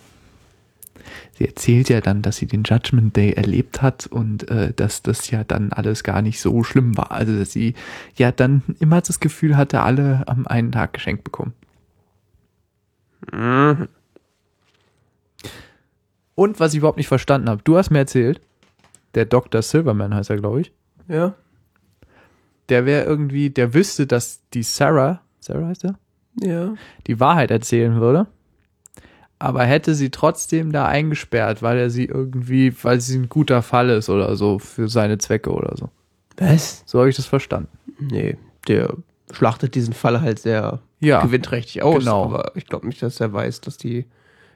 Sie 1.37 1.47
erzählt 1.47 1.89
ja 1.89 2.01
dann, 2.01 2.23
dass 2.23 2.37
sie 2.37 2.47
den 2.47 2.63
Judgment 2.63 3.17
Day 3.17 3.33
erlebt 3.33 3.83
hat 3.83 4.07
und 4.07 4.49
äh, 4.49 4.73
dass 4.73 5.03
das 5.03 5.31
ja 5.31 5.43
dann 5.43 5.73
alles 5.73 6.05
gar 6.05 6.23
nicht 6.23 6.41
so 6.41 6.63
schlimm 6.63 6.97
war. 6.97 7.11
Also 7.11 7.37
dass 7.37 7.53
sie 7.53 7.75
ja 8.17 8.31
dann 8.31 8.63
immer 8.79 9.01
das 9.01 9.21
Gefühl 9.21 9.57
hatte, 9.57 9.81
alle 9.83 10.23
am 10.27 10.47
einen 10.47 10.71
Tag 10.73 10.93
geschenkt 10.93 11.25
bekommen. 11.25 11.53
Und 16.35 16.59
was 16.61 16.73
ich 16.73 16.79
überhaupt 16.79 16.99
nicht 16.99 17.09
verstanden 17.09 17.49
habe, 17.49 17.63
du 17.65 17.77
hast 17.77 17.91
mir 17.91 17.99
erzählt, 17.99 18.41
der 19.15 19.25
Dr. 19.25 19.63
Silverman 19.63 20.15
heißt 20.15 20.31
er, 20.31 20.37
glaube 20.37 20.63
ich, 20.63 20.73
Ja. 21.09 21.35
der 22.69 22.87
wäre 22.87 23.05
irgendwie, 23.05 23.51
der 23.51 23.75
wüsste, 23.75 24.07
dass 24.07 24.41
die 24.53 24.63
Sarah, 24.63 25.21
Sarah 25.41 25.67
heißt 25.69 25.85
er? 25.85 25.95
Ja. 26.43 26.75
die 27.07 27.21
Wahrheit 27.21 27.53
erzählen 27.53 28.01
würde, 28.01 28.27
aber 29.39 29.65
hätte 29.65 29.95
sie 29.95 30.11
trotzdem 30.11 30.73
da 30.73 30.87
eingesperrt, 30.87 31.63
weil 31.63 31.79
er 31.79 31.91
sie 31.91 32.07
irgendwie, 32.07 32.75
weil 32.83 33.01
sie 33.01 33.17
ein 33.19 33.29
guter 33.29 33.63
Fall 33.63 33.91
ist 33.91 34.09
oder 34.09 34.35
so 34.35 34.59
für 34.59 34.89
seine 34.89 35.19
Zwecke 35.19 35.51
oder 35.53 35.77
so. 35.77 35.91
Was? 36.39 36.83
So 36.87 36.99
habe 36.99 37.09
ich 37.11 37.15
das 37.17 37.27
verstanden. 37.27 37.69
Nee, 38.01 38.37
der 38.67 38.95
schlachtet 39.33 39.77
diesen 39.77 39.95
Fall 39.95 40.21
halt 40.23 40.41
sehr 40.41 40.81
Ja, 40.99 41.23
gewinnträchtig 41.23 41.83
aus. 41.83 42.01
genau. 42.01 42.25
Aber 42.25 42.51
ich 42.57 42.67
glaube 42.67 42.89
nicht, 42.89 43.01
dass 43.03 43.21
er 43.21 43.33
weiß, 43.33 43.61
dass 43.61 43.77
die. 43.77 44.07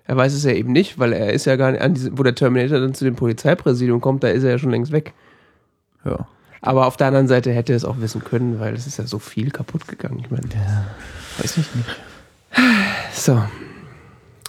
Er 0.08 0.16
weiß 0.16 0.32
es 0.32 0.42
ja 0.42 0.52
eben 0.52 0.72
nicht, 0.72 0.98
weil 0.98 1.12
er 1.12 1.32
ist 1.32 1.44
ja 1.44 1.54
gar 1.56 1.70
nicht 1.70 1.80
an 1.82 1.94
diesem, 1.94 2.18
wo 2.18 2.22
der 2.22 2.34
Terminator 2.34 2.80
dann 2.80 2.94
zu 2.94 3.04
dem 3.04 3.14
Polizeipräsidium 3.14 4.00
kommt, 4.00 4.24
da 4.24 4.28
ist 4.28 4.42
er 4.42 4.50
ja 4.50 4.58
schon 4.58 4.70
längst 4.70 4.90
weg. 4.90 5.12
ja. 6.04 6.26
Aber 6.60 6.86
auf 6.88 6.96
der 6.96 7.06
anderen 7.06 7.28
Seite 7.28 7.52
hätte 7.52 7.72
er 7.72 7.76
es 7.76 7.84
auch 7.84 8.00
wissen 8.00 8.24
können, 8.24 8.58
weil 8.58 8.74
es 8.74 8.88
ist 8.88 8.98
ja 8.98 9.06
so 9.06 9.20
viel 9.20 9.52
kaputt 9.52 9.86
gegangen. 9.86 10.18
Ich 10.18 10.28
meine, 10.28 10.42
Weiß 11.38 11.56
ich 11.56 11.72
nicht. 11.76 11.88
so. 13.12 13.40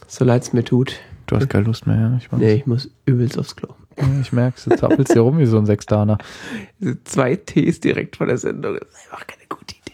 So 0.08 0.26
leid 0.26 0.42
es 0.42 0.52
mir 0.52 0.64
tut. 0.64 0.96
Du 1.28 1.36
hast 1.36 1.48
keine 1.52 1.66
Lust 1.66 1.86
mehr, 1.86 1.98
ja? 1.98 2.18
Ich, 2.18 2.32
weiß. 2.32 2.40
Nee, 2.40 2.54
ich 2.54 2.66
muss 2.66 2.90
übelst 3.06 3.38
aufs 3.38 3.56
Klo. 3.56 3.76
Ja, 4.00 4.08
ich 4.22 4.32
merk's, 4.34 4.64
du 4.64 4.76
zappelst 4.76 5.14
hier 5.14 5.22
rum 5.22 5.38
wie 5.38 5.46
so 5.46 5.60
ein 5.60 5.68
Sechstaner. 5.68 6.18
Zwei 7.04 7.36
Tees 7.36 7.80
direkt 7.80 8.16
vor 8.16 8.26
der 8.26 8.40
Sendung, 8.40 8.78
das 8.80 8.90
ist 8.90 9.12
einfach 9.12 9.28
keine 9.28 9.44
gute 9.48 9.76
Idee. 9.76 9.94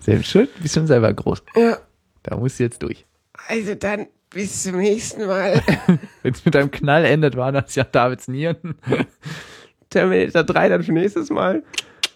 Selbst 0.00 0.28
schön, 0.28 0.48
bist 0.60 0.74
schon 0.74 0.86
selber 0.86 1.14
groß. 1.14 1.42
Ja, 1.56 1.78
Da 2.24 2.36
musst 2.36 2.58
du 2.58 2.64
jetzt 2.64 2.82
durch. 2.82 3.06
also 3.48 3.74
dann 3.74 4.06
bis 4.32 4.62
zum 4.62 4.76
nächsten 4.76 5.26
Mal. 5.26 5.62
Wenn 6.22 6.32
es 6.32 6.44
mit 6.44 6.56
einem 6.56 6.70
Knall 6.70 7.04
endet, 7.04 7.36
war 7.36 7.52
das 7.52 7.74
ja 7.74 7.84
Davids 7.84 8.28
Nieren. 8.28 8.74
Terminator 9.90 10.44
3 10.44 10.68
dann 10.68 10.82
für 10.82 10.92
nächstes 10.92 11.30
Mal. 11.30 11.62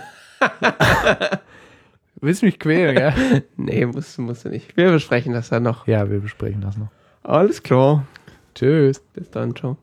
Du 2.20 2.28
willst 2.28 2.42
mich 2.42 2.58
quälen, 2.58 2.96
ja? 2.96 3.12
Nee, 3.58 3.84
musst, 3.84 4.18
musst 4.18 4.46
du 4.46 4.48
nicht. 4.48 4.74
Wir 4.78 4.90
besprechen 4.90 5.34
das 5.34 5.50
dann 5.50 5.62
noch. 5.62 5.86
Ja, 5.86 6.08
wir 6.08 6.20
besprechen 6.20 6.62
das 6.62 6.78
noch. 6.78 6.88
Alles 7.22 7.62
klar. 7.62 8.06
Tschüss. 8.54 9.00
Bis 9.12 9.30
dann, 9.30 9.54
ciao. 9.54 9.76